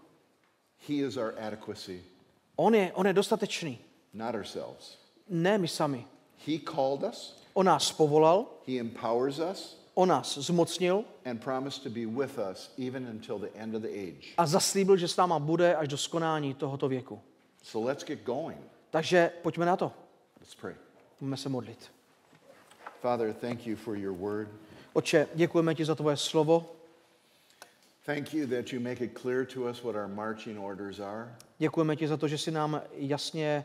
He 0.88 0.94
is 1.06 1.16
our 1.16 1.34
adequacy, 1.38 2.02
On 2.56 2.74
je, 2.74 2.92
on 2.94 3.06
je 3.06 3.12
dostatečný. 3.12 3.78
not 4.14 4.34
ourselves. 4.34 4.96
Ne 5.28 5.58
my 5.58 5.68
sami. 5.68 6.06
He 6.46 6.58
called 6.58 7.04
us, 7.04 7.36
On 7.54 7.66
nás 7.66 7.92
povolal, 7.92 8.46
he 8.66 8.78
empowers 8.78 9.38
us, 9.38 9.76
on 9.94 10.08
nás 10.08 10.38
zmocnil 10.38 11.04
and 11.24 11.40
promised 11.42 11.82
to 11.82 11.90
be 11.90 12.06
with 12.06 12.38
us 12.38 12.70
even 12.78 13.06
until 13.06 13.38
the 13.38 13.48
end 13.54 13.74
of 13.74 13.82
the 13.82 13.88
age. 13.88 14.34
a 14.38 14.46
zaslíbil, 14.46 14.96
že 14.96 15.08
s 15.08 15.16
náma 15.16 15.38
bude 15.38 15.76
až 15.76 15.88
do 15.88 15.96
skonání 15.98 16.54
tohoto 16.54 16.88
věku. 16.88 17.20
So 17.62 17.88
let's 17.88 18.04
get 18.04 18.22
going. 18.24 18.58
Takže 18.90 19.32
pojďme 19.42 19.66
na 19.66 19.76
to. 19.76 19.92
Let's 20.40 20.54
pray. 20.54 20.74
Budeme 21.20 21.36
se 21.36 21.48
modlit. 21.48 21.90
Father, 23.02 23.32
thank 23.34 23.66
you 23.66 23.76
for 23.76 23.96
your 23.96 24.14
word. 24.16 24.48
Oče, 24.92 25.28
děkujeme 25.34 25.74
ti 25.74 25.84
za 25.84 25.94
tvoje 25.94 26.16
slovo. 26.16 26.76
Thank 28.06 28.34
you 28.34 28.46
that 28.46 28.72
you 28.72 28.80
make 28.80 29.04
it 29.04 29.14
clear 29.14 29.46
to 29.46 29.68
us 29.68 29.82
what 29.84 29.96
our 29.96 30.08
marching 30.08 30.58
orders 30.58 31.00
are. 31.00 31.36
Děkujeme 31.58 31.96
ti 31.96 32.08
za 32.08 32.16
to, 32.16 32.28
že 32.28 32.38
jsi 32.38 32.50
nám 32.50 32.82
jasně 32.92 33.64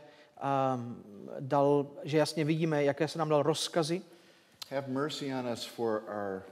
um, 0.74 1.04
dal, 1.40 1.86
že 2.04 2.18
jasně 2.18 2.44
vidíme, 2.44 2.84
jaké 2.84 3.08
se 3.08 3.18
nám 3.18 3.28
dal 3.28 3.42
rozkazy. 3.42 4.02
Have 4.70 4.88
mercy 4.88 5.34
on 5.34 5.46
us 5.52 5.64
for 5.64 6.02
our 6.08 6.42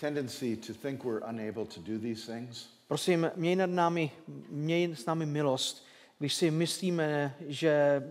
tendency 0.00 0.56
to 0.56 0.74
think 0.74 1.04
we're 1.04 1.20
unable 1.28 1.64
to 1.64 1.80
do 1.80 1.98
these 1.98 2.32
things. 2.32 2.68
Prosím, 2.88 3.30
měj 3.36 3.56
nad 3.56 3.70
námi, 3.70 4.10
měj 4.48 4.96
s 4.96 5.06
námi 5.06 5.26
milost, 5.26 5.86
když 6.18 6.34
si 6.34 6.50
myslíme, 6.50 7.34
že 7.46 8.02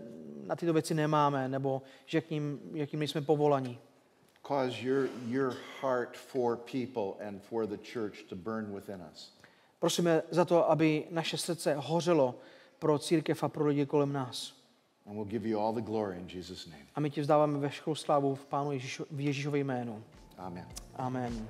na 0.46 0.56
tyto 0.56 0.72
věci 0.72 0.94
nemáme, 0.94 1.48
nebo 1.48 1.82
že 2.06 2.20
k 2.20 2.30
ním, 2.30 2.60
jakým 2.74 2.98
nejsme 2.98 3.20
povolaní. 3.20 3.78
Cause 4.48 4.82
your, 4.82 5.08
your 5.26 5.52
heart 5.80 6.16
for 6.16 6.56
people 6.56 7.18
and 7.20 7.42
for 7.42 7.66
the 7.66 7.76
church 7.76 8.24
to 8.28 8.36
burn 8.36 8.72
within 8.72 9.00
us. 9.12 9.32
Prosíme 9.78 10.22
za 10.30 10.44
to, 10.44 10.70
aby 10.70 11.04
naše 11.10 11.36
srdce 11.36 11.74
hořelo 11.74 12.34
pro 12.78 12.98
církev 12.98 13.42
a 13.42 13.48
pro 13.48 13.66
lidi 13.66 13.86
kolem 13.86 14.12
nás. 14.12 14.52
And 15.06 15.16
we'll 15.16 15.30
give 15.30 15.48
you 15.48 15.60
all 15.60 15.72
the 15.72 15.80
glory 15.80 16.18
in 16.18 16.28
Jesus' 16.28 16.66
name. 16.66 16.84
A 16.94 17.00
my 17.00 17.10
ti 17.10 17.20
vzdáváme 17.20 17.58
veškerou 17.58 17.94
slávu 17.94 18.34
v 18.34 18.46
Pánu 18.46 18.72
Ježíšu, 18.72 19.06
v 19.10 19.20
Ježíšově 19.20 19.64
jménu. 19.64 20.04
Amen. 20.38 20.66
Amen. 20.96 21.48